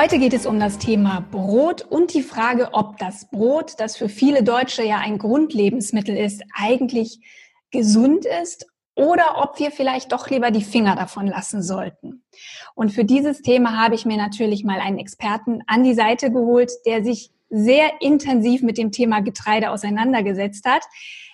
Heute 0.00 0.18
geht 0.18 0.32
es 0.32 0.46
um 0.46 0.58
das 0.58 0.78
Thema 0.78 1.20
Brot 1.30 1.82
und 1.82 2.14
die 2.14 2.22
Frage, 2.22 2.70
ob 2.72 2.96
das 2.96 3.28
Brot, 3.28 3.74
das 3.76 3.98
für 3.98 4.08
viele 4.08 4.42
Deutsche 4.42 4.82
ja 4.82 4.96
ein 4.96 5.18
Grundlebensmittel 5.18 6.16
ist, 6.16 6.42
eigentlich 6.54 7.20
gesund 7.70 8.24
ist 8.42 8.66
oder 8.94 9.42
ob 9.42 9.58
wir 9.58 9.70
vielleicht 9.70 10.12
doch 10.12 10.30
lieber 10.30 10.50
die 10.52 10.64
Finger 10.64 10.96
davon 10.96 11.26
lassen 11.26 11.62
sollten. 11.62 12.22
Und 12.74 12.92
für 12.92 13.04
dieses 13.04 13.42
Thema 13.42 13.76
habe 13.76 13.94
ich 13.94 14.06
mir 14.06 14.16
natürlich 14.16 14.64
mal 14.64 14.80
einen 14.80 14.98
Experten 14.98 15.60
an 15.66 15.84
die 15.84 15.92
Seite 15.92 16.32
geholt, 16.32 16.72
der 16.86 17.04
sich 17.04 17.30
sehr 17.50 18.00
intensiv 18.00 18.62
mit 18.62 18.78
dem 18.78 18.92
Thema 18.92 19.20
Getreide 19.20 19.68
auseinandergesetzt 19.68 20.64
hat. 20.64 20.82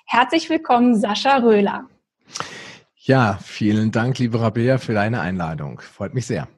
Herzlich 0.06 0.50
willkommen, 0.50 0.98
Sascha 0.98 1.36
Röhler. 1.36 1.84
Ja, 2.96 3.38
vielen 3.44 3.92
Dank, 3.92 4.18
liebe 4.18 4.40
Rabea, 4.40 4.78
für 4.78 4.92
deine 4.92 5.20
Einladung. 5.20 5.78
Freut 5.78 6.14
mich 6.14 6.26
sehr. 6.26 6.48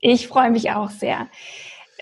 Ich 0.00 0.28
freue 0.28 0.50
mich 0.50 0.70
auch 0.70 0.90
sehr. 0.90 1.28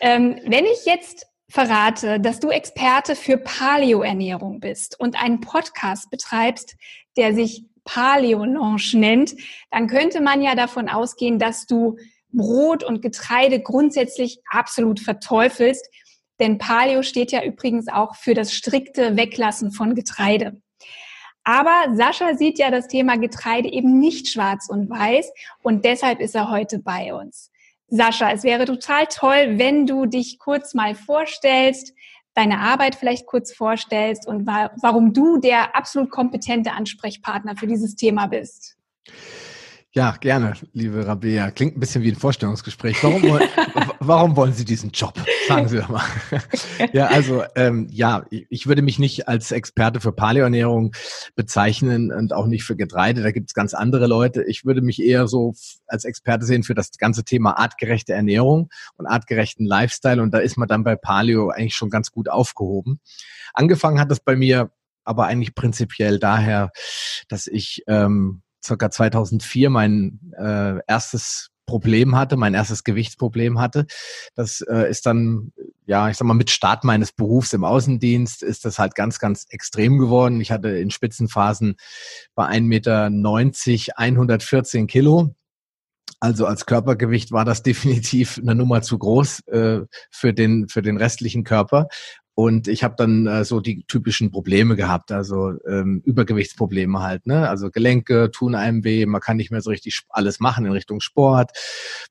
Ähm, 0.00 0.41
wenn 0.44 0.64
ich 0.64 0.84
jetzt 0.86 1.27
verrate, 1.48 2.20
dass 2.20 2.40
du 2.40 2.50
Experte 2.50 3.16
für 3.16 3.38
Paleo-Ernährung 3.38 4.60
bist 4.60 4.98
und 5.00 5.20
einen 5.20 5.40
Podcast 5.40 6.10
betreibst, 6.10 6.77
der 7.16 7.34
sich 7.34 7.64
Paleolange 7.84 8.90
nennt, 8.94 9.34
dann 9.70 9.88
könnte 9.88 10.20
man 10.20 10.42
ja 10.42 10.55
davon 10.55 10.88
ausgehen, 10.88 11.38
dass 11.38 11.66
du 11.66 11.96
Brot 12.30 12.84
und 12.84 13.00
Getreide 13.00 13.60
grundsätzlich 13.60 14.40
absolut 14.50 15.00
verteufelst. 15.00 15.88
Denn 16.38 16.58
Paleo 16.58 17.02
steht 17.02 17.33
ja 17.33 17.42
übrigens 17.42 17.88
auch 17.88 18.14
für 18.14 18.34
das 18.34 18.52
strikte 18.52 19.16
Weglassen 19.16 19.72
von 19.72 19.94
Getreide. 19.94 20.60
Aber 21.42 21.96
Sascha 21.96 22.34
sieht 22.36 22.58
ja 22.58 22.70
das 22.70 22.88
Thema 22.88 23.16
Getreide 23.16 23.72
eben 23.72 23.98
nicht 23.98 24.28
schwarz 24.28 24.68
und 24.68 24.90
weiß 24.90 25.33
und 25.62 25.84
deshalb 25.86 26.20
ist 26.20 26.34
er 26.34 26.50
heute 26.50 26.78
bei 26.78 27.14
uns. 27.14 27.50
Sascha, 27.89 28.33
es 28.33 28.44
wäre 28.44 28.64
total 28.67 29.06
toll, 29.06 29.58
wenn 29.58 29.86
du 29.86 30.06
dich 30.06 30.39
kurz 30.39 30.75
mal 30.75 30.94
vorstellst, 30.94 31.95
deine 32.34 32.61
Arbeit 32.61 32.95
vielleicht 32.95 33.27
kurz 33.27 33.53
vorstellst 33.53 34.27
und 34.27 34.47
wa 34.47 34.70
warum 34.80 35.12
du 35.12 35.39
der 35.39 35.75
absolut 35.75 36.11
kompetente 36.11 36.72
Ansprechpartner 36.72 37.56
für 37.56 37.67
dieses 37.67 37.97
Thema 37.97 38.27
bist. 38.27 38.77
Ja, 39.92 40.17
gerne, 40.20 40.53
liebe 40.75 41.06
Rabea. 41.06 41.50
Klingt 41.50 41.77
ein 41.77 41.80
bisschen 41.80 42.03
wie 42.03 42.12
ein 42.12 42.17
Vorstellungsgespräch. 42.17 43.03
Warum, 43.03 43.22
warum 44.00 44.36
wollen 44.36 44.52
Sie 44.52 44.64
diesen 44.64 44.91
Job? 44.91 45.14
Sagen 45.46 45.68
Sie 45.68 45.78
doch 45.78 45.88
mal. 45.88 46.04
ja, 46.92 47.06
also 47.06 47.44
ähm, 47.54 47.88
ja, 47.91 48.24
ich 48.30 48.66
würde 48.66 48.82
mich 48.82 48.98
nicht 48.98 49.28
als 49.28 49.52
Experte 49.52 50.00
für 50.00 50.12
Paleoernährung 50.12 50.92
bezeichnen 51.34 52.12
und 52.12 52.33
auch 52.33 52.46
nicht 52.46 52.64
für 52.64 52.77
Getreide. 52.77 53.23
Da 53.23 53.30
gibt 53.30 53.50
es 53.50 53.55
ganz 53.55 53.74
andere 53.74 54.06
Leute. 54.06 54.45
Ich 54.45 54.64
würde 54.64 54.83
mich 54.83 55.02
eher 55.02 55.28
so 55.28 55.55
als 55.86 56.05
Experte 56.05 56.46
sehen 56.46 56.62
für 56.62 56.74
das 56.74 56.90
ganze 56.98 57.24
Thema 57.24 57.58
artgerechte 57.58 58.12
Ernährung 58.12 58.68
und 58.96 59.06
artgerechten 59.06 59.67
Lifestyle. 59.67 60.23
Und 60.23 60.33
da 60.33 60.39
ist 60.39 60.56
man 60.56 60.68
dann 60.68 60.84
bei 60.84 60.96
Paleo 60.96 61.50
eigentlich 61.50 61.74
schon 61.74 61.90
ganz 61.90 62.11
gut 62.11 62.28
aufgehoben. 62.28 63.00
Angefangen 63.55 64.00
hat 64.00 64.11
das 64.11 64.20
bei 64.20 64.36
mir 64.36 64.70
aber 65.05 65.27
eigentlich 65.27 65.55
prinzipiell 65.55 66.18
daher, 66.18 66.70
dass 67.28 67.46
ich 67.46 67.83
ähm, 67.86 68.42
circa 68.64 68.90
2004 68.90 69.70
mein 69.70 70.20
äh, 70.39 70.78
erstes 70.86 71.50
Problem 71.68 72.17
hatte, 72.17 72.36
mein 72.36 72.55
erstes 72.55 72.83
Gewichtsproblem 72.83 73.61
hatte. 73.61 73.86
Das 74.34 74.62
äh, 74.62 74.90
ist 74.90 75.05
dann, 75.06 75.52
ja, 75.86 76.08
ich 76.08 76.17
sag 76.17 76.27
mal, 76.27 76.34
mit 76.34 76.51
Start 76.51 76.83
meines 76.83 77.12
Berufs 77.12 77.52
im 77.52 77.62
Außendienst 77.62 78.42
ist 78.42 78.64
das 78.64 78.79
halt 78.79 78.95
ganz, 78.95 79.18
ganz 79.18 79.46
extrem 79.51 79.98
geworden. 79.98 80.40
Ich 80.40 80.51
hatte 80.51 80.70
in 80.70 80.90
Spitzenphasen 80.90 81.77
bei 82.34 82.46
1,90 82.46 82.62
Meter 82.62 83.98
114 83.98 84.86
Kilo. 84.86 85.34
Also 86.20 86.46
als 86.46 86.64
Körpergewicht 86.64 87.33
war 87.33 87.45
das 87.45 87.62
definitiv 87.70 88.39
eine 88.39 88.55
Nummer 88.55 88.80
zu 88.80 88.98
groß 88.98 89.40
äh, 89.48 89.80
für 90.11 90.33
den 90.33 90.68
für 90.68 90.83
den 90.83 90.96
restlichen 90.96 91.45
Körper 91.45 91.89
und 92.38 92.68
ich 92.68 92.84
habe 92.84 92.94
dann 92.96 93.26
äh, 93.26 93.44
so 93.44 93.58
die 93.58 93.82
typischen 93.88 94.30
Probleme 94.30 94.76
gehabt, 94.76 95.10
also 95.10 95.54
ähm, 95.66 96.02
Übergewichtsprobleme 96.04 97.00
halt, 97.00 97.26
ne? 97.26 97.48
Also 97.48 97.68
Gelenke 97.68 98.30
tun 98.30 98.54
einem 98.54 98.84
weh, 98.84 99.06
man 99.06 99.20
kann 99.20 99.38
nicht 99.38 99.50
mehr 99.50 99.60
so 99.60 99.70
richtig 99.70 100.02
alles 100.08 100.38
machen 100.38 100.64
in 100.64 100.70
Richtung 100.70 101.00
Sport, 101.00 101.50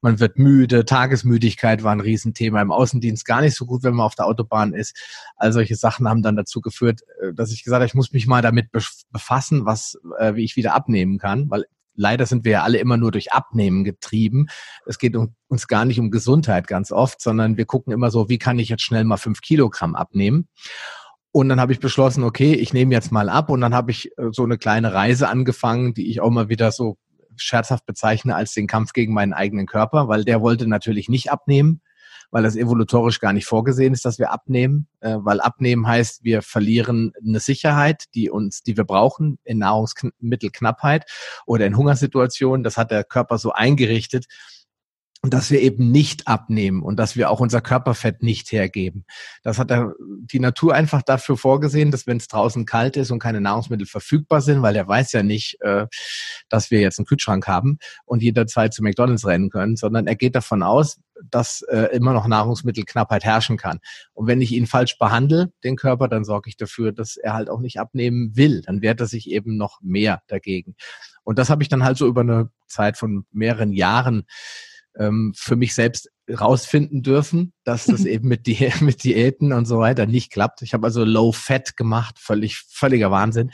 man 0.02 0.20
wird 0.20 0.38
müde, 0.38 0.84
Tagesmüdigkeit 0.84 1.82
war 1.82 1.94
ein 1.94 2.02
Riesenthema 2.02 2.62
im 2.62 2.74
Außendienst, 2.74 3.24
gar 3.24 3.40
nicht 3.40 3.56
so 3.56 3.66
gut, 3.66 3.84
wenn 3.84 3.94
man 3.94 4.06
auf 4.06 4.16
der 4.16 4.26
Autobahn 4.26 4.74
ist. 4.74 4.98
All 5.38 5.54
solche 5.54 5.78
Sachen 5.78 6.10
haben 6.10 6.24
dann 6.24 6.36
dazu 6.36 6.60
geführt, 6.60 7.04
äh, 7.22 7.34
dass 7.34 7.54
ich 7.54 7.64
gesagt 7.64 7.80
habe, 7.80 7.88
ich 7.88 7.96
muss 7.96 8.12
mich 8.12 8.28
mal 8.28 8.42
damit 8.42 8.70
befassen, 9.10 9.66
was, 9.66 9.98
äh, 10.20 10.36
wie 10.36 10.44
ich 10.44 10.58
wieder 10.58 10.76
abnehmen 10.76 11.20
kann, 11.20 11.50
weil 11.50 11.64
leider 11.98 12.26
sind 12.26 12.46
wir 12.46 12.54
ja 12.54 12.64
alle 12.64 12.78
immer 12.78 12.96
nur 12.96 13.12
durch 13.12 13.34
Abnehmen 13.34 13.84
getrieben. 13.84 14.48
Es 14.86 15.00
geht 15.00 15.16
um, 15.16 15.36
uns 15.50 15.68
gar 15.68 15.84
nicht 15.84 16.00
um 16.00 16.12
Gesundheit 16.12 16.68
ganz 16.68 16.92
oft, 16.92 17.22
sondern 17.22 17.58
wir 17.58 17.66
gucken 17.66 17.92
immer 17.92 18.12
so, 18.12 18.30
wie 18.30 18.38
kann 18.38 18.60
ich 18.60 18.70
jetzt 18.70 18.84
schnell 18.84 19.04
mal 19.04 19.18
fünf 19.18 19.42
Kilogramm 19.42 19.96
abnehmen? 19.96 20.48
Und 21.32 21.50
dann 21.50 21.60
habe 21.60 21.74
ich 21.74 21.80
beschlossen, 21.80 22.24
okay, 22.24 22.54
ich 22.54 22.74
nehme 22.74 22.94
jetzt 22.94 23.12
mal 23.12 23.30
ab 23.30 23.50
und 23.50 23.62
dann 23.62 23.76
habe 23.76 23.92
ich 23.92 24.12
äh, 24.18 24.30
so 24.32 24.44
eine 24.44 24.58
kleine 24.58 24.94
Reise 24.94 25.28
angefangen, 25.28 25.94
die 25.94 26.10
ich 26.10 26.22
auch 26.22 26.32
mal 26.32 26.50
wieder 26.50 26.72
so 26.72 26.98
scherzhaft 27.36 27.86
bezeichne 27.86 28.36
als 28.36 28.54
den 28.54 28.68
Kampf 28.68 28.94
gegen 28.94 29.14
meinen 29.14 29.34
eigenen 29.34 29.68
Körper, 29.68 30.08
weil 30.08 30.24
der 30.24 30.42
wollte 30.42 30.68
natürlich 30.68 31.10
nicht 31.10 31.32
abnehmen 31.32 31.82
weil 32.32 32.44
das 32.44 32.56
evolutorisch 32.56 33.20
gar 33.20 33.34
nicht 33.34 33.46
vorgesehen 33.46 33.94
ist, 33.94 34.06
dass 34.06 34.20
wir 34.20 34.32
abnehmen, 34.32 34.88
äh, 35.00 35.16
weil 35.20 35.40
abnehmen 35.40 35.88
heißt, 35.88 36.24
wir 36.24 36.42
verlieren 36.42 37.14
eine 37.26 37.40
Sicherheit, 37.40 38.06
die 38.16 38.30
uns, 38.30 38.64
die 38.64 38.78
wir 38.78 38.84
brauchen 38.84 39.40
in 39.44 39.60
Nahrungsmittelknappheit 39.60 41.06
oder 41.46 41.66
in 41.66 41.78
Hungersituationen. 41.78 42.64
Das 42.64 42.78
hat 42.78 42.92
der 42.92 43.04
Körper 43.04 43.38
so 43.38 43.52
eingerichtet, 43.52 44.26
und 45.24 45.34
dass 45.34 45.50
wir 45.50 45.62
eben 45.62 45.92
nicht 45.92 46.28
abnehmen 46.28 46.84
und 46.84 46.98
dass 46.98 47.16
wir 47.16 47.32
auch 47.32 47.40
unser 47.40 47.60
Körperfett 47.60 48.22
nicht 48.22 48.52
hergeben. 48.52 49.04
Das 49.42 49.58
hat 49.58 49.72
die 50.00 50.40
Natur 50.40 50.76
einfach 50.76 51.02
dafür 51.02 51.38
vorgesehen, 51.38 51.90
dass 51.90 52.06
wenn 52.06 52.18
es 52.18 52.28
draußen 52.28 52.66
kalt 52.66 52.98
ist 52.98 53.10
und 53.10 53.20
keine 53.20 53.42
Nahrungsmittel 53.42 53.88
verfügbar 53.88 54.42
sind, 54.42 54.62
weil 54.62 54.76
er 54.76 54.88
weiß 54.88 55.14
ja 55.14 55.24
nicht, 55.24 55.60
äh, 55.62 55.88
dass 56.50 56.70
wir 56.70 56.82
jetzt 56.82 57.00
einen 57.00 57.08
Kühlschrank 57.08 57.48
haben 57.48 57.80
und 58.06 58.22
jederzeit 58.22 58.74
zu 58.74 58.84
McDonald's 58.84 59.26
rennen 59.26 59.50
können, 59.50 59.76
sondern 59.76 60.06
er 60.06 60.16
geht 60.16 60.36
davon 60.36 60.62
aus, 60.62 61.00
dass 61.32 61.64
äh, 61.64 61.90
immer 61.96 62.14
noch 62.14 62.28
Nahrungsmittelknappheit 62.28 63.24
herrschen 63.24 63.58
kann. 63.58 63.80
Und 64.14 64.28
wenn 64.28 64.40
ich 64.40 64.52
ihn 64.52 64.68
falsch 64.68 65.00
behandle, 65.00 65.52
den 65.64 65.76
Körper, 65.76 66.08
dann 66.08 66.26
sorge 66.26 66.50
ich 66.50 66.58
dafür, 66.58 66.92
dass 66.92 67.18
er 67.18 67.34
halt 67.34 67.50
auch 67.50 67.60
nicht 67.60 67.80
abnehmen 67.80 68.36
will. 68.36 68.62
Dann 68.62 68.82
wehrt 68.84 69.00
er 69.00 69.08
sich 69.08 69.30
eben 69.30 69.58
noch 69.58 69.82
mehr 69.82 70.22
dagegen. 70.28 70.76
Und 71.24 71.40
das 71.40 71.50
habe 71.50 71.64
ich 71.64 71.70
dann 71.70 71.84
halt 71.84 71.98
so 71.98 72.08
über 72.08 72.22
eine 72.22 72.50
Zeit 72.68 72.98
von 72.98 73.26
mehreren 73.32 73.74
Jahren 73.74 74.26
ähm, 74.98 75.34
für 75.36 75.56
mich 75.56 75.74
selbst 75.74 76.10
rausfinden 76.30 77.04
dürfen, 77.04 77.54
dass 77.64 77.86
das 77.86 78.06
eben 78.06 78.28
mit, 78.28 78.48
Di 78.48 78.72
mit 78.82 79.04
Diäten 79.04 79.54
und 79.54 79.66
so 79.66 79.80
weiter 79.80 80.06
nicht 80.06 80.32
klappt. 80.32 80.62
Ich 80.62 80.74
habe 80.74 80.86
also 80.86 81.04
Low 81.04 81.32
Fat 81.32 81.78
gemacht, 81.78 82.18
völlig 82.20 82.58
völliger 82.70 83.12
Wahnsinn. 83.12 83.52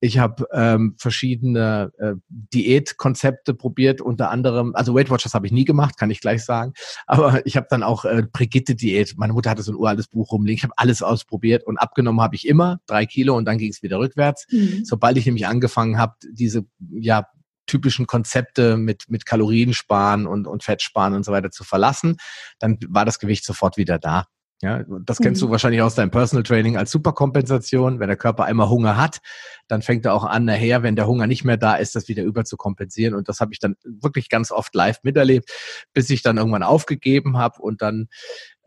Ich 0.00 0.18
habe 0.18 0.46
ähm, 0.52 0.96
verschiedene 0.98 1.92
äh, 1.98 2.14
Diätkonzepte 2.28 3.54
probiert, 3.54 4.00
unter 4.00 4.30
anderem, 4.30 4.74
also 4.74 4.94
Weight 4.96 5.10
Watchers 5.10 5.32
habe 5.32 5.46
ich 5.46 5.52
nie 5.52 5.64
gemacht, 5.64 5.96
kann 5.96 6.10
ich 6.10 6.20
gleich 6.20 6.44
sagen. 6.44 6.72
Aber 7.06 7.46
ich 7.46 7.56
habe 7.56 7.68
dann 7.70 7.84
auch 7.84 8.04
äh, 8.04 8.24
Brigitte-Diät. 8.30 9.14
Meine 9.16 9.32
Mutter 9.32 9.50
hatte 9.50 9.62
so 9.62 9.70
ein 9.70 9.76
uraltes 9.76 10.08
Buch 10.08 10.32
rumliegen. 10.32 10.56
Ich 10.56 10.64
habe 10.64 10.74
alles 10.76 11.02
ausprobiert 11.02 11.64
und 11.64 11.78
abgenommen 11.78 12.20
habe 12.20 12.34
ich 12.34 12.48
immer 12.48 12.80
drei 12.86 13.06
Kilo 13.06 13.36
und 13.36 13.44
dann 13.44 13.58
ging 13.58 13.70
es 13.70 13.82
wieder 13.84 14.00
rückwärts. 14.00 14.46
Mhm. 14.50 14.84
Sobald 14.84 15.16
ich 15.18 15.26
nämlich 15.26 15.46
angefangen 15.46 15.98
habe, 15.98 16.14
diese 16.32 16.64
ja 16.90 17.28
typischen 17.66 18.06
Konzepte 18.06 18.76
mit, 18.76 19.04
mit 19.08 19.26
Kalorien 19.26 19.74
sparen 19.74 20.26
und, 20.26 20.46
und 20.46 20.62
Fett 20.62 20.82
sparen 20.82 21.14
und 21.14 21.24
so 21.24 21.32
weiter 21.32 21.50
zu 21.50 21.64
verlassen, 21.64 22.16
dann 22.58 22.78
war 22.88 23.04
das 23.04 23.18
Gewicht 23.18 23.44
sofort 23.44 23.76
wieder 23.76 23.98
da. 23.98 24.26
Ja, 24.62 24.84
das 25.04 25.18
kennst 25.18 25.42
mhm. 25.42 25.46
du 25.46 25.50
wahrscheinlich 25.50 25.82
aus 25.82 25.96
deinem 25.96 26.12
Personal 26.12 26.44
Training 26.44 26.76
als 26.76 26.92
Superkompensation. 26.92 27.98
Wenn 27.98 28.06
der 28.06 28.16
Körper 28.16 28.44
einmal 28.44 28.68
Hunger 28.68 28.96
hat, 28.96 29.18
dann 29.66 29.82
fängt 29.82 30.06
er 30.06 30.14
auch 30.14 30.22
an, 30.22 30.44
nachher, 30.44 30.84
wenn 30.84 30.94
der 30.94 31.08
Hunger 31.08 31.26
nicht 31.26 31.42
mehr 31.42 31.56
da 31.56 31.74
ist, 31.74 31.96
das 31.96 32.06
wieder 32.06 32.22
überzukompensieren. 32.22 33.16
Und 33.16 33.28
das 33.28 33.40
habe 33.40 33.52
ich 33.52 33.58
dann 33.58 33.74
wirklich 33.84 34.28
ganz 34.28 34.52
oft 34.52 34.72
live 34.72 35.00
miterlebt, 35.02 35.50
bis 35.94 36.08
ich 36.10 36.22
dann 36.22 36.36
irgendwann 36.38 36.62
aufgegeben 36.62 37.38
habe. 37.38 37.60
Und 37.60 37.82
dann 37.82 38.06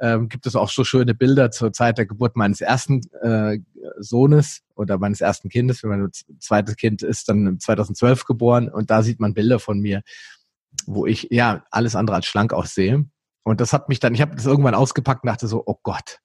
ähm, 0.01 0.27
gibt 0.27 0.45
es 0.45 0.57
auch 0.57 0.69
so 0.69 0.83
schöne 0.83 1.15
Bilder 1.15 1.49
zur 1.49 1.71
Zeit 1.71 1.97
der 1.97 2.05
Geburt 2.05 2.35
meines 2.35 2.59
ersten 2.59 2.99
äh, 3.21 3.59
Sohnes 3.97 4.63
oder 4.75 4.97
meines 4.97 5.21
ersten 5.21 5.47
Kindes. 5.47 5.81
Mein 5.83 6.09
zweites 6.39 6.75
Kind 6.75 7.03
ist 7.03 7.29
dann 7.29 7.57
2012 7.57 8.25
geboren 8.25 8.67
und 8.67 8.89
da 8.89 9.01
sieht 9.01 9.21
man 9.21 9.33
Bilder 9.33 9.59
von 9.59 9.79
mir 9.79 10.01
wo 10.87 11.05
ich 11.05 11.27
ja 11.31 11.63
alles 11.71 11.95
andere 11.95 12.17
als 12.17 12.25
schlank 12.25 12.51
aussehe. 12.51 13.05
Und 13.45 13.61
das 13.61 13.71
hat 13.73 13.89
mich 13.89 13.99
dann, 13.99 14.13
ich 14.13 14.21
habe 14.21 14.35
das 14.35 14.45
irgendwann 14.45 14.75
ausgepackt 14.75 15.23
und 15.23 15.27
dachte 15.27 15.47
so, 15.47 15.63
oh 15.65 15.77
Gott, 15.83 16.19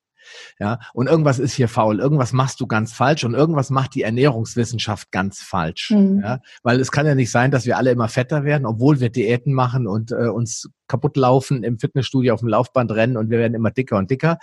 ja, 0.59 0.79
und 0.93 1.07
irgendwas 1.07 1.39
ist 1.39 1.55
hier 1.55 1.69
faul, 1.69 2.01
irgendwas 2.01 2.33
machst 2.33 2.61
du 2.61 2.67
ganz 2.67 2.93
falsch 2.93 3.25
und 3.25 3.35
irgendwas 3.35 3.71
macht 3.71 3.95
die 3.95 4.03
Ernährungswissenschaft 4.03 5.11
ganz 5.11 5.41
falsch. 5.41 5.91
Mhm. 5.91 6.21
Ja, 6.23 6.41
weil 6.63 6.81
es 6.81 6.93
kann 6.93 7.07
ja 7.07 7.15
nicht 7.15 7.31
sein, 7.31 7.51
dass 7.51 7.67
wir 7.67 7.77
alle 7.77 7.91
immer 7.91 8.09
fetter 8.09 8.45
werden, 8.45 8.67
obwohl 8.67 9.01
wir 9.01 9.11
Diäten 9.11 9.53
machen 9.53 9.87
und 9.87 10.13
äh, 10.13 10.29
uns 10.29 10.71
kaputt 10.89 11.17
laufen 11.17 11.63
im 11.63 11.79
Fitnessstudio 11.79 12.35
auf 12.35 12.41
dem 12.41 12.49
Laufband 12.49 12.91
rennen 12.93 13.17
und 13.17 13.31
wir 13.31 13.39
werden 13.39 13.55
immer 13.55 13.71
dicker 13.71 13.97
und 13.97 14.11
dicker 14.11 14.39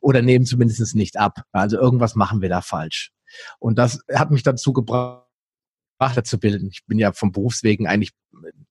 oder 0.00 0.22
nehmen 0.22 0.44
zumindest 0.44 0.94
nicht 0.94 1.18
ab. 1.18 1.42
Also 1.52 1.78
irgendwas 1.78 2.14
machen 2.14 2.42
wir 2.42 2.48
da 2.48 2.60
falsch. 2.60 3.10
Und 3.58 3.78
das 3.78 4.00
hat 4.12 4.30
mich 4.30 4.42
dazu 4.42 4.72
gebracht, 4.72 5.27
zu 6.24 6.38
bilden. 6.38 6.68
Ich 6.70 6.84
bin 6.86 6.98
ja 6.98 7.12
vom 7.12 7.32
Berufswegen 7.32 7.86
eigentlich 7.86 8.12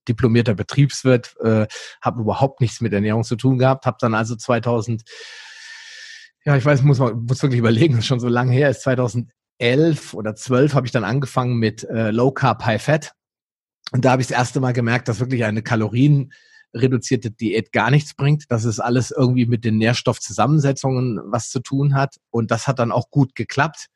diplomierter 0.08 0.54
Betriebswirt, 0.54 1.36
äh, 1.42 1.66
habe 2.00 2.20
überhaupt 2.20 2.60
nichts 2.60 2.80
mit 2.80 2.92
Ernährung 2.92 3.24
zu 3.24 3.36
tun 3.36 3.58
gehabt, 3.58 3.86
habe 3.86 3.98
dann 4.00 4.14
also 4.14 4.36
2000 4.36 5.02
ja, 6.44 6.56
ich 6.56 6.64
weiß, 6.64 6.82
muss 6.82 6.98
man 6.98 7.26
muss 7.26 7.42
wirklich 7.42 7.58
überlegen, 7.58 7.94
das 7.94 8.04
ist 8.04 8.06
schon 8.06 8.20
so 8.20 8.28
lange 8.28 8.52
her 8.52 8.70
ist. 8.70 8.80
2011 8.80 10.14
oder 10.14 10.34
12 10.34 10.72
habe 10.72 10.86
ich 10.86 10.92
dann 10.92 11.04
angefangen 11.04 11.58
mit 11.58 11.84
äh, 11.84 12.10
Low 12.10 12.30
Carb 12.30 12.64
High 12.64 12.82
Fat. 12.82 13.12
Und 13.92 14.04
da 14.04 14.12
habe 14.12 14.22
ich 14.22 14.28
das 14.28 14.38
erste 14.38 14.60
Mal 14.60 14.72
gemerkt, 14.72 15.08
dass 15.08 15.20
wirklich 15.20 15.44
eine 15.44 15.62
kalorienreduzierte 15.62 17.30
Diät 17.30 17.72
gar 17.72 17.90
nichts 17.90 18.14
bringt, 18.14 18.50
dass 18.50 18.64
es 18.64 18.80
alles 18.80 19.10
irgendwie 19.10 19.44
mit 19.44 19.64
den 19.64 19.76
Nährstoffzusammensetzungen 19.76 21.20
was 21.26 21.50
zu 21.50 21.60
tun 21.60 21.94
hat. 21.94 22.16
Und 22.30 22.50
das 22.50 22.66
hat 22.66 22.78
dann 22.78 22.92
auch 22.92 23.10
gut 23.10 23.34
geklappt. 23.34 23.88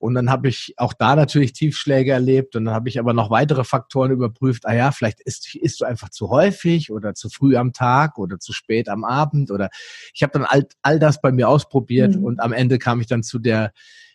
Und 0.00 0.14
dann 0.14 0.30
habe 0.30 0.48
ich 0.48 0.72
auch 0.78 0.94
da 0.94 1.14
natürlich 1.14 1.52
Tiefschläge 1.52 2.12
erlebt 2.12 2.56
und 2.56 2.64
dann 2.64 2.74
habe 2.74 2.88
ich 2.88 2.98
aber 2.98 3.12
noch 3.12 3.30
weitere 3.30 3.64
Faktoren 3.64 4.10
überprüft. 4.10 4.66
Ah 4.66 4.74
ja, 4.74 4.92
vielleicht 4.92 5.20
isst, 5.20 5.54
isst 5.54 5.82
du 5.82 5.84
einfach 5.84 6.08
zu 6.08 6.30
häufig 6.30 6.90
oder 6.90 7.12
zu 7.12 7.28
früh 7.28 7.54
am 7.54 7.74
Tag 7.74 8.18
oder 8.18 8.38
zu 8.38 8.54
spät 8.54 8.88
am 8.88 9.04
Abend 9.04 9.50
oder 9.50 9.68
ich 10.14 10.22
habe 10.22 10.32
dann 10.32 10.44
all, 10.44 10.66
all 10.80 10.98
das 10.98 11.20
bei 11.20 11.32
mir 11.32 11.50
ausprobiert 11.50 12.16
mhm. 12.16 12.24
und 12.24 12.40
am 12.40 12.54
Ende 12.54 12.78
kam 12.78 13.02
ich 13.02 13.08
dann 13.08 13.22
zu 13.22 13.38
der 13.38 13.72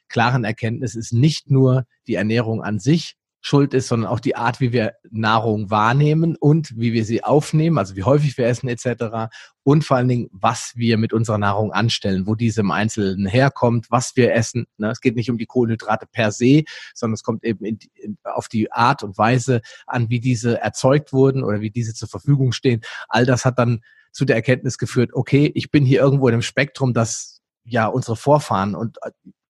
klaren 0.07 0.43
Erkenntnis, 0.43 0.95
es 0.95 1.11
ist 1.11 1.13
nicht 1.13 1.51
nur 1.51 1.85
die 2.07 2.15
Ernährung 2.15 2.63
an 2.63 2.79
sich, 2.79 3.15
schuld 3.45 3.75
ist, 3.75 3.89
sondern 3.89 4.09
auch 4.09 4.19
die 4.19 4.36
Art, 4.36 4.59
wie 4.59 4.74
wir 4.74 4.95
Nahrung 5.12 5.69
wahrnehmen 5.69 6.36
und 6.36 6.75
wie 6.80 6.94
wir 6.94 7.06
sie 7.06 7.24
aufnehmen, 7.24 7.77
also 7.77 7.95
wie 7.95 8.01
häufig 8.01 8.36
wir 8.39 8.47
essen 8.47 8.68
etc. 8.68 9.31
Und 9.62 9.86
vor 9.86 9.97
allen 9.97 10.07
Dingen, 10.07 10.30
was 10.31 10.74
wir 10.75 10.97
mit 10.97 11.13
unserer 11.13 11.38
Nahrung 11.38 11.71
anstellen, 11.71 12.25
wo 12.25 12.33
diese 12.33 12.62
im 12.62 12.71
Einzelnen 12.71 13.27
herkommt, 13.27 13.92
was 13.92 14.15
wir 14.15 14.33
essen. 14.33 14.65
Ne? 14.77 14.89
Es 14.89 15.00
geht 15.00 15.15
nicht 15.15 15.30
um 15.30 15.38
die 15.38 15.45
Kohlenhydrate 15.45 16.07
per 16.12 16.31
se, 16.31 16.63
sondern 16.95 17.13
es 17.13 17.21
kommt 17.21 17.44
eben 17.44 17.77
auf 18.24 18.47
die 18.47 18.71
Art 18.71 19.03
und 19.03 19.15
Weise 19.19 19.62
an, 19.86 20.09
wie 20.09 20.19
diese 20.19 20.59
erzeugt 20.59 21.13
wurden 21.13 21.44
oder 21.44 21.62
wie 21.62 21.69
diese 21.69 21.94
zur 21.94 22.09
Verfügung 22.09 22.51
stehen. 22.51 22.81
All 23.09 23.27
das 23.27 23.45
hat 23.45 23.59
dann 23.59 23.81
zu 24.12 24.25
der 24.25 24.38
Erkenntnis 24.38 24.80
geführt, 24.80 25.12
okay, 25.13 25.51
ich 25.53 25.69
bin 25.69 25.86
hier 25.86 26.01
irgendwo 26.01 26.27
in 26.30 26.33
einem 26.33 26.41
Spektrum, 26.41 26.95
das 26.95 27.41
ja 27.63 27.86
unsere 27.86 28.15
Vorfahren 28.15 28.74
und 28.74 28.98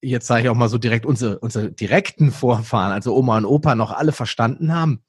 jetzt 0.09 0.27
sage 0.27 0.43
ich 0.43 0.49
auch 0.49 0.55
mal 0.55 0.69
so 0.69 0.77
direkt, 0.77 1.05
unsere, 1.05 1.39
unsere 1.39 1.71
direkten 1.71 2.31
Vorfahren, 2.31 2.91
also 2.91 3.15
Oma 3.15 3.37
und 3.37 3.45
Opa, 3.45 3.75
noch 3.75 3.91
alle 3.91 4.11
verstanden 4.11 4.73
haben, 4.73 5.03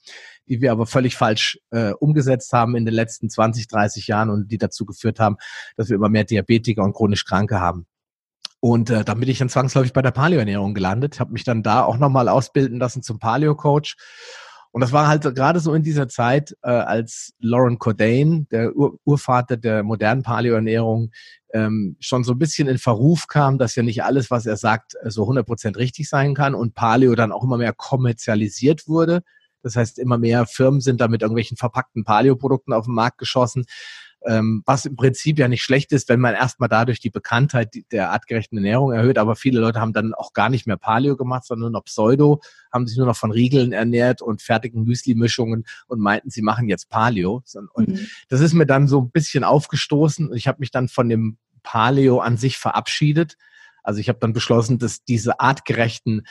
die 0.48 0.60
wir 0.60 0.72
aber 0.72 0.87
völlig 0.87 1.16
falsch 1.16 1.58
äh, 1.70 1.93
umgesetzt 1.93 2.52
haben 2.52 2.76
in 2.76 2.84
den 2.84 2.94
letzten 2.94 3.28
20, 3.28 3.69
30 3.69 4.06
Jahren 4.06 4.31
und 4.31 4.50
die 4.50 4.58
dazu 4.58 4.84
geführt 4.84 5.20
haben, 5.20 5.37
dass 5.76 5.88
wir 5.88 5.96
immer 5.96 6.08
mehr 6.08 6.25
Diabetiker 6.25 6.82
und 6.82 6.94
chronisch 6.94 7.25
Kranke 7.25 7.60
haben. 7.60 7.87
Und 8.60 8.90
äh, 8.90 9.04
dann 9.04 9.20
bin 9.20 9.28
ich 9.28 9.38
dann 9.38 9.48
zwangsläufig 9.48 9.93
bei 9.93 10.02
der 10.02 10.10
Paleoernährung 10.10 10.75
gelandet, 10.75 11.20
habe 11.20 11.32
mich 11.32 11.44
dann 11.44 11.62
da 11.62 11.82
auch 11.82 11.98
nochmal 11.98 12.28
ausbilden 12.28 12.78
lassen 12.78 13.02
zum 13.02 13.19
Paleo-Coach. 13.19 13.96
Und 14.72 14.81
das 14.81 14.93
war 14.93 15.08
halt 15.08 15.22
gerade 15.34 15.60
so 15.60 15.72
in 15.72 15.82
dieser 15.82 16.08
Zeit, 16.08 16.54
äh, 16.62 16.69
als 16.69 17.32
Lauren 17.38 17.78
Cordain, 17.78 18.46
der 18.50 18.76
Ur 18.76 18.98
Urvater 19.04 19.56
der 19.56 19.82
modernen 19.82 20.22
Paleoernährung, 20.22 21.12
ähm, 21.56 21.97
schon 22.00 22.23
so 22.23 22.32
ein 22.32 22.38
bisschen 22.38 22.69
in 22.69 22.79
Verruf 22.79 23.29
kam, 23.29 23.56
dass 23.56 23.76
ja 23.76 23.82
nicht 23.82 24.05
alles, 24.05 24.31
was 24.31 24.44
er 24.44 24.56
sagt, 24.56 24.94
äh, 25.03 25.11
so 25.11 25.25
100% 25.25 25.76
richtig 25.76 26.08
sein 26.08 26.35
kann 26.35 26.55
und 26.55 26.75
Paleo 26.75 27.14
dann 27.14 27.32
auch 27.32 27.44
immer 27.44 27.56
mehr 27.56 27.73
kommerzialisiert 27.73 28.87
wurde. 28.87 29.23
Das 29.62 29.75
heißt, 29.75 29.99
immer 29.99 30.19
mehr 30.19 30.47
Firmen 30.47 30.81
sind 30.81 31.00
da 31.00 31.08
mit 31.08 31.23
irgendwelchen 31.23 31.56
verpackten 31.56 32.05
Paleo-Produkten 32.05 32.73
auf 32.73 32.85
den 32.85 32.94
Markt 32.94 33.19
geschossen 33.19 33.64
ähm, 34.26 34.62
was 34.67 34.85
im 34.85 34.97
Prinzip 34.97 35.38
ja 35.38 35.49
nicht 35.49 35.62
schlecht 35.62 35.93
ist, 35.93 36.08
wenn 36.08 36.20
man 36.20 36.35
erstmal 36.35 36.69
dadurch 36.69 37.00
die 37.00 37.11
Bekanntheit 37.11 37.75
der 37.93 38.11
artgerechten 38.11 38.58
Ernährung 38.58 38.93
erhöht. 38.93 39.19
Aber 39.19 39.37
viele 39.37 39.61
Leute 39.61 39.81
haben 39.81 39.93
dann 39.93 40.14
auch 40.14 40.32
gar 40.32 40.49
nicht 40.49 40.67
mehr 40.67 40.76
Paleo 40.76 41.17
gemacht, 41.17 41.44
sondern 41.44 41.73
nur 41.73 41.79
noch 41.79 41.85
Pseudo, 41.85 42.41
haben 42.73 42.87
sich 42.87 42.97
nur 42.97 43.06
noch 43.06 43.17
von 43.17 43.31
Riegeln 43.31 43.73
ernährt 43.73 44.23
und 44.23 44.43
fertigen 44.43 44.85
Müsli-Mischungen 44.85 45.64
und 45.87 46.00
meinten, 46.00 46.31
sie 46.31 46.43
machen 46.43 46.69
jetzt 46.69 46.88
Paleo. 46.88 47.43
Und 47.73 47.88
mhm. 47.88 48.06
das 48.29 48.41
ist 48.41 48.53
mir 48.53 48.67
dann 48.67 48.88
so 48.88 49.00
ein 49.00 49.11
bisschen 49.11 49.44
aufgestoßen. 49.44 50.32
Ich 50.35 50.49
habe 50.49 50.58
mich 50.61 50.70
dann 50.70 50.88
von 50.88 51.08
dem 51.08 51.38
Paleo 51.67 52.21
an 52.21 52.37
sich 52.37 52.57
verabschiedet 52.57 53.37
also 53.87 54.01
ich 54.01 54.09
habe 54.09 54.19
dann 54.19 54.33
beschlossen, 54.33 54.79
dass 54.79 55.05
diese 55.05 55.39
artgerechten, 55.39 56.27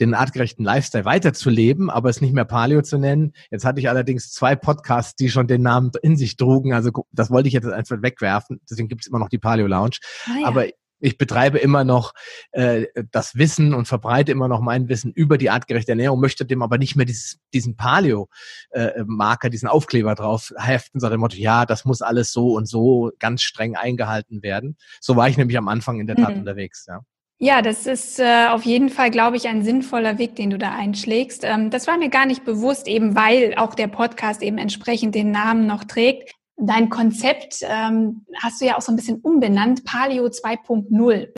den 0.00 0.12
artgerechten 0.12 0.64
Lifestyle 0.64 1.04
weiterzuleben, 1.04 1.88
aber 1.88 2.10
es 2.10 2.20
nicht 2.20 2.34
mehr 2.34 2.44
Paleo 2.44 2.82
zu 2.82 2.98
nennen. 2.98 3.32
Jetzt 3.50 3.64
hatte 3.64 3.78
ich 3.78 3.88
allerdings 3.88 4.32
zwei 4.32 4.56
Podcasts, 4.56 5.14
die 5.14 5.30
schon 5.30 5.46
den 5.46 5.62
Namen 5.62 5.92
in 6.02 6.16
sich 6.16 6.36
trugen. 6.36 6.72
Also 6.72 6.90
das 7.12 7.30
wollte 7.30 7.46
ich 7.46 7.54
jetzt 7.54 7.68
einfach 7.68 8.02
wegwerfen. 8.02 8.60
Deswegen 8.68 8.88
gibt 8.88 9.02
es 9.02 9.06
immer 9.06 9.20
noch 9.20 9.28
die 9.28 9.38
Paleo 9.38 9.68
Lounge. 9.68 9.98
Ah, 10.26 10.40
ja. 10.40 10.46
Aber 10.48 10.66
ich 10.98 11.18
betreibe 11.18 11.58
immer 11.58 11.84
noch 11.84 12.12
äh, 12.52 12.86
das 13.10 13.36
Wissen 13.36 13.74
und 13.74 13.86
verbreite 13.86 14.32
immer 14.32 14.48
noch 14.48 14.60
mein 14.60 14.88
Wissen 14.88 15.12
über 15.12 15.38
die 15.38 15.50
artgerechte 15.50 15.92
Ernährung, 15.92 16.20
möchte 16.20 16.46
dem 16.46 16.62
aber 16.62 16.78
nicht 16.78 16.96
mehr 16.96 17.06
dieses, 17.06 17.38
diesen 17.52 17.76
Paleo-Marker, 17.76 19.48
äh, 19.48 19.50
diesen 19.50 19.68
Aufkleber 19.68 20.14
drauf 20.14 20.52
heften, 20.56 21.00
sondern 21.00 21.18
dem 21.18 21.20
Motto, 21.20 21.36
ja, 21.36 21.66
das 21.66 21.84
muss 21.84 22.02
alles 22.02 22.32
so 22.32 22.54
und 22.54 22.66
so 22.66 23.12
ganz 23.18 23.42
streng 23.42 23.76
eingehalten 23.76 24.42
werden. 24.42 24.76
So 25.00 25.16
war 25.16 25.28
ich 25.28 25.36
nämlich 25.36 25.58
am 25.58 25.68
Anfang 25.68 26.00
in 26.00 26.06
der 26.06 26.16
Tat 26.16 26.34
mhm. 26.34 26.40
unterwegs. 26.40 26.86
Ja. 26.88 27.00
Ja, 27.38 27.60
das 27.60 27.86
ist 27.86 28.18
äh, 28.18 28.46
auf 28.48 28.64
jeden 28.64 28.88
Fall, 28.88 29.10
glaube 29.10 29.36
ich, 29.36 29.46
ein 29.46 29.62
sinnvoller 29.62 30.16
Weg, 30.16 30.36
den 30.36 30.48
du 30.48 30.56
da 30.56 30.72
einschlägst. 30.72 31.44
Ähm, 31.44 31.68
das 31.68 31.86
war 31.86 31.98
mir 31.98 32.08
gar 32.08 32.24
nicht 32.24 32.46
bewusst, 32.46 32.88
eben 32.88 33.14
weil 33.14 33.54
auch 33.58 33.74
der 33.74 33.88
Podcast 33.88 34.42
eben 34.42 34.56
entsprechend 34.56 35.14
den 35.14 35.32
Namen 35.32 35.66
noch 35.66 35.84
trägt. 35.84 36.32
Dein 36.56 36.88
Konzept 36.88 37.58
ähm, 37.62 38.24
hast 38.42 38.60
du 38.60 38.66
ja 38.66 38.76
auch 38.76 38.80
so 38.80 38.90
ein 38.90 38.96
bisschen 38.96 39.20
umbenannt, 39.20 39.84
Paleo 39.84 40.26
2.0. 40.26 41.28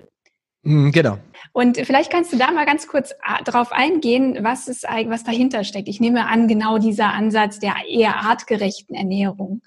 Mhm, 0.62 0.92
genau. 0.92 1.19
Und 1.52 1.76
vielleicht 1.78 2.11
kannst 2.12 2.33
du 2.33 2.37
da 2.37 2.50
mal 2.50 2.66
ganz 2.66 2.87
kurz 2.88 3.12
äh, 3.12 3.42
drauf 3.45 3.73
eingehen, 3.73 4.38
was 4.42 4.69
ist 4.69 4.85
was 4.85 5.25
dahinter 5.25 5.64
steckt. 5.64 5.88
Ich 5.88 6.00
nehme 6.00 6.26
an, 6.26 6.47
genau 6.47 6.78
dieser 6.78 7.12
Ansatz 7.12 7.59
der 7.59 7.75
eher 7.88 8.16
artgerechten 8.16 8.95
Ernährung. 8.95 9.62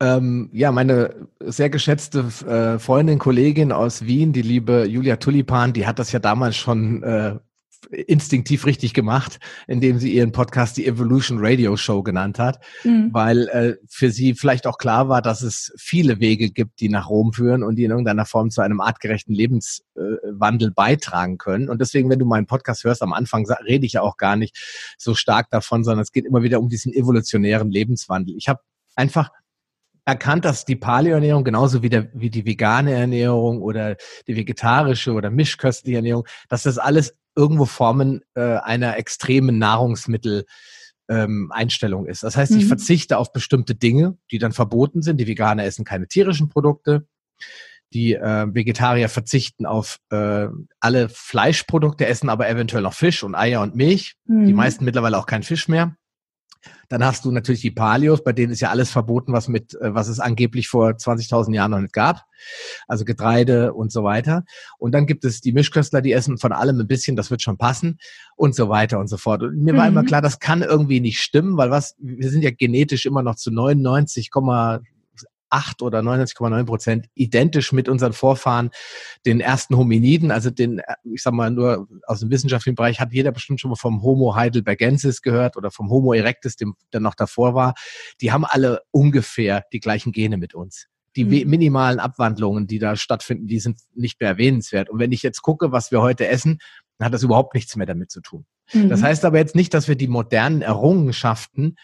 Ähm, 0.00 0.50
ja, 0.52 0.72
meine 0.72 1.28
sehr 1.40 1.70
geschätzte 1.70 2.24
äh, 2.46 2.78
Freundin, 2.80 3.20
Kollegin 3.20 3.70
aus 3.70 4.04
Wien, 4.04 4.32
die 4.32 4.42
liebe 4.42 4.84
Julia 4.84 5.16
Tulipan, 5.16 5.72
die 5.72 5.86
hat 5.86 6.00
das 6.00 6.10
ja 6.10 6.18
damals 6.18 6.56
schon 6.56 7.04
äh, 7.04 7.36
instinktiv 7.90 8.66
richtig 8.66 8.94
gemacht, 8.94 9.38
indem 9.66 9.98
sie 9.98 10.12
ihren 10.12 10.32
Podcast 10.32 10.76
die 10.76 10.86
Evolution 10.86 11.38
Radio 11.40 11.76
Show 11.76 12.02
genannt 12.02 12.38
hat, 12.38 12.62
mhm. 12.84 13.10
weil 13.12 13.48
äh, 13.48 13.74
für 13.88 14.10
sie 14.10 14.34
vielleicht 14.34 14.66
auch 14.66 14.78
klar 14.78 15.08
war, 15.08 15.22
dass 15.22 15.42
es 15.42 15.72
viele 15.76 16.20
Wege 16.20 16.50
gibt, 16.50 16.80
die 16.80 16.88
nach 16.88 17.08
Rom 17.08 17.32
führen 17.32 17.62
und 17.62 17.76
die 17.76 17.84
in 17.84 17.90
irgendeiner 17.90 18.26
Form 18.26 18.50
zu 18.50 18.60
einem 18.60 18.80
artgerechten 18.80 19.34
Lebenswandel 19.34 20.68
äh, 20.68 20.74
beitragen 20.74 21.38
können. 21.38 21.68
Und 21.68 21.80
deswegen, 21.80 22.10
wenn 22.10 22.18
du 22.18 22.26
meinen 22.26 22.46
Podcast 22.46 22.84
hörst, 22.84 23.02
am 23.02 23.12
Anfang 23.12 23.46
rede 23.66 23.86
ich 23.86 23.94
ja 23.94 24.02
auch 24.02 24.16
gar 24.16 24.36
nicht 24.36 24.56
so 24.98 25.14
stark 25.14 25.50
davon, 25.50 25.84
sondern 25.84 26.02
es 26.02 26.12
geht 26.12 26.24
immer 26.24 26.42
wieder 26.42 26.60
um 26.60 26.68
diesen 26.68 26.92
evolutionären 26.92 27.70
Lebenswandel. 27.70 28.36
Ich 28.36 28.48
habe 28.48 28.60
einfach 28.94 29.30
erkannt, 30.04 30.44
dass 30.44 30.64
die 30.64 30.76
Paleoernährung 30.76 31.44
genauso 31.44 31.82
wie, 31.82 31.88
der, 31.88 32.08
wie 32.12 32.30
die 32.30 32.44
vegane 32.44 32.92
Ernährung 32.92 33.62
oder 33.62 33.96
die 34.26 34.36
vegetarische 34.36 35.12
oder 35.12 35.30
mischköstliche 35.30 35.96
Ernährung, 35.96 36.26
dass 36.48 36.64
das 36.64 36.78
alles 36.78 37.14
irgendwo 37.36 37.64
Formen 37.64 38.22
äh, 38.34 38.56
einer 38.58 38.96
extremen 38.96 39.58
Nahrungsmittel 39.58 40.44
ähm, 41.08 41.50
Einstellung 41.52 42.06
ist. 42.06 42.22
Das 42.22 42.36
heißt, 42.36 42.52
ich 42.52 42.64
mhm. 42.64 42.68
verzichte 42.68 43.18
auf 43.18 43.32
bestimmte 43.32 43.74
Dinge, 43.74 44.16
die 44.30 44.38
dann 44.38 44.52
verboten 44.52 45.02
sind. 45.02 45.18
Die 45.18 45.26
Veganer 45.26 45.64
essen 45.64 45.84
keine 45.84 46.08
tierischen 46.08 46.48
Produkte. 46.48 47.06
Die 47.92 48.14
äh, 48.14 48.46
Vegetarier 48.54 49.08
verzichten 49.08 49.66
auf 49.66 49.98
äh, 50.10 50.46
alle 50.80 51.08
Fleischprodukte, 51.10 52.06
essen 52.06 52.30
aber 52.30 52.48
eventuell 52.48 52.82
noch 52.82 52.94
Fisch 52.94 53.22
und 53.22 53.34
Eier 53.34 53.60
und 53.60 53.74
Milch. 53.74 54.14
Mhm. 54.24 54.46
Die 54.46 54.54
meisten 54.54 54.84
mittlerweile 54.84 55.18
auch 55.18 55.26
kein 55.26 55.42
Fisch 55.42 55.68
mehr. 55.68 55.96
Dann 56.88 57.04
hast 57.04 57.24
du 57.24 57.30
natürlich 57.30 57.60
die 57.60 57.70
Paleos, 57.70 58.22
bei 58.22 58.32
denen 58.32 58.52
ist 58.52 58.60
ja 58.60 58.70
alles 58.70 58.90
verboten, 58.90 59.32
was 59.32 59.48
mit, 59.48 59.74
äh, 59.80 59.94
was 59.94 60.08
es 60.08 60.20
angeblich 60.20 60.68
vor 60.68 60.90
20.000 60.90 61.54
Jahren 61.54 61.70
noch 61.70 61.80
nicht 61.80 61.92
gab. 61.92 62.24
Also 62.88 63.04
Getreide 63.04 63.72
und 63.72 63.92
so 63.92 64.02
weiter. 64.02 64.44
Und 64.78 64.92
dann 64.92 65.06
gibt 65.06 65.24
es 65.24 65.40
die 65.40 65.52
Mischköstler, 65.52 66.02
die 66.02 66.12
essen 66.12 66.38
von 66.38 66.52
allem 66.52 66.80
ein 66.80 66.86
bisschen, 66.86 67.16
das 67.16 67.30
wird 67.30 67.42
schon 67.42 67.56
passen 67.56 67.98
und 68.36 68.54
so 68.54 68.68
weiter 68.68 68.98
und 68.98 69.08
so 69.08 69.16
fort. 69.16 69.42
Und 69.42 69.62
mir 69.62 69.74
mhm. 69.74 69.78
war 69.78 69.88
immer 69.88 70.02
mhm. 70.02 70.06
klar, 70.06 70.22
das 70.22 70.40
kann 70.40 70.62
irgendwie 70.62 71.00
nicht 71.00 71.20
stimmen, 71.20 71.56
weil 71.56 71.70
was, 71.70 71.94
wir 71.98 72.30
sind 72.30 72.42
ja 72.42 72.50
genetisch 72.50 73.06
immer 73.06 73.22
noch 73.22 73.36
zu 73.36 73.50
99, 73.50 74.30
99,8 75.52 75.82
oder 75.82 76.00
99,9 76.00 76.64
Prozent 76.64 77.06
identisch 77.14 77.72
mit 77.72 77.88
unseren 77.88 78.12
Vorfahren, 78.12 78.70
den 79.26 79.40
ersten 79.40 79.76
Hominiden, 79.76 80.30
also 80.30 80.50
den, 80.50 80.80
ich 81.04 81.22
sag 81.22 81.34
mal 81.34 81.50
nur 81.50 81.88
aus 82.06 82.20
dem 82.20 82.30
wissenschaftlichen 82.30 82.74
Bereich 82.74 83.00
hat 83.00 83.12
jeder 83.12 83.32
bestimmt 83.32 83.60
schon 83.60 83.70
mal 83.70 83.76
vom 83.76 84.02
Homo 84.02 84.34
heidelbergensis 84.34 85.22
gehört 85.22 85.56
oder 85.56 85.70
vom 85.70 85.90
Homo 85.90 86.12
erectus, 86.12 86.56
dem, 86.56 86.74
der 86.92 87.00
noch 87.00 87.14
davor 87.14 87.54
war. 87.54 87.74
Die 88.20 88.32
haben 88.32 88.44
alle 88.44 88.82
ungefähr 88.90 89.64
die 89.72 89.80
gleichen 89.80 90.12
Gene 90.12 90.36
mit 90.36 90.54
uns 90.54 90.88
die 91.14 91.24
mhm. 91.24 91.50
minimalen 91.50 92.00
Abwandlungen, 92.00 92.66
die 92.66 92.78
da 92.78 92.96
stattfinden, 92.96 93.46
die 93.46 93.60
sind 93.60 93.78
nicht 93.94 94.18
mehr 94.20 94.30
erwähnenswert. 94.30 94.88
Und 94.88 94.98
wenn 94.98 95.12
ich 95.12 95.22
jetzt 95.22 95.42
gucke, 95.42 95.72
was 95.72 95.90
wir 95.90 96.00
heute 96.00 96.26
essen, 96.26 96.58
dann 96.98 97.06
hat 97.06 97.14
das 97.14 97.22
überhaupt 97.22 97.54
nichts 97.54 97.76
mehr 97.76 97.86
damit 97.86 98.10
zu 98.10 98.20
tun. 98.20 98.46
Mhm. 98.72 98.88
Das 98.88 99.02
heißt 99.02 99.24
aber 99.24 99.38
jetzt 99.38 99.54
nicht, 99.54 99.74
dass 99.74 99.88
wir 99.88 99.96
die 99.96 100.08
modernen 100.08 100.62
Errungenschaften 100.62 101.76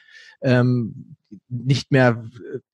ähm, 0.42 1.16
nicht 1.49 1.90
mehr, 1.90 2.25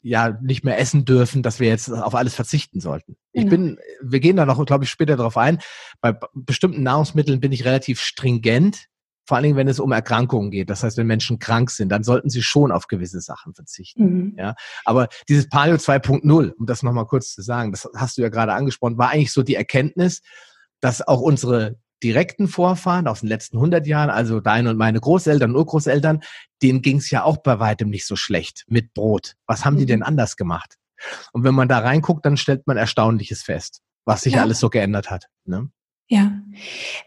ja, 0.03 0.39
nicht 0.43 0.65
mehr 0.65 0.79
essen 0.79 1.05
dürfen, 1.05 1.43
dass 1.43 1.61
wir 1.61 1.69
jetzt 1.69 1.91
auf 1.91 2.15
alles 2.15 2.35
verzichten 2.35 2.81
sollten. 2.81 3.17
Ich 3.33 3.45
genau. 3.45 3.51
bin, 3.51 3.79
wir 4.01 4.21
gehen 4.21 4.37
da 4.37 4.47
noch, 4.47 4.65
glaube 4.65 4.85
ich, 4.85 4.91
später 4.91 5.17
darauf 5.17 5.37
ein. 5.37 5.59
Bei 6.01 6.17
bestimmten 6.35 6.83
Nahrungsmitteln 6.83 7.41
bin 7.41 7.53
ich 7.53 7.65
relativ 7.65 8.01
stringent, 8.01 8.87
vor 9.27 9.37
allen 9.37 9.45
Dingen, 9.45 9.57
wenn 9.57 9.69
es 9.69 9.81
um 9.81 9.91
Erkrankungen 9.91 10.51
geht. 10.51 10.69
Das 10.71 10.83
heißt, 10.83 10.99
wenn 10.99 11.07
Menschen 11.07 11.39
krank 11.39 11.71
sind, 11.71 11.89
dann 11.89 12.05
sollten 12.05 12.29
sie 12.29 12.43
schon 12.43 12.71
auf 12.71 12.89
gewisse 12.89 13.21
Sachen 13.21 13.55
verzichten. 13.55 14.05
Mhm. 14.05 14.35
Ja, 14.39 14.55
aber 14.85 15.09
dieses 15.29 15.49
Paleo 15.49 15.77
2.0, 15.77 16.53
um 16.53 16.67
das 16.67 16.83
nochmal 16.83 17.07
kurz 17.07 17.35
zu 17.35 17.43
sagen, 17.43 17.73
das 17.73 17.89
hast 17.97 18.19
du 18.19 18.23
ja 18.23 18.29
gerade 18.29 18.53
angesprochen, 18.53 18.99
war 18.99 19.11
eigentlich 19.11 19.33
so 19.33 19.43
die 19.43 19.55
Erkenntnis, 19.55 20.21
dass 20.81 21.07
auch 21.07 21.21
unsere 21.21 21.77
direkten 22.03 22.49
Vorfahren 22.49 23.07
aus 23.09 23.21
den 23.21 23.29
letzten 23.29 23.57
100 23.57 23.87
Jahren, 23.87 24.11
also 24.11 24.41
deine 24.41 24.71
und 24.71 24.77
meine 24.77 25.01
Großeltern, 25.01 25.55
Urgroßeltern, 25.55 26.21
denen 26.63 26.83
ging 26.83 26.99
es 26.99 27.11
ja 27.11 27.25
auch 27.25 27.39
bei 27.39 27.59
weitem 27.61 27.91
nicht 27.91 28.07
so 28.07 28.17
schlecht 28.17 28.65
mit 28.69 28.95
Brot. 28.95 29.35
Was 29.47 29.65
haben 29.65 29.77
die 29.77 29.87
denn 29.87 30.01
mhm. 30.01 30.07
anders 30.07 30.37
gemacht? 30.37 30.77
Und 31.33 31.45
wenn 31.45 31.55
man 31.55 31.69
da 31.69 31.79
reinguckt, 31.79 32.25
dann 32.25 32.37
stellt 32.37 32.67
man 32.67 32.77
Erstaunliches 32.77 33.43
fest, 33.43 33.81
was 34.05 34.23
sich 34.23 34.35
ja. 34.35 34.43
alles 34.43 34.61
so 34.61 34.71
geändert 34.71 35.11
hat. 35.11 35.27
Ne? 35.45 35.71
Ja, 36.09 36.33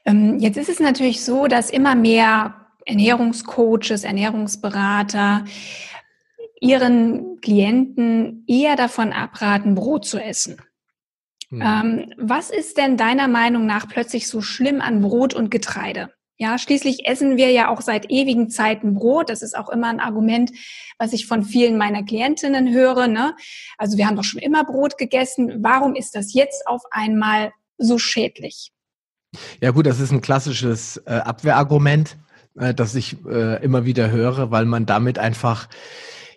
ähm, 0.05 0.39
jetzt 0.39 0.57
ist 0.57 0.69
es 0.69 0.79
natürlich 0.79 1.23
so, 1.23 1.47
dass 1.47 1.69
immer 1.69 1.95
mehr 1.95 2.67
Ernährungscoaches, 2.85 4.03
Ernährungsberater 4.03 5.45
ihren 6.59 7.39
Klienten 7.41 8.43
eher 8.47 8.75
davon 8.75 9.13
abraten, 9.13 9.75
Brot 9.75 10.05
zu 10.05 10.19
essen. 10.19 10.57
Mhm. 11.49 11.61
Ähm, 11.61 12.13
was 12.17 12.49
ist 12.49 12.77
denn 12.77 12.97
deiner 12.97 13.27
Meinung 13.27 13.65
nach 13.65 13.87
plötzlich 13.87 14.27
so 14.27 14.41
schlimm 14.41 14.81
an 14.81 15.01
Brot 15.01 15.33
und 15.33 15.49
Getreide? 15.49 16.11
Ja, 16.39 16.59
schließlich 16.59 17.07
essen 17.07 17.35
wir 17.35 17.49
ja 17.49 17.69
auch 17.69 17.81
seit 17.81 18.11
ewigen 18.11 18.49
Zeiten 18.49 18.93
Brot. 18.93 19.29
Das 19.29 19.41
ist 19.41 19.57
auch 19.57 19.69
immer 19.69 19.87
ein 19.87 19.99
Argument, 19.99 20.51
was 20.99 21.13
ich 21.13 21.25
von 21.25 21.43
vielen 21.43 21.77
meiner 21.77 22.03
Klientinnen 22.03 22.71
höre. 22.71 23.07
Ne? 23.07 23.35
Also 23.79 23.97
wir 23.97 24.05
haben 24.05 24.15
doch 24.15 24.23
schon 24.23 24.41
immer 24.41 24.63
Brot 24.63 24.99
gegessen. 24.99 25.63
Warum 25.63 25.95
ist 25.95 26.13
das 26.13 26.33
jetzt 26.33 26.67
auf 26.67 26.83
einmal 26.91 27.53
so 27.79 27.97
schädlich? 27.97 28.71
Ja 29.61 29.71
gut, 29.71 29.87
das 29.87 29.99
ist 29.99 30.11
ein 30.11 30.21
klassisches 30.21 30.97
äh, 31.05 31.13
Abwehrargument, 31.13 32.17
äh, 32.55 32.73
das 32.73 32.93
ich 32.93 33.17
äh, 33.25 33.63
immer 33.63 33.85
wieder 33.85 34.11
höre, 34.11 34.51
weil 34.51 34.65
man 34.65 34.85
damit 34.85 35.17
einfach 35.17 35.67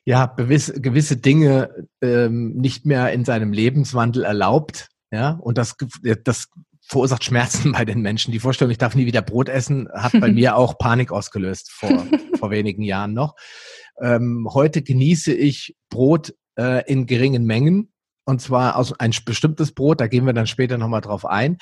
ja 0.07 0.27
gewisse, 0.27 0.81
gewisse 0.81 1.19
Dinge 1.19 1.87
ähm, 2.01 2.55
nicht 2.55 2.87
mehr 2.87 3.13
in 3.13 3.27
seinem 3.27 3.53
Lebenswandel 3.53 4.25
erlaubt 4.25 4.89
ja, 5.11 5.31
und 5.41 5.59
das, 5.59 5.77
das 6.25 6.49
verursacht 6.83 7.25
Schmerzen 7.25 7.73
bei 7.73 7.85
den 7.85 8.01
Menschen. 8.01 8.33
Die 8.33 8.41
Vorstellung, 8.41 8.71
ich 8.71 8.79
darf 8.79 8.95
nie 8.95 9.07
wieder 9.07 9.23
Brot 9.23 9.49
essen, 9.49 9.89
hat 9.93 10.13
bei 10.21 10.31
mir 10.33 10.57
auch 10.57 10.79
Panik 10.79 11.13
ausgelöst 11.13 11.71
vor, 11.71 12.07
vor 12.39 12.51
wenigen 12.51 12.83
Jahren 12.83 13.15
noch. 13.15 13.35
Ähm, 14.01 14.49
heute 14.53 14.83
genieße 14.83 15.33
ich 15.33 15.77
Brot 15.89 16.35
äh, 16.59 16.85
in 16.91 17.07
geringen 17.07 17.45
Mengen. 17.45 17.93
Und 18.25 18.41
zwar 18.41 18.77
aus 18.77 18.99
ein 19.01 19.13
bestimmtes 19.25 19.73
Brot, 19.73 20.01
da 20.01 20.07
gehen 20.07 20.27
wir 20.27 20.33
dann 20.33 20.47
später 20.47 20.79
nochmal 20.79 21.01
drauf 21.01 21.25
ein. 21.25 21.59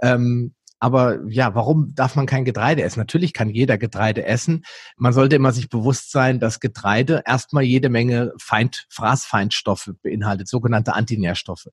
Ähm, 0.00 0.54
aber 0.80 1.18
ja, 1.28 1.54
warum 1.54 1.92
darf 1.94 2.14
man 2.14 2.26
kein 2.26 2.44
Getreide 2.44 2.82
essen? 2.82 3.00
Natürlich 3.00 3.32
kann 3.32 3.50
jeder 3.50 3.78
Getreide 3.78 4.24
essen. 4.24 4.62
Man 4.96 5.12
sollte 5.12 5.34
immer 5.34 5.52
sich 5.52 5.68
bewusst 5.68 6.12
sein, 6.12 6.38
dass 6.38 6.60
Getreide 6.60 7.22
erstmal 7.26 7.64
jede 7.64 7.88
Menge 7.88 8.32
Feind, 8.40 8.86
Fraßfeindstoffe 8.88 9.90
beinhaltet, 10.02 10.46
sogenannte 10.48 10.94
Antinährstoffe. 10.94 11.66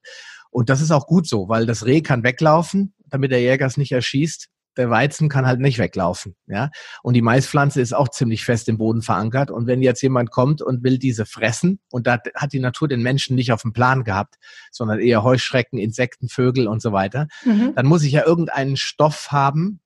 Und 0.56 0.70
das 0.70 0.80
ist 0.80 0.90
auch 0.90 1.06
gut 1.06 1.28
so, 1.28 1.48
weil 1.48 1.66
das 1.66 1.84
Reh 1.84 2.00
kann 2.00 2.22
weglaufen, 2.22 2.94
damit 3.10 3.30
der 3.30 3.42
Jäger 3.42 3.66
es 3.66 3.76
nicht 3.76 3.92
erschießt 3.92 4.48
der 4.76 4.90
Weizen 4.90 5.28
kann 5.28 5.46
halt 5.46 5.60
nicht 5.60 5.78
weglaufen, 5.78 6.36
ja. 6.46 6.70
Und 7.02 7.14
die 7.14 7.22
Maispflanze 7.22 7.80
ist 7.80 7.94
auch 7.94 8.08
ziemlich 8.08 8.44
fest 8.44 8.68
im 8.68 8.78
Boden 8.78 9.02
verankert. 9.02 9.50
Und 9.50 9.66
wenn 9.66 9.82
jetzt 9.82 10.02
jemand 10.02 10.30
kommt 10.30 10.62
und 10.62 10.84
will 10.84 10.98
diese 10.98 11.24
fressen, 11.24 11.80
und 11.90 12.06
da 12.06 12.18
hat 12.34 12.52
die 12.52 12.60
Natur 12.60 12.88
den 12.88 13.02
Menschen 13.02 13.36
nicht 13.36 13.52
auf 13.52 13.62
dem 13.62 13.72
Plan 13.72 14.04
gehabt, 14.04 14.36
sondern 14.70 14.98
eher 14.98 15.22
Heuschrecken, 15.22 15.78
Insekten, 15.78 16.28
Vögel 16.28 16.68
und 16.68 16.82
so 16.82 16.92
weiter, 16.92 17.26
mhm. 17.44 17.72
dann 17.74 17.86
muss 17.86 18.02
ich 18.02 18.12
ja 18.12 18.26
irgendeinen 18.26 18.76
Stoff 18.76 19.28
haben, 19.30 19.80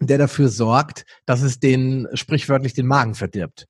der 0.00 0.18
dafür 0.18 0.48
sorgt, 0.48 1.04
dass 1.26 1.42
es 1.42 1.60
den 1.60 2.08
sprichwörtlich 2.14 2.74
den 2.74 2.86
Magen 2.86 3.14
verdirbt. 3.14 3.66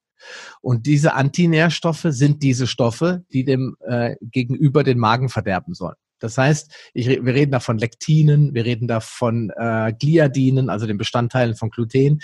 Und 0.61 0.87
diese 0.87 1.15
Antinährstoffe 1.15 2.07
sind 2.09 2.43
diese 2.43 2.67
Stoffe, 2.67 3.25
die 3.33 3.45
dem 3.45 3.77
äh, 3.81 4.17
Gegenüber 4.21 4.85
den 4.85 4.99
Magen 4.99 5.29
verderben 5.29 5.75
sollen. 5.75 5.97
Das 6.21 6.39
heißt, 6.39 6.73
ich, 6.95 7.09
wir 7.09 7.35
reden 7.35 7.53
da 7.53 7.61
von 7.61 7.79
Lektinen, 7.79 8.55
wir 8.55 8.65
reden 8.65 8.87
da 8.87 9.01
von 9.01 9.51
äh, 9.57 9.93
Gliadinen, 9.99 10.71
also 10.71 10.87
den 10.87 10.99
Bestandteilen 10.99 11.57
von 11.57 11.71
Gluten. 11.71 12.21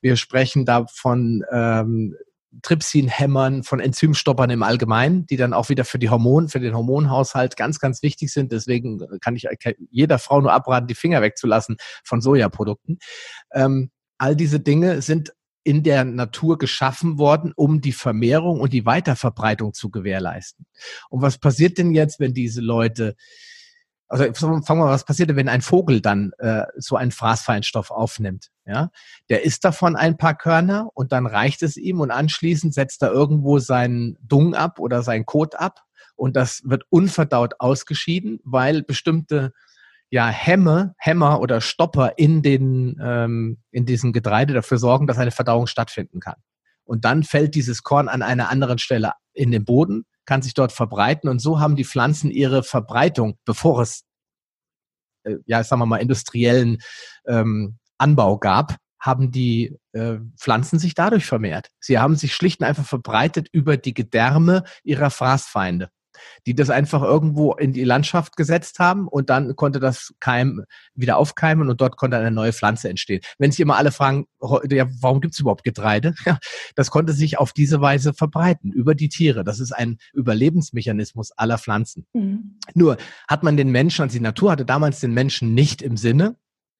Wir 0.00 0.16
sprechen 0.16 0.64
da 0.64 0.86
von 0.86 1.44
ähm, 1.52 2.16
Trypsinhämmern, 2.62 3.62
von 3.62 3.80
Enzymstoppern 3.80 4.50
im 4.50 4.62
Allgemeinen, 4.62 5.26
die 5.26 5.36
dann 5.36 5.52
auch 5.52 5.68
wieder 5.68 5.84
für 5.84 5.98
die 5.98 6.10
Hormon, 6.10 6.48
für 6.48 6.58
den 6.58 6.74
Hormonhaushalt 6.74 7.56
ganz, 7.56 7.78
ganz 7.78 8.02
wichtig 8.02 8.32
sind. 8.32 8.50
Deswegen 8.50 9.00
kann 9.20 9.36
ich 9.36 9.46
jeder 9.90 10.18
Frau 10.18 10.40
nur 10.40 10.52
abraten, 10.52 10.88
die 10.88 10.94
Finger 10.94 11.22
wegzulassen 11.22 11.76
von 12.02 12.20
Sojaprodukten. 12.20 12.98
Ähm, 13.52 13.90
all 14.18 14.34
diese 14.34 14.60
Dinge 14.60 15.00
sind 15.02 15.32
in 15.62 15.82
der 15.82 16.04
Natur 16.04 16.58
geschaffen 16.58 17.18
worden, 17.18 17.52
um 17.54 17.80
die 17.80 17.92
Vermehrung 17.92 18.60
und 18.60 18.72
die 18.72 18.86
Weiterverbreitung 18.86 19.74
zu 19.74 19.90
gewährleisten. 19.90 20.66
Und 21.08 21.22
was 21.22 21.38
passiert 21.38 21.78
denn 21.78 21.92
jetzt, 21.92 22.20
wenn 22.20 22.32
diese 22.32 22.60
Leute, 22.60 23.14
also 24.08 24.24
fangen 24.32 24.64
wir 24.66 24.74
mal, 24.74 24.90
was 24.90 25.04
passiert 25.04 25.28
denn, 25.28 25.36
wenn 25.36 25.48
ein 25.48 25.60
Vogel 25.60 26.00
dann 26.00 26.32
äh, 26.38 26.64
so 26.76 26.96
einen 26.96 27.10
Fraßfeinstoff 27.10 27.90
aufnimmt? 27.90 28.48
Ja, 28.64 28.90
der 29.28 29.44
isst 29.44 29.64
davon 29.64 29.96
ein 29.96 30.16
paar 30.16 30.36
Körner 30.36 30.88
und 30.94 31.12
dann 31.12 31.26
reicht 31.26 31.62
es 31.62 31.76
ihm 31.76 32.00
und 32.00 32.10
anschließend 32.10 32.72
setzt 32.72 33.02
er 33.02 33.10
irgendwo 33.10 33.58
seinen 33.58 34.16
Dung 34.22 34.54
ab 34.54 34.78
oder 34.78 35.02
sein 35.02 35.26
Kot 35.26 35.56
ab 35.56 35.82
und 36.20 36.36
das 36.36 36.62
wird 36.64 36.84
unverdaut 36.90 37.54
ausgeschieden, 37.58 38.40
weil 38.44 38.82
bestimmte 38.82 39.52
ja 40.10 40.28
Hämme, 40.28 40.94
Hämmer 40.98 41.40
oder 41.40 41.60
Stopper 41.60 42.18
in 42.18 42.42
den 42.42 43.00
ähm, 43.02 43.62
in 43.70 43.86
diesem 43.86 44.12
Getreide 44.12 44.52
dafür 44.52 44.78
sorgen, 44.78 45.06
dass 45.06 45.18
eine 45.18 45.30
Verdauung 45.30 45.66
stattfinden 45.66 46.20
kann. 46.20 46.36
Und 46.84 47.04
dann 47.04 47.22
fällt 47.22 47.54
dieses 47.54 47.82
Korn 47.84 48.08
an 48.08 48.22
einer 48.22 48.50
anderen 48.50 48.78
Stelle 48.78 49.12
in 49.32 49.52
den 49.52 49.64
Boden, 49.64 50.04
kann 50.24 50.42
sich 50.42 50.54
dort 50.54 50.72
verbreiten 50.72 51.30
und 51.30 51.38
so 51.38 51.60
haben 51.60 51.76
die 51.76 51.84
Pflanzen 51.84 52.30
ihre 52.30 52.64
Verbreitung, 52.64 53.38
bevor 53.44 53.82
es 53.82 54.04
äh, 55.24 55.36
ja 55.46 55.62
sagen 55.62 55.80
wir 55.80 55.86
mal 55.86 55.98
industriellen 55.98 56.78
ähm, 57.26 57.78
Anbau 57.98 58.38
gab, 58.38 58.76
haben 58.98 59.30
die 59.30 59.78
äh, 59.92 60.16
Pflanzen 60.36 60.78
sich 60.78 60.94
dadurch 60.94 61.24
vermehrt. 61.24 61.68
Sie 61.78 61.98
haben 61.98 62.16
sich 62.16 62.34
schlicht 62.34 62.60
und 62.60 62.66
einfach 62.66 62.84
verbreitet 62.84 63.48
über 63.52 63.76
die 63.76 63.94
Gedärme 63.94 64.64
ihrer 64.82 65.10
Fraßfeinde 65.10 65.90
die 66.46 66.54
das 66.54 66.70
einfach 66.70 67.02
irgendwo 67.02 67.54
in 67.54 67.72
die 67.72 67.84
Landschaft 67.84 68.36
gesetzt 68.36 68.78
haben 68.78 69.08
und 69.08 69.30
dann 69.30 69.56
konnte 69.56 69.80
das 69.80 70.14
Keim 70.20 70.64
wieder 70.94 71.16
aufkeimen 71.16 71.68
und 71.68 71.80
dort 71.80 71.96
konnte 71.96 72.16
eine 72.16 72.30
neue 72.30 72.52
Pflanze 72.52 72.88
entstehen. 72.88 73.20
Wenn 73.38 73.50
sich 73.50 73.60
immer 73.60 73.76
alle 73.76 73.92
fragen, 73.92 74.26
ja, 74.70 74.86
warum 75.00 75.20
gibt 75.20 75.34
es 75.34 75.40
überhaupt 75.40 75.64
Getreide? 75.64 76.14
Ja, 76.26 76.38
das 76.76 76.90
konnte 76.90 77.12
sich 77.12 77.38
auf 77.38 77.52
diese 77.52 77.80
Weise 77.80 78.12
verbreiten 78.12 78.72
über 78.72 78.94
die 78.94 79.08
Tiere. 79.08 79.42
Das 79.42 79.58
ist 79.58 79.72
ein 79.72 79.98
Überlebensmechanismus 80.12 81.32
aller 81.32 81.58
Pflanzen. 81.58 82.06
Mhm. 82.12 82.58
Nur 82.74 82.98
hat 83.26 83.42
man 83.42 83.56
den 83.56 83.70
Menschen, 83.70 84.02
also 84.02 84.12
die 84.12 84.22
Natur 84.22 84.52
hatte 84.52 84.66
damals 84.66 85.00
den 85.00 85.14
Menschen 85.14 85.54
nicht 85.54 85.82
im 85.82 85.96
Sinne. 85.96 86.36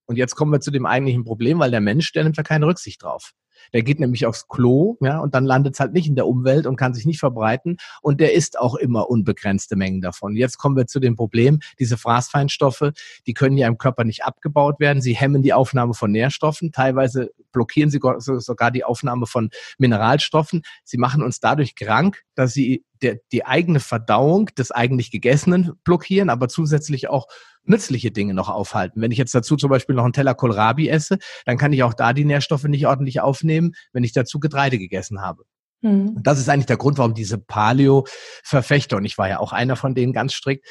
Und 0.06 0.16
jetzt 0.16 0.36
kommen 0.36 0.52
wir 0.52 0.60
zu 0.60 0.70
dem 0.70 0.86
eigentlichen 0.86 1.24
Problem, 1.24 1.58
weil 1.58 1.70
der 1.70 1.80
Mensch, 1.80 2.12
der 2.12 2.24
nimmt 2.24 2.36
da 2.36 2.42
keine 2.42 2.66
Rücksicht 2.66 3.02
drauf. 3.02 3.32
Der 3.72 3.82
geht 3.82 4.00
nämlich 4.00 4.26
aufs 4.26 4.48
Klo, 4.48 4.96
ja, 5.00 5.18
und 5.20 5.34
dann 5.34 5.44
landet 5.44 5.74
es 5.74 5.80
halt 5.80 5.92
nicht 5.92 6.08
in 6.08 6.16
der 6.16 6.26
Umwelt 6.26 6.66
und 6.66 6.76
kann 6.76 6.94
sich 6.94 7.06
nicht 7.06 7.20
verbreiten. 7.20 7.76
Und 8.02 8.20
der 8.20 8.34
isst 8.34 8.58
auch 8.58 8.74
immer 8.74 9.08
unbegrenzte 9.08 9.76
Mengen 9.76 10.00
davon. 10.00 10.36
Jetzt 10.36 10.58
kommen 10.58 10.76
wir 10.76 10.86
zu 10.86 11.00
dem 11.00 11.16
Problem, 11.16 11.60
diese 11.78 11.96
Fraßfeinstoffe, 11.96 12.90
die 13.26 13.34
können 13.34 13.56
ja 13.56 13.68
im 13.68 13.78
Körper 13.78 14.04
nicht 14.04 14.24
abgebaut 14.24 14.80
werden. 14.80 15.02
Sie 15.02 15.14
hemmen 15.14 15.42
die 15.42 15.52
Aufnahme 15.52 15.94
von 15.94 16.10
Nährstoffen. 16.10 16.72
Teilweise 16.72 17.30
blockieren 17.52 17.90
sie 17.90 18.00
sogar 18.18 18.70
die 18.70 18.84
Aufnahme 18.84 19.26
von 19.26 19.50
Mineralstoffen. 19.78 20.62
Sie 20.84 20.98
machen 20.98 21.22
uns 21.22 21.40
dadurch 21.40 21.74
krank, 21.74 22.22
dass 22.34 22.52
sie 22.52 22.84
der, 23.02 23.18
die 23.32 23.46
eigene 23.46 23.80
Verdauung 23.80 24.46
des 24.56 24.70
eigentlich 24.70 25.10
Gegessenen 25.10 25.72
blockieren, 25.84 26.30
aber 26.30 26.48
zusätzlich 26.48 27.08
auch 27.08 27.26
nützliche 27.64 28.10
Dinge 28.10 28.34
noch 28.34 28.48
aufhalten. 28.48 29.00
Wenn 29.00 29.12
ich 29.12 29.18
jetzt 29.18 29.34
dazu 29.34 29.56
zum 29.56 29.70
Beispiel 29.70 29.94
noch 29.94 30.04
einen 30.04 30.12
Teller 30.12 30.34
Kohlrabi 30.34 30.88
esse, 30.88 31.18
dann 31.44 31.58
kann 31.58 31.72
ich 31.72 31.82
auch 31.82 31.94
da 31.94 32.12
die 32.12 32.24
Nährstoffe 32.24 32.64
nicht 32.64 32.86
ordentlich 32.86 33.20
aufnehmen, 33.20 33.72
wenn 33.92 34.04
ich 34.04 34.12
dazu 34.12 34.40
Getreide 34.40 34.78
gegessen 34.78 35.20
habe. 35.20 35.44
Mhm. 35.82 36.16
Und 36.16 36.26
das 36.26 36.38
ist 36.38 36.48
eigentlich 36.48 36.66
der 36.66 36.76
Grund, 36.76 36.98
warum 36.98 37.14
diese 37.14 37.38
Paleo-Verfechter, 37.38 38.96
und 38.96 39.04
ich 39.04 39.18
war 39.18 39.28
ja 39.28 39.38
auch 39.38 39.52
einer 39.52 39.76
von 39.76 39.94
denen 39.94 40.12
ganz 40.12 40.34
strikt, 40.34 40.66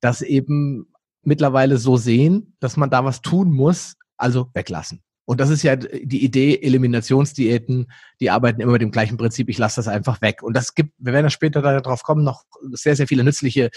das 0.00 0.22
eben 0.22 0.92
mittlerweile 1.22 1.78
so 1.78 1.96
sehen, 1.96 2.56
dass 2.60 2.76
man 2.76 2.90
da 2.90 3.04
was 3.04 3.20
tun 3.20 3.50
muss, 3.50 3.96
also 4.16 4.48
weglassen. 4.54 5.02
Und 5.28 5.40
das 5.40 5.50
ist 5.50 5.62
ja 5.62 5.76
die 5.76 6.24
Idee, 6.24 6.58
Eliminationsdiäten, 6.62 7.92
die 8.18 8.30
arbeiten 8.30 8.62
immer 8.62 8.72
mit 8.72 8.80
dem 8.80 8.90
gleichen 8.90 9.18
Prinzip, 9.18 9.50
ich 9.50 9.58
lasse 9.58 9.76
das 9.76 9.86
einfach 9.86 10.22
weg. 10.22 10.42
Und 10.42 10.56
das 10.56 10.74
gibt, 10.74 10.94
wir 10.96 11.12
werden 11.12 11.26
ja 11.26 11.30
später 11.30 11.60
darauf 11.60 12.02
kommen, 12.02 12.24
noch 12.24 12.44
sehr, 12.72 12.96
sehr 12.96 13.06
viele 13.06 13.24
nützliche 13.24 13.68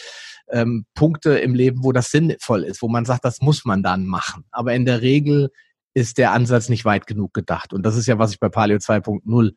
ähm, 0.50 0.86
Punkte 0.96 1.38
im 1.40 1.54
Leben, 1.54 1.84
wo 1.84 1.92
das 1.92 2.10
sinnvoll 2.10 2.64
ist, 2.64 2.82
wo 2.82 2.88
man 2.88 3.04
sagt, 3.04 3.26
das 3.26 3.42
muss 3.42 3.66
man 3.66 3.84
dann 3.84 4.06
machen. 4.06 4.46
Aber 4.52 4.74
in 4.74 4.86
der 4.86 5.02
Regel 5.02 5.50
ist 5.94 6.18
der 6.18 6.32
Ansatz 6.32 6.70
nicht 6.70 6.86
weit 6.86 7.06
genug 7.06 7.34
gedacht. 7.34 7.74
Und 7.74 7.86
das 7.86 7.98
ist 7.98 8.08
ja, 8.08 8.18
was 8.18 8.32
ich 8.32 8.40
bei 8.40 8.48
Paleo 8.48 8.78
2.0 8.78 9.52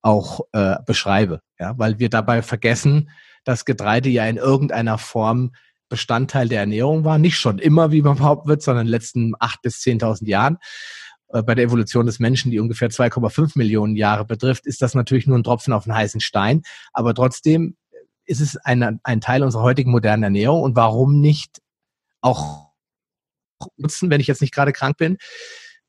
auch 0.00 0.42
äh, 0.52 0.76
beschreibe. 0.86 1.40
Ja, 1.58 1.76
weil 1.76 1.98
wir 1.98 2.08
dabei 2.08 2.42
vergessen, 2.42 3.10
dass 3.42 3.64
Getreide 3.64 4.10
ja 4.10 4.26
in 4.26 4.36
irgendeiner 4.36 4.96
Form 4.96 5.50
Bestandteil 5.88 6.48
der 6.48 6.60
Ernährung 6.60 7.04
war. 7.04 7.18
Nicht 7.18 7.36
schon 7.36 7.58
immer, 7.58 7.90
wie 7.90 8.00
man 8.00 8.16
behaupten 8.16 8.48
wird, 8.48 8.62
sondern 8.62 8.86
in 8.86 8.86
den 8.86 8.92
letzten 8.92 9.32
acht 9.40 9.60
bis 9.60 9.80
zehntausend 9.80 10.28
Jahren. 10.28 10.58
Äh, 11.32 11.42
bei 11.42 11.54
der 11.54 11.64
Evolution 11.64 12.06
des 12.06 12.18
Menschen, 12.18 12.50
die 12.50 12.60
ungefähr 12.60 12.90
2,5 12.90 13.52
Millionen 13.56 13.96
Jahre 13.96 14.24
betrifft, 14.24 14.66
ist 14.66 14.82
das 14.82 14.94
natürlich 14.94 15.26
nur 15.26 15.38
ein 15.38 15.44
Tropfen 15.44 15.72
auf 15.72 15.86
einen 15.86 15.96
heißen 15.96 16.20
Stein. 16.20 16.62
Aber 16.92 17.14
trotzdem 17.14 17.76
ist 18.24 18.40
es 18.40 18.56
ein, 18.56 19.00
ein 19.02 19.20
Teil 19.20 19.42
unserer 19.42 19.62
heutigen 19.62 19.90
modernen 19.90 20.22
Ernährung. 20.22 20.62
Und 20.62 20.76
warum 20.76 21.20
nicht 21.20 21.60
auch 22.20 22.70
nutzen, 23.76 24.10
wenn 24.10 24.20
ich 24.20 24.26
jetzt 24.26 24.40
nicht 24.40 24.54
gerade 24.54 24.72
krank 24.72 24.96
bin? 24.96 25.18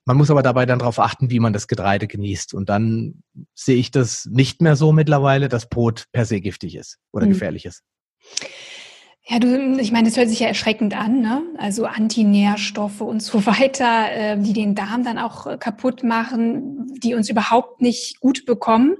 Man 0.05 0.17
muss 0.17 0.31
aber 0.31 0.43
dabei 0.43 0.65
dann 0.65 0.79
darauf 0.79 1.00
achten, 1.00 1.29
wie 1.29 1.39
man 1.39 1.53
das 1.53 1.67
Getreide 1.67 2.07
genießt. 2.07 2.53
Und 2.53 2.67
dann 2.67 3.23
sehe 3.53 3.77
ich 3.77 3.91
das 3.91 4.25
nicht 4.25 4.62
mehr 4.62 4.75
so 4.75 4.91
mittlerweile, 4.91 5.47
dass 5.47 5.69
Brot 5.69 6.05
per 6.12 6.25
se 6.25 6.41
giftig 6.41 6.75
ist 6.75 6.97
oder 7.12 7.25
mhm. 7.25 7.29
gefährlich 7.29 7.65
ist. 7.65 7.83
Ja, 9.25 9.39
du, 9.39 9.79
ich 9.79 9.93
meine, 9.93 10.09
das 10.09 10.17
hört 10.17 10.27
sich 10.27 10.41
ja 10.41 10.47
erschreckend 10.47 10.97
an, 10.97 11.21
ne? 11.21 11.43
Also 11.57 11.85
Antinährstoffe 11.85 12.99
und 12.99 13.21
so 13.21 13.45
weiter, 13.45 14.11
äh, 14.11 14.37
die 14.37 14.51
den 14.51 14.75
Darm 14.75 15.05
dann 15.05 15.17
auch 15.17 15.47
äh, 15.47 15.57
kaputt 15.57 16.03
machen, 16.03 16.87
die 17.01 17.15
uns 17.15 17.29
überhaupt 17.29 17.81
nicht 17.81 18.19
gut 18.19 18.45
bekommen. 18.45 18.97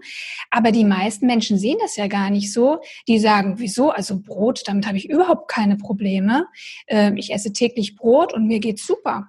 Aber 0.50 0.72
die 0.72 0.86
meisten 0.86 1.26
Menschen 1.26 1.58
sehen 1.58 1.78
das 1.82 1.98
ja 1.98 2.08
gar 2.08 2.30
nicht 2.30 2.54
so. 2.54 2.80
Die 3.10 3.20
sagen, 3.20 3.56
wieso? 3.58 3.90
Also 3.90 4.22
Brot, 4.22 4.64
damit 4.66 4.88
habe 4.88 4.98
ich 4.98 5.10
überhaupt 5.10 5.52
keine 5.52 5.76
Probleme. 5.76 6.48
Äh, 6.88 7.12
ich 7.16 7.34
esse 7.34 7.52
täglich 7.52 7.98
Brot 7.98 8.34
und 8.34 8.48
mir 8.48 8.62
geht's 8.62 8.88
super. 8.88 9.28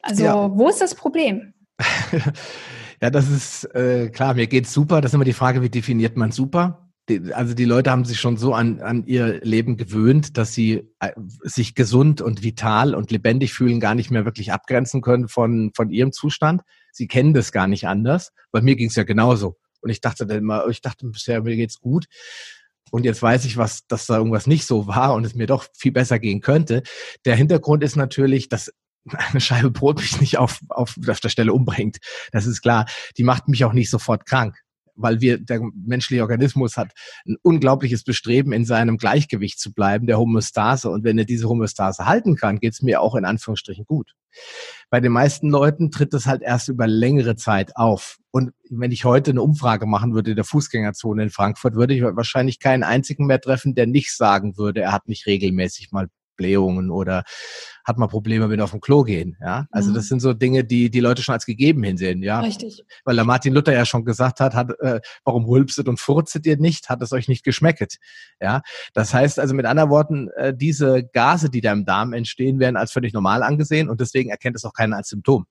Also 0.00 0.24
ja. 0.24 0.56
wo 0.56 0.68
ist 0.68 0.80
das 0.80 0.94
Problem? 0.94 1.52
ja, 3.02 3.10
das 3.10 3.28
ist 3.28 3.64
äh, 3.74 4.08
klar, 4.08 4.32
mir 4.32 4.46
geht's 4.46 4.72
super. 4.72 5.02
Das 5.02 5.10
ist 5.10 5.14
immer 5.14 5.24
die 5.24 5.34
Frage, 5.34 5.60
wie 5.60 5.70
definiert 5.70 6.16
man 6.16 6.32
super? 6.32 6.91
Also 7.32 7.54
die 7.54 7.64
Leute 7.64 7.90
haben 7.90 8.04
sich 8.04 8.20
schon 8.20 8.36
so 8.36 8.54
an, 8.54 8.80
an 8.80 9.04
ihr 9.06 9.40
Leben 9.42 9.76
gewöhnt, 9.76 10.36
dass 10.36 10.54
sie 10.54 10.88
äh, 11.00 11.12
sich 11.42 11.74
gesund 11.74 12.20
und 12.20 12.42
vital 12.42 12.94
und 12.94 13.10
lebendig 13.10 13.52
fühlen, 13.52 13.80
gar 13.80 13.94
nicht 13.94 14.10
mehr 14.10 14.24
wirklich 14.24 14.52
abgrenzen 14.52 15.00
können 15.00 15.28
von, 15.28 15.72
von 15.74 15.90
ihrem 15.90 16.12
Zustand. 16.12 16.62
Sie 16.92 17.06
kennen 17.06 17.34
das 17.34 17.52
gar 17.52 17.66
nicht 17.66 17.86
anders. 17.86 18.32
Bei 18.50 18.60
mir 18.60 18.76
ging 18.76 18.88
es 18.88 18.96
ja 18.96 19.04
genauso. 19.04 19.56
Und 19.80 19.90
ich 19.90 20.00
dachte 20.00 20.26
dann 20.26 20.38
immer, 20.38 20.66
ich 20.68 20.80
dachte 20.80 21.06
bisher, 21.06 21.42
mir 21.42 21.56
geht's 21.56 21.80
gut. 21.80 22.06
Und 22.90 23.04
jetzt 23.04 23.22
weiß 23.22 23.44
ich, 23.46 23.56
was, 23.56 23.86
dass 23.86 24.06
da 24.06 24.18
irgendwas 24.18 24.46
nicht 24.46 24.66
so 24.66 24.86
war 24.86 25.14
und 25.14 25.24
es 25.24 25.34
mir 25.34 25.46
doch 25.46 25.66
viel 25.74 25.92
besser 25.92 26.18
gehen 26.18 26.40
könnte. 26.40 26.82
Der 27.24 27.36
Hintergrund 27.36 27.82
ist 27.82 27.96
natürlich, 27.96 28.48
dass 28.48 28.72
eine 29.08 29.40
Scheibe 29.40 29.70
Brot 29.70 30.00
mich 30.00 30.20
nicht 30.20 30.38
auf, 30.38 30.60
auf, 30.68 30.96
auf 31.08 31.20
der 31.20 31.28
Stelle 31.28 31.52
umbringt. 31.52 31.98
Das 32.32 32.46
ist 32.46 32.62
klar. 32.62 32.86
Die 33.16 33.24
macht 33.24 33.48
mich 33.48 33.64
auch 33.64 33.72
nicht 33.72 33.90
sofort 33.90 34.26
krank 34.26 34.56
weil 34.94 35.20
wir, 35.20 35.38
der 35.38 35.60
menschliche 35.74 36.22
Organismus 36.22 36.76
hat 36.76 36.92
ein 37.26 37.36
unglaubliches 37.42 38.04
Bestreben, 38.04 38.52
in 38.52 38.64
seinem 38.64 38.98
Gleichgewicht 38.98 39.60
zu 39.60 39.72
bleiben, 39.72 40.06
der 40.06 40.18
Homöostase. 40.18 40.90
Und 40.90 41.04
wenn 41.04 41.18
er 41.18 41.24
diese 41.24 41.48
Homöostase 41.48 42.06
halten 42.06 42.36
kann, 42.36 42.58
geht 42.58 42.74
es 42.74 42.82
mir 42.82 43.00
auch 43.00 43.14
in 43.14 43.24
Anführungsstrichen 43.24 43.84
gut. 43.84 44.12
Bei 44.90 45.00
den 45.00 45.12
meisten 45.12 45.50
Leuten 45.50 45.90
tritt 45.90 46.12
das 46.12 46.26
halt 46.26 46.42
erst 46.42 46.68
über 46.68 46.86
längere 46.86 47.36
Zeit 47.36 47.76
auf. 47.76 48.18
Und 48.30 48.52
wenn 48.70 48.92
ich 48.92 49.04
heute 49.04 49.30
eine 49.30 49.42
Umfrage 49.42 49.86
machen 49.86 50.14
würde 50.14 50.30
in 50.30 50.36
der 50.36 50.44
Fußgängerzone 50.44 51.24
in 51.24 51.30
Frankfurt, 51.30 51.74
würde 51.74 51.94
ich 51.94 52.02
wahrscheinlich 52.02 52.58
keinen 52.58 52.82
einzigen 52.82 53.26
mehr 53.26 53.40
treffen, 53.40 53.74
der 53.74 53.86
nicht 53.86 54.16
sagen 54.16 54.56
würde, 54.56 54.80
er 54.80 54.92
hat 54.92 55.08
nicht 55.08 55.26
regelmäßig 55.26 55.92
mal 55.92 56.08
Blähungen 56.36 56.90
oder 56.90 57.24
hat 57.84 57.98
man 57.98 58.08
Probleme 58.08 58.48
mit 58.48 58.60
auf 58.60 58.70
dem 58.70 58.80
Klo 58.80 59.02
gehen. 59.02 59.36
Ja, 59.40 59.66
also 59.70 59.90
mhm. 59.90 59.94
das 59.94 60.08
sind 60.08 60.20
so 60.20 60.32
Dinge, 60.32 60.64
die 60.64 60.90
die 60.90 61.00
Leute 61.00 61.22
schon 61.22 61.32
als 61.32 61.46
gegeben 61.46 61.82
hinsehen. 61.82 62.22
Ja, 62.22 62.40
richtig. 62.40 62.82
Weil 63.04 63.16
der 63.16 63.24
Martin 63.24 63.52
Luther 63.52 63.72
ja 63.72 63.84
schon 63.84 64.04
gesagt 64.04 64.40
hat, 64.40 64.54
hat 64.54 64.70
äh, 64.80 65.00
warum 65.24 65.44
rülpset 65.44 65.88
und 65.88 65.98
furzet 65.98 66.46
ihr 66.46 66.56
nicht? 66.56 66.88
Hat 66.88 67.02
es 67.02 67.12
euch 67.12 67.28
nicht 67.28 67.44
geschmecket? 67.44 67.96
Ja, 68.40 68.62
das 68.94 69.12
heißt 69.12 69.38
also 69.38 69.54
mit 69.54 69.66
anderen 69.66 69.90
Worten, 69.90 70.28
äh, 70.36 70.54
diese 70.54 71.04
Gase, 71.12 71.50
die 71.50 71.60
da 71.60 71.72
im 71.72 71.84
Darm 71.84 72.12
entstehen, 72.12 72.60
werden 72.60 72.76
als 72.76 72.92
völlig 72.92 73.12
normal 73.12 73.42
angesehen 73.42 73.88
und 73.88 74.00
deswegen 74.00 74.30
erkennt 74.30 74.56
es 74.56 74.64
auch 74.64 74.74
keiner 74.74 74.96
als 74.96 75.08
Symptom. 75.08 75.46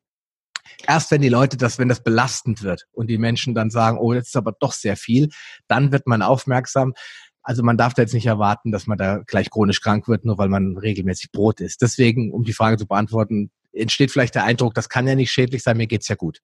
Erst 0.88 1.12
wenn 1.12 1.22
die 1.22 1.30
Leute 1.30 1.58
das, 1.58 1.80
wenn 1.80 1.89
das 1.89 2.04
belastend 2.04 2.63
wird 2.63 2.88
und 2.91 3.08
die 3.08 3.17
Menschen 3.17 3.54
dann 3.54 3.70
sagen, 3.70 3.98
oh, 4.00 4.13
jetzt 4.13 4.28
ist 4.28 4.38
aber 4.38 4.54
doch 4.60 4.74
sehr 4.74 4.96
viel, 4.96 5.30
dann 5.67 5.91
wird 5.91 6.08
man 6.08 6.22
aufmerksam. 6.22 6.94
Also 7.43 7.63
man 7.63 7.77
darf 7.77 7.93
da 7.93 8.04
jetzt 8.04 8.13
nicht 8.13 8.25
erwarten, 8.25 8.71
dass 8.71 8.88
man 8.88 8.97
da 8.97 9.19
gleich 9.25 9.49
chronisch 9.49 9.82
krank 9.82 10.08
wird, 10.08 10.25
nur 10.25 10.38
weil 10.38 10.49
man 10.49 10.77
regelmäßig 10.77 11.32
Brot 11.32 11.60
isst. 11.60 11.82
Deswegen, 11.82 12.32
um 12.32 12.43
die 12.43 12.54
Frage 12.54 12.77
zu 12.77 12.86
beantworten, 12.86 13.51
entsteht 13.73 14.12
vielleicht 14.12 14.36
der 14.36 14.43
Eindruck, 14.43 14.73
das 14.73 14.89
kann 14.89 15.08
ja 15.08 15.15
nicht 15.15 15.32
schädlich 15.32 15.63
sein, 15.63 15.77
mir 15.77 15.88
geht's 15.88 16.08
ja 16.08 16.15
gut. 16.15 16.41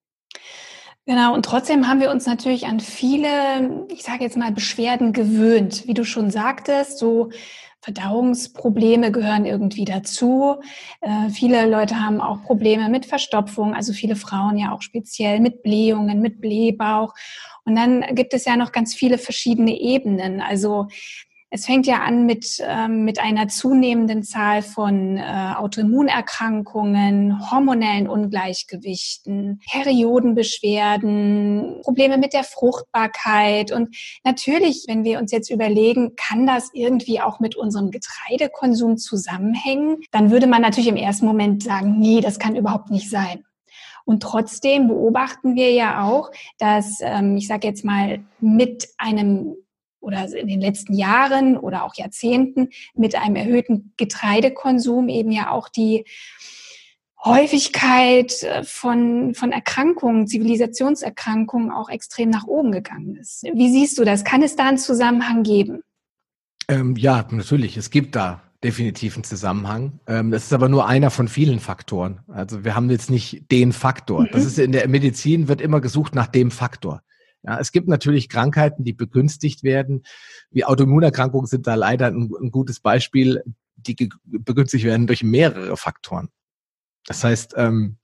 Genau, 1.05 1.33
und 1.33 1.45
trotzdem 1.45 1.87
haben 1.87 2.01
wir 2.01 2.11
uns 2.11 2.25
natürlich 2.25 2.65
an 2.65 2.81
viele, 2.81 3.85
ich 3.89 4.03
sage 4.03 4.25
jetzt 4.25 4.35
mal, 4.35 4.51
Beschwerden 4.51 5.13
gewöhnt. 5.13 5.87
Wie 5.87 5.93
du 5.93 6.03
schon 6.03 6.31
sagtest, 6.31 6.97
so 6.97 7.29
Verdauungsprobleme 7.79 9.13
gehören 9.13 9.45
irgendwie 9.45 9.85
dazu. 9.85 10.57
Äh, 10.99 11.29
viele 11.29 11.69
Leute 11.69 12.01
haben 12.01 12.19
auch 12.19 12.43
Probleme 12.43 12.89
mit 12.89 13.05
Verstopfung, 13.05 13.73
also 13.73 13.93
viele 13.93 14.17
Frauen 14.17 14.57
ja 14.57 14.73
auch 14.73 14.81
speziell 14.81 15.39
mit 15.39 15.63
Blähungen, 15.63 16.21
mit 16.21 16.41
Blähbauch. 16.41 17.13
Und 17.67 17.75
dann 17.75 18.15
gibt 18.15 18.33
es 18.33 18.45
ja 18.45 18.55
noch 18.55 18.71
ganz 18.71 18.95
viele 18.95 19.17
verschiedene 19.17 19.77
Ebenen. 19.77 20.39
Also 20.39 20.87
es 21.49 21.65
fängt 21.65 21.85
ja 21.85 21.99
an 21.99 22.25
mit, 22.25 22.61
ähm, 22.61 23.03
mit 23.03 23.19
einer 23.19 23.49
zunehmenden 23.49 24.23
Zahl 24.23 24.61
von 24.61 25.17
äh, 25.17 25.53
Autoimmunerkrankungen, 25.57 27.51
hormonellen 27.51 28.07
Ungleichgewichten, 28.07 29.59
Periodenbeschwerden, 29.69 31.81
Probleme 31.83 32.17
mit 32.17 32.31
der 32.31 32.45
Fruchtbarkeit. 32.45 33.73
Und 33.73 33.97
natürlich, 34.23 34.85
wenn 34.87 35.03
wir 35.03 35.19
uns 35.19 35.33
jetzt 35.33 35.49
überlegen, 35.49 36.15
kann 36.15 36.47
das 36.47 36.69
irgendwie 36.73 37.19
auch 37.19 37.41
mit 37.41 37.57
unserem 37.57 37.91
Getreidekonsum 37.91 38.95
zusammenhängen, 38.95 39.97
dann 40.11 40.31
würde 40.31 40.47
man 40.47 40.61
natürlich 40.61 40.87
im 40.87 40.95
ersten 40.95 41.25
Moment 41.25 41.63
sagen, 41.63 41.99
nee, 41.99 42.21
das 42.21 42.39
kann 42.39 42.55
überhaupt 42.55 42.91
nicht 42.91 43.09
sein. 43.09 43.43
Und 44.07 44.23
trotzdem 44.23 44.87
beobachten 44.87 45.55
wir 45.55 45.71
ja 45.73 46.01
auch, 46.05 46.31
dass, 46.59 46.99
ähm, 47.01 47.35
ich 47.35 47.47
sage 47.47 47.67
jetzt 47.67 47.83
mal, 47.83 48.21
mit 48.39 48.87
einem 48.97 49.55
oder 49.99 50.33
in 50.33 50.47
den 50.47 50.61
letzten 50.61 50.93
Jahren 50.93 51.57
oder 51.57 51.83
auch 51.83 51.93
Jahrzehnten 51.95 52.69
mit 52.93 53.15
einem 53.15 53.35
erhöhten 53.35 53.91
Getreidekonsum 53.97 55.09
eben 55.09 55.33
ja 55.33 55.51
auch 55.51 55.67
die 55.67 56.05
Häufigkeit 57.21 58.43
äh, 58.43 58.63
von, 58.63 59.33
von 59.35 59.51
Erkrankungen, 59.51 60.25
Zivilisationserkrankungen 60.25 61.69
auch 61.69 61.89
extrem 61.89 62.29
nach 62.29 62.47
oben 62.47 62.71
gegangen 62.71 63.17
ist. 63.17 63.43
Wie 63.53 63.69
siehst 63.69 63.97
du 63.97 64.05
das? 64.05 64.23
Kann 64.23 64.41
es 64.41 64.55
da 64.55 64.69
einen 64.69 64.77
Zusammenhang 64.77 65.43
geben? 65.43 65.81
Ähm, 66.69 66.95
ja, 66.95 67.27
natürlich. 67.29 67.75
Es 67.75 67.89
gibt 67.89 68.15
da 68.15 68.46
definitiv 68.63 69.15
einen 69.15 69.23
Zusammenhang. 69.23 69.99
Ähm, 70.07 70.31
das 70.31 70.45
ist 70.45 70.53
aber 70.53 70.69
nur 70.69 70.87
einer 70.87 71.11
von 71.11 71.27
vielen 71.27 71.59
Faktoren. 71.59 72.21
Also 72.27 72.63
wir 72.63 72.75
haben 72.75 72.89
jetzt 72.89 73.09
nicht 73.09 73.51
den 73.51 73.71
Faktor. 73.71 74.21
Mhm. 74.21 74.29
Das 74.31 74.45
ist 74.45 74.57
in 74.59 74.71
der 74.71 74.87
Medizin 74.87 75.47
wird 75.47 75.61
immer 75.61 75.81
gesucht 75.81 76.15
nach 76.15 76.27
dem 76.27 76.51
Faktor. 76.51 77.01
Ja, 77.43 77.59
es 77.59 77.71
gibt 77.71 77.87
natürlich 77.87 78.29
Krankheiten, 78.29 78.83
die 78.83 78.93
begünstigt 78.93 79.63
werden. 79.63 80.03
Wie 80.49 80.65
Autoimmunerkrankungen 80.65 81.47
sind 81.47 81.67
da 81.67 81.75
leider 81.75 82.07
ein, 82.07 82.31
ein 82.41 82.51
gutes 82.51 82.79
Beispiel, 82.79 83.43
die 83.75 84.09
begünstigt 84.23 84.83
werden 84.85 85.07
durch 85.07 85.23
mehrere 85.23 85.77
Faktoren. 85.77 86.29
Das 87.05 87.23
heißt, 87.23 87.53
ähm, 87.55 87.97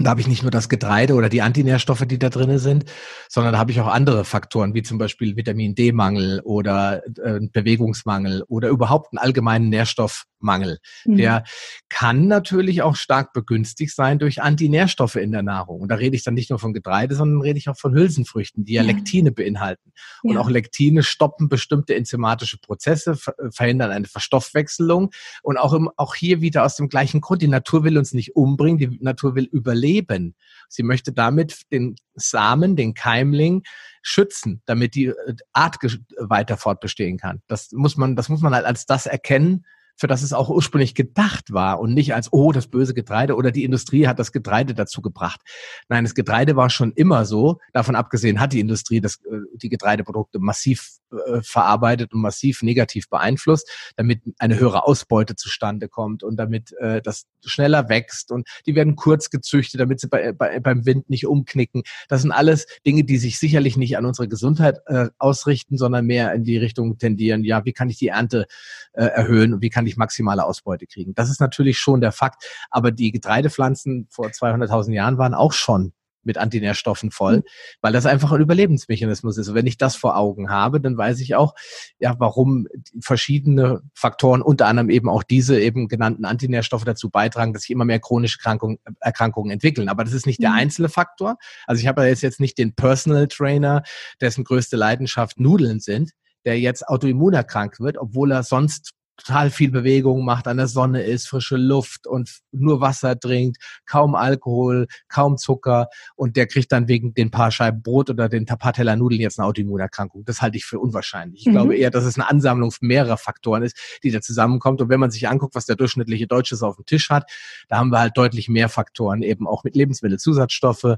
da 0.00 0.10
habe 0.10 0.20
ich 0.20 0.26
nicht 0.26 0.42
nur 0.42 0.50
das 0.50 0.68
Getreide 0.68 1.14
oder 1.14 1.28
die 1.28 1.40
Antinährstoffe, 1.40 2.04
die 2.04 2.18
da 2.18 2.28
drin 2.28 2.58
sind, 2.58 2.84
sondern 3.28 3.52
da 3.52 3.60
habe 3.60 3.70
ich 3.70 3.80
auch 3.80 3.86
andere 3.86 4.24
Faktoren, 4.24 4.74
wie 4.74 4.82
zum 4.82 4.98
Beispiel 4.98 5.36
Vitamin 5.36 5.76
D-Mangel 5.76 6.40
oder 6.44 7.02
äh, 7.22 7.38
Bewegungsmangel 7.52 8.42
oder 8.48 8.70
überhaupt 8.70 9.12
einen 9.12 9.18
allgemeinen 9.18 9.68
Nährstoffmangel. 9.68 10.78
Mhm. 11.04 11.16
Der 11.16 11.44
kann 11.88 12.26
natürlich 12.26 12.82
auch 12.82 12.96
stark 12.96 13.32
begünstigt 13.32 13.94
sein 13.94 14.18
durch 14.18 14.42
Antinährstoffe 14.42 15.14
in 15.14 15.30
der 15.30 15.44
Nahrung. 15.44 15.80
Und 15.80 15.90
da 15.90 15.94
rede 15.94 16.16
ich 16.16 16.24
dann 16.24 16.34
nicht 16.34 16.50
nur 16.50 16.58
von 16.58 16.72
Getreide, 16.72 17.14
sondern 17.14 17.40
rede 17.40 17.58
ich 17.58 17.68
auch 17.68 17.78
von 17.78 17.94
Hülsenfrüchten, 17.94 18.64
die 18.64 18.72
ja, 18.72 18.82
ja. 18.82 18.88
Lektine 18.88 19.30
beinhalten. 19.30 19.92
Ja. 20.24 20.30
Und 20.30 20.38
auch 20.38 20.50
Lektine 20.50 21.04
stoppen 21.04 21.48
bestimmte 21.48 21.94
enzymatische 21.94 22.58
Prozesse, 22.58 23.16
verhindern 23.50 23.92
eine 23.92 24.06
Verstoffwechselung. 24.06 25.12
Und 25.44 25.56
auch, 25.56 25.72
im, 25.72 25.88
auch 25.96 26.16
hier 26.16 26.40
wieder 26.40 26.64
aus 26.64 26.74
dem 26.74 26.88
gleichen 26.88 27.20
Grund. 27.20 27.42
Die 27.42 27.48
Natur 27.48 27.84
will 27.84 27.96
uns 27.96 28.12
nicht 28.12 28.34
umbringen, 28.34 28.78
die 28.78 28.98
Natur 29.00 29.36
will 29.36 29.44
überleben 29.44 29.83
überleben. 29.84 30.34
Sie 30.68 30.82
möchte 30.82 31.12
damit 31.12 31.62
den 31.70 31.96
Samen, 32.14 32.76
den 32.76 32.94
Keimling 32.94 33.62
schützen, 34.02 34.62
damit 34.66 34.94
die 34.94 35.06
äh, 35.06 35.34
Art 35.52 35.76
weiter 36.18 36.56
fortbestehen 36.56 37.18
kann. 37.18 37.42
Das 37.46 37.72
muss 37.72 37.96
man, 37.96 38.16
das 38.16 38.28
muss 38.28 38.40
man 38.40 38.54
halt 38.54 38.66
als 38.66 38.86
das 38.86 39.06
erkennen, 39.06 39.64
für 39.96 40.08
das 40.08 40.22
es 40.22 40.32
auch 40.32 40.48
ursprünglich 40.48 40.94
gedacht 40.96 41.52
war 41.52 41.78
und 41.78 41.94
nicht 41.94 42.14
als, 42.14 42.32
oh, 42.32 42.50
das 42.50 42.66
böse 42.66 42.94
Getreide 42.94 43.36
oder 43.36 43.52
die 43.52 43.62
Industrie 43.62 44.08
hat 44.08 44.18
das 44.18 44.32
Getreide 44.32 44.74
dazu 44.74 45.00
gebracht. 45.00 45.40
Nein, 45.88 46.02
das 46.02 46.14
Getreide 46.14 46.56
war 46.56 46.68
schon 46.68 46.92
immer 46.92 47.24
so. 47.24 47.60
Davon 47.72 47.94
abgesehen 47.94 48.40
hat 48.40 48.52
die 48.52 48.60
Industrie 48.60 49.00
das, 49.00 49.16
äh, 49.24 49.38
die 49.54 49.68
Getreideprodukte 49.68 50.40
massiv 50.40 50.88
äh, 51.26 51.42
verarbeitet 51.42 52.12
und 52.12 52.20
massiv 52.20 52.62
negativ 52.62 53.08
beeinflusst, 53.08 53.70
damit 53.96 54.22
eine 54.38 54.58
höhere 54.58 54.86
Ausbeute 54.86 55.36
zustande 55.36 55.88
kommt 55.88 56.22
und 56.22 56.36
damit 56.36 56.72
äh, 56.78 57.00
das 57.02 57.26
schneller 57.44 57.88
wächst 57.88 58.30
und 58.30 58.48
die 58.66 58.74
werden 58.74 58.96
kurz 58.96 59.30
gezüchtet, 59.30 59.80
damit 59.80 60.00
sie 60.00 60.08
bei, 60.08 60.32
bei, 60.32 60.60
beim 60.60 60.86
Wind 60.86 61.10
nicht 61.10 61.26
umknicken. 61.26 61.82
Das 62.08 62.22
sind 62.22 62.32
alles 62.32 62.66
Dinge, 62.86 63.04
die 63.04 63.18
sich 63.18 63.38
sicherlich 63.38 63.76
nicht 63.76 63.96
an 63.96 64.06
unsere 64.06 64.28
Gesundheit 64.28 64.78
äh, 64.86 65.08
ausrichten, 65.18 65.76
sondern 65.76 66.06
mehr 66.06 66.32
in 66.32 66.44
die 66.44 66.56
Richtung 66.56 66.98
tendieren, 66.98 67.44
ja, 67.44 67.64
wie 67.64 67.72
kann 67.72 67.90
ich 67.90 67.98
die 67.98 68.08
Ernte 68.08 68.46
äh, 68.92 69.04
erhöhen 69.04 69.54
und 69.54 69.62
wie 69.62 69.70
kann 69.70 69.86
ich 69.86 69.96
maximale 69.96 70.44
Ausbeute 70.44 70.86
kriegen. 70.86 71.14
Das 71.14 71.30
ist 71.30 71.40
natürlich 71.40 71.78
schon 71.78 72.00
der 72.00 72.12
Fakt, 72.12 72.44
aber 72.70 72.90
die 72.90 73.12
Getreidepflanzen 73.12 74.06
vor 74.10 74.26
200.000 74.26 74.92
Jahren 74.92 75.18
waren 75.18 75.34
auch 75.34 75.52
schon 75.52 75.92
mit 76.26 76.38
Antinährstoffen 76.38 77.10
voll, 77.10 77.38
mhm. 77.38 77.42
weil 77.80 77.92
das 77.92 78.06
einfach 78.06 78.32
ein 78.32 78.40
Überlebensmechanismus 78.40 79.38
ist. 79.38 79.48
Und 79.48 79.54
wenn 79.54 79.66
ich 79.66 79.78
das 79.78 79.96
vor 79.96 80.16
Augen 80.16 80.50
habe, 80.50 80.80
dann 80.80 80.96
weiß 80.96 81.20
ich 81.20 81.34
auch, 81.34 81.54
ja, 81.98 82.14
warum 82.18 82.66
verschiedene 83.00 83.82
Faktoren, 83.94 84.42
unter 84.42 84.66
anderem 84.66 84.90
eben 84.90 85.08
auch 85.08 85.22
diese 85.22 85.60
eben 85.60 85.88
genannten 85.88 86.24
Antinährstoffe 86.24 86.84
dazu 86.84 87.10
beitragen, 87.10 87.52
dass 87.52 87.62
sich 87.62 87.70
immer 87.70 87.84
mehr 87.84 88.00
chronische 88.00 88.38
Erkrankungen, 88.38 88.78
Erkrankungen 89.00 89.50
entwickeln. 89.50 89.88
Aber 89.88 90.04
das 90.04 90.12
ist 90.12 90.26
nicht 90.26 90.42
der 90.42 90.50
mhm. 90.50 90.56
einzelne 90.56 90.88
Faktor. 90.88 91.36
Also 91.66 91.80
ich 91.80 91.86
habe 91.86 92.04
jetzt 92.04 92.22
jetzt 92.22 92.40
nicht 92.40 92.58
den 92.58 92.74
Personal 92.74 93.28
Trainer, 93.28 93.82
dessen 94.20 94.44
größte 94.44 94.76
Leidenschaft 94.76 95.40
Nudeln 95.40 95.80
sind, 95.80 96.12
der 96.44 96.58
jetzt 96.60 96.86
autoimmun 96.86 97.34
erkrankt 97.34 97.80
wird, 97.80 97.98
obwohl 97.98 98.32
er 98.32 98.42
sonst 98.42 98.92
total 99.16 99.50
viel 99.50 99.70
Bewegung 99.70 100.24
macht, 100.24 100.48
an 100.48 100.56
der 100.56 100.66
Sonne 100.66 101.02
ist, 101.02 101.28
frische 101.28 101.56
Luft 101.56 102.06
und 102.06 102.40
nur 102.52 102.80
Wasser 102.80 103.18
trinkt, 103.18 103.58
kaum 103.86 104.14
Alkohol, 104.14 104.86
kaum 105.08 105.36
Zucker 105.36 105.88
und 106.16 106.36
der 106.36 106.46
kriegt 106.46 106.72
dann 106.72 106.88
wegen 106.88 107.14
den 107.14 107.30
paar 107.30 107.50
Scheiben 107.50 107.82
Brot 107.82 108.10
oder 108.10 108.28
den 108.28 108.46
paar 108.46 108.72
Teller 108.72 108.96
Nudeln 108.96 109.20
jetzt 109.20 109.38
eine 109.38 109.46
Autoimmunerkrankung. 109.46 110.24
Das 110.24 110.42
halte 110.42 110.56
ich 110.56 110.64
für 110.64 110.78
unwahrscheinlich. 110.78 111.42
Ich 111.42 111.46
mhm. 111.46 111.52
glaube 111.52 111.76
eher, 111.76 111.90
dass 111.90 112.04
es 112.04 112.18
eine 112.18 112.28
Ansammlung 112.28 112.72
mehrerer 112.80 113.16
Faktoren 113.16 113.62
ist, 113.62 113.76
die 114.02 114.10
da 114.10 114.20
zusammenkommt. 114.20 114.80
Und 114.80 114.88
wenn 114.88 115.00
man 115.00 115.10
sich 115.10 115.28
anguckt, 115.28 115.54
was 115.54 115.66
der 115.66 115.76
durchschnittliche 115.76 116.26
Deutsche 116.26 116.56
so 116.56 116.66
auf 116.66 116.76
dem 116.76 116.86
Tisch 116.86 117.10
hat, 117.10 117.30
da 117.68 117.76
haben 117.76 117.90
wir 117.90 118.00
halt 118.00 118.16
deutlich 118.16 118.48
mehr 118.48 118.68
Faktoren, 118.68 119.22
eben 119.22 119.46
auch 119.46 119.64
mit 119.64 119.76
Lebensmittelzusatzstoffe, 119.76 120.96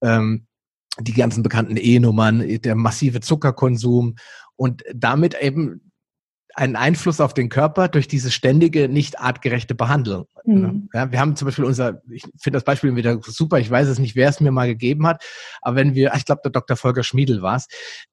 ähm, 0.00 0.46
die 1.00 1.12
ganzen 1.12 1.42
bekannten 1.42 1.76
E-Nummern, 1.76 2.60
der 2.60 2.74
massive 2.74 3.20
Zuckerkonsum 3.20 4.16
und 4.56 4.82
damit 4.92 5.40
eben 5.40 5.87
einen 6.58 6.74
Einfluss 6.74 7.20
auf 7.20 7.34
den 7.34 7.50
Körper 7.50 7.86
durch 7.86 8.08
diese 8.08 8.32
ständige, 8.32 8.88
nicht 8.88 9.20
artgerechte 9.20 9.76
Behandlung. 9.76 10.26
Mhm. 10.44 10.88
Ja, 10.92 11.12
wir 11.12 11.20
haben 11.20 11.36
zum 11.36 11.46
Beispiel 11.46 11.64
unser, 11.64 12.02
ich 12.10 12.22
finde 12.36 12.56
das 12.56 12.64
Beispiel 12.64 12.96
wieder 12.96 13.20
super, 13.22 13.60
ich 13.60 13.70
weiß 13.70 13.86
es 13.86 14.00
nicht, 14.00 14.16
wer 14.16 14.28
es 14.28 14.40
mir 14.40 14.50
mal 14.50 14.66
gegeben 14.66 15.06
hat, 15.06 15.22
aber 15.62 15.76
wenn 15.76 15.94
wir, 15.94 16.12
ich 16.16 16.24
glaube, 16.24 16.40
der 16.42 16.50
Dr. 16.50 16.76
Volker 16.76 17.04
Schmiedel 17.04 17.42
war 17.42 17.56
es, 17.56 17.68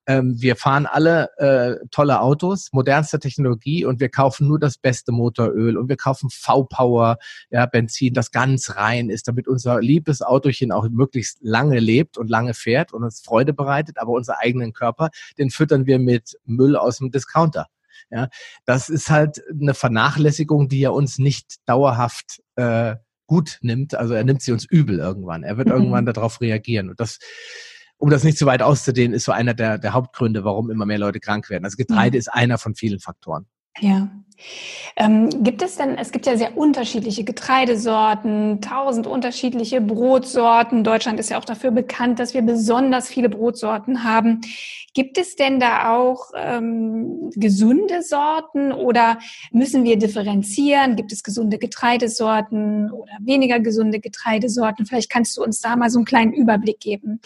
ähm, 0.06 0.36
wir 0.40 0.56
fahren 0.56 0.86
alle 0.86 1.30
äh, 1.38 1.88
tolle 1.90 2.22
Autos, 2.22 2.70
modernste 2.72 3.18
Technologie 3.18 3.84
und 3.84 4.00
wir 4.00 4.10
kaufen 4.10 4.48
nur 4.48 4.60
das 4.60 4.78
beste 4.78 5.12
Motoröl 5.12 5.76
und 5.76 5.90
wir 5.90 5.98
kaufen 5.98 6.30
V-Power, 6.30 7.18
ja, 7.50 7.66
Benzin, 7.66 8.14
das 8.14 8.30
ganz 8.30 8.76
rein 8.76 9.10
ist, 9.10 9.28
damit 9.28 9.48
unser 9.48 9.82
liebes 9.82 10.22
Autochen 10.22 10.72
auch 10.72 10.88
möglichst 10.88 11.40
lange 11.42 11.80
lebt 11.80 12.16
und 12.20 12.30
lange 12.30 12.54
fährt 12.54 12.94
und 12.94 13.04
uns 13.04 13.22
Freude 13.22 13.54
bereitet, 13.54 13.98
aber 13.98 14.12
unser 14.12 14.40
eigenen 14.40 14.72
Körper, 14.72 15.10
den 15.40 15.50
füttern 15.50 15.88
wir 15.88 15.98
mit 15.98 16.38
Müll 16.46 16.76
aus 16.76 17.00
dem 17.00 17.10
Discounter. 17.10 17.66
Ja, 18.10 18.30
das 18.66 18.90
ist 18.90 19.10
halt 19.10 19.42
eine 19.50 19.74
Vernachlässigung, 19.74 20.70
die 20.70 20.82
er 20.84 20.94
uns 20.94 21.18
nicht 21.18 21.56
dauerhaft 21.66 22.42
äh, 22.56 22.96
gut 23.28 23.58
nimmt. 23.62 23.96
Also 23.96 24.14
er 24.14 24.24
nimmt 24.24 24.42
sie 24.42 24.52
uns 24.52 24.66
übel 24.66 25.00
irgendwann. 25.00 25.44
Er 25.44 25.58
wird 25.58 25.68
mhm. 25.68 25.74
irgendwann 25.74 26.06
darauf 26.06 26.42
reagieren. 26.42 26.90
Und 26.90 27.00
das, 27.00 27.20
um 27.98 28.10
das 28.10 28.24
nicht 28.24 28.38
zu 28.38 28.46
weit 28.46 28.62
auszudehnen, 28.62 29.14
ist 29.14 29.26
so 29.26 29.32
einer 29.32 29.54
der, 29.54 29.78
der 29.78 29.94
Hauptgründe, 29.94 30.44
warum 30.44 30.70
immer 30.70 30.86
mehr 30.86 31.00
Leute 31.00 31.20
krank 31.20 31.50
werden. 31.50 31.66
Also 31.66 31.78
Getreide 31.78 32.18
mhm. 32.18 32.20
ist 32.20 32.28
einer 32.34 32.58
von 32.58 32.76
vielen 32.76 33.00
Faktoren. 33.00 33.48
Ja. 33.80 34.10
Ähm, 34.96 35.44
gibt 35.44 35.62
es 35.62 35.76
denn, 35.78 35.98
es 35.98 36.12
gibt 36.12 36.26
ja 36.26 36.38
sehr 36.38 36.58
unterschiedliche 36.58 37.24
Getreidesorten, 37.24 38.62
tausend 38.62 39.08
unterschiedliche 39.08 39.82
Brotsorten. 39.82 40.84
Deutschland 40.84 41.20
ist 41.20 41.30
ja 41.30 41.38
auch 41.38 41.46
dafür 41.46 41.72
bekannt, 41.72 42.20
dass 42.20 42.34
wir 42.34 42.42
besonders 42.42 43.08
viele 43.08 43.30
Brotsorten 43.30 44.04
haben. 44.04 44.42
Gibt 44.94 45.18
es 45.18 45.36
denn 45.36 45.60
da 45.60 45.94
auch 45.94 46.32
ähm, 46.38 47.30
gesunde 47.36 48.02
Sorten 48.02 48.72
oder 48.72 49.20
müssen 49.52 49.84
wir 49.84 49.98
differenzieren? 49.98 50.96
Gibt 50.96 51.12
es 51.12 51.22
gesunde 51.22 51.58
Getreidesorten 51.58 52.90
oder 52.92 53.12
weniger 53.20 53.60
gesunde 53.60 54.00
Getreidesorten? 54.00 54.86
Vielleicht 54.86 55.12
kannst 55.12 55.36
du 55.36 55.44
uns 55.44 55.60
da 55.60 55.76
mal 55.76 55.90
so 55.90 56.00
einen 56.00 56.06
kleinen 56.06 56.32
Überblick 56.32 56.80
geben. 56.80 57.20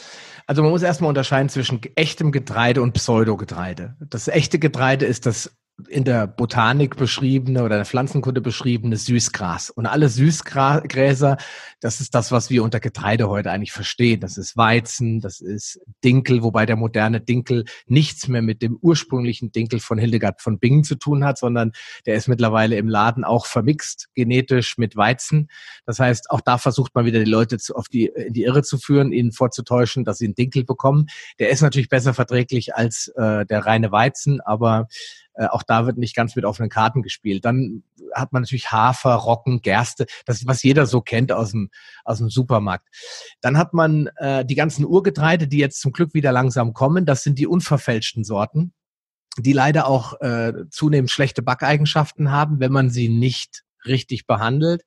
Also 0.48 0.63
man 0.63 0.72
muss 0.72 0.82
erstmal 0.82 1.10
unterscheiden 1.10 1.50
zwischen 1.50 1.80
echtem 1.95 2.32
Getreide 2.32 2.82
und 2.82 2.93
Pseudogetreide. 2.93 3.95
Das 4.00 4.28
echte 4.28 4.58
Getreide 4.58 5.06
ist 5.06 5.28
das 5.28 5.52
in 5.88 6.04
der 6.04 6.28
Botanik 6.28 6.98
beschriebene 6.98 7.63
oder 7.63 7.76
in 7.76 7.80
der 7.80 7.86
Pflanzenkunde 7.86 8.42
beschriebene 8.42 8.98
Süßgras. 8.98 9.70
Und 9.70 9.86
alle 9.86 10.10
Süßgräser, 10.10 11.38
das 11.80 12.02
ist 12.02 12.13
das, 12.15 12.32
was 12.32 12.50
wir 12.50 12.63
unter 12.63 12.80
Getreide 12.80 13.30
heute 13.30 13.52
eigentlich 13.52 13.72
verstehen. 13.72 14.20
Das 14.20 14.38
ist 14.38 14.58
Weizen, 14.58 15.22
das 15.22 15.39
ist 15.42 15.80
Dinkel, 16.04 16.44
wobei 16.44 16.65
der 16.65 16.76
moderne 16.76 17.22
Dinkel 17.22 17.65
nichts 17.88 18.28
mehr 18.28 18.42
mit 18.42 18.62
dem 18.62 18.78
ursprünglichen 18.82 19.52
Dinkel 19.52 19.80
von 19.80 19.98
Hildegard 19.98 20.42
von 20.42 20.60
Bingen 20.60 20.84
zu 20.84 20.96
tun 20.96 21.24
hat, 21.24 21.38
sondern 21.38 21.72
der 22.06 22.15
ist 22.15 22.28
mittlerweile 22.28 22.78
im 22.78 22.88
Laden 22.88 23.24
auch 23.24 23.46
vermixt, 23.46 24.10
genetisch 24.15 24.78
mit 24.78 24.96
Weizen. 24.96 25.50
Das 25.86 26.00
heißt, 26.00 26.32
auch 26.32 26.42
da 26.42 26.58
versucht 26.58 26.94
man 26.96 27.06
wieder 27.06 27.20
die 27.20 27.30
Leute 27.30 27.58
zu, 27.58 27.76
auf 27.76 27.88
die, 27.88 28.08
in 28.08 28.34
die 28.34 28.44
Irre 28.44 28.63
zu 28.63 28.78
führen, 28.78 29.12
ihnen 29.12 29.32
vorzutäuschen, 29.32 30.04
dass 30.04 30.18
sie 30.18 30.26
einen 30.26 30.36
Dinkel 30.36 30.63
bekommen. 30.63 31.08
Der 31.39 31.50
ist 31.50 31.62
natürlich 31.62 31.89
besser 31.89 32.13
verträglich 32.13 32.76
als 32.76 33.08
äh, 33.15 33.46
der 33.46 33.65
reine 33.65 33.92
Weizen, 33.92 34.42
aber 34.42 34.88
äh, 35.39 35.47
auch 35.47 35.63
da 35.63 35.86
wird 35.86 35.97
nicht 35.97 36.15
ganz 36.15 36.36
mit 36.36 36.43
offenen 36.43 36.69
Karten 36.69 37.02
gespielt. 37.02 37.45
Dann 37.45 37.84
hat 38.13 38.34
man 38.34 38.41
natürlich 38.41 38.71
Hafer, 38.71 39.13
Rocken, 39.13 39.62
Gerste, 39.62 40.06
das 40.25 40.45
was 40.45 40.63
jeder 40.63 40.86
so 40.86 40.99
kennt 40.99 41.32
aus 41.32 41.52
dem 41.52 41.69
aus 42.04 42.17
dem 42.17 42.30
Supermarkt. 42.30 42.88
Dann 43.39 43.58
hat 43.58 43.73
man 43.73 44.10
äh, 44.17 44.43
die 44.43 44.56
ganzen 44.56 44.86
Urgetreide, 44.86 45.47
die 45.47 45.58
jetzt 45.58 45.80
zum 45.80 45.93
Glück 45.93 46.13
wieder 46.13 46.34
langsam 46.34 46.73
kommen. 46.73 47.06
Das 47.06 47.23
sind 47.23 47.39
die 47.39 47.47
unverfälschten 47.47 48.25
Sorten, 48.25 48.73
die 49.38 49.54
leider 49.54 49.88
auch 49.88 50.19
äh, 50.19 50.52
zunehmend 50.69 51.10
schlechte 51.10 51.41
Backeigenschaften 51.41 52.32
haben, 52.32 52.60
wenn 52.60 52.73
man 52.73 52.89
sie 52.89 53.08
nicht 53.08 53.63
richtig 53.86 54.28
behandelt. 54.28 54.84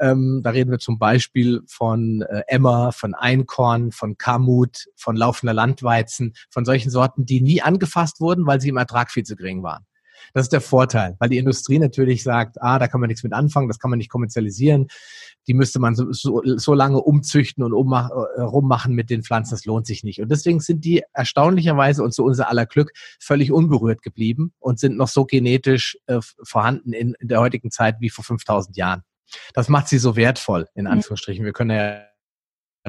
Ähm, 0.00 0.40
da 0.42 0.50
reden 0.50 0.70
wir 0.70 0.78
zum 0.78 0.98
Beispiel 0.98 1.62
von 1.66 2.22
äh, 2.22 2.42
Emmer, 2.46 2.92
von 2.92 3.14
Einkorn, 3.14 3.92
von 3.92 4.16
Kamut, 4.16 4.86
von 4.96 5.16
laufender 5.16 5.54
Landweizen, 5.54 6.34
von 6.50 6.64
solchen 6.64 6.90
Sorten, 6.90 7.26
die 7.26 7.40
nie 7.40 7.62
angefasst 7.62 8.20
wurden, 8.20 8.46
weil 8.46 8.60
sie 8.60 8.68
im 8.68 8.76
Ertrag 8.76 9.10
viel 9.10 9.24
zu 9.24 9.36
gering 9.36 9.62
waren. 9.62 9.84
Das 10.34 10.44
ist 10.44 10.52
der 10.52 10.60
Vorteil, 10.60 11.16
weil 11.18 11.28
die 11.28 11.38
Industrie 11.38 11.78
natürlich 11.78 12.22
sagt, 12.22 12.60
ah, 12.60 12.78
da 12.78 12.88
kann 12.88 13.00
man 13.00 13.08
nichts 13.08 13.22
mit 13.22 13.32
anfangen, 13.32 13.68
das 13.68 13.78
kann 13.78 13.90
man 13.90 13.98
nicht 13.98 14.10
kommerzialisieren. 14.10 14.88
Die 15.46 15.54
müsste 15.54 15.78
man 15.78 15.94
so, 15.94 16.12
so, 16.12 16.42
so 16.44 16.74
lange 16.74 17.00
umzüchten 17.00 17.64
und 17.64 17.72
ummach, 17.72 18.10
äh, 18.10 18.42
rummachen 18.42 18.94
mit 18.94 19.10
den 19.10 19.22
Pflanzen, 19.22 19.54
das 19.54 19.64
lohnt 19.64 19.86
sich 19.86 20.04
nicht. 20.04 20.20
Und 20.20 20.30
deswegen 20.30 20.60
sind 20.60 20.84
die 20.84 21.02
erstaunlicherweise 21.12 22.02
und 22.02 22.12
zu 22.12 22.24
unser 22.24 22.48
aller 22.48 22.66
Glück 22.66 22.92
völlig 23.18 23.52
unberührt 23.52 24.02
geblieben 24.02 24.52
und 24.58 24.78
sind 24.78 24.96
noch 24.96 25.08
so 25.08 25.24
genetisch 25.24 25.98
äh, 26.06 26.20
vorhanden 26.42 26.92
in, 26.92 27.14
in 27.18 27.28
der 27.28 27.40
heutigen 27.40 27.70
Zeit 27.70 27.96
wie 28.00 28.10
vor 28.10 28.24
5000 28.24 28.76
Jahren. 28.76 29.02
Das 29.54 29.68
macht 29.68 29.88
sie 29.88 29.98
so 29.98 30.16
wertvoll, 30.16 30.66
in 30.74 30.84
mhm. 30.84 30.92
Anführungsstrichen. 30.92 31.44
Wir 31.44 31.52
können 31.52 31.70
ja 31.70 32.02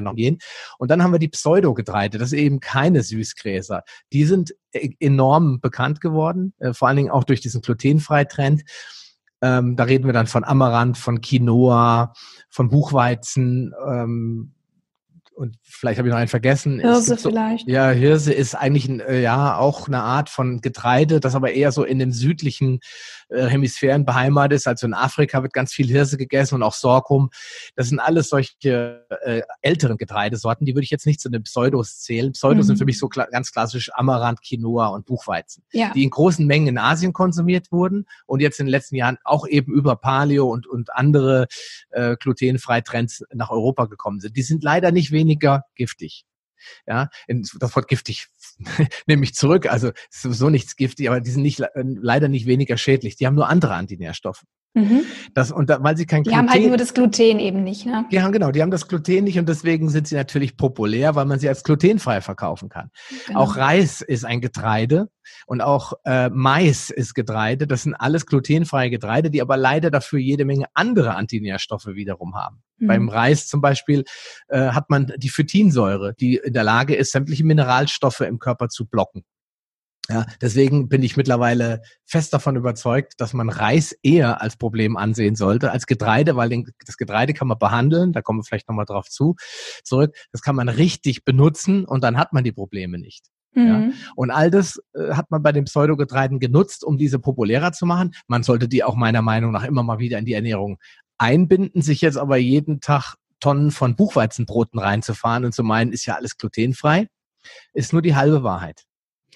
noch 0.02 0.14
gehen. 0.14 0.38
Und 0.78 0.90
dann 0.90 1.02
haben 1.02 1.12
wir 1.12 1.18
die 1.18 1.28
Pseudogetreide, 1.28 2.18
das 2.18 2.30
sind 2.30 2.38
eben 2.38 2.60
keine 2.60 3.02
Süßgräser. 3.02 3.82
Die 4.12 4.24
sind 4.24 4.54
e-, 4.72 4.94
enorm 4.98 5.60
bekannt 5.60 6.00
geworden, 6.00 6.54
äh, 6.58 6.72
vor 6.72 6.88
allen 6.88 6.96
Dingen 6.96 7.10
auch 7.10 7.24
durch 7.24 7.40
diesen 7.40 7.60
Glutenfreitrend. 7.60 8.62
Ähm, 9.42 9.76
da 9.76 9.84
reden 9.84 10.06
wir 10.06 10.12
dann 10.12 10.26
von 10.26 10.44
Amaranth, 10.44 10.98
von 10.98 11.20
Quinoa, 11.20 12.12
von 12.50 12.68
Buchweizen 12.68 13.74
ähm, 13.86 14.54
und 15.40 15.56
vielleicht 15.62 15.98
habe 15.98 16.06
ich 16.06 16.12
noch 16.12 16.18
einen 16.18 16.28
vergessen. 16.28 16.80
Hirse 16.80 17.16
so, 17.16 17.30
vielleicht. 17.30 17.66
Ja, 17.66 17.88
Hirse 17.88 18.30
ist 18.30 18.54
eigentlich 18.54 18.86
ein, 18.86 19.00
äh, 19.00 19.22
ja 19.22 19.56
auch 19.56 19.88
eine 19.88 20.02
Art 20.02 20.28
von 20.28 20.60
Getreide, 20.60 21.18
das 21.18 21.34
aber 21.34 21.52
eher 21.52 21.72
so 21.72 21.82
in 21.82 21.98
den 21.98 22.12
südlichen 22.12 22.80
äh, 23.30 23.46
Hemisphären 23.46 24.04
beheimatet 24.04 24.56
ist. 24.56 24.66
Also 24.66 24.86
in 24.86 24.94
Afrika 24.94 25.42
wird 25.42 25.52
ganz 25.52 25.72
viel 25.72 25.86
Hirse 25.86 26.16
gegessen 26.16 26.56
und 26.56 26.62
auch 26.62 26.74
Sorghum. 26.74 27.30
Das 27.76 27.88
sind 27.88 27.98
alles 27.98 28.28
solche 28.28 29.06
äh, 29.24 29.42
älteren 29.62 29.96
Getreidesorten, 29.96 30.66
die 30.66 30.74
würde 30.74 30.84
ich 30.84 30.90
jetzt 30.90 31.06
nicht 31.06 31.20
zu 31.20 31.28
den 31.28 31.42
Pseudos 31.42 32.00
zählen. 32.00 32.32
Pseudos 32.32 32.64
mhm. 32.64 32.68
sind 32.68 32.78
für 32.78 32.84
mich 32.84 32.98
so 32.98 33.08
kla 33.08 33.26
ganz 33.26 33.52
klassisch 33.52 33.90
Amaranth, 33.94 34.42
Quinoa 34.42 34.88
und 34.88 35.06
Buchweizen, 35.06 35.64
ja. 35.72 35.92
die 35.94 36.04
in 36.04 36.10
großen 36.10 36.46
Mengen 36.46 36.68
in 36.68 36.78
Asien 36.78 37.12
konsumiert 37.12 37.70
wurden 37.72 38.06
und 38.26 38.40
jetzt 38.40 38.60
in 38.60 38.66
den 38.66 38.70
letzten 38.70 38.96
Jahren 38.96 39.18
auch 39.24 39.46
eben 39.46 39.72
über 39.72 39.96
Paleo 39.96 40.48
und, 40.48 40.66
und 40.66 40.92
andere 40.94 41.46
äh, 41.90 42.16
glutenfreie 42.16 42.82
Trends 42.82 43.24
nach 43.32 43.50
Europa 43.50 43.86
gekommen 43.86 44.20
sind. 44.20 44.36
Die 44.36 44.42
sind 44.42 44.62
leider 44.62 44.92
nicht 44.92 45.12
weniger 45.12 45.64
giftig. 45.74 46.24
Ja, 46.86 47.08
das 47.26 47.74
Wort 47.74 47.88
giftig 47.88 48.28
nehme 49.06 49.24
ich 49.24 49.34
zurück. 49.34 49.70
Also 49.70 49.92
sowieso 50.10 50.50
nichts 50.50 50.76
giftig, 50.76 51.08
aber 51.08 51.20
die 51.20 51.30
sind 51.30 51.42
nicht, 51.42 51.60
äh, 51.60 51.68
leider 51.74 52.28
nicht 52.28 52.46
weniger 52.46 52.76
schädlich. 52.76 53.16
Die 53.16 53.26
haben 53.26 53.34
nur 53.34 53.48
andere 53.48 53.74
Antinährstoffe. 53.74 54.44
Mhm. 54.74 55.02
Das, 55.34 55.50
und 55.50 55.68
da, 55.68 55.82
weil 55.82 55.96
sie 55.96 56.06
kein 56.06 56.22
die 56.22 56.30
Gluten, 56.30 56.38
haben 56.38 56.50
halt 56.50 56.66
nur 56.66 56.76
das 56.76 56.94
Gluten 56.94 57.40
eben 57.40 57.64
nicht, 57.64 57.86
ne? 57.86 58.06
Die 58.12 58.22
haben, 58.22 58.30
genau, 58.30 58.52
die 58.52 58.62
haben 58.62 58.70
das 58.70 58.86
Gluten 58.86 59.24
nicht 59.24 59.38
und 59.38 59.48
deswegen 59.48 59.88
sind 59.88 60.06
sie 60.06 60.14
natürlich 60.14 60.56
populär, 60.56 61.16
weil 61.16 61.24
man 61.24 61.40
sie 61.40 61.48
als 61.48 61.64
glutenfrei 61.64 62.20
verkaufen 62.20 62.68
kann. 62.68 62.90
Genau. 63.26 63.40
Auch 63.40 63.56
Reis 63.56 64.00
ist 64.00 64.24
ein 64.24 64.40
Getreide 64.40 65.08
und 65.46 65.60
auch 65.60 65.94
äh, 66.04 66.30
Mais 66.30 66.90
ist 66.90 67.14
Getreide. 67.14 67.66
Das 67.66 67.82
sind 67.82 67.94
alles 67.94 68.26
glutenfreie 68.26 68.90
Getreide, 68.90 69.30
die 69.30 69.42
aber 69.42 69.56
leider 69.56 69.90
dafür 69.90 70.20
jede 70.20 70.44
Menge 70.44 70.66
andere 70.74 71.16
Antinährstoffe 71.16 71.86
wiederum 71.86 72.36
haben. 72.36 72.62
Mhm. 72.78 72.86
Beim 72.86 73.08
Reis 73.08 73.48
zum 73.48 73.60
Beispiel 73.60 74.04
äh, 74.48 74.68
hat 74.68 74.88
man 74.88 75.12
die 75.16 75.30
Phytinsäure, 75.30 76.14
die 76.14 76.36
in 76.36 76.52
der 76.52 76.64
Lage 76.64 76.94
ist, 76.94 77.10
sämtliche 77.10 77.44
Mineralstoffe 77.44 78.20
im 78.20 78.38
Körper 78.38 78.68
zu 78.68 78.86
blocken. 78.86 79.24
Ja, 80.10 80.26
deswegen 80.40 80.88
bin 80.88 81.04
ich 81.04 81.16
mittlerweile 81.16 81.82
fest 82.04 82.34
davon 82.34 82.56
überzeugt, 82.56 83.14
dass 83.18 83.32
man 83.32 83.48
Reis 83.48 83.92
eher 84.02 84.42
als 84.42 84.56
Problem 84.56 84.96
ansehen 84.96 85.36
sollte 85.36 85.70
als 85.70 85.86
Getreide, 85.86 86.34
weil 86.34 86.48
den, 86.48 86.68
das 86.84 86.96
Getreide 86.96 87.32
kann 87.32 87.46
man 87.46 87.58
behandeln, 87.58 88.12
da 88.12 88.20
kommen 88.20 88.40
wir 88.40 88.44
vielleicht 88.44 88.68
nochmal 88.68 88.86
drauf 88.86 89.08
zu, 89.08 89.36
zurück. 89.84 90.16
Das 90.32 90.42
kann 90.42 90.56
man 90.56 90.68
richtig 90.68 91.24
benutzen 91.24 91.84
und 91.84 92.02
dann 92.02 92.16
hat 92.16 92.32
man 92.32 92.42
die 92.42 92.50
Probleme 92.50 92.98
nicht. 92.98 93.26
Mhm. 93.54 93.66
Ja? 93.66 93.90
Und 94.16 94.30
all 94.32 94.50
das 94.50 94.80
äh, 94.94 95.12
hat 95.12 95.30
man 95.30 95.44
bei 95.44 95.52
den 95.52 95.66
Pseudogetreiden 95.66 96.40
genutzt, 96.40 96.82
um 96.82 96.98
diese 96.98 97.20
populärer 97.20 97.70
zu 97.70 97.86
machen. 97.86 98.12
Man 98.26 98.42
sollte 98.42 98.66
die 98.66 98.82
auch 98.82 98.96
meiner 98.96 99.22
Meinung 99.22 99.52
nach 99.52 99.64
immer 99.64 99.84
mal 99.84 100.00
wieder 100.00 100.18
in 100.18 100.24
die 100.24 100.34
Ernährung 100.34 100.78
einbinden, 101.18 101.82
sich 101.82 102.00
jetzt 102.00 102.18
aber 102.18 102.36
jeden 102.36 102.80
Tag 102.80 103.14
Tonnen 103.38 103.70
von 103.70 103.94
Buchweizenbroten 103.94 104.80
reinzufahren 104.80 105.44
und 105.44 105.54
zu 105.54 105.62
meinen, 105.62 105.92
ist 105.92 106.06
ja 106.06 106.16
alles 106.16 106.36
glutenfrei, 106.36 107.08
ist 107.72 107.92
nur 107.92 108.02
die 108.02 108.16
halbe 108.16 108.42
Wahrheit. 108.42 108.84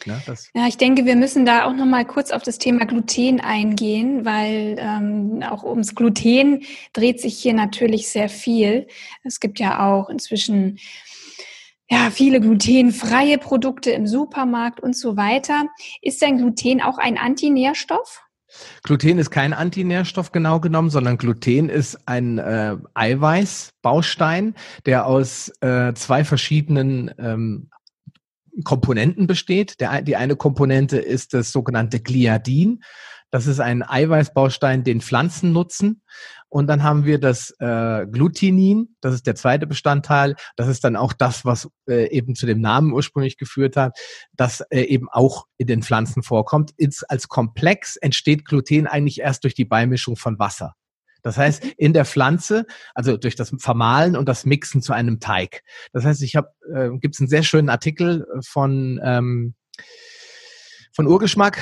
Ja, 0.05 0.21
ja, 0.55 0.67
ich 0.67 0.77
denke, 0.77 1.07
wir 1.07 1.17
müssen 1.17 1.47
da 1.47 1.65
auch 1.65 1.73
noch 1.73 1.87
mal 1.87 2.05
kurz 2.05 2.31
auf 2.31 2.43
das 2.43 2.59
Thema 2.59 2.85
Gluten 2.85 3.41
eingehen, 3.41 4.25
weil 4.25 4.77
ähm, 4.79 5.43
auch 5.49 5.65
ums 5.65 5.95
Gluten 5.95 6.63
dreht 6.93 7.21
sich 7.21 7.39
hier 7.39 7.55
natürlich 7.55 8.09
sehr 8.09 8.29
viel. 8.29 8.87
Es 9.23 9.41
gibt 9.41 9.59
ja 9.59 9.87
auch 9.87 10.11
inzwischen 10.11 10.79
ja, 11.91 12.11
viele 12.11 12.41
glutenfreie 12.41 13.39
Produkte 13.39 13.91
im 13.91 14.07
Supermarkt 14.07 14.81
und 14.81 14.97
so 14.97 15.17
weiter. 15.17 15.67
Ist 16.03 16.23
denn 16.23 16.39
Gluten 16.39 16.81
auch 16.81 16.99
ein 16.99 17.19
Antinährstoff? 17.19 18.23
Gluten 18.83 19.19
ist 19.19 19.31
kein 19.31 19.53
Antinährstoff 19.53 20.33
genau 20.33 20.61
genommen, 20.61 20.91
sondern 20.91 21.19
Gluten 21.19 21.69
ist 21.69 21.99
ein 22.07 22.39
äh, 22.39 22.77
Eiweißbaustein, 22.95 24.55
der 24.87 25.07
aus 25.07 25.53
äh, 25.61 25.93
zwei 25.95 26.25
verschiedenen 26.25 27.13
ähm, 27.19 27.71
Komponenten 28.63 29.27
besteht. 29.27 29.81
Der, 29.81 30.03
die 30.03 30.17
eine 30.17 30.37
Komponente 30.37 30.99
ist 30.99 31.35
das 31.35 31.51
sogenannte 31.51 32.01
Gliadin. 32.01 32.83
Das 33.31 33.49
ist 33.49 33.59
ein 33.59 33.83
Eiweißbaustein, 33.83 34.85
den 34.85 35.01
Pflanzen 35.01 35.53
nutzen. 35.53 36.03
Und 36.49 36.69
dann 36.69 36.85
haben 36.85 37.05
wir 37.05 37.19
das 37.19 37.53
äh, 37.59 38.07
Glutinin, 38.07 38.95
das 39.01 39.13
ist 39.13 39.27
der 39.27 39.35
zweite 39.35 39.67
Bestandteil. 39.67 40.37
Das 40.55 40.69
ist 40.69 40.85
dann 40.85 40.95
auch 40.95 41.13
das, 41.13 41.45
was 41.45 41.69
äh, 41.89 42.09
eben 42.17 42.37
zu 42.37 42.47
dem 42.47 42.61
Namen 42.61 42.93
ursprünglich 42.93 43.37
geführt 43.37 43.77
hat, 43.77 43.99
das 44.35 44.61
äh, 44.71 44.83
eben 44.83 45.09
auch 45.11 45.47
in 45.57 45.67
den 45.67 45.83
Pflanzen 45.83 46.23
vorkommt. 46.23 46.71
Ins, 46.77 47.03
als 47.03 47.27
Komplex 47.27 47.97
entsteht 47.97 48.45
Gluten 48.45 48.87
eigentlich 48.87 49.21
erst 49.21 49.43
durch 49.43 49.57
die 49.57 49.65
Beimischung 49.65 50.15
von 50.15 50.39
Wasser. 50.39 50.75
Das 51.25 51.39
heißt, 51.39 51.65
in 51.77 51.93
der 51.93 52.05
Pflanze, 52.05 52.67
also 52.95 53.17
durch 53.17 53.35
das 53.35 53.53
Vermahlen 53.59 54.15
und 54.15 54.29
das 54.29 54.45
Mixen 54.45 54.83
zu 54.83 54.93
einem 54.93 55.19
Teig. 55.19 55.63
Das 55.93 56.05
heißt, 56.05 56.23
ich 56.23 56.37
habe, 56.37 56.51
äh, 56.73 56.91
gibt 56.99 57.17
es 57.17 57.21
einen 57.21 57.29
sehr 57.29 57.43
schönen 57.43 57.71
Artikel 57.71 58.27
von 58.47 59.01
ähm, 59.03 59.55
von 60.93 61.09
Urgeschmack, 61.09 61.61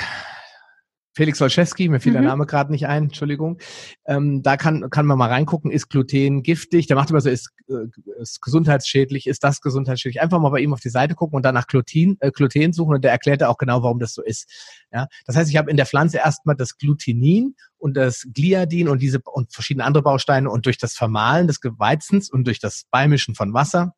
Felix 1.15 1.41
Wolszewski, 1.41 1.89
mir 1.89 2.01
fiel 2.01 2.13
mhm. 2.13 2.17
der 2.17 2.25
Name 2.25 2.47
gerade 2.47 2.73
nicht 2.73 2.87
ein, 2.87 3.05
Entschuldigung. 3.05 3.59
Ähm, 4.07 4.43
da 4.43 4.57
kann, 4.57 4.89
kann 4.91 5.07
man 5.07 5.19
mal 5.19 5.29
reingucken, 5.29 5.71
ist 5.71 5.89
Gluten 5.89 6.43
giftig? 6.43 6.87
Der 6.87 6.97
macht 6.97 7.11
immer 7.11 7.21
so, 7.21 7.29
ist, 7.29 7.51
äh, 7.69 8.21
ist 8.21 8.41
gesundheitsschädlich, 8.41 9.27
ist 9.27 9.45
das 9.45 9.61
gesundheitsschädlich? 9.61 10.23
Einfach 10.23 10.41
mal 10.41 10.49
bei 10.49 10.61
ihm 10.61 10.73
auf 10.73 10.81
die 10.81 10.89
Seite 10.89 11.15
gucken 11.15 11.37
und 11.37 11.43
dann 11.43 11.55
nach 11.55 11.67
Gluten, 11.67 12.17
äh, 12.21 12.31
Gluten 12.31 12.73
suchen 12.73 12.95
und 12.95 13.05
der 13.05 13.13
erklärt 13.13 13.43
auch 13.43 13.59
genau, 13.59 13.83
warum 13.83 13.99
das 13.99 14.15
so 14.15 14.23
ist. 14.23 14.51
Ja? 14.93 15.07
Das 15.27 15.37
heißt, 15.37 15.51
ich 15.51 15.57
habe 15.57 15.71
in 15.71 15.77
der 15.77 15.87
Pflanze 15.87 16.19
erstmal 16.19 16.57
das 16.57 16.79
Glutenin 16.79 17.55
und 17.77 17.97
das 17.97 18.27
Gliadin 18.33 18.89
und 18.89 19.03
diese 19.03 19.21
und 19.25 19.53
verschiedene 19.53 19.85
andere 19.85 20.03
Bausteine 20.03 20.51
und 20.51 20.65
durch 20.65 20.79
das 20.79 20.95
Vermahlen 20.95 21.47
des 21.47 21.61
Geweizens 21.61 22.31
und 22.31 22.45
durch 22.45 22.59
das 22.59 22.85
Beimischen 22.91 23.35
von 23.35 23.53
Wasser 23.53 23.95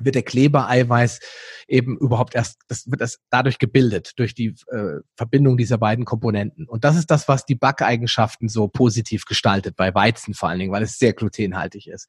wird 0.00 0.14
der 0.14 0.22
Klebereiweiß 0.22 1.20
eben 1.68 1.98
überhaupt 1.98 2.34
erst, 2.34 2.58
das 2.68 2.90
wird 2.90 3.00
das 3.00 3.18
dadurch 3.30 3.58
gebildet, 3.58 4.12
durch 4.16 4.34
die 4.34 4.54
äh, 4.72 5.00
Verbindung 5.16 5.56
dieser 5.56 5.78
beiden 5.78 6.04
Komponenten. 6.04 6.66
Und 6.66 6.84
das 6.84 6.96
ist 6.96 7.10
das, 7.10 7.28
was 7.28 7.44
die 7.44 7.54
Backeigenschaften 7.54 8.48
so 8.48 8.68
positiv 8.68 9.26
gestaltet, 9.26 9.76
bei 9.76 9.94
Weizen 9.94 10.34
vor 10.34 10.48
allen 10.48 10.58
Dingen, 10.58 10.72
weil 10.72 10.82
es 10.82 10.98
sehr 10.98 11.12
glutenhaltig 11.12 11.88
ist. 11.88 12.08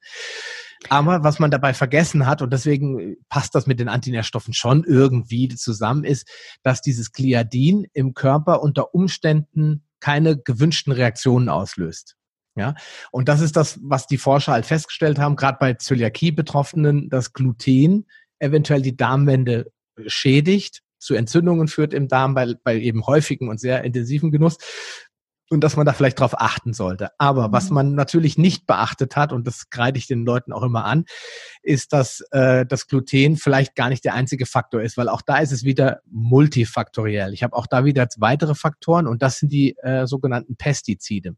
Aber 0.88 1.22
was 1.22 1.38
man 1.38 1.50
dabei 1.50 1.74
vergessen 1.74 2.26
hat, 2.26 2.40
und 2.40 2.52
deswegen 2.52 3.16
passt 3.28 3.54
das 3.54 3.66
mit 3.66 3.80
den 3.80 3.88
Antinährstoffen 3.88 4.54
schon 4.54 4.84
irgendwie 4.84 5.48
zusammen, 5.48 6.04
ist, 6.04 6.28
dass 6.62 6.80
dieses 6.80 7.12
Gliadin 7.12 7.86
im 7.92 8.14
Körper 8.14 8.62
unter 8.62 8.94
Umständen 8.94 9.84
keine 10.00 10.38
gewünschten 10.38 10.92
Reaktionen 10.92 11.50
auslöst. 11.50 12.16
Ja, 12.60 12.74
und 13.10 13.30
das 13.30 13.40
ist 13.40 13.56
das, 13.56 13.80
was 13.82 14.06
die 14.06 14.18
Forscher 14.18 14.52
halt 14.52 14.66
festgestellt 14.66 15.18
haben, 15.18 15.34
gerade 15.34 15.56
bei 15.58 15.72
Zöliakie-Betroffenen, 15.72 17.08
dass 17.08 17.32
Gluten 17.32 18.06
eventuell 18.38 18.82
die 18.82 18.96
Darmwände 18.96 19.72
schädigt, 20.06 20.82
zu 20.98 21.14
Entzündungen 21.14 21.68
führt 21.68 21.94
im 21.94 22.06
Darm 22.06 22.34
bei, 22.34 22.54
bei 22.62 22.76
eben 22.76 23.06
häufigen 23.06 23.48
und 23.48 23.58
sehr 23.58 23.82
intensiven 23.82 24.30
Genuss 24.30 24.58
und 25.48 25.64
dass 25.64 25.76
man 25.76 25.86
da 25.86 25.94
vielleicht 25.94 26.20
drauf 26.20 26.38
achten 26.38 26.74
sollte. 26.74 27.08
Aber 27.18 27.50
was 27.50 27.70
mhm. 27.70 27.74
man 27.74 27.94
natürlich 27.94 28.36
nicht 28.36 28.66
beachtet 28.66 29.16
hat, 29.16 29.32
und 29.32 29.46
das 29.46 29.70
kreide 29.70 29.98
ich 29.98 30.06
den 30.06 30.26
Leuten 30.26 30.52
auch 30.52 30.62
immer 30.62 30.84
an, 30.84 31.06
ist, 31.62 31.94
dass 31.94 32.22
äh, 32.30 32.64
das 32.66 32.86
Gluten 32.86 33.36
vielleicht 33.36 33.74
gar 33.74 33.88
nicht 33.88 34.04
der 34.04 34.14
einzige 34.14 34.44
Faktor 34.44 34.82
ist, 34.82 34.98
weil 34.98 35.08
auch 35.08 35.22
da 35.22 35.38
ist 35.38 35.52
es 35.52 35.64
wieder 35.64 36.00
multifaktoriell. 36.06 37.32
Ich 37.32 37.42
habe 37.42 37.56
auch 37.56 37.66
da 37.66 37.84
wieder 37.84 38.06
weitere 38.18 38.54
Faktoren 38.54 39.06
und 39.06 39.22
das 39.22 39.38
sind 39.38 39.50
die 39.50 39.76
äh, 39.78 40.06
sogenannten 40.06 40.56
Pestizide. 40.56 41.34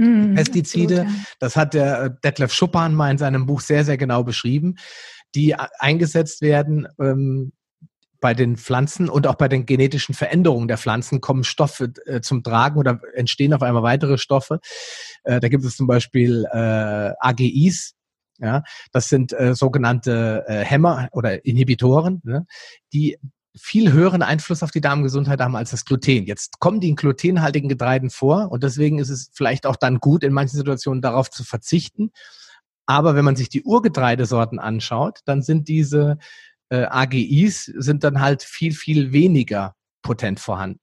Mhm, 0.00 0.34
Pestizide, 0.34 1.02
absolut, 1.02 1.18
ja. 1.18 1.24
das 1.40 1.56
hat 1.56 1.74
der 1.74 2.02
äh, 2.02 2.10
Detlef 2.24 2.52
Schuppan 2.54 2.94
mal 2.94 3.10
in 3.10 3.18
seinem 3.18 3.44
Buch 3.44 3.60
sehr, 3.60 3.84
sehr 3.84 3.98
genau 3.98 4.24
beschrieben, 4.24 4.76
die 5.34 5.54
eingesetzt 5.54 6.40
werden 6.40 6.88
ähm, 6.98 7.52
bei 8.18 8.32
den 8.32 8.56
Pflanzen 8.56 9.10
und 9.10 9.26
auch 9.26 9.34
bei 9.34 9.48
den 9.48 9.66
genetischen 9.66 10.14
Veränderungen 10.14 10.68
der 10.68 10.78
Pflanzen 10.78 11.20
kommen 11.20 11.44
Stoffe 11.44 11.92
äh, 12.06 12.22
zum 12.22 12.42
Tragen 12.42 12.78
oder 12.78 13.00
entstehen 13.14 13.52
auf 13.52 13.62
einmal 13.62 13.82
weitere 13.82 14.16
Stoffe. 14.16 14.60
Äh, 15.24 15.40
da 15.40 15.48
gibt 15.48 15.64
es 15.64 15.76
zum 15.76 15.86
Beispiel 15.86 16.46
äh, 16.50 17.12
AGIs, 17.20 17.94
ja, 18.38 18.62
das 18.92 19.10
sind 19.10 19.34
äh, 19.34 19.54
sogenannte 19.54 20.44
äh, 20.46 20.64
Hämmer 20.64 21.10
oder 21.12 21.44
Inhibitoren, 21.44 22.22
ne, 22.24 22.46
die 22.94 23.18
viel 23.56 23.92
höheren 23.92 24.22
Einfluss 24.22 24.62
auf 24.62 24.70
die 24.70 24.80
Darmgesundheit 24.80 25.40
haben 25.40 25.56
als 25.56 25.70
das 25.70 25.84
Gluten. 25.84 26.26
Jetzt 26.26 26.60
kommen 26.60 26.80
die 26.80 26.88
in 26.88 26.96
glutenhaltigen 26.96 27.68
Getreiden 27.68 28.10
vor 28.10 28.50
und 28.50 28.62
deswegen 28.62 28.98
ist 28.98 29.10
es 29.10 29.30
vielleicht 29.32 29.66
auch 29.66 29.76
dann 29.76 29.98
gut, 29.98 30.22
in 30.22 30.32
manchen 30.32 30.56
Situationen 30.56 31.02
darauf 31.02 31.30
zu 31.30 31.44
verzichten. 31.44 32.12
Aber 32.86 33.14
wenn 33.14 33.24
man 33.24 33.36
sich 33.36 33.48
die 33.48 33.62
Urgetreidesorten 33.62 34.58
anschaut, 34.58 35.20
dann 35.24 35.42
sind 35.42 35.68
diese 35.68 36.18
äh, 36.70 36.84
AGIs 36.84 37.64
sind 37.64 38.04
dann 38.04 38.20
halt 38.20 38.42
viel, 38.42 38.72
viel 38.72 39.12
weniger 39.12 39.74
potent 40.02 40.40
vorhanden. 40.40 40.80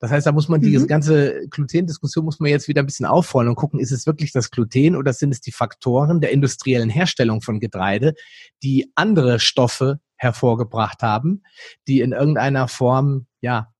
Das 0.00 0.10
heißt, 0.10 0.26
da 0.26 0.32
muss 0.32 0.48
man 0.48 0.60
mhm. 0.60 0.64
diese 0.64 0.86
ganze 0.86 1.46
Gluten-Diskussion 1.50 2.24
muss 2.24 2.40
man 2.40 2.50
jetzt 2.50 2.68
wieder 2.68 2.82
ein 2.82 2.86
bisschen 2.86 3.06
aufrollen 3.06 3.50
und 3.50 3.54
gucken, 3.54 3.78
ist 3.78 3.92
es 3.92 4.06
wirklich 4.06 4.32
das 4.32 4.50
Gluten 4.50 4.96
oder 4.96 5.12
sind 5.12 5.30
es 5.30 5.42
die 5.42 5.52
Faktoren 5.52 6.20
der 6.20 6.32
industriellen 6.32 6.88
Herstellung 6.88 7.42
von 7.42 7.60
Getreide, 7.60 8.14
die 8.62 8.90
andere 8.94 9.38
Stoffe 9.38 10.00
hervorgebracht 10.16 11.02
haben, 11.02 11.42
die 11.86 12.00
in 12.00 12.12
irgendeiner 12.12 12.66
Form, 12.66 13.26
ja, 13.40 13.72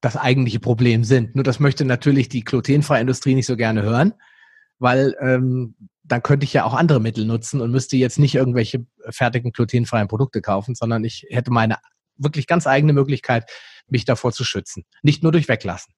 das 0.00 0.16
eigentliche 0.16 0.58
Problem 0.58 1.04
sind. 1.04 1.36
Nur 1.36 1.44
das 1.44 1.60
möchte 1.60 1.84
natürlich 1.84 2.28
die 2.28 2.44
glutenfreie 2.44 3.00
Industrie 3.00 3.34
nicht 3.34 3.46
so 3.46 3.56
gerne 3.56 3.82
hören, 3.82 4.14
weil 4.78 5.14
ähm, 5.20 5.76
dann 6.02 6.22
könnte 6.22 6.44
ich 6.44 6.52
ja 6.52 6.64
auch 6.64 6.74
andere 6.74 7.00
Mittel 7.00 7.24
nutzen 7.24 7.60
und 7.60 7.70
müsste 7.70 7.96
jetzt 7.96 8.18
nicht 8.18 8.34
irgendwelche 8.34 8.84
fertigen 9.10 9.52
glutenfreien 9.52 10.08
Produkte 10.08 10.40
kaufen, 10.40 10.74
sondern 10.74 11.04
ich 11.04 11.26
hätte 11.30 11.52
meine 11.52 11.76
wirklich 12.16 12.46
ganz 12.46 12.66
eigene 12.66 12.92
Möglichkeit, 12.92 13.50
mich 13.88 14.04
davor 14.04 14.32
zu 14.32 14.44
schützen. 14.44 14.84
Nicht 15.02 15.22
nur 15.22 15.32
durch 15.32 15.48
Weglassen. 15.48 15.94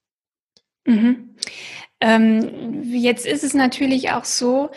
Mhm. 0.86 1.36
Ähm, 2.00 2.82
jetzt 2.92 3.26
ist 3.26 3.44
es 3.44 3.54
natürlich 3.54 4.10
auch 4.10 4.24
so, 4.24 4.70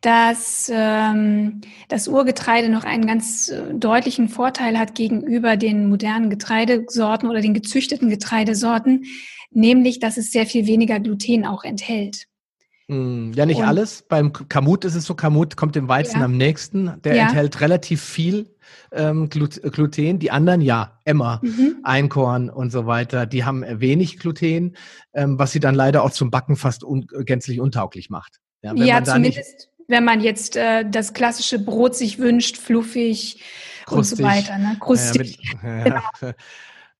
dass 0.00 0.70
ähm, 0.74 1.60
das 1.88 2.08
Urgetreide 2.08 2.68
noch 2.68 2.82
einen 2.82 3.06
ganz 3.06 3.48
äh, 3.48 3.72
deutlichen 3.72 4.28
Vorteil 4.28 4.78
hat 4.78 4.96
gegenüber 4.96 5.56
den 5.56 5.88
modernen 5.88 6.28
Getreidesorten 6.28 7.28
oder 7.28 7.40
den 7.40 7.54
gezüchteten 7.54 8.10
Getreidesorten, 8.10 9.04
nämlich 9.50 10.00
dass 10.00 10.16
es 10.16 10.32
sehr 10.32 10.46
viel 10.46 10.66
weniger 10.66 10.98
Gluten 10.98 11.46
auch 11.46 11.62
enthält. 11.62 12.26
Hm, 12.88 13.32
ja, 13.34 13.46
nicht 13.46 13.60
Und, 13.60 13.64
alles. 13.64 14.02
Beim 14.02 14.32
Kamut 14.32 14.84
ist 14.84 14.94
es 14.94 15.04
so, 15.04 15.14
Kamut 15.14 15.56
kommt 15.56 15.76
dem 15.76 15.88
Weizen 15.88 16.18
ja. 16.18 16.24
am 16.24 16.36
nächsten. 16.36 17.00
Der 17.02 17.14
ja. 17.14 17.24
enthält 17.24 17.60
relativ 17.60 18.02
viel 18.02 18.54
ähm, 18.92 19.28
Gluten. 19.28 20.18
Die 20.18 20.30
anderen, 20.30 20.60
ja, 20.60 20.98
Emmer, 21.04 21.40
mhm. 21.42 21.76
Einkorn 21.82 22.50
und 22.50 22.70
so 22.70 22.86
weiter, 22.86 23.26
die 23.26 23.44
haben 23.44 23.64
wenig 23.80 24.18
Gluten, 24.18 24.76
ähm, 25.14 25.38
was 25.38 25.52
sie 25.52 25.60
dann 25.60 25.74
leider 25.74 26.02
auch 26.02 26.10
zum 26.10 26.30
Backen 26.30 26.56
fast 26.56 26.84
un 26.84 27.06
gänzlich 27.24 27.60
untauglich 27.60 28.10
macht. 28.10 28.40
Ja, 28.62 28.74
ja 28.74 29.02
zumindest 29.02 29.72
wenn 29.88 30.04
man 30.04 30.20
jetzt 30.20 30.56
äh, 30.56 30.84
das 30.88 31.12
klassische 31.12 31.58
Brot 31.58 31.94
sich 31.94 32.18
wünscht, 32.18 32.56
fluffig 32.56 33.42
Krustig. 33.84 33.96
und 33.96 34.04
so 34.04 34.22
weiter. 34.24 34.58
Ne? 34.58 34.76
Krustig. 34.80 35.38
Mit, 35.62 35.62
genau. 35.84 36.34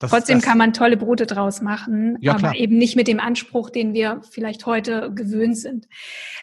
Das, 0.03 0.11
Trotzdem 0.11 0.38
das, 0.38 0.45
kann 0.45 0.59
man 0.59 0.73
tolle 0.73 0.97
Brote 0.97 1.27
draus 1.27 1.62
machen, 1.62 2.19
ja, 2.21 2.33
aber 2.33 2.41
klar. 2.41 2.57
eben 2.57 2.77
nicht 2.77 2.97
mit 2.97 3.07
dem 3.07 3.21
Anspruch, 3.21 3.71
den 3.71 3.95
wir 3.95 4.21
vielleicht 4.29 4.67
heute 4.67 5.12
gewöhnt 5.15 5.57
sind. 5.57 5.87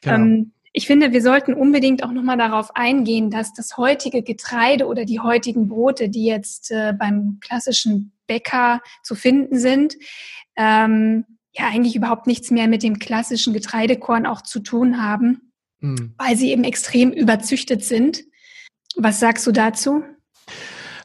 Genau. 0.01 0.15
Ähm, 0.15 0.53
ich 0.71 0.87
finde, 0.87 1.11
wir 1.11 1.21
sollten 1.21 1.53
unbedingt 1.53 2.01
auch 2.03 2.13
nochmal 2.13 2.37
darauf 2.37 2.73
eingehen, 2.75 3.31
dass 3.31 3.53
das 3.53 3.75
heutige 3.75 4.23
Getreide 4.23 4.87
oder 4.87 5.03
die 5.03 5.19
heutigen 5.19 5.67
Brote, 5.67 6.07
die 6.07 6.23
jetzt 6.23 6.71
äh, 6.71 6.93
beim 6.97 7.39
klassischen 7.41 8.13
Bäcker 8.27 8.79
zu 9.03 9.15
finden 9.15 9.59
sind, 9.59 9.95
ähm, 10.55 11.25
ja 11.51 11.67
eigentlich 11.67 11.97
überhaupt 11.97 12.27
nichts 12.27 12.49
mehr 12.49 12.69
mit 12.69 12.81
dem 12.81 12.97
klassischen 12.97 13.51
Getreidekorn 13.51 14.25
auch 14.25 14.41
zu 14.41 14.61
tun 14.61 15.03
haben, 15.03 15.51
mhm. 15.81 16.13
weil 16.17 16.37
sie 16.37 16.51
eben 16.51 16.63
extrem 16.63 17.11
überzüchtet 17.11 17.83
sind. 17.83 18.23
Was 18.95 19.19
sagst 19.19 19.45
du 19.45 19.51
dazu? 19.51 20.03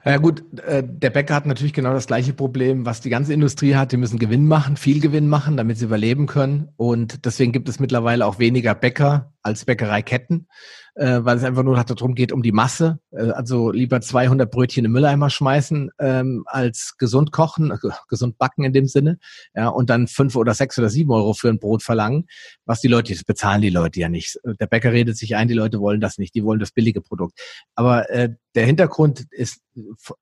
Ja 0.05 0.19
gut, 0.19 0.45
äh, 0.61 0.83
der 0.87 1.11
Bäcker 1.11 1.35
hat 1.35 1.47
natürlich 1.47 1.73
genau 1.73 1.95
das 1.95 2.07
gleiche 2.07 2.35
Problem, 2.35 2.85
was 2.85 3.01
die 3.01 3.09
ganze 3.09 3.33
Industrie 3.33 3.75
hat. 3.75 3.93
Die 3.93 3.97
müssen 3.97 4.19
Gewinn 4.19 4.47
machen, 4.47 4.77
viel 4.77 5.01
Gewinn 5.01 5.29
machen, 5.29 5.57
damit 5.57 5.79
sie 5.79 5.87
überleben 5.87 6.27
können. 6.27 6.69
Und 6.77 7.25
deswegen 7.25 7.53
gibt 7.53 7.69
es 7.71 7.81
mittlerweile 7.81 8.27
auch 8.27 8.39
weniger 8.39 8.75
Bäcker 8.75 9.34
als 9.45 9.65
Bäckereiketten 9.65 10.49
äh, 10.95 11.25
weil 11.25 11.37
es 11.37 11.45
einfach 11.45 11.63
nur 11.63 11.77
darum 11.77 12.15
geht, 12.15 12.33
um 12.33 12.43
die 12.43 12.53
Masse. 12.53 13.01
Äh, 13.11 13.31
also 13.31 13.71
lieber 13.71 14.01
200 14.01 14.51
Brötchen 14.51 14.85
im 14.85 14.93
Mülleimer 14.93 15.31
schmeißen, 15.31 15.91
ähm, 15.99 16.45
als 16.47 16.97
gesund 16.99 17.33
kochen, 17.33 17.73
äh, 17.73 17.79
gesund 18.09 18.39
backen 18.39 18.65
in 18.65 18.73
dem 18.73 18.87
Sinne. 18.87 19.19
Ja, 19.55 19.69
und 19.69 19.91
dann 19.91 20.07
fünf 20.07 20.37
oder 20.37 20.55
sechs 20.55 20.79
oder 20.79 20.89
sieben 20.89 21.11
Euro 21.11 21.35
für 21.35 21.49
ein 21.49 21.59
Brot 21.59 21.83
verlangen. 21.83 22.27
Was 22.65 22.81
die 22.81 22.89
Leute, 22.89 23.13
das 23.13 23.25
bezahlen 23.25 23.63
die 23.63 23.71
Leute 23.71 24.01
ja 24.01 24.09
nicht. 24.09 24.39
Der 24.45 24.67
Bäcker 24.67 24.93
redet 24.93 25.17
sich 25.17 25.37
ein, 25.37 25.49
die 25.49 25.55
Leute 25.55 25.81
wollen 25.81 26.01
das 26.01 26.19
nicht, 26.19 26.35
die 26.35 26.45
wollen 26.45 26.61
das 26.61 26.71
billige 26.71 27.01
Produkt. 27.01 27.39
Aber 27.75 28.09
äh, 28.11 28.31
der 28.55 28.67
Hintergrund 28.67 29.25
ist 29.31 29.61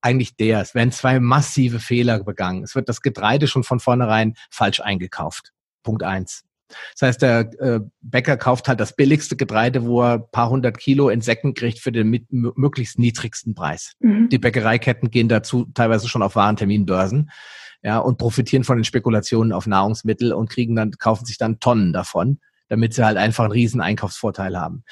eigentlich 0.01 0.37
der, 0.37 0.61
es 0.63 0.75
werden 0.75 0.93
zwei 0.93 1.21
massive 1.21 1.81
Fehler 1.81 2.25
begangen. 2.25 2.65
Es 2.65 2.75
wird 2.75 2.89
das 2.89 3.03
Getreide 3.03 3.47
schon 3.47 3.65
von 3.65 3.81
vornherein 3.81 4.35
falsch 4.51 4.81
eingekauft. 4.81 5.53
Punkt 5.83 6.03
eins. 6.03 6.45
Das 6.99 7.09
heißt, 7.09 7.23
der 7.23 7.51
äh, 7.61 7.81
Bäcker 8.01 8.37
kauft 8.37 8.69
halt 8.69 8.81
das 8.81 8.95
billigste 8.95 9.37
Getreide, 9.37 9.85
wo 9.85 10.03
er 10.03 10.19
paar 10.19 10.51
hundert 10.51 10.79
Kilo 10.79 11.09
in 11.09 11.21
Säcken 11.21 11.55
kriegt 11.55 11.79
für 11.79 11.93
den 11.93 12.09
mit, 12.09 12.27
möglichst 12.31 12.99
niedrigsten 12.99 13.55
Preis. 13.55 13.93
Mhm. 14.01 14.29
Die 14.29 14.39
Bäckereiketten 14.39 15.11
gehen 15.11 15.29
dazu 15.29 15.67
teilweise 15.75 16.09
schon 16.09 16.23
auf 16.23 16.37
Warenterminbörsen 16.37 17.31
ja, 17.83 17.99
und 17.99 18.19
profitieren 18.19 18.65
von 18.65 18.79
den 18.79 18.85
Spekulationen 18.85 19.53
auf 19.53 19.67
Nahrungsmittel 19.67 20.33
und 20.33 20.51
kriegen 20.51 20.77
dann, 20.77 20.93
kaufen 20.93 21.25
sich 21.25 21.39
dann 21.39 21.61
Tonnen 21.61 21.93
davon, 21.93 22.39
damit 22.69 22.95
sie 22.95 23.05
halt 23.05 23.17
einfach 23.17 23.45
einen 23.45 23.53
riesen 23.53 23.81
Einkaufsvorteil 23.81 24.59
haben. 24.59 24.85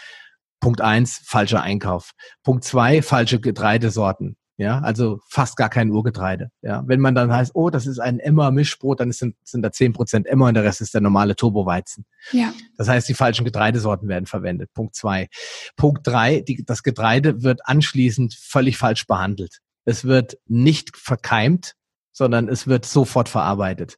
Punkt 0.61 0.81
eins, 0.83 1.23
falscher 1.25 1.63
Einkauf. 1.63 2.13
Punkt 2.43 2.65
zwei, 2.65 3.01
falsche 3.01 3.41
Getreidesorten. 3.41 4.37
Ja, 4.61 4.81
also 4.81 5.21
fast 5.27 5.57
gar 5.57 5.71
kein 5.71 5.91
Urgetreide. 5.91 6.51
Ja, 6.61 6.83
wenn 6.87 7.01
man 7.01 7.15
dann 7.15 7.33
heißt, 7.33 7.53
oh, 7.55 7.71
das 7.71 7.87
ist 7.87 7.99
ein 7.99 8.21
Emmer-Mischbrot, 8.21 9.01
dann 9.01 9.11
sind, 9.11 9.35
sind 9.43 9.63
da 9.63 9.73
zehn 9.73 9.95
Prozent 9.95 10.27
Emmer 10.27 10.49
und 10.49 10.55
der 10.55 10.65
Rest 10.65 10.83
ist 10.83 10.93
der 10.93 11.01
normale 11.01 11.35
Turboweizen. 11.35 12.05
Ja. 12.33 12.53
Das 12.77 12.87
heißt, 12.87 13.09
die 13.09 13.15
falschen 13.15 13.47
Getreidesorten 13.47 14.07
werden 14.07 14.27
verwendet. 14.27 14.71
Punkt 14.75 14.95
zwei. 14.95 15.31
Punkt 15.77 16.07
drei, 16.07 16.41
die, 16.41 16.63
das 16.63 16.83
Getreide 16.83 17.43
wird 17.43 17.61
anschließend 17.65 18.35
völlig 18.35 18.77
falsch 18.77 19.07
behandelt. 19.07 19.61
Es 19.87 20.05
wird 20.05 20.37
nicht 20.47 20.95
verkeimt, 20.95 21.75
sondern 22.13 22.47
es 22.51 22.67
wird 22.67 22.85
sofort 22.85 23.31
verarbeitet. 23.31 23.97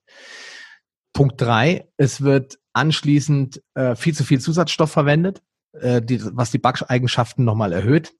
Punkt 1.12 1.40
drei, 1.40 1.88
es 1.96 2.20
wird 2.20 2.60
anschließend 2.72 3.60
äh, 3.74 3.96
viel 3.96 4.14
zu 4.14 4.22
viel 4.22 4.38
Zusatzstoff 4.38 4.92
verwendet, 4.92 5.42
äh, 5.72 6.00
die, 6.00 6.20
was 6.36 6.52
die 6.52 6.58
Backeigenschaften 6.58 7.44
nochmal 7.44 7.72
erhöht. 7.72 8.14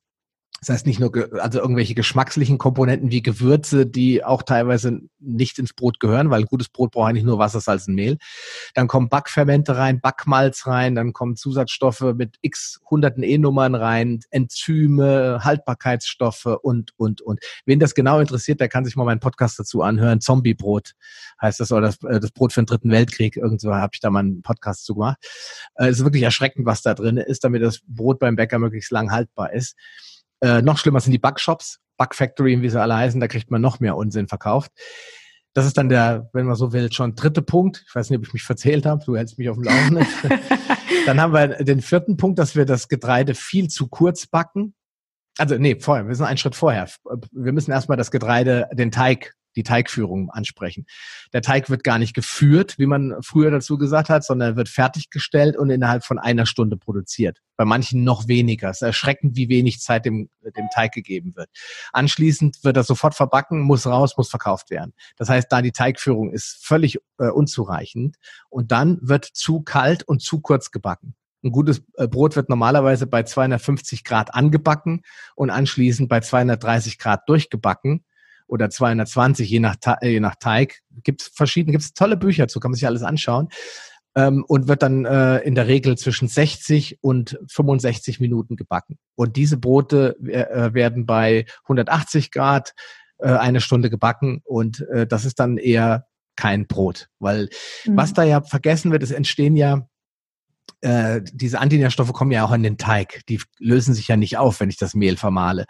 Das 0.65 0.77
heißt 0.77 0.87
nicht 0.87 1.01
nur 1.01 1.13
also 1.41 1.59
irgendwelche 1.59 1.97
geschmackslichen 1.97 2.57
Komponenten 2.57 3.11
wie 3.11 3.21
Gewürze, 3.21 3.85
die 3.85 4.25
auch 4.25 4.45
teilweise 4.45 5.01
nicht 5.19 5.59
ins 5.59 5.73
Brot 5.73 5.99
gehören, 5.99 6.31
weil 6.31 6.45
gutes 6.45 6.69
Brot 6.69 6.93
braucht 6.93 7.11
eigentlich 7.11 7.25
nur 7.25 7.39
Wasser, 7.39 7.61
Salz 7.61 7.89
und 7.89 7.97
Mehl. 7.97 8.17
Dann 8.75 8.87
kommen 8.87 9.09
Backfermente 9.09 9.77
rein, 9.77 10.01
Backmalz 10.01 10.69
rein, 10.69 10.95
dann 10.95 11.13
kommen 11.13 11.35
Zusatzstoffe 11.35 12.15
mit 12.15 12.37
x 12.43 12.81
hunderten 12.89 13.25
E-Nummern 13.25 13.75
rein, 13.75 14.21
Enzyme, 14.31 15.41
Haltbarkeitsstoffe 15.43 16.47
und, 16.47 16.93
und, 16.97 17.23
und. 17.23 17.41
Wen 17.67 17.81
das 17.81 17.97
genau 17.97 18.21
interessiert, 18.21 18.61
der 18.61 18.69
kann 18.69 18.85
sich 18.85 18.95
mal 18.95 19.05
meinen 19.05 19.19
Podcast 19.21 19.59
dazu 19.59 19.83
anhören. 19.83 20.21
Zombiebrot 20.21 20.93
heißt 21.41 21.59
das, 21.59 21.73
oder 21.73 21.89
das, 21.89 22.01
äh, 22.05 22.21
das 22.21 22.31
Brot 22.31 22.53
für 22.53 22.63
den 22.63 22.67
Dritten 22.67 22.91
Weltkrieg. 22.91 23.37
Irgendwo 23.37 23.75
habe 23.75 23.91
ich 23.95 24.01
da 24.01 24.11
mal 24.11 24.21
einen 24.21 24.43
Podcast 24.43 24.85
zu 24.85 24.95
gemacht. 24.95 25.19
Äh, 25.75 25.89
es 25.89 25.99
ist 25.99 26.05
wirklich 26.05 26.23
erschreckend, 26.23 26.67
was 26.67 26.83
da 26.83 26.95
drin 26.95 27.17
ist, 27.17 27.43
damit 27.43 27.63
das 27.63 27.81
Brot 27.89 28.21
beim 28.21 28.37
Bäcker 28.37 28.61
möglichst 28.61 28.93
lang 28.93 29.11
haltbar 29.11 29.53
ist. 29.53 29.77
Äh, 30.43 30.61
noch 30.63 30.79
schlimmer 30.79 31.01
sind 31.01 31.13
die 31.13 31.19
Bugshops, 31.19 31.79
Bugfactory, 31.97 32.61
wie 32.61 32.69
sie 32.69 32.81
alle 32.81 32.97
heißen, 32.97 33.21
da 33.21 33.29
kriegt 33.29 33.51
man 33.51 33.61
noch 33.61 33.81
mehr 33.81 33.97
Unsinn 33.97 34.29
verkauft. 34.29 34.73
Das 35.55 35.67
ist 35.67 35.77
dann 35.77 35.89
der, 35.89 36.31
wenn 36.33 36.47
man 36.47 36.57
so 36.57 36.73
will, 36.73 36.91
schon 36.93 37.15
dritte 37.15 37.43
Punkt. 37.43 37.85
Ich 37.87 37.95
weiß 37.95 38.11
nicht, 38.11 38.19
ob 38.19 38.27
ich 38.27 38.33
mich 38.33 38.43
verzählt 38.43 38.87
habe, 38.87 39.05
du 39.05 39.17
hältst 39.17 39.39
mich 39.39 39.49
auf 39.49 39.57
dem 39.57 39.65
Laufenden. 39.65 40.07
dann 41.07 41.21
haben 41.21 41.33
wir 41.33 41.49
den 41.63 41.83
vierten 41.83 42.17
Punkt, 42.17 42.39
dass 42.39 42.57
wir 42.57 42.65
das 42.65 42.89
Getreide 42.89 43.35
viel 43.35 43.69
zu 43.69 43.89
kurz 43.89 44.27
backen. 44.27 44.75
Also 45.39 45.57
nee, 45.57 45.77
vorher, 45.79 46.09
wir 46.09 46.15
sind 46.15 46.27
einen 46.27 46.39
Schritt 46.39 46.57
vorher. 46.57 46.89
Wir 47.31 47.53
müssen 47.53 47.71
erstmal 47.71 47.97
das 47.97 48.11
Getreide, 48.11 48.69
den 48.73 48.91
Teig 48.91 49.35
die 49.57 49.63
Teigführung 49.63 50.31
ansprechen. 50.31 50.87
Der 51.33 51.43
Teig 51.43 51.71
wird 51.71 51.85
gar 51.85 51.99
nicht 51.99 52.15
geführt, 52.15 52.79
wie 52.79 52.87
man 52.87 53.15
früher 53.23 53.51
dazu 53.51 53.79
gesagt 53.79 54.09
hat, 54.09 54.25
sondern 54.25 54.57
wird 54.57 54.69
fertiggestellt 54.69 55.57
und 55.57 55.71
innerhalb 55.71 56.05
von 56.05 56.19
einer 56.19 56.47
Stunde 56.47 56.77
produziert. 56.77 57.39
Bei 57.57 57.65
manchen 57.65 58.05
noch 58.05 58.29
weniger. 58.29 58.71
Es 58.71 58.79
ist 58.79 58.83
erschreckend, 58.83 59.37
wie 59.37 59.49
wenig 59.49 59.81
Zeit 59.81 60.05
dem, 60.05 60.29
dem 60.43 60.69
Teig 60.75 60.93
gegeben 60.93 61.37
wird. 61.37 61.49
Anschließend 61.93 62.65
wird 62.65 62.77
er 62.77 62.85
sofort 62.85 63.15
verbacken, 63.15 63.61
muss 63.61 63.87
raus, 63.87 64.17
muss 64.17 64.31
verkauft 64.31 64.71
werden. 64.71 64.93
Das 65.17 65.29
heißt, 65.29 65.51
da 65.51 65.63
die 65.63 65.73
Teigführung 65.73 66.33
ist 66.33 66.65
völlig 66.65 66.99
äh, 67.19 67.29
unzureichend 67.29 68.17
und 68.49 68.73
dann 68.73 68.99
wird 69.03 69.25
zu 69.25 69.63
kalt 69.63 70.03
und 70.03 70.23
zu 70.23 70.41
kurz 70.41 70.71
gebacken. 70.71 71.15
Ein 71.45 71.51
gutes 71.51 71.83
äh, 71.95 72.07
Brot 72.07 72.37
wird 72.37 72.49
normalerweise 72.49 73.07
bei 73.07 73.25
250 73.25 74.05
Grad 74.05 74.35
angebacken 74.35 75.03
und 75.35 75.51
anschließend 75.51 76.09
bei 76.09 76.21
230 76.21 76.99
Grad 76.99 77.29
durchgebacken 77.29 78.05
oder 78.47 78.71
220, 78.71 79.49
je 79.49 79.61
nach, 79.61 79.77
je 80.03 80.21
nach 80.21 80.37
Teig. 80.37 80.81
Gibt 81.03 81.23
es 81.23 81.29
verschiedene, 81.29 81.73
gibt 81.73 81.85
es 81.85 81.95
tolle 81.95 82.17
Bücher 82.17 82.49
zu, 82.49 82.61
kann 82.61 82.71
man 82.71 82.77
sich 82.77 82.87
alles 82.87 83.03
anschauen. 83.03 83.49
Ähm, 84.15 84.45
und 84.47 84.69
wird 84.69 84.83
dann 84.83 85.07
äh, 85.07 85.39
in 85.39 85.55
der 85.55 85.69
Regel 85.69 85.97
zwischen 85.97 86.29
60 86.29 86.99
und 87.01 87.39
65 87.51 88.21
Minuten 88.21 88.57
gebacken. 88.57 88.99
Und 89.15 89.37
diese 89.37 89.57
Brote 89.57 90.17
äh, 90.21 90.75
werden 90.75 91.07
bei 91.07 91.47
180 91.65 92.31
Grad 92.31 92.75
äh, 93.23 93.29
eine 93.29 93.61
Stunde 93.61 93.89
gebacken 93.89 94.43
und 94.45 94.87
äh, 94.89 95.07
das 95.07 95.25
ist 95.25 95.41
dann 95.41 95.57
eher 95.57 96.07
kein 96.37 96.67
Brot, 96.67 97.09
weil 97.19 97.49
mhm. 97.87 97.97
was 97.97 98.13
da 98.15 98.23
ja 98.25 98.43
vergessen 98.43 98.91
wird, 98.91 99.03
es 99.03 99.13
entstehen 99.13 99.57
ja 99.57 99.87
äh, 100.81 101.21
diese 101.33 101.61
Antinährstoffe 101.61 102.13
kommen 102.13 102.33
ja 102.33 102.45
auch 102.45 102.53
in 102.53 102.63
den 102.63 102.79
Teig. 102.79 103.21
Die 103.29 103.41
lösen 103.59 103.95
sich 103.95 104.09
ja 104.09 104.17
nicht 104.17 104.39
auf, 104.39 104.61
wenn 104.61 104.71
ich 104.71 104.77
das 104.77 104.95
Mehl 104.95 105.17
vermahle. 105.17 105.67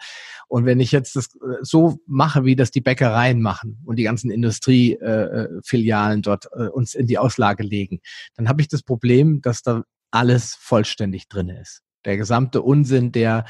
Und 0.47 0.65
wenn 0.65 0.79
ich 0.79 0.91
jetzt 0.91 1.15
das 1.15 1.35
äh, 1.35 1.57
so 1.61 1.99
mache, 2.05 2.45
wie 2.45 2.55
das 2.55 2.71
die 2.71 2.81
Bäckereien 2.81 3.41
machen 3.41 3.79
und 3.85 3.97
die 3.97 4.03
ganzen 4.03 4.31
Industriefilialen 4.31 6.19
äh, 6.19 6.21
dort 6.21 6.47
äh, 6.53 6.67
uns 6.67 6.95
in 6.95 7.07
die 7.07 7.17
Auslage 7.17 7.63
legen, 7.63 7.99
dann 8.35 8.49
habe 8.49 8.61
ich 8.61 8.67
das 8.67 8.83
Problem, 8.83 9.41
dass 9.41 9.61
da 9.61 9.83
alles 10.11 10.55
vollständig 10.59 11.27
drin 11.27 11.49
ist. 11.49 11.81
Der 12.05 12.17
gesamte 12.17 12.61
Unsinn, 12.61 13.11
der 13.11 13.45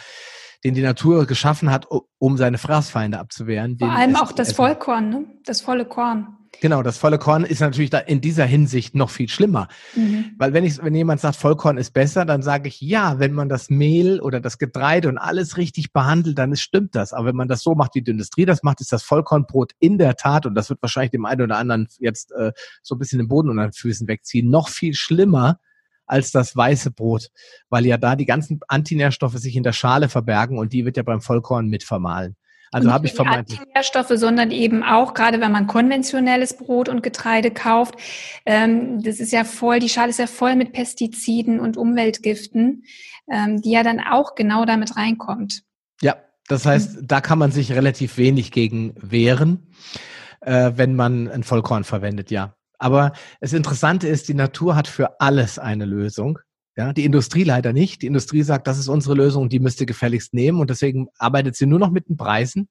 den 0.63 0.75
die 0.75 0.81
Natur 0.81 1.25
geschaffen 1.25 1.71
hat, 1.71 1.87
um 2.19 2.37
seine 2.37 2.57
Fraßfeinde 2.57 3.19
abzuwehren. 3.19 3.77
Vor 3.77 3.91
allem 3.91 4.15
auch 4.15 4.31
das 4.31 4.53
Vollkorn, 4.53 5.09
ne? 5.09 5.25
das 5.45 5.61
volle 5.61 5.85
Korn. 5.85 6.37
Genau, 6.61 6.81
das 6.81 6.97
volle 6.97 7.17
Korn 7.17 7.43
ist 7.43 7.59
natürlich 7.59 7.89
da 7.89 7.99
in 7.99 8.21
dieser 8.21 8.45
Hinsicht 8.45 8.95
noch 8.95 9.09
viel 9.09 9.27
schlimmer. 9.27 9.67
Mhm. 9.95 10.31
Weil 10.37 10.53
wenn 10.53 10.63
ich, 10.63 10.81
wenn 10.81 10.95
jemand 10.95 11.19
sagt, 11.19 11.35
Vollkorn 11.35 11.77
ist 11.77 11.91
besser, 11.91 12.25
dann 12.25 12.41
sage 12.41 12.69
ich, 12.69 12.79
ja, 12.79 13.19
wenn 13.19 13.33
man 13.33 13.49
das 13.49 13.69
Mehl 13.69 14.21
oder 14.21 14.39
das 14.39 14.57
Getreide 14.57 15.09
und 15.09 15.17
alles 15.17 15.57
richtig 15.57 15.91
behandelt, 15.91 16.37
dann 16.37 16.53
ist, 16.53 16.61
stimmt 16.61 16.95
das. 16.95 17.11
Aber 17.11 17.27
wenn 17.27 17.35
man 17.35 17.47
das 17.47 17.63
so 17.63 17.75
macht, 17.75 17.95
wie 17.95 18.01
die 18.01 18.11
Industrie 18.11 18.45
das 18.45 18.63
macht, 18.63 18.79
ist 18.81 18.93
das 18.93 19.03
Vollkornbrot 19.03 19.73
in 19.79 19.97
der 19.97 20.15
Tat, 20.15 20.45
und 20.45 20.55
das 20.55 20.69
wird 20.69 20.81
wahrscheinlich 20.81 21.11
dem 21.11 21.25
einen 21.25 21.41
oder 21.41 21.57
anderen 21.57 21.87
jetzt 21.99 22.31
äh, 22.31 22.53
so 22.81 22.95
ein 22.95 22.99
bisschen 22.99 23.19
den 23.19 23.27
Boden 23.27 23.49
unter 23.49 23.67
den 23.67 23.73
Füßen 23.73 24.07
wegziehen, 24.07 24.49
noch 24.49 24.69
viel 24.69 24.93
schlimmer 24.93 25.59
als 26.05 26.31
das 26.31 26.55
weiße 26.55 26.91
Brot, 26.91 27.29
weil 27.69 27.85
ja 27.85 27.97
da 27.97 28.15
die 28.15 28.25
ganzen 28.25 28.59
Antinährstoffe 28.67 29.37
sich 29.37 29.55
in 29.55 29.63
der 29.63 29.73
Schale 29.73 30.09
verbergen 30.09 30.57
und 30.57 30.73
die 30.73 30.85
wird 30.85 30.97
ja 30.97 31.03
beim 31.03 31.21
Vollkorn 31.21 31.67
mit 31.67 31.83
vermahlen. 31.83 32.35
Also 32.73 32.91
habe 32.91 33.05
ich 33.05 33.13
vermeintlich. 33.13 33.59
Nährstoffe, 33.73 34.11
sondern 34.15 34.51
eben 34.51 34.83
auch, 34.83 35.13
gerade 35.13 35.39
wenn 35.39 35.51
man 35.51 35.67
konventionelles 35.67 36.57
Brot 36.57 36.89
und 36.89 37.03
Getreide 37.03 37.51
kauft, 37.51 37.95
ähm, 38.45 39.01
das 39.01 39.19
ist 39.19 39.31
ja 39.31 39.43
voll, 39.43 39.79
die 39.79 39.89
Schale 39.89 40.09
ist 40.09 40.19
ja 40.19 40.27
voll 40.27 40.55
mit 40.55 40.73
Pestiziden 40.73 41.59
und 41.59 41.77
Umweltgiften, 41.77 42.83
ähm, 43.31 43.61
die 43.61 43.71
ja 43.71 43.83
dann 43.83 43.99
auch 43.99 44.35
genau 44.35 44.65
damit 44.65 44.97
reinkommt. 44.97 45.63
Ja, 46.01 46.17
das 46.47 46.65
heißt, 46.65 46.99
da 47.03 47.21
kann 47.21 47.39
man 47.39 47.51
sich 47.51 47.71
relativ 47.71 48.17
wenig 48.17 48.51
gegen 48.51 48.95
wehren, 48.97 49.67
äh, 50.41 50.71
wenn 50.75 50.95
man 50.95 51.29
ein 51.29 51.43
Vollkorn 51.43 51.83
verwendet, 51.83 52.31
ja. 52.31 52.55
Aber 52.79 53.13
das 53.39 53.53
Interessante 53.53 54.07
ist, 54.07 54.27
die 54.27 54.33
Natur 54.33 54.75
hat 54.75 54.87
für 54.87 55.21
alles 55.21 55.57
eine 55.57 55.85
Lösung. 55.85 56.39
Ja, 56.75 56.91
die 56.91 57.05
Industrie 57.05 57.43
leider 57.43 57.71
nicht. 57.71 58.01
Die 58.01 58.07
Industrie 58.07 58.41
sagt, 58.41 58.67
das 58.67 58.79
ist 58.79 58.87
unsere 58.87 59.13
Lösung 59.13 59.43
und 59.43 59.53
die 59.53 59.59
müsst 59.59 59.79
ihr 59.79 59.85
gefälligst 59.85 60.33
nehmen 60.33 60.59
und 60.59 60.69
deswegen 60.69 61.07
arbeitet 61.17 61.55
sie 61.55 61.67
nur 61.67 61.79
noch 61.79 61.91
mit 61.91 62.09
den 62.09 62.17
Preisen. 62.17 62.67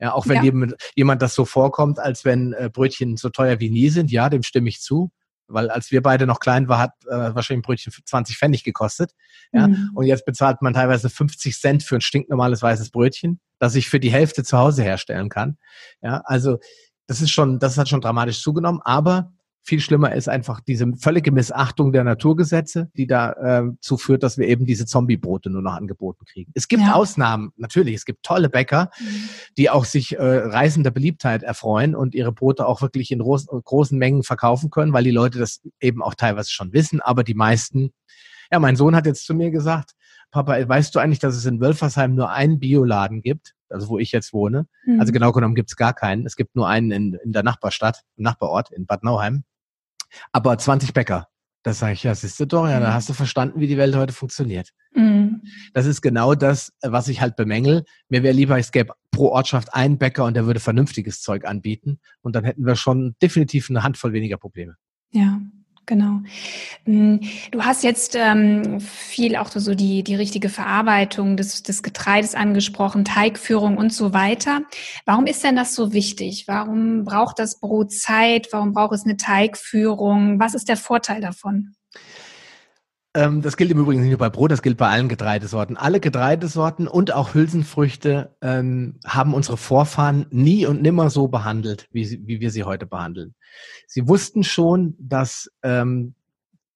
Ja, 0.00 0.12
auch 0.12 0.26
wenn 0.26 0.36
ja. 0.36 0.42
Jemand, 0.44 0.74
jemand 0.94 1.22
das 1.22 1.34
so 1.34 1.44
vorkommt, 1.44 1.98
als 1.98 2.24
wenn 2.24 2.52
äh, 2.52 2.68
Brötchen 2.72 3.16
so 3.16 3.30
teuer 3.30 3.60
wie 3.60 3.70
nie 3.70 3.88
sind, 3.88 4.10
ja, 4.10 4.28
dem 4.28 4.42
stimme 4.42 4.68
ich 4.68 4.80
zu. 4.80 5.10
Weil 5.48 5.70
als 5.70 5.92
wir 5.92 6.02
beide 6.02 6.26
noch 6.26 6.40
klein 6.40 6.68
waren, 6.68 6.80
hat 6.80 6.92
äh, 7.06 7.34
wahrscheinlich 7.34 7.60
ein 7.60 7.62
Brötchen 7.62 7.92
20 8.04 8.36
Pfennig 8.36 8.64
gekostet. 8.64 9.12
Ja, 9.52 9.68
mhm. 9.68 9.90
und 9.94 10.06
jetzt 10.06 10.26
bezahlt 10.26 10.60
man 10.60 10.74
teilweise 10.74 11.08
50 11.08 11.58
Cent 11.58 11.82
für 11.84 11.94
ein 11.94 12.00
stinknormales 12.00 12.62
weißes 12.62 12.90
Brötchen, 12.90 13.40
das 13.60 13.76
ich 13.76 13.88
für 13.88 14.00
die 14.00 14.10
Hälfte 14.10 14.42
zu 14.42 14.58
Hause 14.58 14.82
herstellen 14.82 15.28
kann. 15.28 15.56
Ja, 16.02 16.20
also 16.24 16.58
das 17.06 17.22
ist 17.22 17.30
schon, 17.30 17.60
das 17.60 17.78
hat 17.78 17.88
schon 17.88 18.00
dramatisch 18.00 18.42
zugenommen, 18.42 18.80
aber 18.84 19.32
viel 19.66 19.80
schlimmer 19.80 20.14
ist 20.14 20.28
einfach 20.28 20.60
diese 20.60 20.86
völlige 20.96 21.32
Missachtung 21.32 21.92
der 21.92 22.04
Naturgesetze, 22.04 22.88
die 22.96 23.08
dazu 23.08 23.94
äh, 23.94 23.98
führt, 23.98 24.22
dass 24.22 24.38
wir 24.38 24.46
eben 24.46 24.64
diese 24.64 24.86
Zombiebrote 24.86 25.50
nur 25.50 25.60
noch 25.60 25.74
angeboten 25.74 26.24
kriegen. 26.24 26.52
Es 26.54 26.68
gibt 26.68 26.84
ja. 26.84 26.92
Ausnahmen, 26.92 27.50
natürlich. 27.56 27.96
Es 27.96 28.04
gibt 28.04 28.22
tolle 28.22 28.48
Bäcker, 28.48 28.90
mhm. 29.00 29.28
die 29.58 29.68
auch 29.68 29.84
sich 29.84 30.16
äh, 30.16 30.22
reißender 30.22 30.92
Beliebtheit 30.92 31.42
erfreuen 31.42 31.96
und 31.96 32.14
ihre 32.14 32.30
Brote 32.30 32.64
auch 32.66 32.80
wirklich 32.80 33.10
in 33.10 33.18
großen, 33.18 33.98
Mengen 33.98 34.22
verkaufen 34.22 34.70
können, 34.70 34.92
weil 34.92 35.02
die 35.02 35.10
Leute 35.10 35.40
das 35.40 35.60
eben 35.80 36.00
auch 36.00 36.14
teilweise 36.14 36.50
schon 36.50 36.72
wissen. 36.72 37.00
Aber 37.00 37.24
die 37.24 37.34
meisten, 37.34 37.90
ja, 38.52 38.60
mein 38.60 38.76
Sohn 38.76 38.94
hat 38.94 39.06
jetzt 39.06 39.26
zu 39.26 39.34
mir 39.34 39.50
gesagt, 39.50 39.92
Papa, 40.30 40.68
weißt 40.68 40.94
du 40.94 41.00
eigentlich, 41.00 41.18
dass 41.18 41.34
es 41.34 41.44
in 41.44 41.60
Wölfersheim 41.60 42.14
nur 42.14 42.30
einen 42.30 42.60
Bioladen 42.60 43.20
gibt? 43.20 43.54
also 43.68 43.88
wo 43.88 43.98
ich 43.98 44.12
jetzt 44.12 44.32
wohne. 44.32 44.68
Mhm. 44.84 45.00
Also 45.00 45.12
genau 45.12 45.32
genommen 45.32 45.56
gibt 45.56 45.70
es 45.70 45.76
gar 45.76 45.92
keinen. 45.92 46.24
Es 46.24 46.36
gibt 46.36 46.54
nur 46.54 46.68
einen 46.68 46.92
in, 46.92 47.14
in 47.14 47.32
der 47.32 47.42
Nachbarstadt, 47.42 48.02
im 48.16 48.22
Nachbarort, 48.22 48.70
in 48.70 48.86
Bad 48.86 49.02
Nauheim. 49.02 49.42
Aber 50.32 50.56
20 50.56 50.92
Bäcker. 50.92 51.28
Das 51.62 51.80
sage 51.80 51.94
ich, 51.94 52.04
ja, 52.04 52.14
siehst 52.14 52.38
du 52.38 52.46
doch, 52.46 52.68
ja, 52.68 52.78
da 52.78 52.90
mhm. 52.90 52.94
hast 52.94 53.08
du 53.08 53.12
verstanden, 53.12 53.58
wie 53.58 53.66
die 53.66 53.76
Welt 53.76 53.96
heute 53.96 54.12
funktioniert. 54.12 54.70
Mhm. 54.94 55.42
Das 55.74 55.84
ist 55.84 56.00
genau 56.00 56.36
das, 56.36 56.72
was 56.80 57.08
ich 57.08 57.20
halt 57.20 57.34
bemängel. 57.34 57.82
Mir 58.08 58.22
wäre 58.22 58.34
lieber, 58.34 58.56
es 58.56 58.70
gäbe 58.70 58.94
pro 59.10 59.30
Ortschaft 59.30 59.74
einen 59.74 59.98
Bäcker 59.98 60.24
und 60.24 60.34
der 60.34 60.46
würde 60.46 60.60
vernünftiges 60.60 61.22
Zeug 61.22 61.44
anbieten. 61.44 61.98
Und 62.20 62.36
dann 62.36 62.44
hätten 62.44 62.64
wir 62.64 62.76
schon 62.76 63.16
definitiv 63.20 63.68
eine 63.68 63.82
Handvoll 63.82 64.12
weniger 64.12 64.36
Probleme. 64.36 64.76
Ja, 65.10 65.40
Genau. 65.86 66.20
Mm, 66.84 67.18
du 67.52 67.64
hast 67.64 67.84
jetzt 67.84 68.16
ähm, 68.16 68.80
viel 68.80 69.36
auch 69.36 69.48
so 69.48 69.74
die, 69.76 70.02
die 70.02 70.16
richtige 70.16 70.48
Verarbeitung 70.48 71.36
des, 71.36 71.62
des 71.62 71.84
Getreides 71.84 72.34
angesprochen, 72.34 73.04
Teigführung 73.04 73.76
und 73.78 73.92
so 73.92 74.12
weiter. 74.12 74.62
Warum 75.04 75.26
ist 75.26 75.44
denn 75.44 75.54
das 75.54 75.76
so 75.76 75.92
wichtig? 75.92 76.48
Warum 76.48 77.04
braucht 77.04 77.38
das 77.38 77.60
Brot 77.60 77.92
Zeit? 77.92 78.48
Warum 78.50 78.72
braucht 78.72 78.94
es 78.94 79.04
eine 79.04 79.16
Teigführung? 79.16 80.40
Was 80.40 80.54
ist 80.54 80.68
der 80.68 80.76
Vorteil 80.76 81.20
davon? 81.20 81.76
Ähm, 83.16 83.40
das 83.40 83.56
gilt 83.56 83.70
im 83.70 83.78
Übrigen 83.78 84.02
nicht 84.02 84.10
nur 84.10 84.18
bei 84.18 84.28
Brot, 84.28 84.50
das 84.50 84.60
gilt 84.60 84.76
bei 84.76 84.90
allen 84.90 85.08
Getreidesorten. 85.08 85.78
Alle 85.78 86.00
Getreidesorten 86.00 86.86
und 86.86 87.14
auch 87.14 87.32
Hülsenfrüchte 87.32 88.36
ähm, 88.42 89.00
haben 89.06 89.32
unsere 89.32 89.56
Vorfahren 89.56 90.26
nie 90.28 90.66
und 90.66 90.82
nimmer 90.82 91.08
so 91.08 91.26
behandelt, 91.26 91.88
wie, 91.92 92.04
sie, 92.04 92.20
wie 92.26 92.40
wir 92.40 92.50
sie 92.50 92.64
heute 92.64 92.84
behandeln. 92.84 93.34
Sie 93.86 94.06
wussten 94.06 94.44
schon, 94.44 94.96
dass 94.98 95.50
ähm, 95.62 96.14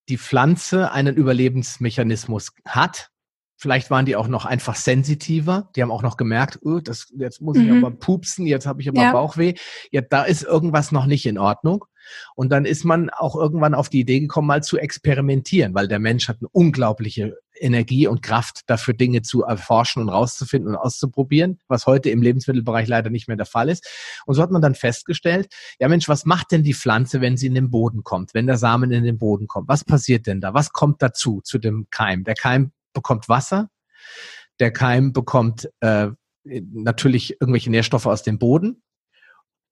die 0.08 0.16
Pflanze 0.16 0.92
einen 0.92 1.14
Überlebensmechanismus 1.14 2.52
hat. 2.64 3.10
Vielleicht 3.58 3.90
waren 3.90 4.06
die 4.06 4.16
auch 4.16 4.28
noch 4.28 4.46
einfach 4.46 4.76
sensitiver. 4.76 5.68
Die 5.76 5.82
haben 5.82 5.90
auch 5.90 6.02
noch 6.02 6.16
gemerkt, 6.16 6.58
oh, 6.62 6.80
das, 6.80 7.12
jetzt 7.18 7.42
muss 7.42 7.58
ich 7.58 7.66
mhm. 7.66 7.84
aber 7.84 7.94
pupsen, 7.94 8.46
jetzt 8.46 8.64
habe 8.64 8.80
ich 8.80 8.88
aber 8.88 9.02
ja. 9.02 9.12
Bauchweh. 9.12 9.56
Ja, 9.90 10.00
da 10.00 10.22
ist 10.22 10.42
irgendwas 10.42 10.90
noch 10.90 11.04
nicht 11.04 11.26
in 11.26 11.36
Ordnung. 11.36 11.84
Und 12.34 12.50
dann 12.50 12.64
ist 12.64 12.84
man 12.84 13.10
auch 13.10 13.36
irgendwann 13.36 13.74
auf 13.74 13.88
die 13.88 14.00
Idee 14.00 14.20
gekommen, 14.20 14.48
mal 14.48 14.62
zu 14.62 14.78
experimentieren, 14.78 15.74
weil 15.74 15.88
der 15.88 15.98
Mensch 15.98 16.28
hat 16.28 16.38
eine 16.40 16.48
unglaubliche 16.48 17.36
Energie 17.60 18.06
und 18.06 18.22
Kraft 18.22 18.62
dafür, 18.66 18.94
Dinge 18.94 19.22
zu 19.22 19.42
erforschen 19.42 20.02
und 20.02 20.08
rauszufinden 20.08 20.74
und 20.74 20.76
auszuprobieren, 20.76 21.58
was 21.68 21.86
heute 21.86 22.10
im 22.10 22.22
Lebensmittelbereich 22.22 22.88
leider 22.88 23.10
nicht 23.10 23.28
mehr 23.28 23.36
der 23.36 23.46
Fall 23.46 23.68
ist. 23.68 23.86
Und 24.26 24.34
so 24.34 24.42
hat 24.42 24.50
man 24.50 24.62
dann 24.62 24.74
festgestellt, 24.74 25.52
ja 25.78 25.88
Mensch, 25.88 26.08
was 26.08 26.24
macht 26.24 26.52
denn 26.52 26.62
die 26.62 26.74
Pflanze, 26.74 27.20
wenn 27.20 27.36
sie 27.36 27.46
in 27.46 27.54
den 27.54 27.70
Boden 27.70 28.02
kommt, 28.02 28.34
wenn 28.34 28.46
der 28.46 28.56
Samen 28.56 28.90
in 28.90 29.04
den 29.04 29.18
Boden 29.18 29.46
kommt? 29.46 29.68
Was 29.68 29.84
passiert 29.84 30.26
denn 30.26 30.40
da? 30.40 30.54
Was 30.54 30.72
kommt 30.72 31.02
dazu, 31.02 31.40
zu 31.42 31.58
dem 31.58 31.86
Keim? 31.90 32.24
Der 32.24 32.34
Keim 32.34 32.72
bekommt 32.92 33.28
Wasser, 33.28 33.68
der 34.58 34.72
Keim 34.72 35.12
bekommt 35.12 35.70
äh, 35.80 36.08
natürlich 36.44 37.40
irgendwelche 37.40 37.70
Nährstoffe 37.70 38.06
aus 38.06 38.22
dem 38.22 38.38
Boden 38.38 38.82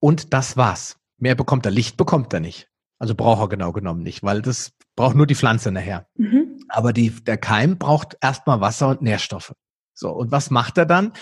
und 0.01 0.33
das 0.33 0.57
war's. 0.57 0.97
Mehr 1.19 1.35
bekommt 1.35 1.66
er. 1.66 1.73
Licht 1.73 1.97
bekommt 1.97 2.33
er 2.33 2.41
nicht. 2.41 2.69
Also 2.99 3.14
braucht 3.14 3.41
er 3.41 3.49
genau 3.49 3.73
genommen 3.73 4.03
nicht, 4.03 4.23
weil 4.23 4.43
das 4.43 4.73
braucht 4.97 5.14
nur 5.14 5.27
die 5.27 5.37
Pflanze 5.37 5.71
nachher. 5.71 6.09
Mhm. 6.16 6.61
Aber 6.69 6.93
die, 6.93 7.11
der 7.11 7.39
Keim 7.39 7.79
braucht 7.79 8.16
erstmal 8.21 8.61
Wasser 8.61 8.89
und 8.89 9.03
Nährstoffe. 9.03 9.55
So, 9.95 10.11
und 10.11 10.31
was 10.31 10.51
macht 10.51 10.79
er 10.79 10.87
dann? 10.87 11.12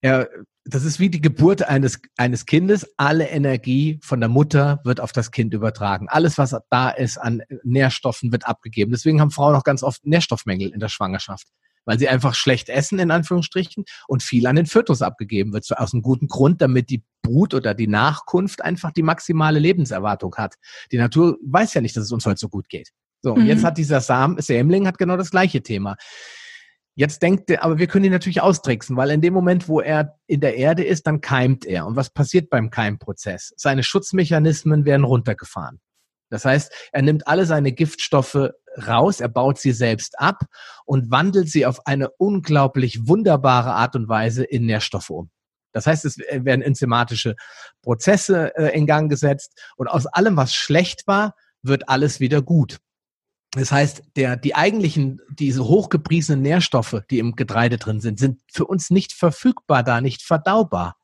Er, 0.00 0.28
das 0.64 0.84
ist 0.84 1.00
wie 1.00 1.10
die 1.10 1.20
Geburt 1.20 1.62
eines, 1.62 2.00
eines 2.16 2.46
Kindes. 2.46 2.94
Alle 2.96 3.28
Energie 3.28 3.98
von 4.02 4.20
der 4.20 4.28
Mutter 4.28 4.80
wird 4.84 5.00
auf 5.00 5.12
das 5.12 5.30
Kind 5.32 5.54
übertragen. 5.54 6.08
Alles, 6.08 6.38
was 6.38 6.56
da 6.70 6.90
ist 6.90 7.18
an 7.18 7.42
Nährstoffen, 7.64 8.30
wird 8.30 8.46
abgegeben. 8.46 8.92
Deswegen 8.92 9.20
haben 9.20 9.30
Frauen 9.30 9.56
auch 9.56 9.64
ganz 9.64 9.82
oft 9.82 10.04
Nährstoffmängel 10.04 10.70
in 10.70 10.80
der 10.80 10.88
Schwangerschaft 10.88 11.48
weil 11.84 11.98
sie 11.98 12.08
einfach 12.08 12.34
schlecht 12.34 12.68
essen, 12.68 12.98
in 12.98 13.10
Anführungsstrichen, 13.10 13.84
und 14.08 14.22
viel 14.22 14.46
an 14.46 14.56
den 14.56 14.66
Fötus 14.66 15.02
abgegeben 15.02 15.52
wird. 15.52 15.66
Aus 15.76 15.92
einem 15.92 16.02
guten 16.02 16.28
Grund, 16.28 16.60
damit 16.62 16.90
die 16.90 17.02
Brut 17.22 17.54
oder 17.54 17.74
die 17.74 17.86
Nachkunft 17.86 18.62
einfach 18.62 18.92
die 18.92 19.02
maximale 19.02 19.58
Lebenserwartung 19.58 20.34
hat. 20.36 20.56
Die 20.90 20.98
Natur 20.98 21.38
weiß 21.44 21.74
ja 21.74 21.80
nicht, 21.80 21.96
dass 21.96 22.04
es 22.04 22.12
uns 22.12 22.26
heute 22.26 22.38
so 22.38 22.48
gut 22.48 22.68
geht. 22.68 22.90
So, 23.22 23.34
und 23.34 23.42
mhm. 23.42 23.46
jetzt 23.46 23.64
hat 23.64 23.78
dieser 23.78 24.00
Sam, 24.00 24.36
Sämling 24.40 24.86
hat 24.86 24.98
genau 24.98 25.16
das 25.16 25.30
gleiche 25.30 25.62
Thema. 25.62 25.96
Jetzt 26.94 27.22
denkt 27.22 27.48
er, 27.48 27.62
aber 27.64 27.78
wir 27.78 27.86
können 27.86 28.04
ihn 28.04 28.12
natürlich 28.12 28.42
austricksen, 28.42 28.96
weil 28.96 29.10
in 29.10 29.22
dem 29.22 29.32
Moment, 29.32 29.66
wo 29.66 29.80
er 29.80 30.18
in 30.26 30.40
der 30.40 30.56
Erde 30.56 30.84
ist, 30.84 31.06
dann 31.06 31.22
keimt 31.22 31.64
er. 31.64 31.86
Und 31.86 31.96
was 31.96 32.10
passiert 32.10 32.50
beim 32.50 32.68
Keimprozess? 32.68 33.54
Seine 33.56 33.82
Schutzmechanismen 33.82 34.84
werden 34.84 35.04
runtergefahren. 35.04 35.80
Das 36.28 36.44
heißt, 36.44 36.72
er 36.92 37.02
nimmt 37.02 37.26
alle 37.28 37.46
seine 37.46 37.72
Giftstoffe 37.72 38.50
raus, 38.76 39.20
er 39.20 39.28
baut 39.28 39.58
sie 39.58 39.72
selbst 39.72 40.18
ab 40.18 40.44
und 40.84 41.10
wandelt 41.10 41.48
sie 41.48 41.66
auf 41.66 41.86
eine 41.86 42.10
unglaublich 42.10 43.06
wunderbare 43.06 43.72
Art 43.72 43.96
und 43.96 44.08
Weise 44.08 44.44
in 44.44 44.66
Nährstoffe 44.66 45.10
um. 45.10 45.30
Das 45.72 45.86
heißt, 45.86 46.04
es 46.04 46.18
werden 46.18 46.62
enzymatische 46.62 47.34
Prozesse 47.80 48.54
äh, 48.56 48.76
in 48.76 48.86
Gang 48.86 49.08
gesetzt 49.08 49.60
und 49.76 49.88
aus 49.88 50.06
allem, 50.06 50.36
was 50.36 50.54
schlecht 50.54 51.06
war, 51.06 51.34
wird 51.62 51.88
alles 51.88 52.20
wieder 52.20 52.42
gut. 52.42 52.78
Das 53.52 53.70
heißt, 53.70 54.02
der, 54.16 54.36
die 54.36 54.54
eigentlichen, 54.54 55.20
diese 55.30 55.64
hochgepriesenen 55.64 56.42
Nährstoffe, 56.42 57.02
die 57.10 57.18
im 57.18 57.36
Getreide 57.36 57.76
drin 57.76 58.00
sind, 58.00 58.18
sind 58.18 58.40
für 58.50 58.66
uns 58.66 58.90
nicht 58.90 59.12
verfügbar 59.12 59.82
da, 59.82 60.00
nicht 60.00 60.22
verdaubar. 60.22 60.96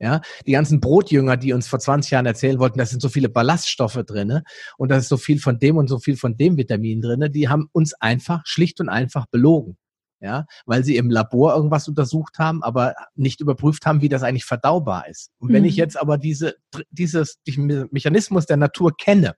Ja, 0.00 0.20
die 0.46 0.52
ganzen 0.52 0.80
Brotjünger, 0.80 1.36
die 1.36 1.52
uns 1.52 1.68
vor 1.68 1.78
20 1.78 2.10
Jahren 2.10 2.26
erzählen 2.26 2.58
wollten, 2.58 2.78
da 2.78 2.86
sind 2.86 3.00
so 3.00 3.08
viele 3.08 3.28
Ballaststoffe 3.28 4.02
drinne 4.04 4.42
und 4.76 4.90
da 4.90 4.96
ist 4.96 5.08
so 5.08 5.16
viel 5.16 5.38
von 5.38 5.58
dem 5.58 5.76
und 5.76 5.88
so 5.88 6.00
viel 6.00 6.16
von 6.16 6.36
dem 6.36 6.56
Vitamin 6.56 7.00
drinne, 7.00 7.30
die 7.30 7.48
haben 7.48 7.68
uns 7.72 7.94
einfach 7.94 8.42
schlicht 8.44 8.80
und 8.80 8.88
einfach 8.88 9.26
belogen. 9.26 9.76
Ja, 10.20 10.46
weil 10.64 10.84
sie 10.84 10.96
im 10.96 11.10
Labor 11.10 11.54
irgendwas 11.54 11.86
untersucht 11.86 12.38
haben, 12.38 12.62
aber 12.62 12.94
nicht 13.14 13.40
überprüft 13.40 13.84
haben, 13.84 14.00
wie 14.00 14.08
das 14.08 14.22
eigentlich 14.22 14.46
verdaubar 14.46 15.06
ist. 15.06 15.30
Und 15.38 15.52
wenn 15.52 15.62
mhm. 15.62 15.68
ich 15.68 15.76
jetzt 15.76 16.00
aber 16.00 16.16
diese, 16.16 16.54
dieses 16.90 17.42
diesen 17.42 17.88
Mechanismus 17.90 18.46
der 18.46 18.56
Natur 18.56 18.96
kenne 18.96 19.34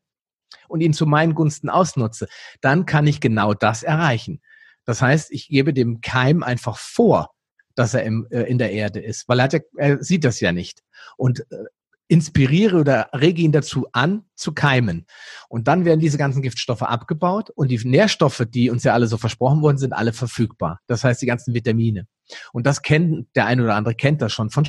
und 0.68 0.80
ihn 0.80 0.92
zu 0.92 1.06
meinen 1.06 1.34
Gunsten 1.34 1.70
ausnutze, 1.70 2.28
dann 2.60 2.86
kann 2.86 3.06
ich 3.06 3.20
genau 3.20 3.52
das 3.52 3.82
erreichen. 3.82 4.40
Das 4.84 5.02
heißt, 5.02 5.32
ich 5.32 5.48
gebe 5.48 5.74
dem 5.74 6.00
Keim 6.00 6.44
einfach 6.44 6.78
vor, 6.78 7.30
dass 7.76 7.94
er 7.94 8.02
im, 8.02 8.26
äh, 8.30 8.42
in 8.42 8.58
der 8.58 8.72
Erde 8.72 9.00
ist, 9.00 9.28
weil 9.28 9.38
er, 9.38 9.44
hat 9.44 9.52
ja, 9.52 9.60
er 9.76 10.02
sieht 10.02 10.24
das 10.24 10.40
ja 10.40 10.50
nicht. 10.50 10.82
Und 11.16 11.40
äh, 11.52 11.64
inspiriere 12.08 12.78
oder 12.78 13.08
rege 13.12 13.42
ihn 13.42 13.52
dazu 13.52 13.86
an, 13.92 14.24
zu 14.36 14.52
keimen. 14.52 15.06
Und 15.48 15.66
dann 15.68 15.84
werden 15.84 16.00
diese 16.00 16.18
ganzen 16.18 16.42
Giftstoffe 16.42 16.82
abgebaut 16.82 17.50
und 17.50 17.68
die 17.68 17.80
Nährstoffe, 17.84 18.44
die 18.48 18.70
uns 18.70 18.84
ja 18.84 18.92
alle 18.92 19.08
so 19.08 19.18
versprochen 19.18 19.60
wurden, 19.60 19.78
sind 19.78 19.92
alle 19.92 20.12
verfügbar. 20.12 20.80
Das 20.86 21.02
heißt, 21.04 21.20
die 21.20 21.26
ganzen 21.26 21.54
Vitamine. 21.54 22.06
Und 22.52 22.66
das 22.66 22.82
kennt, 22.82 23.28
der 23.34 23.46
eine 23.46 23.64
oder 23.64 23.74
andere 23.74 23.94
kennt 23.94 24.22
das 24.22 24.32
schon 24.32 24.50
von 24.50 24.68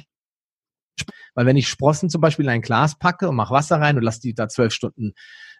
weil 1.35 1.45
wenn 1.45 1.57
ich 1.57 1.67
Sprossen 1.67 2.09
zum 2.09 2.21
Beispiel 2.21 2.45
in 2.45 2.49
ein 2.49 2.63
Glas 2.63 2.97
packe 2.97 3.29
und 3.29 3.35
mache 3.35 3.53
Wasser 3.53 3.79
rein 3.79 3.97
und 3.97 4.03
lasse 4.03 4.21
die 4.21 4.33
da 4.33 4.49
zwölf 4.49 4.73
Stunden 4.73 5.13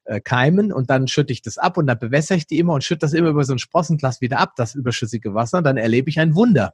äh, 0.06 0.20
keimen 0.20 0.74
und 0.74 0.90
dann 0.90 1.08
schütte 1.08 1.32
ich 1.32 1.44
das 1.44 1.60
ab 1.60 1.78
und 1.78 1.86
dann 1.86 2.00
bewässere 2.00 2.38
ich 2.38 2.48
die 2.48 2.58
immer 2.58 2.74
und 2.74 2.84
schütte 2.84 3.02
das 3.02 3.14
immer 3.14 3.30
über 3.30 3.44
so 3.44 3.54
ein 3.54 3.60
Sprossenglas 3.60 4.20
wieder 4.20 4.40
ab, 4.40 4.54
das 4.56 4.74
überschüssige 4.74 5.36
Wasser, 5.36 5.62
dann 5.62 5.78
erlebe 5.78 6.10
ich 6.10 6.20
ein 6.20 6.34
Wunder. 6.34 6.74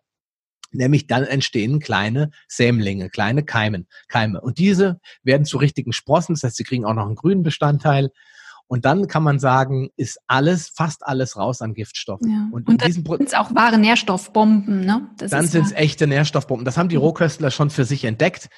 Nämlich 0.73 1.07
dann 1.07 1.23
entstehen 1.23 1.79
kleine 1.79 2.31
Sämlinge, 2.47 3.09
kleine 3.09 3.43
Keimen, 3.43 3.87
Keime. 4.07 4.41
Und 4.41 4.57
diese 4.57 4.99
werden 5.23 5.45
zu 5.45 5.57
richtigen 5.57 5.93
Sprossen, 5.93 6.35
das 6.35 6.43
heißt, 6.43 6.57
sie 6.57 6.63
kriegen 6.63 6.85
auch 6.85 6.93
noch 6.93 7.05
einen 7.05 7.15
grünen 7.15 7.43
Bestandteil. 7.43 8.11
Und 8.67 8.85
dann 8.85 9.07
kann 9.07 9.23
man 9.23 9.39
sagen, 9.39 9.89
ist 9.97 10.19
alles, 10.25 10.69
fast 10.69 11.05
alles 11.05 11.37
raus 11.37 11.61
an 11.61 11.73
Giftstoffen. 11.73 12.29
Ja. 12.29 12.47
Und, 12.51 12.67
und 12.67 12.81
dann 12.81 12.91
sind 12.91 13.07
es 13.21 13.33
auch 13.33 13.53
wahre 13.53 13.77
Nährstoffbomben, 13.77 14.85
ne? 14.85 15.09
Das 15.17 15.31
dann 15.31 15.45
sind 15.45 15.65
es 15.65 15.71
echte 15.73 16.07
Nährstoffbomben. 16.07 16.65
Das 16.65 16.77
haben 16.77 16.89
die 16.89 16.95
Rohköstler 16.95 17.51
schon 17.51 17.69
für 17.69 17.85
sich 17.85 18.05
entdeckt. 18.05 18.49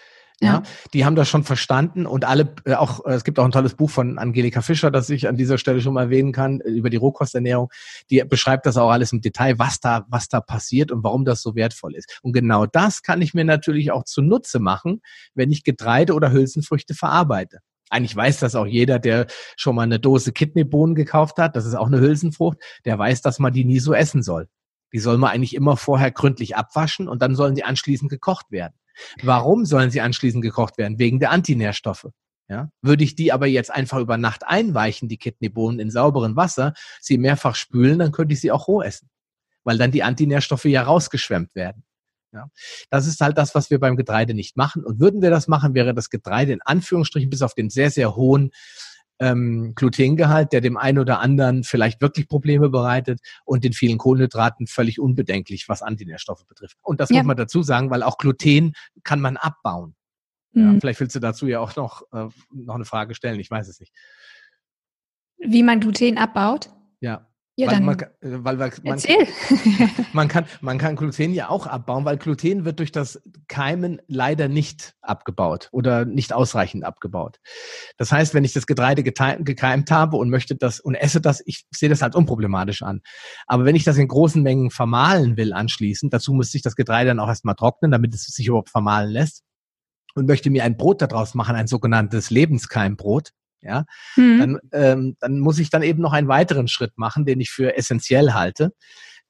Ja. 0.41 0.47
ja. 0.47 0.63
die 0.93 1.05
haben 1.05 1.15
das 1.15 1.29
schon 1.29 1.43
verstanden 1.43 2.05
und 2.05 2.25
alle, 2.25 2.53
äh, 2.65 2.73
auch, 2.73 3.05
äh, 3.05 3.13
es 3.13 3.23
gibt 3.23 3.39
auch 3.39 3.45
ein 3.45 3.51
tolles 3.51 3.75
Buch 3.75 3.89
von 3.89 4.17
Angelika 4.17 4.61
Fischer, 4.61 4.91
das 4.91 5.09
ich 5.09 5.27
an 5.29 5.37
dieser 5.37 5.57
Stelle 5.57 5.79
schon 5.79 5.93
mal 5.93 6.03
erwähnen 6.03 6.33
kann, 6.33 6.59
äh, 6.59 6.69
über 6.69 6.89
die 6.89 6.97
Rohkosternährung. 6.97 7.69
Die 8.09 8.21
beschreibt 8.23 8.65
das 8.65 8.75
auch 8.75 8.89
alles 8.89 9.13
im 9.13 9.21
Detail, 9.21 9.59
was 9.59 9.79
da, 9.79 10.05
was 10.09 10.27
da 10.27 10.41
passiert 10.41 10.91
und 10.91 11.03
warum 11.03 11.23
das 11.23 11.41
so 11.41 11.55
wertvoll 11.55 11.95
ist. 11.95 12.19
Und 12.21 12.33
genau 12.33 12.65
das 12.65 13.01
kann 13.01 13.21
ich 13.21 13.33
mir 13.33 13.45
natürlich 13.45 13.91
auch 13.91 14.03
zunutze 14.03 14.59
machen, 14.59 15.01
wenn 15.35 15.51
ich 15.51 15.63
Getreide 15.63 16.13
oder 16.13 16.31
Hülsenfrüchte 16.31 16.95
verarbeite. 16.95 17.59
Eigentlich 17.89 18.15
weiß 18.15 18.39
das 18.39 18.55
auch 18.55 18.65
jeder, 18.65 18.99
der 18.99 19.27
schon 19.55 19.75
mal 19.75 19.83
eine 19.83 19.99
Dose 19.99 20.33
Kidneybohnen 20.33 20.95
gekauft 20.95 21.37
hat. 21.37 21.55
Das 21.55 21.65
ist 21.65 21.75
auch 21.75 21.87
eine 21.87 21.99
Hülsenfrucht. 21.99 22.57
Der 22.83 22.97
weiß, 22.97 23.21
dass 23.21 23.39
man 23.39 23.53
die 23.53 23.63
nie 23.63 23.79
so 23.79 23.93
essen 23.93 24.23
soll. 24.23 24.47
Die 24.91 24.99
soll 24.99 25.17
man 25.17 25.31
eigentlich 25.31 25.55
immer 25.55 25.77
vorher 25.77 26.11
gründlich 26.11 26.55
abwaschen 26.55 27.07
und 27.07 27.21
dann 27.21 27.35
sollen 27.35 27.55
die 27.55 27.63
anschließend 27.63 28.09
gekocht 28.09 28.51
werden. 28.51 28.73
Warum 29.21 29.65
sollen 29.65 29.91
sie 29.91 30.01
anschließend 30.01 30.43
gekocht 30.43 30.77
werden? 30.77 30.99
Wegen 30.99 31.19
der 31.19 31.31
Antinährstoffe. 31.31 32.07
Ja, 32.47 32.69
würde 32.83 33.03
ich 33.03 33.15
die 33.15 33.31
aber 33.31 33.47
jetzt 33.47 33.71
einfach 33.71 33.97
über 33.97 34.17
Nacht 34.17 34.45
einweichen, 34.45 35.09
die 35.09 35.17
Kidneybohnen 35.17 35.79
in 35.79 35.89
sauberem 35.89 36.35
Wasser, 36.35 36.73
sie 37.01 37.17
mehrfach 37.17 37.55
spülen, 37.55 37.97
dann 37.97 38.11
könnte 38.11 38.33
ich 38.35 38.41
sie 38.41 38.51
auch 38.51 38.67
roh 38.67 38.83
essen, 38.83 39.09
weil 39.63 39.79
dann 39.79 39.89
die 39.89 40.03
Antinährstoffe 40.03 40.65
ja 40.65 40.83
rausgeschwemmt 40.83 41.55
werden. 41.55 41.83
Ja, 42.33 42.49
das 42.91 43.07
ist 43.07 43.21
halt 43.21 43.37
das, 43.37 43.55
was 43.55 43.71
wir 43.71 43.79
beim 43.79 43.95
Getreide 43.95 44.33
nicht 44.33 44.57
machen. 44.57 44.83
Und 44.83 44.99
würden 44.99 45.21
wir 45.21 45.31
das 45.31 45.47
machen, 45.47 45.73
wäre 45.73 45.93
das 45.93 46.09
Getreide 46.09 46.51
in 46.51 46.61
Anführungsstrichen 46.61 47.29
bis 47.29 47.41
auf 47.41 47.53
den 47.53 47.69
sehr, 47.69 47.89
sehr 47.89 48.15
hohen 48.15 48.51
ähm, 49.19 49.73
Glutengehalt, 49.75 50.51
der 50.51 50.61
dem 50.61 50.77
einen 50.77 50.99
oder 50.99 51.19
anderen 51.19 51.63
vielleicht 51.63 52.01
wirklich 52.01 52.27
Probleme 52.27 52.69
bereitet 52.69 53.19
und 53.45 53.63
den 53.63 53.73
vielen 53.73 53.97
Kohlenhydraten 53.97 54.67
völlig 54.67 54.99
unbedenklich, 54.99 55.69
was 55.69 55.81
Antinährstoffe 55.81 56.45
betrifft. 56.45 56.77
Und 56.81 56.99
das 56.99 57.09
ja. 57.09 57.17
muss 57.17 57.25
man 57.25 57.37
dazu 57.37 57.63
sagen, 57.63 57.89
weil 57.89 58.03
auch 58.03 58.17
Gluten 58.17 58.73
kann 59.03 59.21
man 59.21 59.37
abbauen. 59.37 59.95
Mhm. 60.51 60.73
Ja, 60.73 60.79
vielleicht 60.79 60.99
willst 60.99 61.15
du 61.15 61.19
dazu 61.19 61.47
ja 61.47 61.59
auch 61.59 61.75
noch, 61.75 62.03
äh, 62.11 62.27
noch 62.51 62.75
eine 62.75 62.85
Frage 62.85 63.15
stellen, 63.15 63.39
ich 63.39 63.51
weiß 63.51 63.67
es 63.67 63.79
nicht. 63.79 63.93
Wie 65.37 65.63
man 65.63 65.79
Gluten 65.79 66.17
abbaut? 66.17 66.69
Ja. 66.99 67.27
Ja, 67.57 67.67
weil 67.67 67.75
dann 67.75 67.85
man, 67.85 67.97
weil, 68.21 68.59
weil 68.59 68.71
man, 68.83 68.93
erzähl. 68.93 69.27
man, 70.13 70.27
kann, 70.27 70.45
man 70.59 70.77
kann 70.77 70.97
Gluten 70.97 71.33
ja 71.33 71.47
auch 71.47 71.67
abbauen, 71.67 72.03
weil 72.03 72.17
Gluten 72.17 72.65
wird 72.65 72.79
durch 72.79 72.91
das 72.91 73.21
Keimen 73.47 74.01
leider 74.07 74.49
nicht 74.49 74.93
abgebaut 75.01 75.69
oder 75.71 76.03
nicht 76.03 76.33
ausreichend 76.33 76.83
abgebaut. 76.83 77.39
Das 77.97 78.11
heißt, 78.11 78.33
wenn 78.33 78.43
ich 78.43 78.51
das 78.51 78.67
Getreide 78.67 79.03
gekeimt 79.03 79.89
habe 79.89 80.17
und 80.17 80.29
möchte 80.29 80.57
das 80.57 80.81
und 80.81 80.95
esse 80.95 81.21
das, 81.21 81.41
ich 81.45 81.65
sehe 81.71 81.87
das 81.87 82.03
als 82.03 82.15
unproblematisch 82.15 82.81
an. 82.81 83.01
Aber 83.47 83.63
wenn 83.63 83.75
ich 83.75 83.85
das 83.85 83.97
in 83.97 84.09
großen 84.09 84.43
Mengen 84.43 84.69
vermahlen 84.69 85.37
will 85.37 85.53
anschließend, 85.53 86.13
dazu 86.13 86.33
muss 86.33 86.53
ich 86.53 86.61
das 86.61 86.75
Getreide 86.75 87.11
dann 87.11 87.21
auch 87.21 87.29
erstmal 87.29 87.55
trocknen, 87.55 87.89
damit 87.89 88.13
es 88.13 88.23
sich 88.23 88.47
überhaupt 88.47 88.69
vermahlen 88.69 89.11
lässt 89.11 89.43
und 90.15 90.27
möchte 90.27 90.49
mir 90.49 90.65
ein 90.65 90.75
Brot 90.75 91.01
daraus 91.01 91.35
machen, 91.35 91.55
ein 91.55 91.67
sogenanntes 91.67 92.31
Lebenskeimbrot, 92.31 93.31
ja, 93.61 93.85
mhm. 94.15 94.39
dann, 94.39 94.59
ähm, 94.71 95.17
dann 95.19 95.39
muss 95.39 95.59
ich 95.59 95.69
dann 95.69 95.83
eben 95.83 96.01
noch 96.01 96.13
einen 96.13 96.27
weiteren 96.27 96.67
Schritt 96.67 96.97
machen, 96.97 97.25
den 97.25 97.39
ich 97.39 97.49
für 97.49 97.75
essentiell 97.77 98.33
halte. 98.33 98.71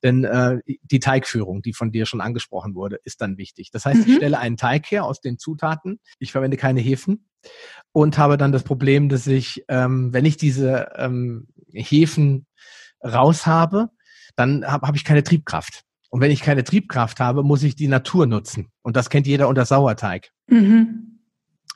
Denn 0.04 0.24
äh, 0.24 0.60
die 0.84 1.00
Teigführung, 1.00 1.62
die 1.62 1.74
von 1.74 1.92
dir 1.92 2.06
schon 2.06 2.22
angesprochen 2.22 2.76
wurde, 2.76 3.00
ist 3.06 3.22
dann 3.22 3.38
wichtig. 3.38 3.72
Das 3.72 3.86
heißt, 3.86 4.06
mhm. 4.06 4.08
ich 4.08 4.16
stelle 4.18 4.40
einen 4.40 4.58
Teig 4.58 4.92
her 4.92 5.06
aus 5.06 5.22
den 5.22 5.40
Zutaten. 5.40 6.00
Ich 6.20 6.32
verwende 6.32 6.58
keine 6.58 6.82
Hefen 6.82 7.28
und 7.92 8.18
habe 8.18 8.38
dann 8.38 8.52
das 8.52 8.64
Problem, 8.64 9.10
dass 9.10 9.26
ich, 9.26 9.64
ähm, 9.68 10.14
wenn 10.14 10.26
ich 10.26 10.38
diese 10.38 10.92
ähm, 10.96 11.48
Hefen 11.72 12.46
raus 13.04 13.46
habe, 13.46 13.90
dann 14.36 14.66
habe 14.66 14.88
hab 14.88 14.96
ich 14.96 15.06
keine 15.06 15.24
Triebkraft. 15.24 15.84
Und 16.10 16.22
wenn 16.22 16.32
ich 16.32 16.42
keine 16.42 16.64
Triebkraft 16.64 17.20
habe, 17.20 17.44
muss 17.44 17.64
ich 17.64 17.76
die 17.76 17.88
Natur 17.88 18.26
nutzen. 18.26 18.70
Und 18.84 18.96
das 18.96 19.10
kennt 19.10 19.28
jeder 19.28 19.48
unter 19.48 19.66
Sauerteig. 19.66 20.30
Mhm. 20.48 21.15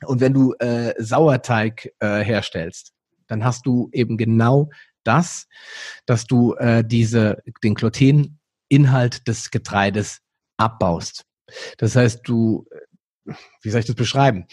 Und 0.06 0.20
wenn 0.20 0.32
du 0.32 0.54
äh, 0.54 0.94
Sauerteig 0.98 1.92
äh, 1.98 2.20
herstellst, 2.20 2.92
dann 3.26 3.44
hast 3.44 3.66
du 3.66 3.88
eben 3.92 4.16
genau 4.16 4.70
das, 5.04 5.46
dass 6.06 6.26
du 6.26 6.54
äh, 6.54 6.84
diese, 6.84 7.42
den 7.62 7.74
Gluteninhalt 7.74 9.26
des 9.28 9.50
Getreides 9.50 10.20
abbaust. 10.56 11.24
Das 11.78 11.96
heißt, 11.96 12.20
du, 12.24 12.66
äh, 13.26 13.34
wie 13.62 13.70
soll 13.70 13.80
ich 13.80 13.86
das 13.86 13.96
beschreiben? 13.96 14.46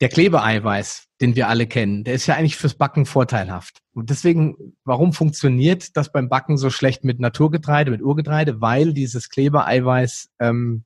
Der 0.00 0.08
Klebeeiweiß, 0.08 1.06
den 1.20 1.36
wir 1.36 1.48
alle 1.48 1.66
kennen, 1.66 2.02
der 2.02 2.14
ist 2.14 2.26
ja 2.26 2.34
eigentlich 2.34 2.56
fürs 2.56 2.74
Backen 2.74 3.06
vorteilhaft. 3.06 3.78
Und 3.94 4.10
deswegen, 4.10 4.74
warum 4.84 5.12
funktioniert 5.12 5.96
das 5.96 6.10
beim 6.10 6.28
Backen 6.28 6.56
so 6.56 6.70
schlecht 6.70 7.04
mit 7.04 7.20
Naturgetreide, 7.20 7.90
mit 7.90 8.02
Urgetreide? 8.02 8.60
Weil 8.60 8.94
dieses 8.94 9.28
Klebeeiweiß, 9.28 10.30
ähm, 10.40 10.84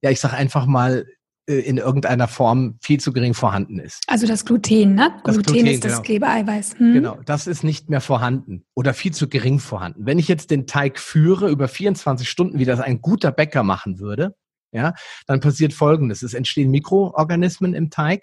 ja, 0.00 0.10
ich 0.10 0.20
sag 0.20 0.32
einfach 0.32 0.64
mal, 0.66 1.04
in 1.46 1.78
irgendeiner 1.78 2.28
Form 2.28 2.78
viel 2.82 2.98
zu 2.98 3.12
gering 3.12 3.34
vorhanden 3.34 3.78
ist. 3.78 4.02
Also 4.08 4.26
das 4.26 4.44
Gluten, 4.44 4.94
ne? 4.94 5.12
Das 5.24 5.36
Gluten, 5.36 5.52
Gluten 5.52 5.66
ist 5.68 5.84
das 5.84 5.92
genau. 5.92 6.02
Klebeeiweiß. 6.02 6.78
Hm. 6.78 6.92
Genau, 6.94 7.18
das 7.24 7.46
ist 7.46 7.62
nicht 7.62 7.88
mehr 7.88 8.00
vorhanden 8.00 8.64
oder 8.74 8.94
viel 8.94 9.12
zu 9.12 9.28
gering 9.28 9.60
vorhanden. 9.60 10.06
Wenn 10.06 10.18
ich 10.18 10.28
jetzt 10.28 10.50
den 10.50 10.66
Teig 10.66 10.98
führe 10.98 11.48
über 11.48 11.68
24 11.68 12.28
Stunden, 12.28 12.58
wie 12.58 12.64
das 12.64 12.80
ein 12.80 13.00
guter 13.00 13.30
Bäcker 13.30 13.62
machen 13.62 14.00
würde, 14.00 14.34
ja, 14.72 14.94
dann 15.26 15.40
passiert 15.40 15.72
Folgendes. 15.72 16.22
Es 16.22 16.34
entstehen 16.34 16.70
Mikroorganismen 16.70 17.74
im 17.74 17.90
Teig, 17.90 18.22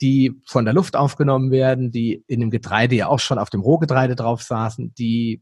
die 0.00 0.32
von 0.46 0.64
der 0.64 0.74
Luft 0.74 0.96
aufgenommen 0.96 1.50
werden, 1.50 1.90
die 1.90 2.24
in 2.26 2.40
dem 2.40 2.50
Getreide 2.50 2.96
ja 2.96 3.08
auch 3.08 3.20
schon 3.20 3.38
auf 3.38 3.50
dem 3.50 3.60
Rohgetreide 3.60 4.16
drauf 4.16 4.42
saßen, 4.42 4.94
die 4.94 5.34
äh, 5.34 5.38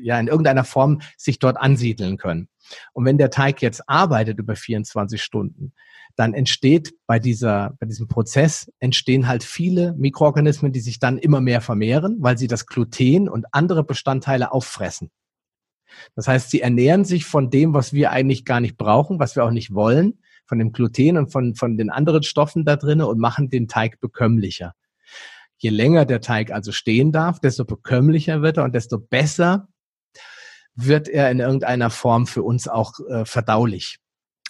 ja 0.00 0.18
in 0.18 0.28
irgendeiner 0.28 0.64
Form 0.64 1.00
sich 1.16 1.38
dort 1.38 1.56
ansiedeln 1.56 2.16
können. 2.16 2.48
Und 2.92 3.04
wenn 3.04 3.18
der 3.18 3.30
Teig 3.30 3.62
jetzt 3.62 3.88
arbeitet 3.88 4.38
über 4.38 4.56
24 4.56 5.22
Stunden, 5.22 5.72
dann 6.16 6.34
entsteht 6.34 6.94
bei 7.06 7.18
dieser, 7.18 7.76
bei 7.80 7.86
diesem 7.86 8.08
Prozess 8.08 8.70
entstehen 8.78 9.26
halt 9.26 9.42
viele 9.42 9.94
Mikroorganismen, 9.94 10.72
die 10.72 10.80
sich 10.80 10.98
dann 10.98 11.18
immer 11.18 11.40
mehr 11.40 11.60
vermehren, 11.60 12.16
weil 12.20 12.36
sie 12.36 12.46
das 12.46 12.66
Gluten 12.66 13.28
und 13.28 13.46
andere 13.52 13.84
Bestandteile 13.84 14.52
auffressen. 14.52 15.10
Das 16.14 16.28
heißt, 16.28 16.50
sie 16.50 16.60
ernähren 16.60 17.04
sich 17.04 17.24
von 17.24 17.50
dem, 17.50 17.74
was 17.74 17.92
wir 17.92 18.10
eigentlich 18.10 18.44
gar 18.44 18.60
nicht 18.60 18.76
brauchen, 18.76 19.18
was 19.18 19.34
wir 19.34 19.44
auch 19.44 19.50
nicht 19.50 19.74
wollen, 19.74 20.20
von 20.46 20.58
dem 20.58 20.72
Gluten 20.72 21.16
und 21.16 21.32
von, 21.32 21.54
von 21.54 21.76
den 21.76 21.90
anderen 21.90 22.22
Stoffen 22.22 22.64
da 22.64 22.76
drinnen 22.76 23.06
und 23.06 23.18
machen 23.18 23.50
den 23.50 23.68
Teig 23.68 24.00
bekömmlicher. 24.00 24.74
Je 25.62 25.68
länger 25.70 26.06
der 26.06 26.22
Teig 26.22 26.52
also 26.52 26.72
stehen 26.72 27.12
darf, 27.12 27.38
desto 27.38 27.66
bekömmlicher 27.66 28.40
wird 28.40 28.56
er 28.56 28.64
und 28.64 28.74
desto 28.74 28.98
besser 28.98 29.68
wird 30.74 31.06
er 31.06 31.30
in 31.30 31.38
irgendeiner 31.38 31.90
Form 31.90 32.26
für 32.26 32.42
uns 32.42 32.66
auch 32.66 32.94
äh, 33.10 33.26
verdaulich. 33.26 33.98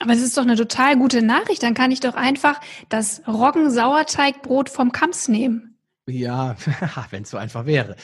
Aber 0.01 0.13
es 0.13 0.23
ist 0.23 0.37
doch 0.37 0.43
eine 0.43 0.55
total 0.55 0.97
gute 0.97 1.21
Nachricht. 1.21 1.65
Dann 1.65 1.75
kann 1.75 1.91
ich 1.91 1.99
doch 1.99 2.15
einfach 2.15 2.61
das 2.89 3.23
Roggensauerteigbrot 3.27 4.71
vom 4.71 4.93
Kamps 4.93 5.27
nehmen. 5.27 5.79
Ja, 6.09 6.57
wenn 7.11 7.25
es 7.25 7.31
so 7.31 7.37
einfach 7.37 7.67
wäre. 7.67 7.97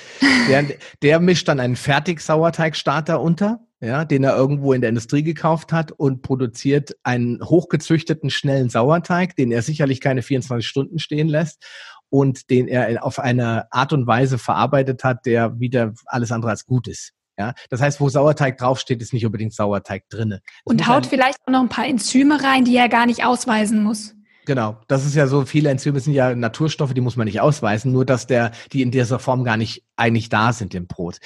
Der, 0.48 0.64
der 1.02 1.20
mischt 1.20 1.46
dann 1.46 1.60
einen 1.60 1.76
Fertig-Sauerteigstarter 1.76 3.20
unter, 3.20 3.60
ja, 3.80 4.04
den 4.04 4.24
er 4.24 4.36
irgendwo 4.36 4.72
in 4.72 4.80
der 4.80 4.90
Industrie 4.90 5.22
gekauft 5.22 5.72
hat 5.72 5.92
und 5.92 6.22
produziert 6.22 6.96
einen 7.04 7.40
hochgezüchteten, 7.42 8.30
schnellen 8.30 8.68
Sauerteig, 8.68 9.36
den 9.36 9.52
er 9.52 9.62
sicherlich 9.62 10.00
keine 10.00 10.22
24 10.22 10.66
Stunden 10.66 10.98
stehen 10.98 11.28
lässt 11.28 11.64
und 12.10 12.50
den 12.50 12.68
er 12.68 13.04
auf 13.04 13.18
eine 13.18 13.70
Art 13.72 13.92
und 13.92 14.06
Weise 14.06 14.38
verarbeitet 14.38 15.04
hat, 15.04 15.26
der 15.26 15.58
wieder 15.58 15.92
alles 16.06 16.32
andere 16.32 16.50
als 16.50 16.66
gut 16.66 16.88
ist. 16.88 17.12
Ja, 17.38 17.52
das 17.68 17.82
heißt, 17.82 18.00
wo 18.00 18.08
Sauerteig 18.08 18.56
draufsteht, 18.56 19.02
ist 19.02 19.12
nicht 19.12 19.26
unbedingt 19.26 19.52
Sauerteig 19.52 20.08
drinne. 20.08 20.40
und 20.64 20.88
haut 20.88 21.04
vielleicht 21.04 21.38
auch 21.44 21.52
noch 21.52 21.60
ein 21.60 21.68
paar 21.68 21.86
Enzyme 21.86 22.42
rein, 22.42 22.64
die 22.64 22.74
er 22.76 22.88
gar 22.88 23.04
nicht 23.04 23.26
ausweisen 23.26 23.82
muss. 23.82 24.15
Genau, 24.46 24.78
das 24.86 25.04
ist 25.04 25.16
ja 25.16 25.26
so, 25.26 25.44
viele 25.44 25.70
Enzyme 25.70 25.98
sind 25.98 26.12
ja 26.12 26.32
Naturstoffe, 26.32 26.94
die 26.94 27.00
muss 27.00 27.16
man 27.16 27.24
nicht 27.24 27.40
ausweisen, 27.40 27.90
nur 27.90 28.04
dass 28.04 28.28
der, 28.28 28.52
die 28.72 28.80
in 28.80 28.92
dieser 28.92 29.18
Form 29.18 29.42
gar 29.42 29.56
nicht 29.56 29.82
eigentlich 29.96 30.28
da 30.28 30.52
sind 30.52 30.72
im 30.72 30.86
Brot. 30.86 31.18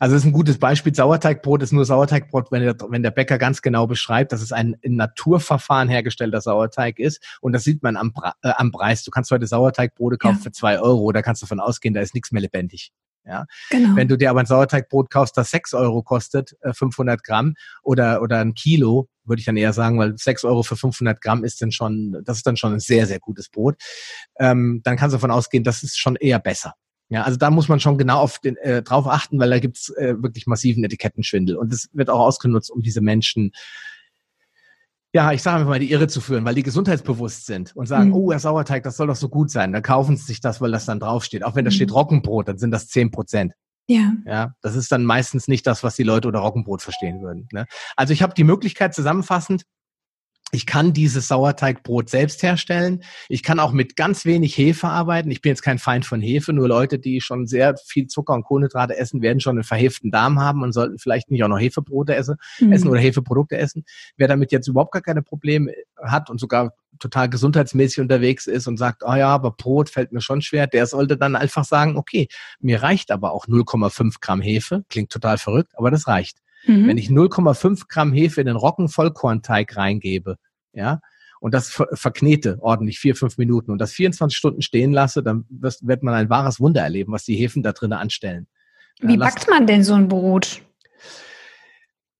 Also 0.00 0.14
das 0.14 0.22
ist 0.22 0.26
ein 0.26 0.32
gutes 0.32 0.58
Beispiel. 0.58 0.94
Sauerteigbrot 0.94 1.62
ist 1.62 1.72
nur 1.72 1.84
Sauerteigbrot, 1.84 2.50
wenn 2.50 2.62
der, 2.62 2.76
wenn 2.88 3.02
der 3.02 3.10
Bäcker 3.10 3.36
ganz 3.36 3.60
genau 3.60 3.86
beschreibt, 3.86 4.32
dass 4.32 4.40
es 4.40 4.50
ein 4.50 4.76
in 4.80 4.96
Naturverfahren 4.96 5.90
hergestellter 5.90 6.40
Sauerteig 6.40 6.98
ist. 6.98 7.22
Und 7.42 7.52
das 7.52 7.64
sieht 7.64 7.82
man 7.82 7.98
am, 7.98 8.14
äh, 8.42 8.52
am 8.56 8.72
Preis. 8.72 9.04
Du 9.04 9.10
kannst 9.10 9.30
heute 9.30 9.46
Sauerteigbrote 9.46 10.16
kaufen 10.16 10.38
ja. 10.38 10.44
für 10.44 10.52
zwei 10.52 10.80
Euro, 10.80 11.12
da 11.12 11.20
kannst 11.20 11.42
du 11.42 11.46
davon 11.46 11.60
ausgehen, 11.60 11.92
da 11.92 12.00
ist 12.00 12.14
nichts 12.14 12.32
mehr 12.32 12.42
lebendig. 12.42 12.92
Ja? 13.26 13.46
Genau. 13.70 13.96
Wenn 13.96 14.08
du 14.08 14.16
dir 14.16 14.30
aber 14.30 14.40
ein 14.40 14.46
Sauerteigbrot 14.46 15.10
kaufst, 15.10 15.36
das 15.36 15.50
sechs 15.50 15.74
Euro 15.74 16.02
kostet, 16.02 16.56
500 16.62 17.18
äh, 17.18 17.22
Gramm 17.22 17.54
oder, 17.82 18.22
oder 18.22 18.40
ein 18.40 18.54
Kilo, 18.54 19.08
würde 19.24 19.40
ich 19.40 19.46
dann 19.46 19.56
eher 19.56 19.72
sagen, 19.72 19.98
weil 19.98 20.16
sechs 20.18 20.44
Euro 20.44 20.62
für 20.62 20.76
500 20.76 21.20
Gramm 21.20 21.44
ist 21.44 21.62
dann 21.62 21.72
schon, 21.72 22.22
das 22.24 22.38
ist 22.38 22.46
dann 22.46 22.56
schon 22.56 22.74
ein 22.74 22.80
sehr, 22.80 23.06
sehr 23.06 23.20
gutes 23.20 23.48
Brot. 23.48 23.76
Ähm, 24.38 24.80
dann 24.84 24.96
kannst 24.96 25.14
du 25.14 25.16
davon 25.16 25.30
ausgehen, 25.30 25.64
das 25.64 25.82
ist 25.82 25.98
schon 25.98 26.16
eher 26.16 26.38
besser. 26.38 26.74
Ja, 27.10 27.22
also 27.22 27.36
da 27.36 27.50
muss 27.50 27.68
man 27.68 27.80
schon 27.80 27.98
genau 27.98 28.18
auf 28.18 28.38
den, 28.38 28.56
äh, 28.56 28.82
drauf 28.82 29.06
achten, 29.06 29.38
weil 29.38 29.50
da 29.50 29.58
gibt's 29.58 29.90
äh, 29.90 30.14
wirklich 30.22 30.46
massiven 30.46 30.82
Etikettenschwindel. 30.84 31.56
Und 31.56 31.72
das 31.72 31.88
wird 31.92 32.10
auch 32.10 32.20
ausgenutzt, 32.20 32.70
um 32.70 32.82
diese 32.82 33.02
Menschen 33.02 33.52
ja, 35.14 35.30
ich 35.32 35.42
sage 35.42 35.64
mal, 35.64 35.78
die 35.78 35.92
Irre 35.92 36.08
zu 36.08 36.20
führen, 36.20 36.44
weil 36.44 36.56
die 36.56 36.64
gesundheitsbewusst 36.64 37.46
sind 37.46 37.74
und 37.76 37.86
sagen, 37.86 38.08
mhm. 38.08 38.14
oh, 38.14 38.30
der 38.30 38.40
Sauerteig, 38.40 38.82
das 38.82 38.96
soll 38.96 39.06
doch 39.06 39.14
so 39.14 39.28
gut 39.28 39.48
sein. 39.48 39.72
Da 39.72 39.80
kaufen 39.80 40.16
sie 40.16 40.24
sich 40.24 40.40
das, 40.40 40.60
weil 40.60 40.72
das 40.72 40.86
dann 40.86 40.98
draufsteht. 40.98 41.44
Auch 41.44 41.54
wenn 41.54 41.64
da 41.64 41.70
mhm. 41.70 41.74
steht 41.74 41.94
Roggenbrot, 41.94 42.48
dann 42.48 42.58
sind 42.58 42.72
das 42.72 42.88
zehn 42.88 43.12
Prozent. 43.12 43.52
Ja. 43.86 44.12
Ja, 44.26 44.54
das 44.60 44.74
ist 44.74 44.90
dann 44.90 45.04
meistens 45.04 45.46
nicht 45.46 45.68
das, 45.68 45.84
was 45.84 45.94
die 45.94 46.02
Leute 46.02 46.26
unter 46.26 46.40
Roggenbrot 46.40 46.82
verstehen 46.82 47.22
würden. 47.22 47.46
Ne? 47.52 47.66
Also 47.94 48.12
ich 48.12 48.22
habe 48.22 48.34
die 48.34 48.42
Möglichkeit 48.42 48.92
zusammenfassend, 48.92 49.62
ich 50.54 50.66
kann 50.66 50.92
dieses 50.92 51.28
Sauerteigbrot 51.28 52.08
selbst 52.08 52.42
herstellen. 52.42 53.02
Ich 53.28 53.42
kann 53.42 53.58
auch 53.58 53.72
mit 53.72 53.96
ganz 53.96 54.24
wenig 54.24 54.56
Hefe 54.56 54.86
arbeiten. 54.86 55.30
Ich 55.30 55.42
bin 55.42 55.50
jetzt 55.50 55.62
kein 55.62 55.78
Feind 55.78 56.06
von 56.06 56.20
Hefe, 56.20 56.52
nur 56.52 56.68
Leute, 56.68 56.98
die 56.98 57.20
schon 57.20 57.46
sehr 57.46 57.74
viel 57.84 58.06
Zucker 58.06 58.34
und 58.34 58.44
Kohlenhydrate 58.44 58.96
essen, 58.96 59.20
werden 59.20 59.40
schon 59.40 59.56
einen 59.56 59.64
verheften 59.64 60.10
Darm 60.10 60.40
haben 60.40 60.62
und 60.62 60.72
sollten 60.72 60.98
vielleicht 60.98 61.30
nicht 61.30 61.42
auch 61.42 61.48
noch 61.48 61.58
Hefebrote 61.58 62.14
essen, 62.14 62.36
mhm. 62.60 62.72
essen 62.72 62.88
oder 62.88 63.00
Hefeprodukte 63.00 63.58
essen. 63.58 63.84
Wer 64.16 64.28
damit 64.28 64.52
jetzt 64.52 64.68
überhaupt 64.68 64.92
gar 64.92 65.02
keine 65.02 65.22
Probleme 65.22 65.72
hat 66.00 66.30
und 66.30 66.38
sogar 66.38 66.72
total 67.00 67.28
gesundheitsmäßig 67.28 68.00
unterwegs 68.00 68.46
ist 68.46 68.68
und 68.68 68.76
sagt, 68.76 69.02
oh 69.04 69.14
ja, 69.14 69.28
aber 69.28 69.50
Brot 69.50 69.90
fällt 69.90 70.12
mir 70.12 70.20
schon 70.20 70.42
schwer, 70.42 70.68
der 70.68 70.86
sollte 70.86 71.16
dann 71.16 71.34
einfach 71.34 71.64
sagen, 71.64 71.96
okay, 71.96 72.28
mir 72.60 72.82
reicht 72.82 73.10
aber 73.10 73.32
auch 73.32 73.46
0,5 73.46 74.16
Gramm 74.20 74.40
Hefe, 74.40 74.84
klingt 74.88 75.10
total 75.10 75.38
verrückt, 75.38 75.72
aber 75.76 75.90
das 75.90 76.06
reicht. 76.06 76.43
Mhm. 76.66 76.88
Wenn 76.88 76.98
ich 76.98 77.08
0,5 77.08 77.88
Gramm 77.88 78.12
Hefe 78.12 78.40
in 78.40 78.46
den 78.46 78.56
Roggenvollkornteig 78.56 79.76
reingebe, 79.76 80.36
ja, 80.72 81.00
und 81.40 81.52
das 81.52 81.68
ver 81.68 81.88
verknete 81.92 82.56
ordentlich 82.60 82.98
vier, 82.98 83.14
fünf 83.14 83.36
Minuten 83.36 83.70
und 83.70 83.78
das 83.78 83.92
24 83.92 84.34
Stunden 84.36 84.62
stehen 84.62 84.92
lasse, 84.92 85.22
dann 85.22 85.44
wird 85.50 86.02
man 86.02 86.14
ein 86.14 86.30
wahres 86.30 86.58
Wunder 86.58 86.80
erleben, 86.80 87.12
was 87.12 87.24
die 87.24 87.36
Hefen 87.36 87.62
da 87.62 87.72
drinnen 87.72 87.98
anstellen. 87.98 88.46
Wie 89.00 89.18
backt 89.18 89.48
man 89.50 89.66
denn 89.66 89.84
so 89.84 89.92
ein 89.92 90.08
Brot? 90.08 90.62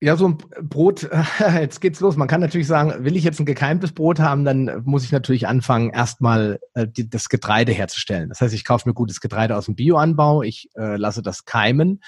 Ja, 0.03 0.17
so 0.17 0.29
ein 0.29 0.39
Brot, 0.61 1.09
jetzt 1.55 1.81
geht's 1.81 2.01
los. 2.01 2.17
Man 2.17 2.29
kann 2.29 2.43
natürlich 2.43 2.67
sagen, 2.67 3.03
will 3.03 3.17
ich 3.17 3.25
jetzt 3.25 3.41
ein 3.41 3.47
gekeimtes 3.47 3.93
Brot 3.93 4.19
haben, 4.19 4.45
dann 4.45 4.83
muss 4.85 5.05
ich 5.05 5.13
natürlich 5.13 5.49
anfangen, 5.49 5.89
erstmal 5.89 6.61
äh, 6.75 6.87
das 6.93 7.31
Getreide 7.31 7.73
herzustellen. 7.73 8.29
Das 8.29 8.43
heißt, 8.43 8.53
ich 8.53 8.67
kaufe 8.67 8.87
mir 8.87 8.93
gutes 8.93 9.23
Getreide 9.23 9.57
aus 9.57 9.65
dem 9.65 9.75
Bioanbau, 9.75 10.43
ich 10.43 10.69
äh, 10.77 10.97
lasse 10.97 11.23
das 11.23 11.47
keimen 11.47 12.01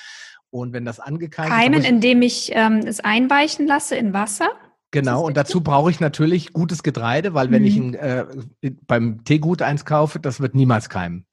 und 0.60 0.72
wenn 0.72 0.84
das 0.84 1.00
angekeimt 1.00 1.50
Keimen, 1.50 1.80
ist. 1.80 1.88
indem 1.88 2.22
ich 2.22 2.50
ähm, 2.52 2.78
es 2.86 3.00
einweichen 3.00 3.66
lasse 3.66 3.96
in 3.96 4.12
Wasser? 4.12 4.48
Genau, 4.90 5.26
und 5.26 5.36
dazu 5.36 5.62
brauche 5.62 5.90
ich 5.90 6.00
natürlich 6.00 6.52
gutes 6.52 6.82
Getreide, 6.82 7.34
weil 7.34 7.50
wenn 7.50 7.62
mhm. 7.62 7.68
ich 7.68 7.76
ein, 7.76 7.94
äh, 7.94 8.24
beim 8.86 9.24
Teegut 9.24 9.62
eins 9.62 9.84
kaufe, 9.84 10.20
das 10.20 10.40
wird 10.40 10.54
niemals 10.54 10.88
keimen. 10.88 11.26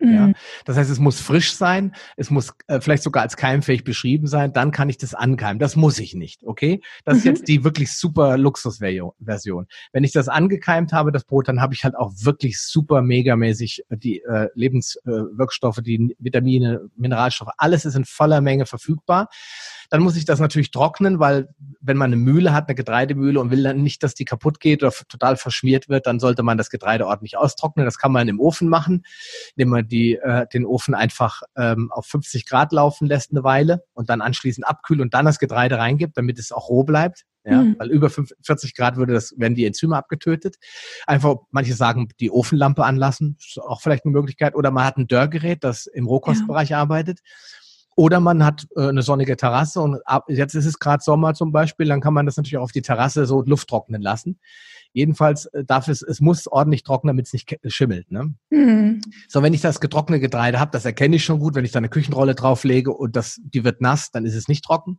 Ja? 0.00 0.28
Mhm. 0.28 0.34
Das 0.64 0.76
heißt, 0.76 0.90
es 0.90 0.98
muss 0.98 1.20
frisch 1.20 1.54
sein, 1.54 1.94
es 2.16 2.30
muss 2.30 2.52
äh, 2.66 2.80
vielleicht 2.80 3.02
sogar 3.02 3.22
als 3.22 3.36
keimfähig 3.36 3.84
beschrieben 3.84 4.26
sein, 4.26 4.52
dann 4.52 4.70
kann 4.70 4.88
ich 4.88 4.98
das 4.98 5.14
ankeimen. 5.14 5.58
Das 5.58 5.76
muss 5.76 5.98
ich 5.98 6.14
nicht, 6.14 6.42
okay? 6.44 6.80
Das 7.04 7.14
mhm. 7.14 7.18
ist 7.18 7.24
jetzt 7.24 7.48
die 7.48 7.64
wirklich 7.64 7.92
super 7.92 8.38
Luxusversion. 8.38 9.66
Wenn 9.92 10.04
ich 10.04 10.12
das 10.12 10.28
angekeimt 10.28 10.92
habe, 10.92 11.12
das 11.12 11.24
Brot, 11.24 11.48
dann 11.48 11.60
habe 11.60 11.74
ich 11.74 11.84
halt 11.84 11.96
auch 11.96 12.12
wirklich 12.16 12.60
super 12.60 13.02
megamäßig 13.02 13.84
die 13.90 14.22
äh, 14.22 14.48
Lebenswirkstoffe, 14.54 15.78
äh, 15.78 15.82
die 15.82 16.16
Vitamine, 16.18 16.88
Mineralstoffe, 16.96 17.50
alles 17.58 17.84
ist 17.84 17.94
in 17.94 18.04
voller 18.04 18.40
Menge 18.40 18.66
verfügbar. 18.66 19.28
Dann 19.90 20.02
muss 20.02 20.16
ich 20.16 20.24
das 20.24 20.40
natürlich 20.40 20.70
trocknen, 20.70 21.18
weil 21.18 21.48
wenn 21.80 21.96
man 21.96 22.12
eine 22.12 22.16
Mühle 22.16 22.52
hat, 22.52 22.68
eine 22.68 22.74
Getreidemühle 22.74 23.40
und 23.40 23.50
will 23.50 23.62
dann 23.62 23.82
nicht, 23.82 24.02
dass 24.02 24.14
die 24.14 24.24
kaputt 24.24 24.60
geht 24.60 24.82
oder 24.82 24.92
total 25.08 25.36
verschmiert 25.36 25.88
wird, 25.88 26.06
dann 26.06 26.20
sollte 26.20 26.42
man 26.42 26.56
das 26.56 26.70
Getreide 26.70 27.06
ordentlich 27.06 27.36
austrocknen. 27.36 27.84
Das 27.84 27.98
kann 27.98 28.12
man 28.12 28.28
im 28.28 28.40
Ofen 28.40 28.68
machen, 28.68 29.04
indem 29.56 29.68
man 29.70 29.88
die, 29.88 30.14
äh, 30.14 30.46
den 30.52 30.64
Ofen 30.64 30.94
einfach 30.94 31.42
ähm, 31.56 31.90
auf 31.92 32.06
50 32.06 32.46
Grad 32.46 32.72
laufen 32.72 33.06
lässt 33.06 33.32
eine 33.32 33.44
Weile 33.44 33.82
und 33.92 34.08
dann 34.08 34.20
anschließend 34.20 34.66
abkühlt 34.66 35.00
und 35.00 35.12
dann 35.12 35.26
das 35.26 35.38
Getreide 35.38 35.78
reingibt, 35.78 36.16
damit 36.16 36.38
es 36.38 36.52
auch 36.52 36.68
roh 36.68 36.84
bleibt. 36.84 37.24
Ja, 37.42 37.62
mhm. 37.62 37.76
weil 37.78 37.90
über 37.90 38.10
40 38.10 38.74
Grad 38.74 38.96
würde 38.96 39.14
das, 39.14 39.34
werden 39.38 39.54
die 39.54 39.64
Enzyme 39.64 39.96
abgetötet. 39.96 40.56
Einfach, 41.06 41.36
manche 41.50 41.72
sagen, 41.72 42.08
die 42.20 42.30
Ofenlampe 42.30 42.84
anlassen, 42.84 43.38
ist 43.40 43.58
auch 43.58 43.80
vielleicht 43.80 44.04
eine 44.04 44.12
Möglichkeit. 44.12 44.54
Oder 44.54 44.70
man 44.70 44.84
hat 44.84 44.98
ein 44.98 45.06
Dörrgerät, 45.06 45.64
das 45.64 45.86
im 45.86 46.06
Rohkostbereich 46.06 46.70
ja. 46.70 46.80
arbeitet. 46.80 47.20
Oder 48.00 48.18
man 48.18 48.42
hat 48.46 48.66
äh, 48.76 48.88
eine 48.88 49.02
sonnige 49.02 49.36
Terrasse 49.36 49.78
und 49.78 50.00
ab, 50.06 50.24
jetzt 50.28 50.54
ist 50.54 50.64
es 50.64 50.78
gerade 50.78 51.04
Sommer 51.04 51.34
zum 51.34 51.52
Beispiel, 51.52 51.86
dann 51.86 52.00
kann 52.00 52.14
man 52.14 52.24
das 52.24 52.38
natürlich 52.38 52.56
auch 52.56 52.62
auf 52.62 52.72
die 52.72 52.80
Terrasse 52.80 53.26
so 53.26 53.42
Luft 53.42 53.68
trocknen 53.68 54.00
lassen. 54.00 54.40
Jedenfalls 54.94 55.44
äh, 55.52 55.64
darf 55.66 55.86
es, 55.86 56.00
es 56.00 56.18
muss 56.18 56.46
ordentlich 56.46 56.82
trocknen, 56.82 57.10
damit 57.10 57.26
es 57.26 57.34
nicht 57.34 57.58
schimmelt. 57.66 58.10
Ne? 58.10 58.32
Mhm. 58.48 59.02
So, 59.28 59.42
wenn 59.42 59.52
ich 59.52 59.60
das 59.60 59.80
getrocknete 59.80 60.22
Getreide 60.22 60.58
habe, 60.58 60.70
das 60.70 60.86
erkenne 60.86 61.16
ich 61.16 61.24
schon 61.24 61.40
gut. 61.40 61.54
Wenn 61.54 61.66
ich 61.66 61.72
da 61.72 61.78
eine 61.78 61.90
Küchenrolle 61.90 62.34
drauflege 62.34 62.90
und 62.90 63.16
das, 63.16 63.38
die 63.44 63.64
wird 63.64 63.82
nass, 63.82 64.10
dann 64.10 64.24
ist 64.24 64.34
es 64.34 64.48
nicht 64.48 64.64
trocken. 64.64 64.98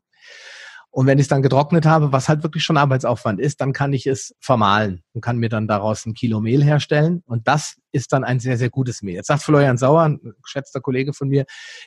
Und 0.93 1.07
wenn 1.07 1.17
ich 1.17 1.23
es 1.23 1.27
dann 1.29 1.41
getrocknet 1.41 1.85
habe, 1.85 2.11
was 2.11 2.27
halt 2.27 2.43
wirklich 2.43 2.63
schon 2.63 2.75
Arbeitsaufwand 2.75 3.39
ist, 3.39 3.61
dann 3.61 3.71
kann 3.71 3.93
ich 3.93 4.07
es 4.07 4.35
vermahlen 4.41 5.01
und 5.13 5.21
kann 5.21 5.37
mir 5.37 5.47
dann 5.47 5.65
daraus 5.65 6.05
ein 6.05 6.13
Kilo 6.13 6.41
Mehl 6.41 6.61
herstellen. 6.61 7.23
Und 7.25 7.47
das 7.47 7.77
ist 7.93 8.11
dann 8.11 8.25
ein 8.25 8.41
sehr, 8.41 8.57
sehr 8.57 8.69
gutes 8.69 9.01
Mehl. 9.01 9.15
Jetzt 9.15 9.27
sagt 9.27 9.41
Florian 9.41 9.77
Sauer, 9.77 10.03
ein 10.03 10.19
geschätzter 10.43 10.81
Kollege 10.81 11.13
von 11.13 11.29
mir, 11.29 11.45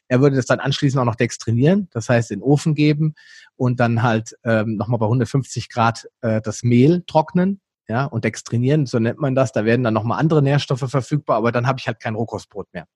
er 0.09 0.23
würde 0.23 0.37
das 0.37 0.47
dann 0.47 0.59
anschließend 0.59 1.01
auch 1.01 1.05
noch 1.05 1.17
dextrinieren, 1.17 1.89
das 1.93 2.09
heißt 2.09 2.31
in 2.31 2.39
den 2.39 2.45
Ofen 2.45 2.75
geben 2.75 3.15
und 3.57 3.79
dann 3.79 4.03
halt 4.03 4.37
ähm, 4.43 4.77
nochmal 4.77 4.99
bei 4.99 5.07
150 5.07 5.69
Grad 5.69 6.09
äh, 6.23 6.41
das 6.41 6.63
Mehl 6.63 7.05
trocknen. 7.07 7.61
Ja, 7.87 8.07
und 8.07 8.25
dextrinieren, 8.25 8.87
so 8.87 8.99
nennt 8.99 9.19
man 9.19 9.35
das. 9.35 9.53
Da 9.53 9.67
werden 9.67 9.83
dann 9.83 9.93
nochmal 9.93 10.19
andere 10.19 10.41
Nährstoffe 10.41 10.89
verfügbar, 10.89 11.37
aber 11.37 11.53
dann 11.53 11.67
habe 11.67 11.79
ich 11.79 11.87
halt 11.87 12.01
kein 12.01 12.15
Rohkostbrot 12.15 12.73
mehr. 12.73 12.87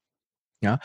Ja, 0.62 0.78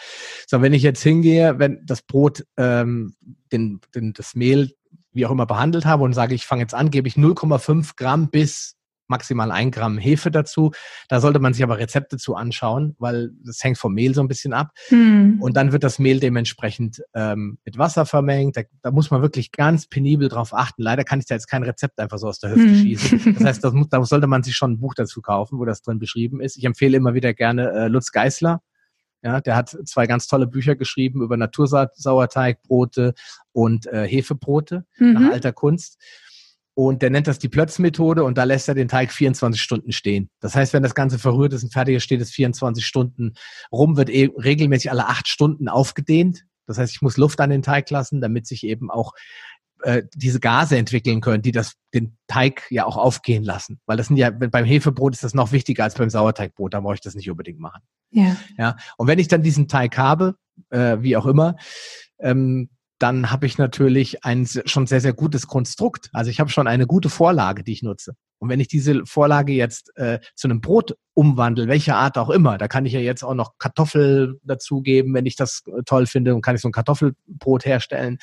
so 0.45 0.61
wenn 0.61 0.73
ich 0.73 0.83
jetzt 0.83 1.01
hingehe, 1.01 1.57
wenn 1.57 1.79
das 1.85 2.01
Brot, 2.01 2.43
ähm, 2.57 3.15
den, 3.53 3.79
den, 3.95 4.11
das 4.11 4.35
Mehl 4.35 4.75
wie 5.13 5.25
auch 5.25 5.31
immer 5.31 5.45
behandelt 5.45 5.85
habe 5.85 6.03
und 6.03 6.13
sage, 6.13 6.35
ich 6.35 6.45
fange 6.45 6.61
jetzt 6.61 6.73
an, 6.73 6.91
gebe 6.91 7.07
ich 7.07 7.15
0,5 7.15 7.95
Gramm 7.95 8.29
bis 8.29 8.75
maximal 9.07 9.51
ein 9.51 9.71
Gramm 9.71 9.97
Hefe 9.97 10.31
dazu. 10.31 10.71
Da 11.09 11.19
sollte 11.19 11.39
man 11.39 11.53
sich 11.53 11.63
aber 11.63 11.77
Rezepte 11.77 12.17
zu 12.17 12.35
anschauen, 12.35 12.95
weil 12.99 13.31
das 13.43 13.63
hängt 13.63 13.77
vom 13.77 13.93
Mehl 13.93 14.15
so 14.15 14.21
ein 14.21 14.27
bisschen 14.27 14.53
ab. 14.53 14.71
Hm. 14.87 15.37
Und 15.41 15.55
dann 15.55 15.71
wird 15.71 15.83
das 15.83 15.99
Mehl 15.99 16.19
dementsprechend 16.19 17.03
ähm, 17.13 17.57
mit 17.65 17.77
Wasser 17.77 18.05
vermengt. 18.05 18.57
Da, 18.57 18.61
da, 18.81 18.91
muss 18.91 19.11
man 19.11 19.21
wirklich 19.21 19.51
ganz 19.51 19.87
penibel 19.87 20.29
drauf 20.29 20.53
achten. 20.53 20.81
Leider 20.81 21.03
kann 21.03 21.19
ich 21.19 21.25
da 21.25 21.35
jetzt 21.35 21.47
kein 21.47 21.63
Rezept 21.63 21.99
einfach 21.99 22.17
so 22.17 22.27
aus 22.27 22.39
der 22.39 22.51
Hüfte 22.51 22.69
hm. 22.69 22.75
schießen. 22.75 23.33
Das 23.43 23.43
heißt, 23.45 23.63
das 23.63 23.73
muss, 23.73 23.89
da 23.89 24.03
sollte 24.03 24.27
man 24.27 24.43
sich 24.43 24.55
schon 24.55 24.73
ein 24.73 24.79
Buch 24.79 24.93
dazu 24.93 25.21
kaufen, 25.21 25.59
wo 25.59 25.65
das 25.65 25.81
drin 25.81 25.99
beschrieben 25.99 26.39
ist. 26.39 26.57
Ich 26.57 26.63
empfehle 26.63 26.97
immer 26.97 27.13
wieder 27.13 27.33
gerne 27.33 27.71
äh, 27.71 27.87
Lutz 27.87 28.11
Geißler. 28.11 28.61
Ja, 29.23 29.39
der 29.39 29.55
hat 29.55 29.69
zwei 29.85 30.05
ganz 30.05 30.27
tolle 30.27 30.47
Bücher 30.47 30.75
geschrieben 30.75 31.21
über 31.21 31.37
Natursauerteigbrote 31.37 33.13
und 33.53 33.87
äh, 33.87 34.05
Hefebrote 34.05 34.85
mhm. 34.97 35.13
nach 35.13 35.31
alter 35.31 35.53
Kunst. 35.53 35.97
Und 36.75 37.03
der 37.03 37.11
nennt 37.11 37.27
das 37.27 37.39
die 37.39 37.49
Plötzmethode 37.49 38.23
und 38.23 38.37
da 38.37 38.45
lässt 38.45 38.67
er 38.67 38.73
den 38.73 38.87
Teig 38.87 39.11
24 39.11 39.61
Stunden 39.61 39.91
stehen. 39.91 40.29
Das 40.39 40.55
heißt, 40.55 40.73
wenn 40.73 40.83
das 40.83 40.95
Ganze 40.95 41.19
verrührt 41.19 41.53
ist 41.53 41.63
und 41.63 41.71
fertig 41.71 41.95
ist, 41.95 42.03
steht 42.03 42.19
es 42.19 42.31
24 42.31 42.85
Stunden 42.85 43.33
rum, 43.71 43.95
wird 43.95 44.09
e 44.09 44.29
regelmäßig 44.35 44.89
alle 44.89 45.07
acht 45.07 45.27
Stunden 45.27 45.69
aufgedehnt. 45.69 46.45
Das 46.65 46.77
heißt, 46.77 46.93
ich 46.93 47.01
muss 47.01 47.17
Luft 47.17 47.39
an 47.41 47.51
den 47.51 47.61
Teig 47.61 47.89
lassen, 47.91 48.21
damit 48.21 48.47
sich 48.47 48.63
eben 48.63 48.89
auch 48.89 49.13
äh, 49.83 50.03
diese 50.15 50.39
Gase 50.39 50.77
entwickeln 50.77 51.21
können, 51.21 51.41
die 51.41 51.51
das 51.51 51.73
den 51.93 52.17
Teig 52.27 52.63
ja 52.69 52.85
auch 52.85 52.97
aufgehen 52.97 53.43
lassen. 53.43 53.79
Weil 53.85 53.97
das 53.97 54.07
sind 54.07 54.17
ja, 54.17 54.29
beim 54.31 54.65
Hefebrot 54.65 55.13
ist 55.13 55.23
das 55.23 55.33
noch 55.33 55.51
wichtiger 55.51 55.83
als 55.83 55.95
beim 55.95 56.09
Sauerteigbrot, 56.09 56.73
da 56.73 56.79
brauche 56.79 56.95
ich 56.95 57.01
das 57.01 57.15
nicht 57.15 57.29
unbedingt 57.29 57.59
machen. 57.59 57.81
Ja. 58.11 58.37
ja. 58.57 58.77
Und 58.97 59.07
wenn 59.07 59.19
ich 59.19 59.27
dann 59.27 59.43
diesen 59.43 59.67
Teig 59.67 59.97
habe, 59.97 60.35
äh, 60.69 60.97
wie 61.01 61.17
auch 61.17 61.25
immer, 61.25 61.55
ähm, 62.19 62.69
dann 62.99 63.31
habe 63.31 63.45
ich 63.45 63.57
natürlich 63.57 64.23
ein 64.23 64.47
schon 64.47 64.87
sehr, 64.87 65.01
sehr 65.01 65.13
gutes 65.13 65.47
Konstrukt. 65.47 66.09
Also 66.13 66.31
ich 66.31 66.39
habe 66.39 66.49
schon 66.49 66.67
eine 66.67 66.87
gute 66.87 67.09
Vorlage, 67.09 67.63
die 67.63 67.73
ich 67.73 67.83
nutze. 67.83 68.15
Und 68.43 68.49
wenn 68.49 68.59
ich 68.59 68.67
diese 68.67 69.05
Vorlage 69.05 69.53
jetzt 69.53 69.95
äh, 69.95 70.19
zu 70.35 70.47
einem 70.47 70.59
Brot 70.59 70.97
umwandle, 71.13 71.69
welcher 71.69 71.95
Art 71.95 72.17
auch 72.17 72.29
immer, 72.29 72.57
da 72.57 72.67
kann 72.67 72.85
ich 72.85 72.91
ja 72.91 72.99
jetzt 72.99 73.23
auch 73.23 73.35
noch 73.35 73.57
Kartoffel 73.57 74.37
dazugeben, 74.43 75.13
wenn 75.13 75.25
ich 75.25 75.37
das 75.37 75.63
äh, 75.67 75.83
toll 75.85 76.07
finde, 76.07 76.35
und 76.35 76.41
kann 76.41 76.55
ich 76.55 76.61
so 76.61 76.67
ein 76.67 76.73
Kartoffelbrot 76.73 77.63
herstellen. 77.63 78.17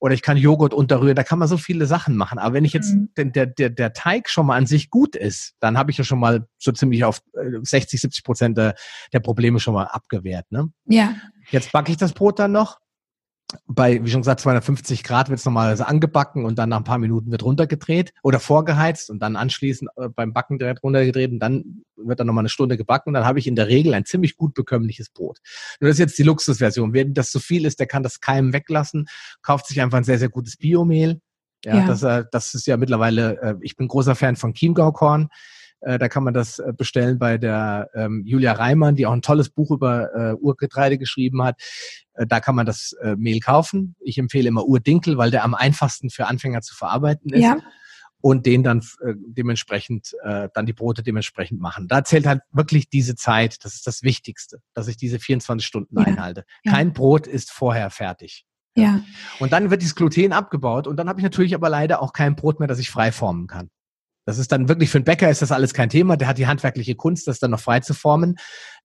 Oder 0.00 0.14
ich 0.14 0.22
kann 0.22 0.38
Joghurt 0.38 0.72
unterrühren, 0.72 1.16
da 1.16 1.22
kann 1.22 1.38
man 1.38 1.48
so 1.48 1.58
viele 1.58 1.84
Sachen 1.84 2.16
machen. 2.16 2.38
Aber 2.38 2.54
wenn 2.54 2.64
ich 2.64 2.72
jetzt, 2.72 2.94
mhm. 2.94 3.10
der, 3.14 3.44
der, 3.44 3.68
der 3.68 3.92
Teig 3.92 4.30
schon 4.30 4.46
mal 4.46 4.56
an 4.56 4.64
sich 4.64 4.88
gut 4.88 5.14
ist, 5.14 5.52
dann 5.60 5.76
habe 5.76 5.90
ich 5.90 5.98
ja 5.98 6.04
schon 6.04 6.18
mal 6.18 6.46
so 6.56 6.72
ziemlich 6.72 7.04
auf 7.04 7.20
60, 7.34 7.98
äh, 7.98 8.00
70 8.00 8.24
Prozent 8.24 8.56
der, 8.56 8.74
der 9.12 9.20
Probleme 9.20 9.60
schon 9.60 9.74
mal 9.74 9.84
abgewehrt. 9.84 10.46
Ne? 10.50 10.70
Ja. 10.86 11.14
Jetzt 11.50 11.72
backe 11.72 11.90
ich 11.90 11.98
das 11.98 12.14
Brot 12.14 12.38
dann 12.38 12.52
noch 12.52 12.78
bei, 13.66 14.04
wie 14.04 14.10
schon 14.10 14.20
gesagt, 14.20 14.40
250 14.40 15.02
Grad 15.04 15.30
wird 15.30 15.38
es 15.38 15.44
normalerweise 15.44 15.88
angebacken 15.88 16.44
und 16.44 16.58
dann 16.58 16.68
nach 16.68 16.78
ein 16.78 16.84
paar 16.84 16.98
Minuten 16.98 17.30
wird 17.30 17.42
runtergedreht 17.42 18.12
oder 18.22 18.40
vorgeheizt 18.40 19.08
und 19.08 19.20
dann 19.20 19.36
anschließend 19.36 19.90
äh, 19.96 20.08
beim 20.10 20.34
Backen 20.34 20.58
direkt 20.58 20.82
runtergedreht 20.82 21.30
und 21.32 21.38
dann 21.38 21.82
wird 21.96 22.20
dann 22.20 22.26
nochmal 22.26 22.42
eine 22.42 22.50
Stunde 22.50 22.76
gebacken 22.76 23.10
und 23.10 23.14
dann 23.14 23.24
habe 23.24 23.38
ich 23.38 23.46
in 23.46 23.56
der 23.56 23.68
Regel 23.68 23.94
ein 23.94 24.04
ziemlich 24.04 24.36
gut 24.36 24.52
bekömmliches 24.54 25.08
Brot. 25.10 25.38
Nur 25.80 25.88
das 25.88 25.96
ist 25.96 26.00
jetzt 26.00 26.18
die 26.18 26.24
Luxusversion. 26.24 26.92
Wer 26.92 27.06
das 27.06 27.30
zu 27.30 27.40
viel 27.40 27.64
ist, 27.64 27.80
der 27.80 27.86
kann 27.86 28.02
das 28.02 28.20
Keim 28.20 28.52
weglassen, 28.52 29.06
kauft 29.40 29.66
sich 29.66 29.80
einfach 29.80 29.98
ein 29.98 30.04
sehr, 30.04 30.18
sehr 30.18 30.28
gutes 30.28 30.56
Biomehl. 30.58 31.20
Ja, 31.64 31.78
ja. 31.78 31.86
Das, 31.86 32.02
äh, 32.02 32.24
das 32.30 32.54
ist 32.54 32.66
ja 32.66 32.76
mittlerweile, 32.76 33.40
äh, 33.40 33.54
ich 33.62 33.76
bin 33.76 33.88
großer 33.88 34.14
Fan 34.14 34.36
von 34.36 34.52
Chiemgau-Korn. 34.52 35.28
Äh, 35.80 35.98
da 35.98 36.08
kann 36.08 36.24
man 36.24 36.34
das 36.34 36.58
äh, 36.58 36.72
bestellen 36.76 37.18
bei 37.18 37.38
der 37.38 37.90
ähm, 37.94 38.22
Julia 38.24 38.52
Reimann, 38.52 38.96
die 38.96 39.06
auch 39.06 39.12
ein 39.12 39.22
tolles 39.22 39.50
Buch 39.50 39.70
über 39.70 40.14
äh, 40.14 40.34
Urgetreide 40.34 40.98
geschrieben 40.98 41.42
hat. 41.42 41.60
Äh, 42.14 42.26
da 42.26 42.40
kann 42.40 42.54
man 42.54 42.66
das 42.66 42.92
äh, 43.00 43.16
Mehl 43.16 43.40
kaufen. 43.40 43.94
Ich 44.00 44.18
empfehle 44.18 44.48
immer 44.48 44.64
Urdinkel, 44.64 45.18
weil 45.18 45.30
der 45.30 45.44
am 45.44 45.54
einfachsten 45.54 46.10
für 46.10 46.26
Anfänger 46.26 46.62
zu 46.62 46.74
verarbeiten 46.74 47.32
ist. 47.32 47.42
Ja. 47.42 47.58
Und 48.20 48.46
den 48.46 48.64
dann 48.64 48.80
äh, 49.00 49.14
dementsprechend, 49.16 50.12
äh, 50.24 50.48
dann 50.52 50.66
die 50.66 50.72
Brote 50.72 51.04
dementsprechend 51.04 51.60
machen. 51.60 51.86
Da 51.86 52.02
zählt 52.02 52.26
halt 52.26 52.40
wirklich 52.50 52.88
diese 52.88 53.14
Zeit, 53.14 53.64
das 53.64 53.74
ist 53.74 53.86
das 53.86 54.02
Wichtigste, 54.02 54.58
dass 54.74 54.88
ich 54.88 54.96
diese 54.96 55.20
24 55.20 55.64
Stunden 55.64 55.96
ja. 55.96 56.04
einhalte. 56.04 56.44
Ja. 56.64 56.72
Kein 56.72 56.92
Brot 56.92 57.28
ist 57.28 57.52
vorher 57.52 57.90
fertig. 57.90 58.44
Ja. 58.76 59.00
Und 59.38 59.52
dann 59.52 59.70
wird 59.70 59.82
dieses 59.82 59.94
Gluten 59.94 60.32
abgebaut 60.32 60.88
und 60.88 60.96
dann 60.96 61.08
habe 61.08 61.20
ich 61.20 61.24
natürlich 61.24 61.54
aber 61.54 61.68
leider 61.68 62.02
auch 62.02 62.12
kein 62.12 62.34
Brot 62.34 62.58
mehr, 62.58 62.68
das 62.68 62.80
ich 62.80 62.90
frei 62.90 63.12
formen 63.12 63.46
kann. 63.46 63.70
Das 64.28 64.36
ist 64.36 64.52
dann 64.52 64.68
wirklich 64.68 64.90
für 64.90 64.98
einen 64.98 65.06
Bäcker 65.06 65.30
ist 65.30 65.40
das 65.40 65.52
alles 65.52 65.72
kein 65.72 65.88
Thema. 65.88 66.18
Der 66.18 66.28
hat 66.28 66.36
die 66.36 66.46
handwerkliche 66.46 66.94
Kunst, 66.94 67.26
das 67.28 67.38
dann 67.38 67.50
noch 67.50 67.60
frei 67.60 67.80
zu 67.80 67.94
formen. 67.94 68.36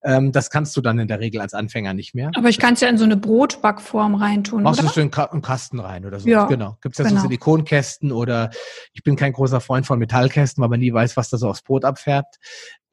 Ähm, 0.02 0.32
das 0.32 0.48
kannst 0.48 0.74
du 0.74 0.80
dann 0.80 0.98
in 0.98 1.06
der 1.06 1.20
Regel 1.20 1.42
als 1.42 1.52
Anfänger 1.52 1.92
nicht 1.92 2.14
mehr. 2.14 2.30
Aber 2.34 2.48
ich 2.48 2.58
kann 2.58 2.72
es 2.72 2.80
ja 2.80 2.88
in 2.88 2.96
so 2.96 3.04
eine 3.04 3.18
Brotbackform 3.18 4.14
reintun. 4.14 4.62
Machst 4.62 4.80
du 4.80 4.86
es 4.86 4.96
in 4.96 5.12
einen 5.12 5.42
Kasten 5.42 5.80
rein 5.80 6.06
oder 6.06 6.18
so? 6.18 6.26
Ja, 6.30 6.46
genau. 6.46 6.78
Gibt 6.80 6.94
es 6.94 6.98
ja 6.98 7.04
genau. 7.04 7.20
so 7.20 7.26
Silikonkästen 7.26 8.10
oder 8.10 8.48
ich 8.94 9.02
bin 9.02 9.16
kein 9.16 9.34
großer 9.34 9.60
Freund 9.60 9.84
von 9.84 9.98
Metallkästen, 9.98 10.62
weil 10.62 10.70
man 10.70 10.80
nie 10.80 10.94
weiß, 10.94 11.14
was 11.18 11.28
da 11.28 11.36
so 11.36 11.50
aufs 11.50 11.60
Brot 11.60 11.84
abfärbt. 11.84 12.36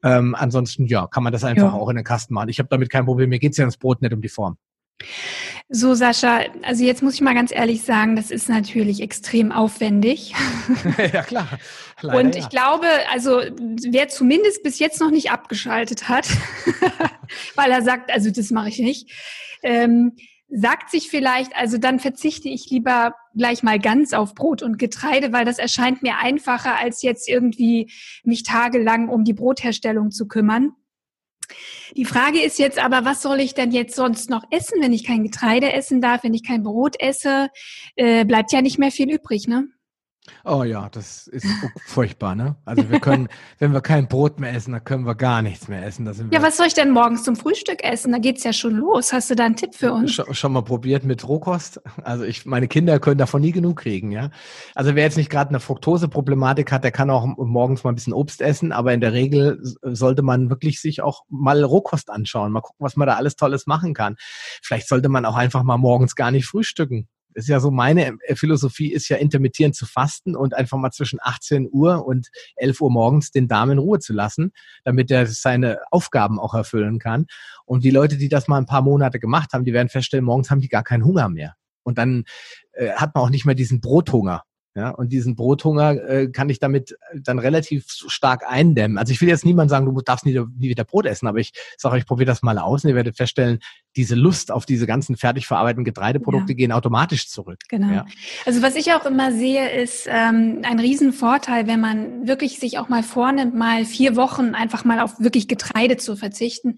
Ähm, 0.04 0.34
ansonsten, 0.34 0.84
ja, 0.84 1.06
kann 1.06 1.22
man 1.22 1.32
das 1.32 1.44
einfach 1.44 1.72
ja. 1.72 1.72
auch 1.72 1.88
in 1.88 1.96
den 1.96 2.04
Kasten 2.04 2.34
machen. 2.34 2.50
Ich 2.50 2.58
habe 2.58 2.68
damit 2.68 2.90
kein 2.90 3.06
Problem. 3.06 3.30
Mir 3.30 3.38
geht 3.38 3.52
es 3.52 3.56
ja 3.56 3.64
ums 3.64 3.78
Brot, 3.78 4.02
nicht 4.02 4.12
um 4.12 4.20
die 4.20 4.28
Form. 4.28 4.58
So, 5.68 5.94
Sascha, 5.94 6.42
also 6.62 6.84
jetzt 6.84 7.02
muss 7.02 7.14
ich 7.14 7.20
mal 7.20 7.34
ganz 7.34 7.52
ehrlich 7.52 7.82
sagen, 7.82 8.16
das 8.16 8.30
ist 8.30 8.48
natürlich 8.48 9.00
extrem 9.00 9.52
aufwendig. 9.52 10.34
ja, 11.12 11.22
klar. 11.22 11.48
Leider, 12.00 12.18
und 12.18 12.36
ich 12.36 12.44
ja. 12.44 12.48
glaube, 12.48 12.86
also 13.10 13.40
wer 13.88 14.08
zumindest 14.08 14.62
bis 14.62 14.78
jetzt 14.78 15.00
noch 15.00 15.10
nicht 15.10 15.30
abgeschaltet 15.30 16.08
hat, 16.08 16.28
weil 17.54 17.70
er 17.70 17.82
sagt, 17.82 18.12
also 18.12 18.30
das 18.30 18.50
mache 18.50 18.68
ich 18.68 18.78
nicht, 18.80 19.10
ähm, 19.62 20.12
sagt 20.54 20.90
sich 20.90 21.08
vielleicht, 21.08 21.56
also 21.56 21.78
dann 21.78 21.98
verzichte 21.98 22.48
ich 22.48 22.68
lieber 22.68 23.14
gleich 23.34 23.62
mal 23.62 23.78
ganz 23.78 24.12
auf 24.12 24.34
Brot 24.34 24.62
und 24.62 24.78
Getreide, 24.78 25.32
weil 25.32 25.46
das 25.46 25.58
erscheint 25.58 26.02
mir 26.02 26.18
einfacher, 26.18 26.78
als 26.78 27.02
jetzt 27.02 27.28
irgendwie 27.28 27.90
mich 28.24 28.42
tagelang 28.42 29.08
um 29.08 29.24
die 29.24 29.32
Brotherstellung 29.32 30.10
zu 30.10 30.28
kümmern. 30.28 30.72
Die 31.96 32.04
Frage 32.04 32.42
ist 32.42 32.58
jetzt 32.58 32.78
aber, 32.78 33.04
was 33.04 33.22
soll 33.22 33.40
ich 33.40 33.54
denn 33.54 33.70
jetzt 33.70 33.94
sonst 33.94 34.30
noch 34.30 34.44
essen, 34.50 34.80
wenn 34.80 34.92
ich 34.92 35.04
kein 35.04 35.22
Getreide 35.22 35.72
essen 35.72 36.00
darf, 36.00 36.24
wenn 36.24 36.34
ich 36.34 36.46
kein 36.46 36.62
Brot 36.62 36.96
esse? 36.98 37.48
Äh, 37.96 38.24
bleibt 38.24 38.52
ja 38.52 38.62
nicht 38.62 38.78
mehr 38.78 38.90
viel 38.90 39.10
übrig, 39.10 39.46
ne? 39.48 39.68
Oh 40.44 40.64
ja, 40.64 40.88
das 40.88 41.26
ist 41.28 41.46
furchtbar, 41.86 42.34
ne? 42.34 42.56
Also 42.64 42.90
wir 42.90 43.00
können, 43.00 43.28
wenn 43.58 43.72
wir 43.72 43.80
kein 43.80 44.08
Brot 44.08 44.40
mehr 44.40 44.52
essen, 44.52 44.72
dann 44.72 44.84
können 44.84 45.06
wir 45.06 45.14
gar 45.14 45.42
nichts 45.42 45.68
mehr 45.68 45.84
essen. 45.84 46.06
ja, 46.30 46.42
was 46.42 46.56
soll 46.56 46.66
ich 46.66 46.74
denn 46.74 46.90
morgens 46.90 47.22
zum 47.22 47.36
Frühstück 47.36 47.84
essen? 47.84 48.12
Da 48.12 48.18
geht's 48.18 48.42
ja 48.44 48.52
schon 48.52 48.74
los. 48.74 49.12
Hast 49.12 49.30
du 49.30 49.34
da 49.34 49.44
einen 49.44 49.56
Tipp 49.56 49.74
für 49.74 49.92
uns? 49.92 50.12
Schon, 50.12 50.34
schon 50.34 50.52
mal 50.52 50.62
probiert 50.62 51.04
mit 51.04 51.26
Rohkost? 51.26 51.80
Also 52.02 52.24
ich, 52.24 52.44
meine 52.46 52.68
Kinder 52.68 52.98
können 52.98 53.18
davon 53.18 53.40
nie 53.40 53.52
genug 53.52 53.80
kriegen, 53.80 54.10
ja? 54.10 54.30
Also 54.74 54.94
wer 54.94 55.04
jetzt 55.04 55.16
nicht 55.16 55.30
gerade 55.30 55.50
eine 55.50 55.60
Fructose-Problematik 55.60 56.72
hat, 56.72 56.84
der 56.84 56.92
kann 56.92 57.10
auch 57.10 57.26
morgens 57.36 57.84
mal 57.84 57.92
ein 57.92 57.96
bisschen 57.96 58.12
Obst 58.12 58.40
essen, 58.40 58.72
aber 58.72 58.92
in 58.92 59.00
der 59.00 59.12
Regel 59.12 59.60
sollte 59.82 60.22
man 60.22 60.50
wirklich 60.50 60.80
sich 60.80 61.02
auch 61.02 61.22
mal 61.28 61.62
Rohkost 61.62 62.10
anschauen, 62.10 62.52
mal 62.52 62.60
gucken, 62.60 62.84
was 62.84 62.96
man 62.96 63.06
da 63.06 63.14
alles 63.14 63.36
Tolles 63.36 63.66
machen 63.66 63.94
kann. 63.94 64.16
Vielleicht 64.62 64.88
sollte 64.88 65.08
man 65.08 65.24
auch 65.24 65.36
einfach 65.36 65.62
mal 65.62 65.78
morgens 65.78 66.16
gar 66.16 66.30
nicht 66.30 66.46
frühstücken 66.46 67.08
ist 67.34 67.48
ja 67.48 67.60
so 67.60 67.70
meine 67.70 68.16
äh, 68.26 68.34
Philosophie 68.34 68.92
ist 68.92 69.08
ja 69.08 69.16
intermittierend 69.16 69.74
zu 69.74 69.86
fasten 69.86 70.36
und 70.36 70.54
einfach 70.54 70.78
mal 70.78 70.90
zwischen 70.90 71.18
18 71.22 71.68
Uhr 71.70 72.06
und 72.06 72.28
11 72.56 72.80
Uhr 72.80 72.90
morgens 72.90 73.30
den 73.30 73.48
Darm 73.48 73.70
in 73.70 73.78
Ruhe 73.78 73.98
zu 73.98 74.12
lassen, 74.12 74.52
damit 74.84 75.10
er 75.10 75.26
seine 75.26 75.78
Aufgaben 75.90 76.38
auch 76.38 76.54
erfüllen 76.54 76.98
kann. 76.98 77.26
Und 77.64 77.84
die 77.84 77.90
Leute, 77.90 78.16
die 78.16 78.28
das 78.28 78.48
mal 78.48 78.58
ein 78.58 78.66
paar 78.66 78.82
Monate 78.82 79.18
gemacht 79.18 79.52
haben, 79.52 79.64
die 79.64 79.72
werden 79.72 79.88
feststellen, 79.88 80.24
morgens 80.24 80.50
haben 80.50 80.60
die 80.60 80.68
gar 80.68 80.84
keinen 80.84 81.04
Hunger 81.04 81.28
mehr. 81.28 81.54
Und 81.82 81.98
dann 81.98 82.24
äh, 82.72 82.92
hat 82.92 83.14
man 83.14 83.24
auch 83.24 83.30
nicht 83.30 83.44
mehr 83.44 83.54
diesen 83.54 83.80
Brothunger. 83.80 84.44
Ja, 84.74 84.88
und 84.88 85.12
diesen 85.12 85.36
Brothunger 85.36 86.02
äh, 86.08 86.28
kann 86.28 86.48
ich 86.48 86.58
damit 86.58 86.96
dann 87.14 87.38
relativ 87.38 87.84
stark 87.88 88.44
eindämmen. 88.48 88.96
Also 88.96 89.12
ich 89.12 89.20
will 89.20 89.28
jetzt 89.28 89.44
niemand 89.44 89.68
sagen, 89.68 89.84
du 89.84 90.00
darfst 90.00 90.24
nie, 90.24 90.32
nie 90.32 90.70
wieder 90.70 90.84
Brot 90.84 91.04
essen, 91.04 91.26
aber 91.26 91.40
ich 91.40 91.52
sage 91.76 91.98
ich 91.98 92.06
probiere 92.06 92.28
das 92.28 92.40
mal 92.40 92.56
aus 92.56 92.82
und 92.82 92.88
ihr 92.88 92.96
werdet 92.96 93.18
feststellen, 93.18 93.58
diese 93.96 94.14
Lust 94.14 94.50
auf 94.50 94.66
diese 94.66 94.86
ganzen 94.86 95.16
fertig 95.16 95.46
verarbeiteten 95.46 95.84
Getreideprodukte 95.84 96.52
ja. 96.52 96.56
gehen 96.56 96.72
automatisch 96.72 97.28
zurück. 97.28 97.58
Genau. 97.68 97.92
Ja. 97.92 98.06
Also 98.46 98.62
was 98.62 98.74
ich 98.74 98.92
auch 98.94 99.04
immer 99.04 99.32
sehe, 99.32 99.70
ist 99.70 100.06
ähm, 100.08 100.60
ein 100.62 100.78
Riesenvorteil, 100.78 101.66
wenn 101.66 101.80
man 101.80 102.26
wirklich 102.26 102.58
sich 102.58 102.78
auch 102.78 102.88
mal 102.88 103.02
vornimmt, 103.02 103.54
mal 103.54 103.84
vier 103.84 104.16
Wochen 104.16 104.54
einfach 104.54 104.84
mal 104.84 105.00
auf 105.00 105.20
wirklich 105.20 105.46
Getreide 105.46 105.98
zu 105.98 106.16
verzichten 106.16 106.76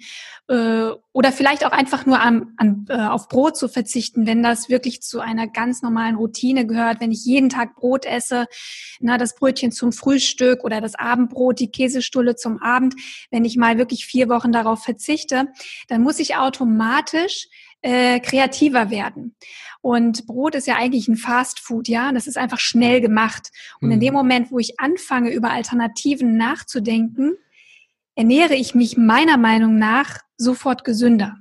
äh, 0.48 0.88
oder 1.12 1.30
vielleicht 1.30 1.64
auch 1.64 1.70
einfach 1.70 2.06
nur 2.06 2.20
an, 2.20 2.52
an, 2.56 2.86
äh, 2.88 2.94
auf 2.94 3.28
Brot 3.28 3.56
zu 3.56 3.68
verzichten, 3.68 4.26
wenn 4.26 4.42
das 4.42 4.68
wirklich 4.68 5.00
zu 5.00 5.20
einer 5.20 5.46
ganz 5.46 5.82
normalen 5.82 6.16
Routine 6.16 6.66
gehört, 6.66 7.00
wenn 7.00 7.12
ich 7.12 7.24
jeden 7.24 7.48
Tag 7.48 7.76
Brot 7.76 8.04
esse, 8.04 8.46
na, 8.98 9.18
das 9.18 9.36
Brötchen 9.36 9.70
zum 9.70 9.92
Frühstück 9.92 10.64
oder 10.64 10.80
das 10.80 10.96
Abendbrot, 10.96 11.60
die 11.60 11.70
Käsestulle 11.70 12.34
zum 12.34 12.60
Abend, 12.60 12.94
wenn 13.30 13.44
ich 13.44 13.56
mal 13.56 13.78
wirklich 13.78 14.06
vier 14.06 14.28
Wochen 14.28 14.50
darauf 14.50 14.82
verzichte, 14.82 15.46
dann 15.88 16.02
muss 16.02 16.18
ich 16.18 16.36
automatisch 16.36 17.03
äh, 17.82 18.20
kreativer 18.20 18.90
werden. 18.90 19.36
Und 19.82 20.26
Brot 20.26 20.55
ist 20.55 20.66
ja 20.66 20.76
eigentlich 20.76 21.09
ein 21.09 21.16
Fast 21.16 21.61
Food, 21.61 21.88
ja. 21.88 22.11
Das 22.12 22.26
ist 22.26 22.38
einfach 22.38 22.59
schnell 22.59 23.02
gemacht. 23.02 23.50
Und 23.80 23.90
in 23.90 24.00
dem 24.00 24.14
mhm. 24.14 24.18
Moment, 24.18 24.50
wo 24.50 24.59
ich 24.59 24.80
anfange, 24.80 25.30
über 25.30 25.50
Alternativen 25.50 26.38
nachzudenken, 26.38 27.36
ernähre 28.14 28.55
ich 28.55 28.74
mich 28.74 28.96
meiner 28.96 29.36
Meinung 29.36 29.78
nach 29.78 30.20
sofort 30.38 30.84
gesünder. 30.84 31.36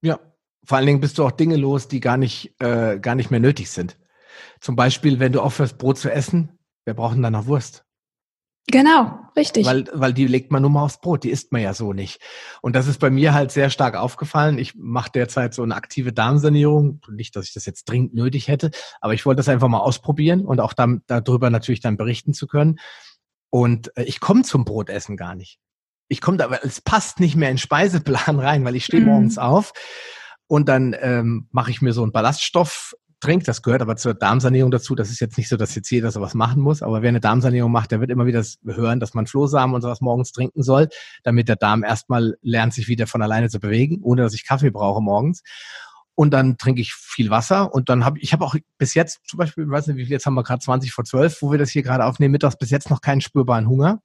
Ja, 0.00 0.18
vor 0.64 0.78
allen 0.78 0.86
Dingen 0.86 1.00
bist 1.00 1.18
du 1.18 1.24
auch 1.24 1.32
Dinge 1.32 1.56
los, 1.56 1.88
die 1.88 2.00
gar 2.00 2.16
nicht, 2.16 2.54
äh, 2.60 2.98
gar 2.98 3.14
nicht 3.14 3.30
mehr 3.30 3.40
nötig 3.40 3.70
sind. 3.70 3.98
Zum 4.60 4.76
Beispiel, 4.76 5.20
wenn 5.20 5.32
du 5.32 5.42
aufhörst, 5.42 5.76
Brot 5.76 5.98
zu 5.98 6.10
essen, 6.10 6.58
wer 6.86 6.94
braucht 6.94 7.16
denn 7.16 7.22
dann 7.22 7.34
noch 7.34 7.46
Wurst? 7.46 7.83
Genau, 8.68 9.18
richtig. 9.36 9.66
Weil, 9.66 9.84
weil 9.92 10.14
die 10.14 10.26
legt 10.26 10.50
man 10.50 10.62
nur 10.62 10.70
mal 10.70 10.84
aufs 10.84 11.00
Brot, 11.00 11.24
die 11.24 11.30
isst 11.30 11.52
man 11.52 11.60
ja 11.60 11.74
so 11.74 11.92
nicht. 11.92 12.20
Und 12.62 12.74
das 12.74 12.86
ist 12.86 12.98
bei 12.98 13.10
mir 13.10 13.34
halt 13.34 13.50
sehr 13.50 13.68
stark 13.68 13.94
aufgefallen. 13.94 14.58
Ich 14.58 14.74
mache 14.74 15.10
derzeit 15.12 15.52
so 15.52 15.62
eine 15.62 15.74
aktive 15.74 16.12
Darmsanierung. 16.14 17.00
Nicht, 17.10 17.36
dass 17.36 17.46
ich 17.46 17.52
das 17.52 17.66
jetzt 17.66 17.84
dringend 17.84 18.14
nötig 18.14 18.48
hätte, 18.48 18.70
aber 19.00 19.12
ich 19.12 19.26
wollte 19.26 19.38
das 19.38 19.48
einfach 19.50 19.68
mal 19.68 19.80
ausprobieren 19.80 20.46
und 20.46 20.60
auch 20.60 20.72
dann, 20.72 21.02
darüber 21.06 21.50
natürlich 21.50 21.80
dann 21.80 21.98
berichten 21.98 22.32
zu 22.32 22.46
können. 22.46 22.76
Und 23.50 23.94
äh, 23.96 24.04
ich 24.04 24.18
komme 24.18 24.42
zum 24.42 24.64
Brotessen 24.64 25.16
gar 25.16 25.34
nicht. 25.34 25.58
Ich 26.08 26.20
komme 26.20 26.38
da, 26.38 26.50
es 26.62 26.80
passt 26.80 27.20
nicht 27.20 27.36
mehr 27.36 27.50
in 27.50 27.58
Speiseplan 27.58 28.38
rein, 28.38 28.64
weil 28.64 28.76
ich 28.76 28.84
stehe 28.86 29.02
mhm. 29.02 29.08
morgens 29.08 29.36
auf 29.38 29.72
und 30.46 30.68
dann 30.68 30.96
ähm, 31.00 31.48
mache 31.52 31.70
ich 31.70 31.82
mir 31.82 31.92
so 31.92 32.02
einen 32.02 32.12
Ballaststoff 32.12 32.94
Trink, 33.24 33.44
das 33.44 33.62
gehört 33.62 33.80
aber 33.80 33.96
zur 33.96 34.12
Darmsanierung 34.12 34.70
dazu. 34.70 34.94
Das 34.94 35.10
ist 35.10 35.18
jetzt 35.18 35.38
nicht 35.38 35.48
so, 35.48 35.56
dass 35.56 35.74
jetzt 35.74 35.90
jeder 35.90 36.10
sowas 36.10 36.34
machen 36.34 36.60
muss, 36.60 36.82
aber 36.82 37.00
wer 37.00 37.08
eine 37.08 37.20
Darmsanierung 37.20 37.72
macht, 37.72 37.90
der 37.90 38.00
wird 38.00 38.10
immer 38.10 38.26
wieder 38.26 38.44
hören, 38.66 39.00
dass 39.00 39.14
man 39.14 39.26
Flohsamen 39.26 39.74
und 39.74 39.80
sowas 39.80 40.02
morgens 40.02 40.30
trinken 40.32 40.62
soll, 40.62 40.88
damit 41.22 41.48
der 41.48 41.56
Darm 41.56 41.84
erstmal 41.84 42.36
lernt, 42.42 42.74
sich 42.74 42.86
wieder 42.86 43.06
von 43.06 43.22
alleine 43.22 43.48
zu 43.48 43.60
bewegen, 43.60 44.00
ohne 44.02 44.20
dass 44.20 44.34
ich 44.34 44.46
Kaffee 44.46 44.70
brauche 44.70 45.00
morgens. 45.00 45.42
Und 46.14 46.34
dann 46.34 46.58
trinke 46.58 46.82
ich 46.82 46.92
viel 46.92 47.30
Wasser 47.30 47.72
und 47.72 47.88
dann 47.88 48.04
habe 48.04 48.18
ich 48.18 48.34
habe 48.34 48.44
auch 48.44 48.56
bis 48.76 48.92
jetzt 48.92 49.20
zum 49.26 49.38
Beispiel, 49.38 49.64
ich 49.64 49.70
weiß 49.70 49.86
nicht, 49.86 49.96
wie 49.96 50.04
viel 50.04 50.12
jetzt 50.12 50.26
haben 50.26 50.34
wir 50.34 50.42
gerade 50.42 50.62
20 50.62 50.92
vor 50.92 51.04
12, 51.04 51.40
wo 51.40 51.50
wir 51.50 51.58
das 51.58 51.70
hier 51.70 51.82
gerade 51.82 52.04
aufnehmen, 52.04 52.32
mittags 52.32 52.58
bis 52.58 52.68
jetzt 52.68 52.90
noch 52.90 53.00
keinen 53.00 53.22
spürbaren 53.22 53.68
Hunger. 53.68 54.00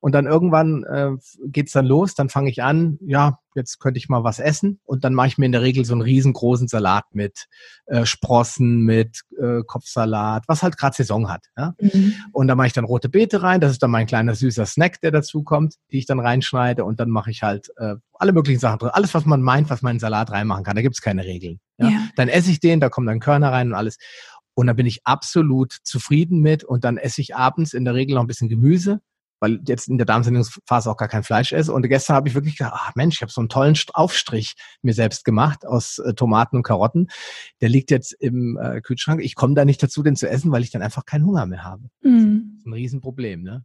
Und 0.00 0.12
dann 0.12 0.26
irgendwann 0.26 0.84
äh, 0.84 1.10
geht's 1.46 1.72
dann 1.72 1.86
los, 1.86 2.14
dann 2.14 2.28
fange 2.28 2.50
ich 2.50 2.62
an, 2.62 2.98
ja, 3.00 3.38
jetzt 3.54 3.78
könnte 3.78 3.98
ich 3.98 4.08
mal 4.08 4.24
was 4.24 4.38
essen. 4.38 4.80
Und 4.84 5.04
dann 5.04 5.14
mache 5.14 5.28
ich 5.28 5.38
mir 5.38 5.46
in 5.46 5.52
der 5.52 5.62
Regel 5.62 5.84
so 5.84 5.92
einen 5.92 6.02
riesengroßen 6.02 6.68
Salat 6.68 7.04
mit 7.12 7.46
äh, 7.86 8.04
Sprossen, 8.06 8.80
mit 8.80 9.22
äh, 9.38 9.62
Kopfsalat, 9.66 10.44
was 10.48 10.62
halt 10.62 10.76
gerade 10.76 10.96
Saison 10.96 11.28
hat. 11.28 11.46
Ja? 11.56 11.74
Mhm. 11.80 12.14
Und 12.32 12.48
da 12.48 12.54
mache 12.54 12.68
ich 12.68 12.72
dann 12.72 12.84
rote 12.84 13.08
Beete 13.08 13.42
rein, 13.42 13.60
das 13.60 13.72
ist 13.72 13.82
dann 13.82 13.90
mein 13.90 14.06
kleiner 14.06 14.34
süßer 14.34 14.66
Snack, 14.66 15.00
der 15.00 15.10
dazu 15.10 15.42
kommt, 15.42 15.76
die 15.90 15.98
ich 15.98 16.06
dann 16.06 16.20
reinschneide. 16.20 16.84
Und 16.84 17.00
dann 17.00 17.10
mache 17.10 17.30
ich 17.30 17.42
halt 17.42 17.70
äh, 17.76 17.94
alle 18.14 18.32
möglichen 18.32 18.60
Sachen 18.60 18.78
drin. 18.78 18.90
Alles, 18.92 19.14
was 19.14 19.24
man 19.24 19.42
meint, 19.42 19.70
was 19.70 19.82
man 19.82 19.96
in 19.96 20.00
Salat 20.00 20.30
reinmachen 20.30 20.64
kann. 20.64 20.76
Da 20.76 20.82
gibt's 20.82 21.00
keine 21.00 21.24
Regeln. 21.24 21.60
Ja? 21.78 21.88
ja? 21.88 22.08
Dann 22.16 22.28
esse 22.28 22.50
ich 22.50 22.60
den, 22.60 22.80
da 22.80 22.88
kommen 22.88 23.06
dann 23.06 23.20
Körner 23.20 23.52
rein 23.52 23.68
und 23.68 23.74
alles. 23.74 23.98
Und 24.54 24.66
da 24.66 24.74
bin 24.74 24.86
ich 24.86 25.06
absolut 25.06 25.78
zufrieden 25.82 26.40
mit. 26.40 26.64
Und 26.64 26.84
dann 26.84 26.98
esse 26.98 27.20
ich 27.20 27.36
abends 27.36 27.72
in 27.72 27.84
der 27.84 27.94
Regel 27.94 28.14
noch 28.14 28.22
ein 28.22 28.26
bisschen 28.26 28.48
Gemüse 28.48 29.00
weil 29.42 29.58
jetzt 29.66 29.88
in 29.88 29.98
der 29.98 30.06
Darmsanierungsphase 30.06 30.88
auch 30.88 30.96
gar 30.96 31.08
kein 31.08 31.24
Fleisch 31.24 31.52
esse. 31.52 31.72
Und 31.72 31.82
gestern 31.88 32.14
habe 32.14 32.28
ich 32.28 32.34
wirklich 32.36 32.56
gedacht, 32.56 32.74
ach 32.76 32.94
Mensch, 32.94 33.16
ich 33.16 33.22
habe 33.22 33.32
so 33.32 33.40
einen 33.40 33.48
tollen 33.48 33.76
Aufstrich 33.92 34.54
mir 34.82 34.94
selbst 34.94 35.24
gemacht 35.24 35.66
aus 35.66 35.98
äh, 35.98 36.14
Tomaten 36.14 36.56
und 36.56 36.62
Karotten. 36.62 37.08
Der 37.60 37.68
liegt 37.68 37.90
jetzt 37.90 38.12
im 38.20 38.56
äh, 38.56 38.80
Kühlschrank. 38.80 39.20
Ich 39.20 39.34
komme 39.34 39.54
da 39.54 39.64
nicht 39.64 39.82
dazu, 39.82 40.04
den 40.04 40.14
zu 40.14 40.28
essen, 40.28 40.52
weil 40.52 40.62
ich 40.62 40.70
dann 40.70 40.80
einfach 40.80 41.04
keinen 41.04 41.26
Hunger 41.26 41.46
mehr 41.46 41.64
habe. 41.64 41.82
Mm. 42.02 42.52
Das 42.52 42.60
ist 42.60 42.66
ein 42.66 42.72
Riesenproblem, 42.72 43.42
ne? 43.42 43.64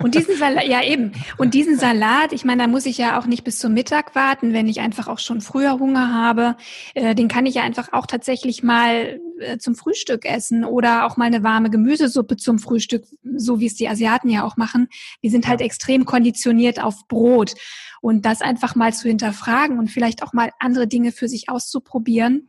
Und 0.00 0.14
diesen 0.14 0.36
Salat, 0.38 0.66
ja 0.66 0.82
eben. 0.84 1.12
Und 1.38 1.54
diesen 1.54 1.78
Salat, 1.78 2.34
ich 2.34 2.44
meine, 2.44 2.64
da 2.64 2.68
muss 2.68 2.84
ich 2.84 2.98
ja 2.98 3.18
auch 3.18 3.24
nicht 3.24 3.42
bis 3.42 3.58
zum 3.58 3.72
Mittag 3.72 4.14
warten, 4.14 4.52
wenn 4.52 4.68
ich 4.68 4.80
einfach 4.80 5.08
auch 5.08 5.18
schon 5.18 5.40
früher 5.40 5.78
Hunger 5.78 6.12
habe. 6.12 6.56
Äh, 6.92 7.14
den 7.14 7.28
kann 7.28 7.46
ich 7.46 7.54
ja 7.54 7.62
einfach 7.62 7.94
auch 7.94 8.06
tatsächlich 8.06 8.62
mal 8.62 9.18
äh, 9.40 9.58
zum 9.58 9.74
Frühstück 9.74 10.24
essen 10.24 10.64
oder 10.64 11.06
auch 11.06 11.16
mal 11.16 11.26
eine 11.26 11.42
warme 11.42 11.70
Gemüsesuppe 11.70 12.36
zum 12.36 12.58
Frühstück, 12.58 13.04
so 13.36 13.60
wie 13.60 13.66
es 13.66 13.74
die 13.74 13.88
Asiaten 13.88 14.28
ja 14.28 14.44
auch 14.44 14.56
machen. 14.56 14.88
Die 15.22 15.28
sind 15.28 15.48
halt 15.48 15.60
extrem 15.60 16.04
konditioniert 16.04 16.82
auf 16.82 17.06
Brot. 17.08 17.54
Und 18.00 18.24
das 18.24 18.40
einfach 18.40 18.76
mal 18.76 18.92
zu 18.92 19.08
hinterfragen 19.08 19.78
und 19.78 19.90
vielleicht 19.90 20.22
auch 20.22 20.32
mal 20.32 20.52
andere 20.60 20.86
Dinge 20.86 21.10
für 21.10 21.28
sich 21.28 21.48
auszuprobieren. 21.48 22.48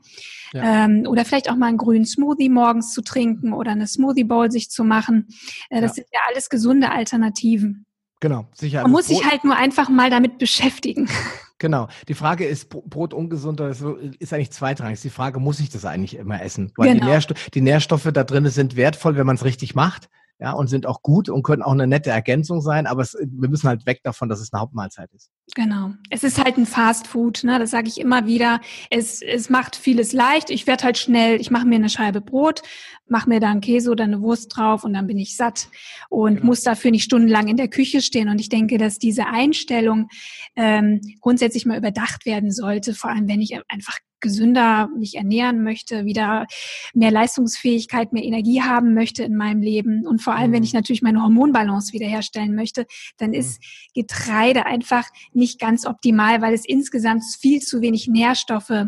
Ja. 0.54 0.86
Ähm, 0.86 1.06
oder 1.08 1.26
vielleicht 1.26 1.50
auch 1.50 1.56
mal 1.56 1.68
einen 1.68 1.78
grünen 1.78 2.06
Smoothie 2.06 2.50
morgens 2.50 2.94
zu 2.94 3.02
trinken 3.02 3.54
oder 3.54 3.72
eine 3.72 3.88
Smoothie 3.88 4.26
Bowl 4.26 4.52
sich 4.52 4.70
zu 4.70 4.84
machen. 4.84 5.28
Äh, 5.70 5.82
das 5.82 5.92
ja. 5.92 5.96
sind 5.96 6.08
ja 6.14 6.20
alles 6.30 6.50
gesunde 6.50 6.92
Alternativen. 6.92 7.87
Genau, 8.20 8.48
sicher. 8.54 8.82
Man 8.82 8.92
muss 8.92 9.08
Brot 9.08 9.18
sich 9.18 9.30
halt 9.30 9.44
nur 9.44 9.56
einfach 9.56 9.90
mal 9.90 10.10
damit 10.10 10.38
beschäftigen. 10.38 11.10
Genau. 11.60 11.88
Die 12.08 12.14
Frage 12.14 12.46
ist, 12.46 12.70
Brot 12.70 13.16
ungesund 13.16 13.60
oder 13.60 13.74
so, 13.74 13.96
ist 13.96 14.32
eigentlich 14.32 14.52
zweitrangig. 14.52 15.02
Die 15.02 15.10
Frage, 15.10 15.40
muss 15.40 15.60
ich 15.60 15.72
das 15.72 15.86
eigentlich 15.86 16.16
immer 16.16 16.40
essen? 16.40 16.72
Weil 16.76 16.94
genau. 16.94 17.06
die, 17.06 17.12
Nährsto 17.12 17.34
die 17.56 17.62
Nährstoffe 17.62 18.12
da 18.14 18.24
drin 18.24 18.48
sind 18.50 18.76
wertvoll, 18.76 19.16
wenn 19.16 19.26
man 19.26 19.38
es 19.38 19.44
richtig 19.44 19.74
macht 19.74 20.08
ja, 20.40 20.52
und 20.52 20.68
sind 20.68 20.86
auch 20.86 21.02
gut 21.02 21.30
und 21.30 21.42
können 21.42 21.64
auch 21.64 21.72
eine 21.72 21.88
nette 21.88 22.12
Ergänzung 22.12 22.62
sein, 22.62 22.86
aber 22.86 23.02
es, 23.02 23.18
wir 23.20 23.50
müssen 23.50 23.68
halt 23.68 23.88
weg 23.88 24.02
davon, 24.04 24.30
dass 24.30 24.40
es 24.40 24.54
eine 24.54 24.62
Hauptmahlzeit 24.62 25.12
ist. 25.14 25.32
Genau. 25.56 25.94
Es 26.12 26.24
ist 26.24 26.44
halt 26.44 26.58
ein 26.58 26.68
Fast 26.68 27.08
Food, 27.08 27.44
ne? 27.44 27.58
das 27.58 27.72
sage 27.72 27.88
ich 27.88 28.00
immer 28.00 28.28
wieder. 28.28 28.62
Es, 28.92 29.24
es 29.24 29.50
macht 29.50 29.76
vieles 29.76 30.14
leicht. 30.14 30.52
Ich 30.52 30.68
werde 30.68 30.84
halt 30.84 31.00
schnell, 31.00 31.42
ich 31.42 31.50
mache 31.50 31.66
mir 31.66 31.76
eine 31.76 31.90
Scheibe 31.90 32.22
Brot, 32.22 32.62
mache 33.08 33.30
mir 33.30 33.40
da 33.40 33.50
einen 33.50 33.62
Käse 33.62 33.90
oder 33.90 34.04
eine 34.04 34.22
Wurst 34.22 34.56
drauf 34.56 34.84
und 34.84 34.94
dann 34.94 35.08
bin 35.08 35.18
ich 35.18 35.36
satt 35.36 35.70
und 36.10 36.36
genau. 36.36 36.46
muss 36.46 36.62
dafür 36.62 36.92
nicht 36.92 37.04
stundenlang 37.04 37.48
in 37.48 37.58
der 37.58 37.70
Küche 37.70 38.02
stehen. 38.02 38.30
Und 38.30 38.40
ich 38.40 38.50
denke, 38.50 38.78
dass 38.78 39.00
diese 39.00 39.26
Einstellung 39.26 40.08
ähm, 40.56 41.02
grundsätzlich 41.20 41.66
mal 41.66 41.78
überdacht 41.78 42.28
werden 42.28 42.52
sollte, 42.52 42.94
vor 42.94 43.10
allem 43.10 43.28
wenn 43.28 43.42
ich 43.42 43.58
einfach 43.70 43.98
gesünder 44.20 44.90
mich 44.98 45.16
ernähren 45.16 45.64
möchte, 45.64 46.06
wieder 46.06 46.46
mehr 46.94 47.12
Leistungsfähigkeit, 47.12 48.14
mehr 48.14 48.24
Energie 48.24 48.62
haben 48.62 48.94
möchte 48.94 49.24
in 49.24 49.36
meinem 49.36 49.62
Leben 49.62 50.06
und 50.06 50.22
vor 50.22 50.36
allem, 50.36 50.52
wenn 50.52 50.64
ich 50.64 50.74
mhm. 50.74 50.80
natürlich 50.80 51.02
meine 51.02 51.22
Hormonbalance 51.22 51.94
wiederherstellen 51.94 52.56
möchte, 52.56 52.86
dann 53.18 53.34
ist. 53.34 53.62
Getreide 53.94 54.66
einfach 54.66 55.06
nicht 55.34 55.60
ganz 55.60 55.86
optimal, 55.86 56.42
weil 56.42 56.54
es 56.54 56.66
insgesamt 56.66 57.24
viel 57.40 57.62
zu 57.62 57.82
wenig 57.82 58.08
Nährstoffe 58.08 58.86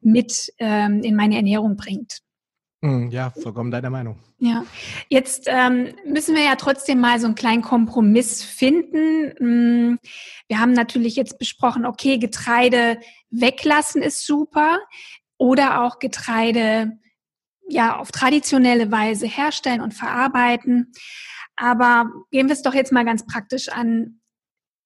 mit 0.00 0.52
ähm, 0.58 1.02
in 1.02 1.16
meine 1.16 1.36
Ernährung 1.36 1.76
bringt. 1.76 2.20
Mhm, 2.82 3.10
ja, 3.10 3.30
vollkommen 3.30 3.70
deiner 3.70 3.90
Meinung. 3.90 4.18
Ja, 4.38 4.64
jetzt 5.08 5.46
ähm, 5.46 5.94
müssen 6.04 6.34
wir 6.36 6.44
ja 6.44 6.56
trotzdem 6.56 7.00
mal 7.00 7.18
so 7.18 7.26
einen 7.26 7.34
kleinen 7.34 7.62
Kompromiss 7.62 8.42
finden. 8.42 9.32
Mm, 9.40 9.98
wir 10.46 10.60
haben 10.60 10.72
natürlich 10.72 11.16
jetzt 11.16 11.38
besprochen, 11.38 11.86
okay, 11.86 12.18
Getreide 12.18 13.00
weglassen 13.30 14.02
ist 14.02 14.26
super 14.26 14.78
oder 15.38 15.82
auch 15.82 15.98
Getreide 15.98 16.98
ja 17.68 17.96
auf 17.96 18.12
traditionelle 18.12 18.90
Weise 18.90 19.26
herstellen 19.26 19.80
und 19.80 19.92
verarbeiten. 19.94 20.92
Aber 21.56 22.10
gehen 22.30 22.48
wir 22.48 22.52
es 22.52 22.62
doch 22.62 22.74
jetzt 22.74 22.92
mal 22.92 23.04
ganz 23.04 23.26
praktisch 23.26 23.68
an. 23.68 24.20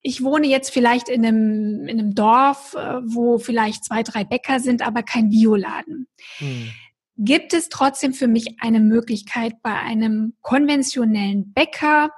Ich 0.03 0.23
wohne 0.23 0.47
jetzt 0.47 0.71
vielleicht 0.71 1.09
in 1.09 1.27
einem, 1.27 1.87
in 1.87 1.99
einem 1.99 2.15
Dorf, 2.15 2.75
äh, 2.75 3.01
wo 3.03 3.39
vielleicht 3.39 3.85
zwei, 3.85 4.03
drei 4.03 4.25
Bäcker 4.25 4.61
sind, 4.61 4.81
aber 4.81 5.03
kein 5.03 5.29
Bioladen. 5.29 6.09
Hm. 6.39 6.71
Gibt 7.17 7.53
es 7.53 7.69
trotzdem 7.69 8.15
für 8.15 8.29
mich 8.29 8.57
eine 8.63 8.81
Möglichkeit, 8.81 9.61
bei 9.63 9.75
einem 9.75 10.37
konventionellen 10.41 11.53
Bäcker 11.53 12.13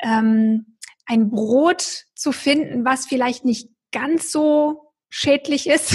ähm, 0.00 0.76
ein 1.06 1.30
Brot 1.30 2.04
zu 2.14 2.30
finden, 2.30 2.84
was 2.84 3.06
vielleicht 3.06 3.46
nicht 3.46 3.70
ganz 3.90 4.30
so 4.30 4.83
schädlich 5.14 5.68
ist? 5.68 5.94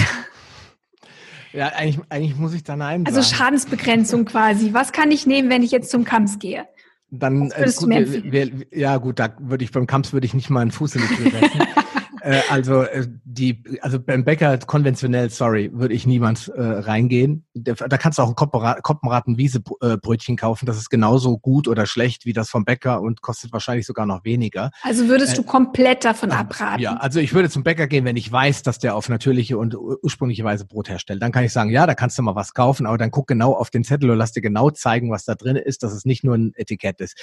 Ja, 1.51 1.67
eigentlich, 1.69 1.99
eigentlich 2.09 2.35
muss 2.37 2.53
ich 2.53 2.63
da 2.63 2.75
nein 2.75 3.05
Also 3.05 3.21
Schadensbegrenzung 3.21 4.25
quasi. 4.25 4.73
Was 4.73 4.91
kann 4.91 5.11
ich 5.11 5.25
nehmen, 5.25 5.49
wenn 5.49 5.63
ich 5.63 5.71
jetzt 5.71 5.91
zum 5.91 6.05
Kamps 6.05 6.39
gehe? 6.39 6.67
Dann, 7.11 7.51
äh, 7.51 7.71
gut, 7.75 7.89
wir, 7.89 8.31
wir, 8.31 8.51
ja 8.71 8.97
gut, 8.97 9.19
da 9.19 9.35
würde 9.39 9.63
ich 9.63 9.71
beim 9.71 9.87
Kamps 9.87 10.13
würde 10.13 10.25
ich 10.27 10.35
nicht 10.35 10.49
mal 10.49 10.61
einen 10.61 10.71
Fuß 10.71 10.95
in 10.95 11.01
die 11.01 11.15
Tür 11.15 11.31
setzen. 11.31 11.61
Äh, 12.21 12.41
also 12.49 12.81
äh, 12.81 13.07
die, 13.23 13.63
also 13.79 13.97
beim 13.97 14.25
Bäcker 14.25 14.57
konventionell, 14.57 15.29
sorry, 15.29 15.71
würde 15.71 15.93
ich 15.93 16.05
niemand 16.05 16.49
äh, 16.49 16.61
reingehen. 16.61 17.45
Da, 17.63 17.97
kannst 17.97 18.17
du 18.17 18.23
auch 18.23 18.29
ein 18.29 18.35
Koppenraten-Wiese-Brötchen 18.35 20.37
kaufen. 20.37 20.65
Das 20.65 20.77
ist 20.77 20.89
genauso 20.89 21.37
gut 21.37 21.67
oder 21.67 21.85
schlecht 21.85 22.25
wie 22.25 22.33
das 22.33 22.49
vom 22.49 22.65
Bäcker 22.65 23.01
und 23.01 23.21
kostet 23.21 23.53
wahrscheinlich 23.53 23.85
sogar 23.85 24.05
noch 24.05 24.23
weniger. 24.23 24.71
Also 24.81 25.07
würdest 25.07 25.37
du 25.37 25.41
äh, 25.41 25.45
komplett 25.45 26.03
davon 26.03 26.31
abraten? 26.31 26.81
Ja, 26.81 26.97
also 26.97 27.19
ich 27.19 27.33
würde 27.33 27.49
zum 27.49 27.63
Bäcker 27.63 27.87
gehen, 27.87 28.05
wenn 28.05 28.17
ich 28.17 28.31
weiß, 28.31 28.63
dass 28.63 28.79
der 28.79 28.95
auf 28.95 29.09
natürliche 29.09 29.57
und 29.57 29.75
ursprüngliche 29.75 30.43
Weise 30.43 30.65
Brot 30.65 30.89
herstellt. 30.89 31.21
Dann 31.21 31.31
kann 31.31 31.43
ich 31.43 31.53
sagen, 31.53 31.69
ja, 31.69 31.85
da 31.85 31.95
kannst 31.95 32.17
du 32.17 32.23
mal 32.23 32.35
was 32.35 32.53
kaufen, 32.53 32.85
aber 32.85 32.97
dann 32.97 33.11
guck 33.11 33.27
genau 33.27 33.53
auf 33.53 33.69
den 33.69 33.83
Zettel 33.83 34.09
und 34.09 34.17
lass 34.17 34.31
dir 34.31 34.41
genau 34.41 34.69
zeigen, 34.71 35.11
was 35.11 35.25
da 35.25 35.35
drin 35.35 35.55
ist, 35.55 35.83
dass 35.83 35.93
es 35.93 36.05
nicht 36.05 36.23
nur 36.23 36.35
ein 36.35 36.53
Etikett 36.55 37.01
ist. 37.01 37.19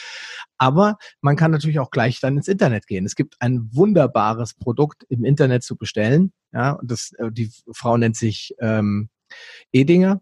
Aber 0.59 0.97
man 1.21 1.37
kann 1.37 1.51
natürlich 1.51 1.81
auch 1.81 1.91
gleich 1.91 2.21
dann 2.21 2.37
ins 2.37 2.49
Internet 2.49 2.87
gehen. 2.87 3.05
Es 3.05 3.15
gibt 3.15 3.37
ein 3.41 3.69
wunderbares 3.73 4.55
Produkt, 4.55 4.77
Produkt 4.77 5.07
im 5.09 5.25
Internet 5.25 5.63
zu 5.63 5.77
bestellen. 5.77 6.33
Ja, 6.53 6.73
und 6.73 6.91
das, 6.91 7.13
äh, 7.19 7.33
die 7.33 7.51
Frau 7.73 7.97
nennt 7.97 8.17
sich 8.17 8.55
ähm, 8.61 9.09
Edinger. 9.73 10.21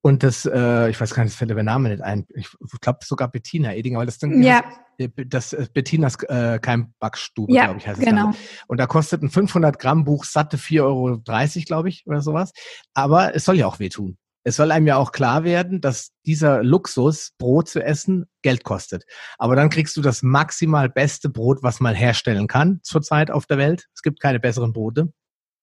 Und 0.00 0.22
das, 0.22 0.46
äh, 0.46 0.90
ich 0.90 1.00
weiß 1.00 1.12
gar 1.12 1.24
nicht, 1.24 1.32
es 1.32 1.38
fällt 1.38 1.50
der 1.50 1.62
Name 1.62 1.88
nicht 1.88 2.02
ein. 2.02 2.26
Ich 2.34 2.48
glaube 2.80 3.00
sogar 3.02 3.28
Bettina 3.30 3.74
Edinger, 3.74 3.98
weil 3.98 4.06
das 4.06 4.18
dann 4.18 4.42
ja. 4.42 4.62
das, 4.98 5.10
das 5.26 5.52
äh, 5.52 5.66
Bettinas 5.72 6.14
äh, 6.22 6.58
Keimbackstube, 6.60 7.52
ja, 7.52 7.64
glaube 7.64 7.80
ich, 7.80 7.88
heißt 7.88 7.98
es. 7.98 8.04
Genau. 8.04 8.32
Und 8.68 8.78
da 8.78 8.86
kostet 8.86 9.22
ein 9.22 9.30
500 9.30 9.78
Gramm 9.78 10.04
Buch 10.04 10.24
satte 10.24 10.56
4,30 10.56 10.82
Euro, 10.82 11.20
glaube 11.66 11.88
ich, 11.88 12.06
oder 12.06 12.20
sowas. 12.20 12.52
Aber 12.94 13.34
es 13.34 13.44
soll 13.44 13.56
ja 13.56 13.66
auch 13.66 13.80
wehtun 13.80 14.16
es 14.48 14.56
soll 14.56 14.72
einem 14.72 14.86
ja 14.86 14.96
auch 14.96 15.12
klar 15.12 15.44
werden, 15.44 15.80
dass 15.80 16.12
dieser 16.24 16.62
Luxus, 16.62 17.32
Brot 17.38 17.68
zu 17.68 17.84
essen, 17.84 18.24
Geld 18.42 18.64
kostet. 18.64 19.04
Aber 19.36 19.56
dann 19.56 19.68
kriegst 19.68 19.96
du 19.96 20.00
das 20.00 20.22
maximal 20.22 20.88
beste 20.88 21.28
Brot, 21.28 21.62
was 21.62 21.80
man 21.80 21.94
herstellen 21.94 22.46
kann 22.46 22.80
zurzeit 22.82 23.30
auf 23.30 23.46
der 23.46 23.58
Welt. 23.58 23.88
Es 23.94 24.02
gibt 24.02 24.20
keine 24.20 24.40
besseren 24.40 24.72
Brote. 24.72 25.12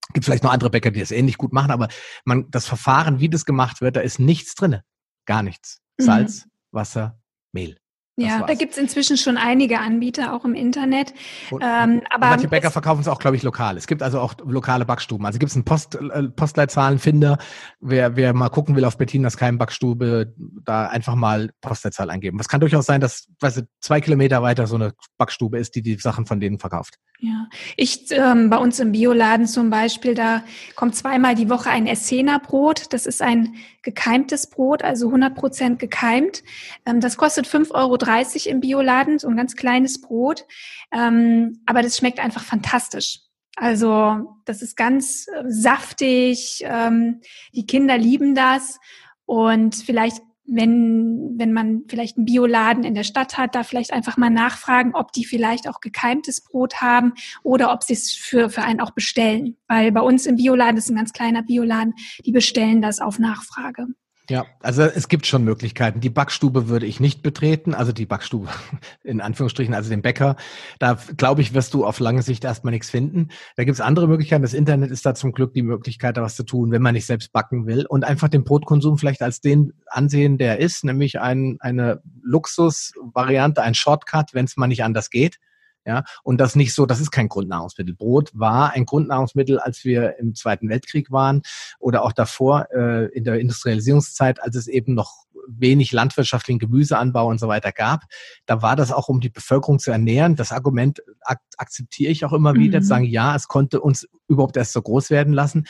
Es 0.07 0.13
gibt 0.13 0.25
vielleicht 0.25 0.43
noch 0.43 0.51
andere 0.51 0.69
Bäcker, 0.69 0.91
die 0.91 0.99
das 0.99 1.11
ähnlich 1.11 1.37
gut 1.37 1.53
machen, 1.53 1.71
aber 1.71 1.87
man, 2.25 2.49
das 2.51 2.67
Verfahren, 2.67 3.19
wie 3.19 3.29
das 3.29 3.45
gemacht 3.45 3.81
wird, 3.81 3.95
da 3.95 4.01
ist 4.01 4.19
nichts 4.19 4.55
drinne. 4.55 4.83
Gar 5.25 5.43
nichts. 5.43 5.81
Salz, 5.97 6.45
mhm. 6.45 6.49
Wasser, 6.71 7.19
Mehl. 7.51 7.77
Ja, 8.17 8.43
da 8.43 8.53
gibt's 8.53 8.77
inzwischen 8.77 9.17
schon 9.17 9.35
einige 9.35 9.79
Anbieter 9.79 10.33
auch 10.33 10.45
im 10.45 10.53
Internet. 10.53 11.13
Und, 11.51 11.61
ähm, 11.61 12.01
aber 12.09 12.27
manche 12.27 12.47
Bäcker 12.47 12.71
verkaufen 12.71 13.01
es 13.01 13.09
auch, 13.09 13.19
glaube 13.19 13.35
ich, 13.35 13.43
lokal. 13.43 13.75
Es 13.75 13.87
gibt 13.87 14.01
also 14.01 14.21
auch 14.21 14.35
lokale 14.45 14.85
Backstuben. 14.85 15.25
Also 15.25 15.37
gibt 15.37 15.49
es 15.49 15.57
einen 15.57 15.65
Post, 15.65 15.95
äh, 15.95 16.23
Postleitzahlenfinder. 16.29 17.37
Wer, 17.81 18.15
wer 18.15 18.33
mal 18.33 18.47
gucken 18.47 18.77
will 18.77 18.85
auf 18.85 18.97
Bettinas 18.97 19.35
Keimbackstube, 19.35 20.33
da 20.63 20.87
einfach 20.87 21.15
mal 21.15 21.51
Postleitzahl 21.59 22.09
eingeben. 22.09 22.39
Was 22.39 22.47
kann 22.47 22.61
durchaus 22.61 22.85
sein, 22.85 23.01
dass 23.01 23.27
weißt 23.41 23.57
du, 23.57 23.61
zwei 23.81 23.99
Kilometer 23.99 24.41
weiter 24.41 24.65
so 24.65 24.75
eine 24.75 24.93
Backstube 25.17 25.57
ist, 25.57 25.75
die 25.75 25.81
die 25.81 25.95
Sachen 25.95 26.25
von 26.25 26.39
denen 26.39 26.57
verkauft. 26.57 26.95
Ja, 27.19 27.47
ich 27.77 28.11
ähm, 28.11 28.49
bei 28.49 28.57
uns 28.57 28.79
im 28.79 28.91
Bioladen 28.91 29.47
zum 29.47 29.69
Beispiel, 29.69 30.15
da 30.15 30.43
kommt 30.75 30.95
zweimal 30.95 31.33
die 31.33 31.49
Woche 31.49 31.69
ein 31.69 31.87
Essener-Brot. 31.87 32.93
Das 32.93 33.05
ist 33.05 33.21
ein 33.21 33.55
gekeimtes 33.83 34.49
Brot, 34.49 34.83
also 34.83 35.07
100 35.07 35.33
Prozent 35.33 35.79
gekeimt. 35.79 36.43
Ähm, 36.85 36.99
das 36.99 37.15
kostet 37.15 37.47
5,30 37.47 37.71
Euro 37.73 38.51
im 38.51 38.59
Bioladen, 38.59 39.17
so 39.17 39.29
ein 39.29 39.37
ganz 39.37 39.55
kleines 39.55 40.01
Brot. 40.01 40.45
Ähm, 40.91 41.61
aber 41.65 41.81
das 41.81 41.97
schmeckt 41.97 42.19
einfach 42.19 42.43
fantastisch. 42.43 43.19
Also 43.55 44.37
das 44.43 44.61
ist 44.61 44.75
ganz 44.75 45.27
äh, 45.27 45.43
saftig. 45.47 46.63
Ähm, 46.65 47.21
die 47.53 47.65
Kinder 47.65 47.97
lieben 47.97 48.35
das 48.35 48.77
und 49.25 49.75
vielleicht 49.75 50.21
wenn, 50.47 51.33
wenn 51.37 51.53
man 51.53 51.83
vielleicht 51.87 52.17
einen 52.17 52.25
Bioladen 52.25 52.83
in 52.83 52.95
der 52.95 53.03
Stadt 53.03 53.37
hat, 53.37 53.55
da 53.55 53.63
vielleicht 53.63 53.91
einfach 53.91 54.17
mal 54.17 54.29
nachfragen, 54.29 54.93
ob 54.93 55.11
die 55.11 55.25
vielleicht 55.25 55.67
auch 55.67 55.79
gekeimtes 55.79 56.41
Brot 56.41 56.81
haben 56.81 57.13
oder 57.43 57.73
ob 57.73 57.83
sie 57.83 57.93
es 57.93 58.13
für, 58.13 58.49
für 58.49 58.61
einen 58.61 58.79
auch 58.79 58.91
bestellen. 58.91 59.57
Weil 59.67 59.91
bei 59.91 60.01
uns 60.01 60.25
im 60.25 60.35
Bioladen, 60.35 60.75
das 60.75 60.85
ist 60.85 60.91
ein 60.91 60.97
ganz 60.97 61.13
kleiner 61.13 61.43
Bioladen, 61.43 61.93
die 62.25 62.31
bestellen 62.31 62.81
das 62.81 62.99
auf 62.99 63.19
Nachfrage. 63.19 63.87
Ja, 64.29 64.45
also 64.61 64.81
es 64.81 65.07
gibt 65.07 65.27
schon 65.27 65.43
Möglichkeiten. 65.43 65.99
Die 65.99 66.09
Backstube 66.09 66.67
würde 66.67 66.87
ich 66.87 66.99
nicht 66.99 67.21
betreten, 67.21 67.75
also 67.75 67.91
die 67.91 68.07
Backstube 68.07 68.49
in 69.03 69.21
Anführungsstrichen, 69.21 69.75
also 69.75 69.89
den 69.89 70.01
Bäcker. 70.01 70.35
Da 70.79 70.97
glaube 71.15 71.41
ich, 71.41 71.53
wirst 71.53 71.75
du 71.75 71.85
auf 71.85 71.99
lange 71.99 72.23
Sicht 72.23 72.43
erstmal 72.43 72.71
nichts 72.71 72.89
finden. 72.89 73.29
Da 73.55 73.63
gibt 73.65 73.75
es 73.75 73.81
andere 73.81 74.07
Möglichkeiten. 74.07 74.41
Das 74.41 74.55
Internet 74.55 74.89
ist 74.89 75.05
da 75.05 75.13
zum 75.13 75.31
Glück 75.31 75.53
die 75.53 75.61
Möglichkeit, 75.61 76.17
da 76.17 76.23
was 76.23 76.35
zu 76.35 76.43
tun, 76.43 76.71
wenn 76.71 76.81
man 76.81 76.95
nicht 76.95 77.05
selbst 77.05 77.33
backen 77.33 77.67
will 77.67 77.85
und 77.85 78.03
einfach 78.03 78.29
den 78.29 78.43
Brotkonsum 78.43 78.97
vielleicht 78.97 79.21
als 79.21 79.41
den 79.41 79.73
ansehen, 79.87 80.39
der 80.39 80.59
ist, 80.59 80.83
nämlich 80.83 81.19
ein, 81.19 81.57
eine 81.59 82.01
Luxusvariante, 82.23 83.61
ein 83.61 83.75
Shortcut, 83.75 84.33
wenn 84.33 84.45
es 84.45 84.57
mal 84.57 84.67
nicht 84.67 84.83
anders 84.83 85.11
geht. 85.11 85.37
Ja, 85.85 86.03
und 86.23 86.39
das 86.39 86.55
nicht 86.55 86.73
so, 86.73 86.85
das 86.87 86.99
ist 86.99 87.11
kein 87.11 87.29
Grundnahrungsmittel. 87.29 87.93
Brot 87.93 88.31
war 88.33 88.73
ein 88.73 88.85
Grundnahrungsmittel, 88.85 89.59
als 89.59 89.85
wir 89.85 90.17
im 90.17 90.33
Zweiten 90.33 90.67
Weltkrieg 90.67 91.11
waren 91.11 91.43
oder 91.79 92.03
auch 92.03 92.11
davor 92.11 92.67
äh, 92.71 93.05
in 93.09 93.23
der 93.23 93.39
Industrialisierungszeit, 93.39 94.41
als 94.41 94.55
es 94.55 94.67
eben 94.67 94.95
noch 94.95 95.25
wenig 95.47 95.91
landwirtschaftlichen 95.91 96.59
Gemüseanbau 96.59 97.27
und 97.27 97.39
so 97.39 97.47
weiter 97.47 97.71
gab. 97.71 98.03
Da 98.45 98.61
war 98.61 98.75
das 98.75 98.91
auch, 98.91 99.09
um 99.09 99.19
die 99.19 99.29
Bevölkerung 99.29 99.79
zu 99.79 99.91
ernähren. 99.91 100.35
Das 100.35 100.51
Argument 100.51 101.01
ak 101.21 101.39
akzeptiere 101.57 102.11
ich 102.11 102.25
auch 102.25 102.33
immer 102.33 102.55
wieder, 102.55 102.79
mhm. 102.79 102.83
zu 102.83 102.87
sagen, 102.87 103.05
ja, 103.05 103.35
es 103.35 103.47
konnte 103.47 103.81
uns 103.81 104.07
überhaupt 104.27 104.57
erst 104.57 104.73
so 104.73 104.81
groß 104.81 105.09
werden 105.09 105.33
lassen. 105.33 105.65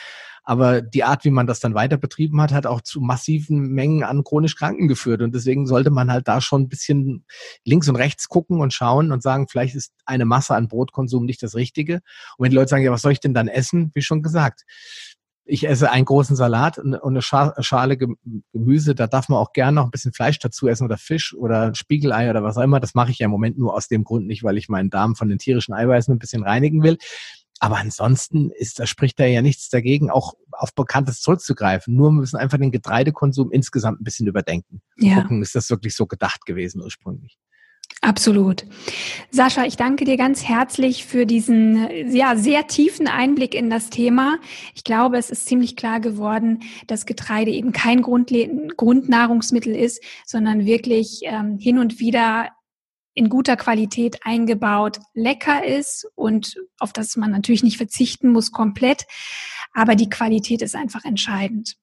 Aber 0.48 0.80
die 0.80 1.02
Art, 1.02 1.24
wie 1.24 1.30
man 1.30 1.48
das 1.48 1.58
dann 1.58 1.74
weiter 1.74 1.96
betrieben 1.96 2.40
hat, 2.40 2.52
hat 2.52 2.66
auch 2.66 2.80
zu 2.80 3.00
massiven 3.00 3.72
Mengen 3.72 4.04
an 4.04 4.22
chronisch 4.22 4.54
Kranken 4.54 4.86
geführt. 4.86 5.20
Und 5.20 5.34
deswegen 5.34 5.66
sollte 5.66 5.90
man 5.90 6.10
halt 6.10 6.28
da 6.28 6.40
schon 6.40 6.62
ein 6.62 6.68
bisschen 6.68 7.24
links 7.64 7.88
und 7.88 7.96
rechts 7.96 8.28
gucken 8.28 8.60
und 8.60 8.72
schauen 8.72 9.10
und 9.10 9.24
sagen, 9.24 9.48
vielleicht 9.48 9.74
ist 9.74 9.92
eine 10.04 10.24
Masse 10.24 10.54
an 10.54 10.68
Brotkonsum 10.68 11.24
nicht 11.24 11.42
das 11.42 11.56
Richtige. 11.56 11.94
Und 12.36 12.44
wenn 12.44 12.50
die 12.50 12.56
Leute 12.56 12.68
sagen, 12.68 12.84
ja, 12.84 12.92
was 12.92 13.02
soll 13.02 13.10
ich 13.10 13.18
denn 13.18 13.34
dann 13.34 13.48
essen? 13.48 13.90
Wie 13.94 14.02
schon 14.02 14.22
gesagt, 14.22 14.62
ich 15.46 15.68
esse 15.68 15.90
einen 15.90 16.04
großen 16.04 16.36
Salat 16.36 16.78
und 16.78 16.94
eine 16.94 17.22
Schale 17.22 17.96
Gemüse, 17.96 18.94
da 18.94 19.06
darf 19.06 19.28
man 19.28 19.38
auch 19.38 19.52
gerne 19.52 19.76
noch 19.76 19.84
ein 19.84 19.90
bisschen 19.90 20.12
Fleisch 20.12 20.38
dazu 20.38 20.68
essen 20.68 20.84
oder 20.84 20.98
Fisch 20.98 21.34
oder 21.34 21.74
Spiegelei 21.74 22.28
oder 22.28 22.42
was 22.42 22.58
auch 22.58 22.62
immer. 22.62 22.80
Das 22.80 22.94
mache 22.94 23.12
ich 23.12 23.20
ja 23.20 23.26
im 23.26 23.30
Moment 23.30 23.56
nur 23.56 23.74
aus 23.74 23.88
dem 23.88 24.04
Grund 24.04 24.26
nicht, 24.26 24.42
weil 24.42 24.58
ich 24.58 24.68
meinen 24.68 24.90
Darm 24.90 25.14
von 25.14 25.28
den 25.28 25.38
tierischen 25.38 25.72
Eiweißen 25.72 26.12
ein 26.14 26.18
bisschen 26.18 26.42
reinigen 26.42 26.82
will. 26.82 26.98
Aber 27.58 27.78
ansonsten 27.78 28.50
ist, 28.50 28.80
da 28.80 28.86
spricht 28.86 29.18
da 29.18 29.24
ja 29.24 29.40
nichts 29.40 29.70
dagegen, 29.70 30.10
auch 30.10 30.34
auf 30.52 30.74
Bekanntes 30.74 31.20
zurückzugreifen. 31.20 31.94
Nur 31.94 32.10
wir 32.10 32.20
müssen 32.20 32.36
einfach 32.36 32.58
den 32.58 32.70
Getreidekonsum 32.70 33.50
insgesamt 33.50 34.00
ein 34.00 34.04
bisschen 34.04 34.26
überdenken. 34.26 34.82
Ja. 34.98 35.22
Gucken, 35.22 35.42
ist 35.42 35.54
das 35.54 35.70
wirklich 35.70 35.94
so 35.96 36.06
gedacht 36.06 36.44
gewesen 36.44 36.82
ursprünglich? 36.82 37.38
Absolut. 38.02 38.64
Sascha, 39.30 39.64
ich 39.64 39.76
danke 39.76 40.04
dir 40.04 40.16
ganz 40.16 40.44
herzlich 40.44 41.06
für 41.06 41.26
diesen 41.26 42.14
ja, 42.14 42.36
sehr 42.36 42.66
tiefen 42.66 43.08
Einblick 43.08 43.54
in 43.54 43.70
das 43.70 43.90
Thema. 43.90 44.38
Ich 44.74 44.84
glaube, 44.84 45.16
es 45.16 45.30
ist 45.30 45.46
ziemlich 45.46 45.76
klar 45.76 46.00
geworden, 46.00 46.60
dass 46.86 47.06
Getreide 47.06 47.50
eben 47.50 47.72
kein 47.72 48.02
Grundnahrungsmittel 48.02 49.74
ist, 49.74 50.02
sondern 50.24 50.66
wirklich 50.66 51.22
ähm, 51.24 51.58
hin 51.58 51.78
und 51.78 51.98
wieder 51.98 52.50
in 53.14 53.30
guter 53.30 53.56
Qualität 53.56 54.18
eingebaut 54.24 54.98
lecker 55.14 55.64
ist 55.64 56.06
und 56.14 56.56
auf 56.78 56.92
das 56.92 57.16
man 57.16 57.30
natürlich 57.30 57.62
nicht 57.62 57.78
verzichten 57.78 58.30
muss 58.30 58.52
komplett. 58.52 59.06
Aber 59.72 59.94
die 59.94 60.10
Qualität 60.10 60.60
ist 60.60 60.76
einfach 60.76 61.04
entscheidend. 61.04 61.76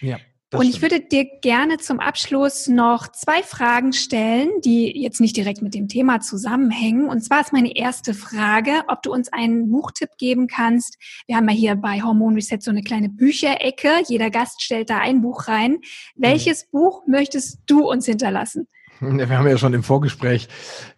Ja. 0.00 0.18
Und 0.52 0.66
ich 0.66 0.82
würde 0.82 1.00
dir 1.00 1.26
gerne 1.40 1.78
zum 1.78 2.00
Abschluss 2.00 2.66
noch 2.66 3.12
zwei 3.12 3.42
Fragen 3.42 3.92
stellen, 3.92 4.48
die 4.64 5.00
jetzt 5.00 5.20
nicht 5.20 5.36
direkt 5.36 5.62
mit 5.62 5.74
dem 5.74 5.86
Thema 5.86 6.20
zusammenhängen. 6.20 7.08
Und 7.08 7.22
zwar 7.22 7.40
ist 7.40 7.52
meine 7.52 7.76
erste 7.76 8.14
Frage, 8.14 8.72
ob 8.88 9.02
du 9.02 9.12
uns 9.12 9.32
einen 9.32 9.70
Buchtipp 9.70 10.10
geben 10.18 10.48
kannst. 10.48 10.98
Wir 11.28 11.36
haben 11.36 11.48
ja 11.48 11.54
hier 11.54 11.76
bei 11.76 12.02
Hormon 12.02 12.34
Reset 12.34 12.58
so 12.60 12.70
eine 12.72 12.82
kleine 12.82 13.08
Bücherecke. 13.08 14.02
Jeder 14.08 14.30
Gast 14.30 14.60
stellt 14.62 14.90
da 14.90 14.98
ein 14.98 15.22
Buch 15.22 15.46
rein. 15.46 15.78
Welches 16.16 16.64
mhm. 16.66 16.78
Buch 16.78 17.02
möchtest 17.06 17.60
du 17.66 17.88
uns 17.88 18.06
hinterlassen? 18.06 18.66
Wir 19.00 19.28
haben 19.28 19.48
ja 19.48 19.56
schon 19.56 19.72
im 19.72 19.82
Vorgespräch 19.82 20.48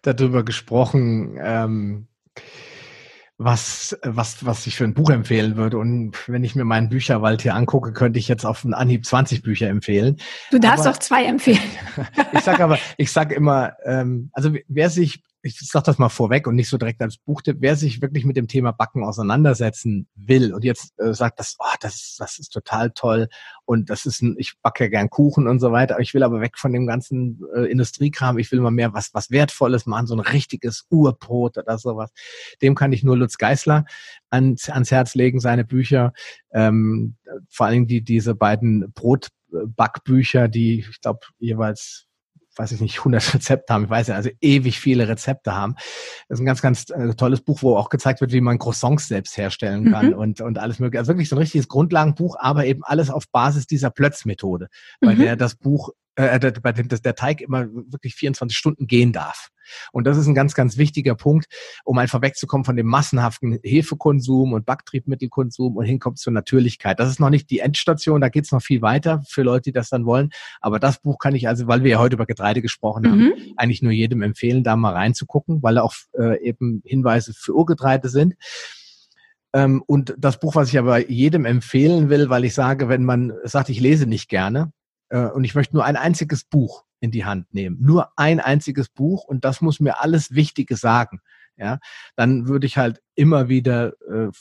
darüber 0.01 0.43
gesprochen, 0.43 1.39
ähm, 1.41 2.07
was, 3.43 3.97
was, 4.03 4.45
was 4.45 4.65
ich 4.67 4.75
für 4.75 4.83
ein 4.83 4.93
Buch 4.93 5.09
empfehlen 5.09 5.55
würde. 5.55 5.77
Und 5.77 6.17
wenn 6.27 6.43
ich 6.43 6.55
mir 6.55 6.65
meinen 6.65 6.89
Bücherwald 6.89 7.41
hier 7.41 7.55
angucke, 7.55 7.93
könnte 7.93 8.19
ich 8.19 8.27
jetzt 8.27 8.45
auf 8.45 8.63
einen 8.63 8.73
Anhieb 8.73 9.05
20 9.05 9.41
Bücher 9.41 9.67
empfehlen. 9.67 10.17
Du 10.51 10.59
darfst 10.59 10.85
aber, 10.85 10.95
auch 10.95 10.99
zwei 10.99 11.25
empfehlen. 11.25 11.59
ich 12.33 12.41
sage 12.41 12.63
aber, 12.63 12.77
ich 12.97 13.11
sage 13.11 13.35
immer, 13.35 13.73
ähm, 13.85 14.29
also 14.33 14.53
wer 14.67 14.89
sich 14.89 15.23
ich 15.45 15.59
sage 15.59 15.83
das 15.85 15.97
mal 15.97 16.07
vorweg 16.07 16.47
und 16.47 16.55
nicht 16.55 16.69
so 16.69 16.77
direkt 16.77 17.01
als 17.01 17.17
Buchtipp, 17.17 17.57
wer 17.59 17.75
sich 17.75 18.01
wirklich 18.01 18.23
mit 18.23 18.37
dem 18.37 18.47
Thema 18.47 18.71
Backen 18.71 19.03
auseinandersetzen 19.03 20.07
will 20.15 20.53
und 20.53 20.63
jetzt 20.63 20.97
äh, 20.99 21.13
sagt, 21.13 21.37
das, 21.37 21.57
oh, 21.59 21.75
das, 21.81 22.15
das 22.17 22.39
ist 22.39 22.53
total 22.53 22.91
toll 22.91 23.27
und 23.65 23.89
das 23.89 24.05
ist 24.05 24.21
ein, 24.21 24.35
ich 24.37 24.53
backe 24.61 24.89
gern 24.89 25.09
Kuchen 25.09 25.47
und 25.47 25.59
so 25.59 25.73
weiter, 25.73 25.99
ich 25.99 26.13
will 26.13 26.23
aber 26.23 26.39
weg 26.39 26.57
von 26.57 26.71
dem 26.71 26.87
ganzen 26.87 27.41
äh, 27.53 27.65
Industriekram, 27.65 28.37
ich 28.37 28.51
will 28.53 28.61
mal 28.61 28.71
mehr 28.71 28.93
was, 28.93 29.13
was 29.13 29.31
Wertvolles 29.31 29.85
machen, 29.85 30.07
so 30.07 30.15
ein 30.15 30.21
richtiges 30.21 30.85
Urbrot 30.89 31.57
oder 31.57 31.77
sowas. 31.77 32.11
Dem 32.61 32.73
kann 32.73 32.93
ich 32.93 33.03
nur 33.03 33.17
Lutz 33.17 33.37
Geißler 33.37 33.83
ans, 34.29 34.69
ans 34.69 34.91
Herz 34.91 35.13
legen, 35.13 35.41
seine 35.41 35.65
Bücher, 35.65 36.13
ähm, 36.53 37.17
vor 37.49 37.65
allen 37.65 37.73
Dingen 37.73 37.87
die, 37.87 38.01
diese 38.01 38.33
beiden 38.33 38.93
Brotbackbücher, 38.93 40.47
die, 40.47 40.79
ich 40.89 41.01
glaube, 41.01 41.19
jeweils 41.37 42.07
weiß 42.55 42.71
ich 42.71 42.81
nicht, 42.81 42.99
100 42.99 43.33
Rezepte 43.33 43.73
haben, 43.73 43.85
ich 43.85 43.89
weiß 43.89 44.07
ja, 44.07 44.15
also 44.15 44.29
ewig 44.41 44.79
viele 44.79 45.07
Rezepte 45.07 45.53
haben. 45.53 45.75
Das 46.27 46.37
ist 46.37 46.41
ein 46.41 46.45
ganz, 46.45 46.61
ganz 46.61 46.89
äh, 46.89 47.13
tolles 47.15 47.41
Buch, 47.41 47.61
wo 47.61 47.77
auch 47.77 47.89
gezeigt 47.89 48.21
wird, 48.21 48.31
wie 48.31 48.41
man 48.41 48.59
Croissants 48.59 49.07
selbst 49.07 49.37
herstellen 49.37 49.91
kann 49.91 50.07
mhm. 50.07 50.13
und, 50.13 50.41
und 50.41 50.57
alles 50.57 50.79
mögliche. 50.79 50.99
Also 50.99 51.09
wirklich 51.09 51.29
so 51.29 51.35
ein 51.35 51.39
richtiges 51.39 51.67
Grundlagenbuch, 51.67 52.35
aber 52.39 52.65
eben 52.65 52.83
alles 52.83 53.09
auf 53.09 53.25
Basis 53.31 53.67
dieser 53.67 53.89
Plötzmethode, 53.89 54.67
bei 55.01 55.15
mhm. 55.15 55.19
der 55.19 55.35
das 55.35 55.55
Buch, 55.55 55.89
äh, 56.15 56.51
bei 56.61 56.71
dem 56.71 56.87
das, 56.87 57.01
der 57.01 57.15
Teig 57.15 57.41
immer 57.41 57.67
wirklich 57.71 58.15
24 58.15 58.57
Stunden 58.57 58.87
gehen 58.87 59.13
darf. 59.13 59.49
Und 59.91 60.05
das 60.05 60.17
ist 60.17 60.27
ein 60.27 60.35
ganz, 60.35 60.53
ganz 60.53 60.77
wichtiger 60.77 61.15
Punkt, 61.15 61.47
um 61.83 61.97
einfach 61.97 62.21
wegzukommen 62.21 62.65
von 62.65 62.75
dem 62.75 62.87
massenhaften 62.87 63.59
Hefekonsum 63.63 64.53
und 64.53 64.65
Backtriebmittelkonsum 64.65 65.77
und 65.77 65.85
hinkommt 65.85 66.19
zur 66.19 66.33
Natürlichkeit. 66.33 66.99
Das 66.99 67.09
ist 67.09 67.19
noch 67.19 67.29
nicht 67.29 67.49
die 67.49 67.59
Endstation, 67.59 68.21
da 68.21 68.29
geht's 68.29 68.51
noch 68.51 68.61
viel 68.61 68.81
weiter 68.81 69.23
für 69.27 69.43
Leute, 69.43 69.63
die 69.63 69.71
das 69.71 69.89
dann 69.89 70.05
wollen. 70.05 70.29
Aber 70.61 70.79
das 70.79 70.99
Buch 70.99 71.17
kann 71.17 71.35
ich 71.35 71.47
also, 71.47 71.67
weil 71.67 71.83
wir 71.83 71.91
ja 71.91 71.99
heute 71.99 72.15
über 72.15 72.25
Getreide 72.25 72.61
gesprochen 72.61 73.09
haben, 73.09 73.23
mhm. 73.23 73.33
eigentlich 73.57 73.81
nur 73.81 73.91
jedem 73.91 74.21
empfehlen, 74.21 74.63
da 74.63 74.75
mal 74.75 74.93
reinzugucken, 74.93 75.63
weil 75.63 75.75
da 75.75 75.81
auch 75.81 75.93
äh, 76.17 76.41
eben 76.43 76.81
Hinweise 76.85 77.33
für 77.33 77.55
Urgetreide 77.55 78.09
sind. 78.09 78.35
Ähm, 79.53 79.83
und 79.85 80.15
das 80.17 80.39
Buch, 80.39 80.55
was 80.55 80.69
ich 80.69 80.77
aber 80.77 81.09
jedem 81.09 81.45
empfehlen 81.45 82.09
will, 82.09 82.29
weil 82.29 82.43
ich 82.43 82.53
sage, 82.53 82.89
wenn 82.89 83.05
man 83.05 83.33
sagt, 83.43 83.69
ich 83.69 83.79
lese 83.79 84.07
nicht 84.07 84.29
gerne 84.29 84.71
äh, 84.71 84.82
und 85.17 85.43
ich 85.43 85.55
möchte 85.55 85.75
nur 85.75 85.85
ein 85.85 85.95
einziges 85.95 86.43
Buch 86.43 86.85
in 86.99 87.11
die 87.11 87.25
Hand 87.25 87.53
nehmen. 87.53 87.77
Nur 87.79 88.09
ein 88.17 88.39
einziges 88.39 88.89
Buch 88.89 89.25
und 89.25 89.45
das 89.45 89.61
muss 89.61 89.79
mir 89.79 90.01
alles 90.01 90.31
Wichtige 90.31 90.75
sagen. 90.75 91.19
Ja, 91.55 91.79
dann 92.15 92.47
würde 92.47 92.65
ich 92.65 92.77
halt 92.77 92.99
immer 93.15 93.47
wieder 93.47 93.93
äh, 94.09 94.31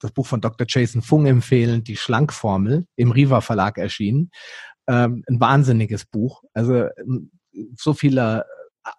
das 0.00 0.12
Buch 0.12 0.26
von 0.26 0.40
Dr. 0.40 0.66
Jason 0.68 1.02
Fung 1.02 1.26
empfehlen, 1.26 1.84
die 1.84 1.96
Schlankformel, 1.96 2.86
im 2.96 3.10
Riva 3.10 3.40
Verlag 3.40 3.78
erschienen. 3.78 4.30
Ähm, 4.88 5.22
ein 5.28 5.40
wahnsinniges 5.40 6.06
Buch. 6.06 6.42
Also 6.54 6.88
so 7.76 7.94
viele 7.94 8.46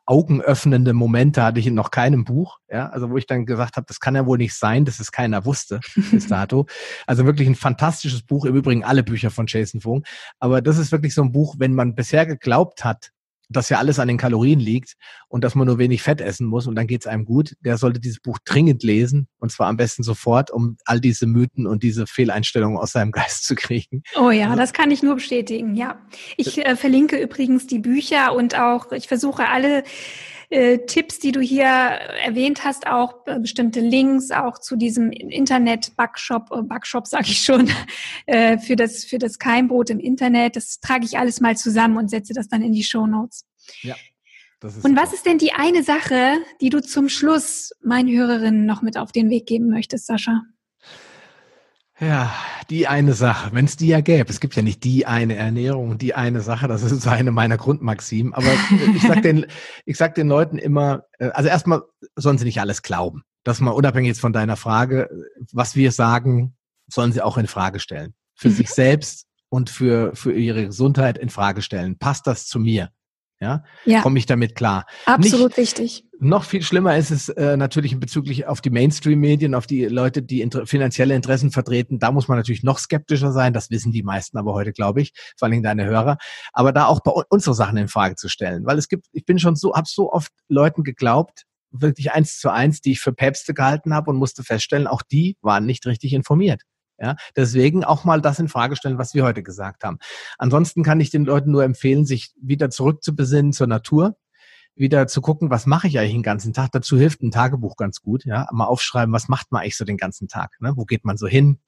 augenöffnende 0.05 0.93
Momente 0.93 1.43
hatte 1.43 1.59
ich 1.59 1.67
in 1.67 1.73
noch 1.73 1.91
keinem 1.91 2.23
Buch, 2.23 2.59
ja, 2.69 2.89
also 2.89 3.09
wo 3.09 3.17
ich 3.17 3.27
dann 3.27 3.45
gesagt 3.45 3.75
habe, 3.75 3.86
das 3.88 3.99
kann 3.99 4.15
ja 4.15 4.25
wohl 4.25 4.38
nicht 4.38 4.55
sein, 4.55 4.86
dass 4.86 4.99
es 4.99 5.11
keiner 5.11 5.45
wusste 5.45 5.79
bis 6.11 6.27
dato. 6.27 6.65
Also 7.07 7.25
wirklich 7.25 7.47
ein 7.47 7.55
fantastisches 7.55 8.23
Buch, 8.23 8.45
im 8.45 8.55
Übrigen 8.55 8.84
alle 8.84 9.03
Bücher 9.03 9.29
von 9.29 9.45
Jason 9.47 9.81
Fung, 9.81 10.03
aber 10.39 10.61
das 10.61 10.77
ist 10.77 10.91
wirklich 10.91 11.13
so 11.13 11.21
ein 11.21 11.31
Buch, 11.31 11.55
wenn 11.57 11.73
man 11.73 11.95
bisher 11.95 12.25
geglaubt 12.25 12.86
hat, 12.86 13.11
dass 13.50 13.70
ja 13.70 13.78
alles 13.78 14.00
an 14.00 14.08
den 14.08 14.18
Kalorien 14.18 14.60
liegt 14.60 14.94
und 15.28 15.44
dass 15.44 15.56
man 15.56 15.68
nur 15.68 15.78
wenig 15.78 16.02
Fett 16.02 16.22
essen 16.22 16.48
muss 16.48 16.68
und 16.68 16.76
dann 16.76 16.88
geht's 16.88 17.08
einem 17.08 17.26
gut, 17.26 17.56
der 17.62 17.78
sollte 17.78 18.00
dieses 18.00 18.20
Buch 18.20 18.39
dringend 18.46 18.84
lesen 18.84 19.28
und 19.39 19.52
zwar 19.52 19.68
am 19.68 19.78
besten 19.78 20.04
sofort, 20.04 20.52
um 20.52 20.78
all 20.86 21.00
diese 21.00 21.28
Mythen 21.28 21.68
und 21.68 21.84
diese 21.84 22.08
Fehleinstellungen 22.08 22.78
aus 22.78 22.91
seinem 22.91 23.12
Geist 23.24 23.46
zu 23.46 23.56
kriegen. 23.56 24.04
Oh 24.16 24.32
ja, 24.32 24.46
also, 24.46 24.58
das 24.58 24.74
kann 24.74 24.91
ich 24.91 25.04
nur 25.04 25.16
bestätigen, 25.16 25.76
ja. 25.76 26.02
Ich 26.38 26.66
äh, 26.66 26.76
verlinke 26.76 27.18
übrigens 27.18 27.68
die 27.68 27.80
Bücher 27.80 28.34
und 28.34 28.58
auch, 28.58 28.91
ich 28.91 29.08
versuche 29.08 29.48
alle 29.48 29.84
äh, 30.54 30.86
Tipps, 30.86 31.18
die 31.18 31.32
du 31.32 31.39
hier 31.39 31.66
erwähnt 31.66 32.64
hast, 32.64 32.86
auch 32.86 33.26
äh, 33.26 33.39
bestimmte 33.39 33.80
Links 33.80 34.30
auch 34.30 34.60
zu 34.60 34.76
diesem 34.76 35.12
Internet-Backshop, 35.12 36.51
äh, 36.51 36.62
Backshop 36.62 37.08
sage 37.08 37.26
ich 37.28 37.39
schon, 37.39 37.72
äh, 38.28 38.60
für 38.60 38.76
das 38.76 39.04
für 39.04 39.18
das 39.18 39.39
Keimbrot 39.39 39.89
im 39.89 39.99
Internet. 39.99 40.56
Das 40.56 40.80
trage 40.80 41.06
ich 41.06 41.18
alles 41.18 41.41
mal 41.41 41.58
zusammen 41.58 41.97
und 41.97 42.10
setze 42.10 42.34
das 42.34 42.49
dann 42.49 42.62
in 42.62 42.72
die 42.72 42.84
Show 42.84 43.08
Notes. 43.08 43.45
Ja. 43.82 43.95
Und 44.62 44.95
was 44.95 45.12
ist 45.12 45.26
denn 45.26 45.39
die 45.39 45.54
eine 45.54 45.84
Sache, 45.84 46.38
die 46.62 46.70
du 46.70 46.82
zum 46.82 47.10
Schluss 47.10 47.74
meinen 47.82 48.16
Hörerinnen 48.16 48.66
noch 48.66 48.82
mit 48.82 48.95
auf 48.95 49.12
den 49.12 49.30
Weg 49.30 49.47
geben 49.47 49.70
möchtest, 49.70 50.06
Sascha? 50.06 50.43
Ja, 52.00 52.34
die 52.70 52.88
eine 52.88 53.14
Sache, 53.14 53.54
wenn 53.54 53.66
es 53.66 53.78
die 53.78 53.88
ja 53.88 54.02
gäbe. 54.02 54.30
Es 54.30 54.39
gibt 54.39 54.56
ja 54.56 54.64
nicht 54.64 54.84
die 54.84 55.06
eine 55.06 55.36
Ernährung, 55.36 56.00
die 56.00 56.16
eine 56.16 56.41
Sache, 56.41 56.68
das 56.68 56.82
ist 56.82 57.08
eine 57.08 57.32
meiner 57.32 57.58
Grundmaximen. 57.58 58.34
Aber 58.34 58.48
ich 58.96 59.04
sag 59.04 59.22
den, 59.22 59.46
ich 59.86 59.98
sag 59.98 60.16
den 60.16 60.28
Leuten 60.28 60.58
immer, 60.58 61.04
äh, 61.20 61.30
also 61.30 61.50
erstmal 61.50 61.84
sollen 62.16 62.38
sie 62.38 62.46
nicht 62.46 62.60
alles 62.60 62.82
glauben. 62.82 63.24
Das 63.44 63.60
mal 63.60 63.72
unabhängig 63.72 64.08
jetzt 64.08 64.22
von 64.22 64.34
deiner 64.34 64.56
Frage, 64.56 65.10
was 65.52 65.76
wir 65.76 65.91
sagen, 65.91 66.56
sollen 66.88 67.12
sie 67.12 67.22
auch 67.22 67.38
in 67.38 67.48
Frage 67.48 67.80
stellen. 67.80 68.14
Für 68.36 68.50
mhm. 68.50 68.54
sich 68.54 68.70
selbst 68.70 69.28
und 69.50 69.70
für, 69.70 70.16
für 70.16 70.34
ihre 70.34 70.66
Gesundheit 70.66 71.18
in 71.18 71.30
Frage 71.30 71.62
stellen. 71.62 72.00
Passt 72.00 72.26
das 72.26 72.48
zu 72.48 72.60
mir? 72.60 72.89
Ja, 73.39 73.63
ja. 73.84 74.01
komme 74.01 74.19
ich 74.19 74.25
damit 74.25 74.55
klar. 74.55 74.86
Absolut 75.05 75.49
Nicht, 75.49 75.57
wichtig. 75.57 76.05
Noch 76.19 76.45
viel 76.45 76.61
schlimmer 76.61 76.95
ist 76.97 77.11
es 77.11 77.27
äh, 77.27 77.57
natürlich 77.57 77.99
bezüglich 77.99 78.45
auf 78.47 78.61
die 78.61 78.69
Mainstream-Medien, 78.69 79.53
auf 79.55 79.67
die 79.67 79.84
Leute, 79.86 80.23
die 80.23 80.39
inter 80.39 80.65
finanzielle 80.65 81.13
Interessen 81.13 81.51
vertreten. 81.51 81.99
Da 81.99 82.13
muss 82.13 82.29
man 82.29 82.38
natürlich 82.38 82.63
noch 82.63 82.79
skeptischer 82.79 83.34
sein. 83.34 83.51
Das 83.51 83.69
wissen 83.69 83.91
die 83.91 84.03
meisten 84.03 84.38
aber 84.38 84.53
heute, 84.53 84.71
glaube 84.71 85.01
ich, 85.01 85.11
vor 85.38 85.49
allem 85.49 85.61
deine 85.61 85.84
Hörer. 85.84 86.17
Aber 86.53 86.71
da 86.71 86.86
auch 86.86 87.01
bei 87.01 87.11
unsere 87.29 87.53
Sachen 87.53 87.77
in 87.77 87.89
Frage 87.89 88.15
zu 88.15 88.29
stellen, 88.29 88.65
weil 88.65 88.77
es 88.77 88.88
gibt, 88.88 89.07
ich 89.11 89.25
bin 89.25 89.39
schon 89.39 89.57
so, 89.57 89.75
habe 89.75 89.88
so 89.89 90.13
oft 90.13 90.31
Leuten 90.47 90.84
geglaubt, 90.84 91.43
wirklich 91.71 92.13
eins 92.13 92.39
zu 92.39 92.49
eins, 92.49 92.79
die 92.79 92.93
ich 92.93 93.01
für 93.01 93.11
Päpste 93.11 93.53
gehalten 93.53 93.93
habe 93.93 94.09
und 94.09 94.17
musste 94.17 94.43
feststellen, 94.43 94.88
auch 94.88 95.01
die 95.01 95.36
waren 95.41 95.65
nicht 95.65 95.86
richtig 95.86 96.13
informiert. 96.13 96.61
Ja, 97.00 97.16
deswegen 97.36 97.84
auch 97.84 98.04
mal 98.04 98.22
das 98.22 98.39
in 98.39 98.48
Frage 98.48 98.76
stellen, 98.76 98.98
was 98.98 99.14
wir 99.14 99.24
heute 99.24 99.44
gesagt 99.44 99.84
haben. 99.84 99.98
Ansonsten 100.38 100.84
kann 100.84 101.00
ich 101.00 101.10
den 101.10 101.26
Leuten 101.26 101.52
nur 101.52 101.64
empfehlen, 101.64 102.06
sich 102.06 102.34
wieder 102.39 102.70
zurückzubesinnen 102.70 103.52
zur 103.52 103.68
Natur, 103.68 104.16
wieder 104.76 105.08
zu 105.08 105.22
gucken, 105.22 105.50
was 105.50 105.66
mache 105.66 105.88
ich 105.88 106.00
eigentlich 106.00 106.14
den 106.14 106.24
ganzen 106.24 106.54
Tag. 106.54 106.72
Dazu 106.72 106.98
hilft 106.98 107.22
ein 107.22 107.32
Tagebuch 107.32 107.76
ganz 107.78 108.02
gut. 108.02 108.26
Ja, 108.26 108.48
mal 108.52 108.66
aufschreiben, 108.66 109.14
was 109.14 109.28
macht 109.28 109.52
man 109.52 109.62
eigentlich 109.62 109.78
so 109.78 109.86
den 109.86 109.98
ganzen 109.98 110.28
Tag? 110.28 110.52
Ne? 110.60 110.74
Wo 110.76 110.86
geht 110.86 111.06
man 111.06 111.18
so 111.18 111.28
hin? 111.28 111.60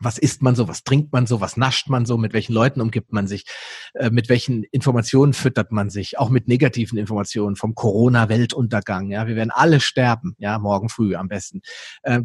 Was 0.00 0.18
isst 0.18 0.42
man 0.42 0.56
so? 0.56 0.66
Was 0.66 0.82
trinkt 0.82 1.12
man 1.12 1.26
so? 1.26 1.40
Was 1.40 1.56
nascht 1.56 1.88
man 1.88 2.06
so? 2.06 2.18
Mit 2.18 2.32
welchen 2.32 2.52
Leuten 2.54 2.80
umgibt 2.80 3.12
man 3.12 3.28
sich? 3.28 3.46
Äh, 3.94 4.10
mit 4.10 4.28
welchen 4.28 4.64
Informationen 4.64 5.32
füttert 5.32 5.70
man 5.70 5.90
sich? 5.90 6.18
Auch 6.18 6.28
mit 6.28 6.48
negativen 6.48 6.98
Informationen 6.98 7.56
vom 7.56 7.74
Corona-Weltuntergang. 7.74 9.10
Ja, 9.10 9.26
wir 9.28 9.36
werden 9.36 9.52
alle 9.52 9.80
sterben. 9.80 10.34
Ja, 10.38 10.58
morgen 10.58 10.88
früh 10.88 11.14
am 11.14 11.28
besten. 11.28 11.60
Äh, 12.02 12.22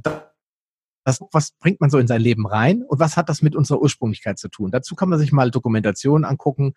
was, 1.08 1.22
was 1.32 1.52
bringt 1.52 1.80
man 1.80 1.90
so 1.90 1.98
in 1.98 2.08
sein 2.08 2.22
Leben 2.22 2.46
rein 2.46 2.84
und 2.84 3.00
was 3.00 3.16
hat 3.16 3.30
das 3.30 3.42
mit 3.42 3.56
unserer 3.56 3.82
Ursprünglichkeit 3.82 4.38
zu 4.38 4.50
tun? 4.50 4.72
Dazu 4.72 4.94
kann 4.94 5.08
man 5.08 5.18
sich 5.18 5.32
mal 5.32 5.50
Dokumentationen 5.50 6.26
angucken 6.26 6.74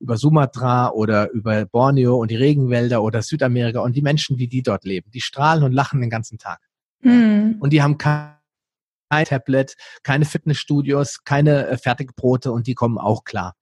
über 0.00 0.16
Sumatra 0.16 0.88
oder 0.90 1.30
über 1.32 1.66
Borneo 1.66 2.16
und 2.16 2.30
die 2.30 2.36
Regenwälder 2.36 3.02
oder 3.02 3.20
Südamerika 3.20 3.80
und 3.80 3.94
die 3.94 4.02
Menschen, 4.02 4.38
wie 4.38 4.48
die 4.48 4.62
dort 4.62 4.84
leben. 4.84 5.10
Die 5.10 5.20
strahlen 5.20 5.62
und 5.64 5.72
lachen 5.72 6.00
den 6.00 6.08
ganzen 6.08 6.38
Tag. 6.38 6.60
Mhm. 7.02 7.56
Und 7.60 7.74
die 7.74 7.82
haben 7.82 7.98
kein 7.98 8.32
Tablet, 9.10 9.76
keine 10.02 10.24
Fitnessstudios, 10.24 11.22
keine 11.24 11.66
äh, 11.68 11.76
Fertigbrote 11.76 12.52
und 12.52 12.66
die 12.66 12.74
kommen 12.74 12.96
auch 12.96 13.24
klar. 13.24 13.54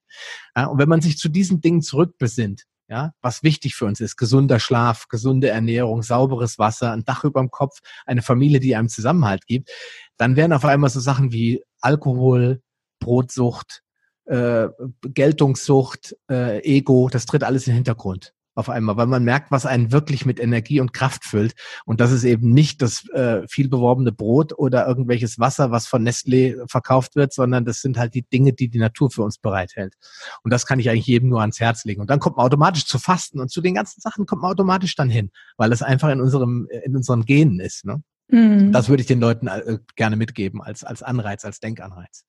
Ja, 0.55 0.67
und 0.67 0.77
wenn 0.77 0.89
man 0.89 1.01
sich 1.01 1.17
zu 1.17 1.27
diesen 1.27 1.59
Dingen 1.59 1.81
zurückbesinnt, 1.81 2.63
ja, 2.87 3.13
was 3.21 3.43
wichtig 3.43 3.75
für 3.75 3.85
uns 3.85 3.99
ist, 4.01 4.17
gesunder 4.17 4.59
Schlaf, 4.59 5.07
gesunde 5.07 5.49
Ernährung, 5.49 6.03
sauberes 6.03 6.59
Wasser, 6.59 6.91
ein 6.91 7.05
Dach 7.05 7.23
über 7.23 7.39
dem 7.39 7.51
Kopf, 7.51 7.79
eine 8.05 8.21
Familie, 8.21 8.59
die 8.59 8.75
einem 8.75 8.89
Zusammenhalt 8.89 9.45
gibt, 9.45 9.71
dann 10.17 10.35
werden 10.35 10.53
auf 10.53 10.65
einmal 10.65 10.89
so 10.89 10.99
Sachen 10.99 11.31
wie 11.31 11.63
Alkohol, 11.81 12.61
Brotsucht, 12.99 13.81
äh, 14.25 14.67
Geltungssucht, 15.01 16.15
äh, 16.29 16.59
Ego, 16.63 17.09
das 17.11 17.25
tritt 17.25 17.43
alles 17.43 17.67
in 17.67 17.71
den 17.71 17.77
Hintergrund 17.77 18.33
auf 18.55 18.69
einmal, 18.69 18.97
weil 18.97 19.07
man 19.07 19.23
merkt, 19.23 19.51
was 19.51 19.65
einen 19.65 19.91
wirklich 19.91 20.25
mit 20.25 20.39
Energie 20.39 20.79
und 20.79 20.93
Kraft 20.93 21.25
füllt. 21.25 21.53
Und 21.85 21.99
das 21.99 22.11
ist 22.11 22.23
eben 22.23 22.53
nicht 22.53 22.81
das 22.81 23.07
äh, 23.09 23.47
viel 23.47 23.69
beworbene 23.69 24.11
Brot 24.11 24.53
oder 24.57 24.87
irgendwelches 24.87 25.39
Wasser, 25.39 25.71
was 25.71 25.87
von 25.87 26.07
Nestlé 26.07 26.69
verkauft 26.69 27.15
wird, 27.15 27.33
sondern 27.33 27.65
das 27.65 27.81
sind 27.81 27.97
halt 27.97 28.13
die 28.13 28.23
Dinge, 28.23 28.53
die 28.53 28.69
die 28.69 28.79
Natur 28.79 29.09
für 29.09 29.23
uns 29.23 29.37
bereithält. 29.37 29.95
Und 30.43 30.51
das 30.51 30.65
kann 30.65 30.79
ich 30.79 30.89
eigentlich 30.89 31.07
jedem 31.07 31.29
nur 31.29 31.41
ans 31.41 31.59
Herz 31.59 31.85
legen. 31.85 32.01
Und 32.01 32.09
dann 32.09 32.19
kommt 32.19 32.37
man 32.37 32.45
automatisch 32.45 32.85
zu 32.85 32.99
Fasten 32.99 33.39
und 33.39 33.51
zu 33.51 33.61
den 33.61 33.75
ganzen 33.75 34.01
Sachen 34.01 34.25
kommt 34.25 34.41
man 34.41 34.51
automatisch 34.51 34.95
dann 34.95 35.09
hin, 35.09 35.31
weil 35.57 35.71
es 35.71 35.81
einfach 35.81 36.09
in 36.09 36.21
unserem 36.21 36.67
in 36.83 36.95
unseren 36.95 37.25
Genen 37.25 37.59
ist. 37.59 37.85
Ne? 37.85 38.03
Mhm. 38.29 38.71
Das 38.71 38.89
würde 38.89 39.01
ich 39.01 39.07
den 39.07 39.19
Leuten 39.19 39.47
äh, 39.47 39.79
gerne 39.95 40.15
mitgeben 40.15 40.61
als, 40.61 40.83
als 40.83 41.03
Anreiz, 41.03 41.45
als 41.45 41.59
Denkanreiz. 41.59 42.25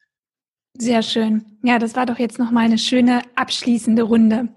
Sehr 0.77 1.03
schön. 1.03 1.45
Ja, 1.63 1.79
das 1.79 1.95
war 1.95 2.05
doch 2.05 2.19
jetzt 2.19 2.41
nochmal 2.41 2.65
eine 2.65 2.79
schöne 2.79 3.23
abschließende 3.37 4.03
Runde. 4.03 4.49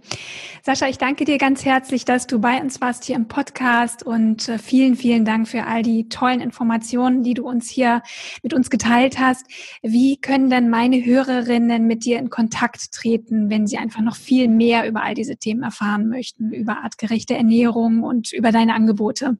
Sascha, 0.67 0.89
ich 0.89 0.97
danke 0.97 1.23
dir 1.23 1.37
ganz 1.37 1.63
herzlich, 1.63 2.03
dass 2.03 2.27
du 2.27 2.39
bei 2.39 2.59
uns 2.59 2.81
warst 2.81 3.05
hier 3.05 3.15
im 3.15 3.29
Podcast 3.29 4.03
und 4.03 4.49
äh, 4.49 4.57
vielen, 4.57 4.97
vielen 4.97 5.23
Dank 5.23 5.47
für 5.47 5.63
all 5.63 5.81
die 5.81 6.09
tollen 6.09 6.41
Informationen, 6.41 7.23
die 7.23 7.35
du 7.35 7.47
uns 7.47 7.69
hier 7.69 8.03
mit 8.43 8.53
uns 8.53 8.69
geteilt 8.69 9.17
hast. 9.17 9.45
Wie 9.81 10.19
können 10.19 10.49
denn 10.49 10.69
meine 10.69 11.05
Hörerinnen 11.05 11.87
mit 11.87 12.03
dir 12.03 12.19
in 12.19 12.29
Kontakt 12.29 12.91
treten, 12.91 13.49
wenn 13.49 13.65
sie 13.65 13.77
einfach 13.77 14.01
noch 14.01 14.17
viel 14.17 14.49
mehr 14.49 14.89
über 14.89 15.03
all 15.03 15.13
diese 15.13 15.37
Themen 15.37 15.63
erfahren 15.63 16.09
möchten, 16.09 16.51
über 16.51 16.83
artgerechte 16.83 17.37
Ernährung 17.37 18.03
und 18.03 18.33
über 18.33 18.51
deine 18.51 18.73
Angebote? 18.73 19.37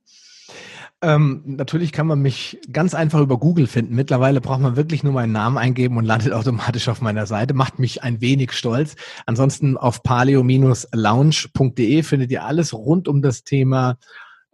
Ähm, 1.04 1.44
natürlich 1.46 1.92
kann 1.92 2.08
man 2.08 2.24
mich 2.24 2.58
ganz 2.72 2.96
einfach 2.96 3.20
über 3.20 3.38
Google 3.38 3.68
finden. 3.68 3.94
Mittlerweile 3.94 4.42
braucht 4.42 4.62
man 4.62 4.76
wirklich 4.76 5.04
nur 5.04 5.14
meinen 5.14 5.32
Namen 5.32 5.60
eingeben 5.60 5.98
und 5.98 6.06
landet 6.06 6.34
automatisch 6.34 6.90
auf 6.90 7.02
meiner 7.02 7.28
Seite. 7.28 7.54
Macht 7.54 7.78
mich 7.78 8.02
ein 8.02 8.20
wenig 8.20 8.54
stolz. 8.54 8.96
Ansonsten 9.28 9.78
auf 9.78 10.02
paleo-lounge.de 10.02 12.04
findet 12.04 12.32
ihr 12.32 12.46
alles 12.46 12.74
rund 12.74 13.08
um 13.08 13.22
das 13.22 13.44
Thema 13.44 14.00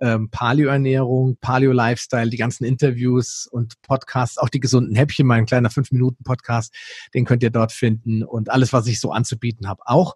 ähm, 0.03 0.29
Paleo-Ernährung, 0.29 1.37
Paleo-Lifestyle, 1.39 2.29
die 2.29 2.37
ganzen 2.37 2.65
Interviews 2.65 3.47
und 3.49 3.81
Podcasts, 3.81 4.37
auch 4.37 4.49
die 4.49 4.59
gesunden 4.59 4.95
Häppchen, 4.95 5.25
mein 5.25 5.45
kleiner 5.45 5.69
5-Minuten-Podcast, 5.69 6.75
den 7.13 7.23
könnt 7.23 7.41
ihr 7.41 7.51
dort 7.51 7.71
finden 7.71 8.21
und 8.21 8.51
alles, 8.51 8.73
was 8.73 8.85
ich 8.87 8.99
so 8.99 9.13
anzubieten 9.13 9.69
habe, 9.69 9.81
auch. 9.85 10.15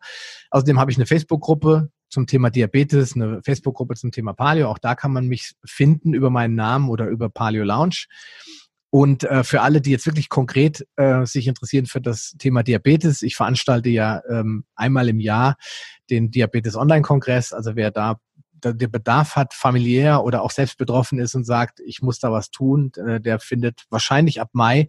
Außerdem 0.51 0.77
habe 0.77 0.91
ich 0.91 0.97
eine 0.97 1.05
Facebook-Gruppe, 1.05 1.89
zum 2.09 2.27
Thema 2.27 2.49
Diabetes, 2.49 3.15
eine 3.15 3.41
Facebook-Gruppe 3.43 3.95
zum 3.95 4.11
Thema 4.11 4.33
Paleo. 4.33 4.69
Auch 4.69 4.77
da 4.77 4.95
kann 4.95 5.11
man 5.11 5.27
mich 5.27 5.53
finden 5.65 6.13
über 6.13 6.29
meinen 6.29 6.55
Namen 6.55 6.89
oder 6.89 7.07
über 7.07 7.29
Paleo 7.29 7.63
Lounge. 7.63 8.05
Und 8.89 9.25
äh, 9.25 9.43
für 9.43 9.61
alle, 9.61 9.81
die 9.81 9.91
jetzt 9.91 10.05
wirklich 10.05 10.29
konkret 10.29 10.87
äh, 10.95 11.25
sich 11.25 11.47
interessieren 11.47 11.87
für 11.87 11.99
das 11.99 12.35
Thema 12.39 12.63
Diabetes, 12.63 13.21
ich 13.21 13.35
veranstalte 13.35 13.89
ja 13.89 14.21
ähm, 14.29 14.63
einmal 14.75 15.09
im 15.09 15.19
Jahr 15.19 15.57
den 16.09 16.31
Diabetes 16.31 16.75
Online-Kongress. 16.75 17.51
Also 17.51 17.75
wer 17.75 17.91
da 17.91 18.19
der 18.63 18.87
Bedarf 18.87 19.35
hat, 19.35 19.53
familiär 19.53 20.23
oder 20.23 20.41
auch 20.41 20.51
selbst 20.51 20.77
betroffen 20.77 21.19
ist 21.19 21.35
und 21.35 21.43
sagt, 21.43 21.79
ich 21.79 22.01
muss 22.01 22.19
da 22.19 22.31
was 22.31 22.49
tun, 22.49 22.91
äh, 22.95 23.19
der 23.19 23.39
findet 23.39 23.83
wahrscheinlich 23.89 24.41
ab 24.41 24.49
Mai 24.53 24.87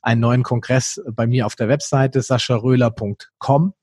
einen 0.00 0.20
neuen 0.20 0.42
Kongress 0.42 1.00
bei 1.12 1.26
mir 1.26 1.46
auf 1.46 1.56
der 1.56 1.68
Webseite 1.68 2.22
sascharöhler.com. 2.22 3.74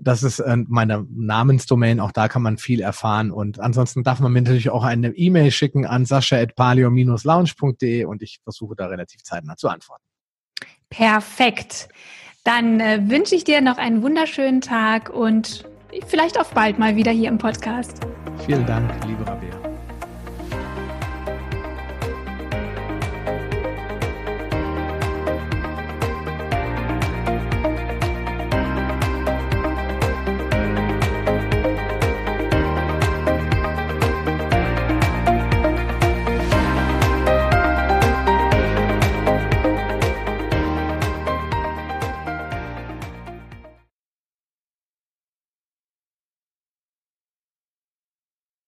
Das 0.00 0.22
ist 0.22 0.38
äh, 0.38 0.56
meine 0.68 1.06
Namensdomain, 1.10 2.00
auch 2.00 2.12
da 2.12 2.28
kann 2.28 2.42
man 2.42 2.58
viel 2.58 2.80
erfahren. 2.80 3.30
Und 3.30 3.60
ansonsten 3.60 4.04
darf 4.04 4.20
man 4.20 4.32
mir 4.32 4.42
natürlich 4.42 4.70
auch 4.70 4.84
eine 4.84 5.10
E-Mail 5.10 5.50
schicken 5.50 5.86
an 5.86 6.04
sascha.palio-lounge.de 6.04 8.04
und 8.04 8.22
ich 8.22 8.40
versuche 8.42 8.76
da 8.76 8.86
relativ 8.86 9.22
zeitnah 9.22 9.56
zu 9.56 9.68
antworten. 9.68 10.04
Perfekt. 10.90 11.88
Dann 12.44 12.80
äh, 12.80 13.10
wünsche 13.10 13.34
ich 13.34 13.44
dir 13.44 13.60
noch 13.60 13.78
einen 13.78 14.02
wunderschönen 14.02 14.60
Tag 14.60 15.10
und 15.10 15.66
vielleicht 16.06 16.40
auf 16.40 16.52
bald 16.52 16.78
mal 16.78 16.96
wieder 16.96 17.12
hier 17.12 17.28
im 17.28 17.38
Podcast. 17.38 18.00
Vielen 18.46 18.64
Dank, 18.66 18.90
liebe 19.06 19.26
Rabea. 19.26 19.37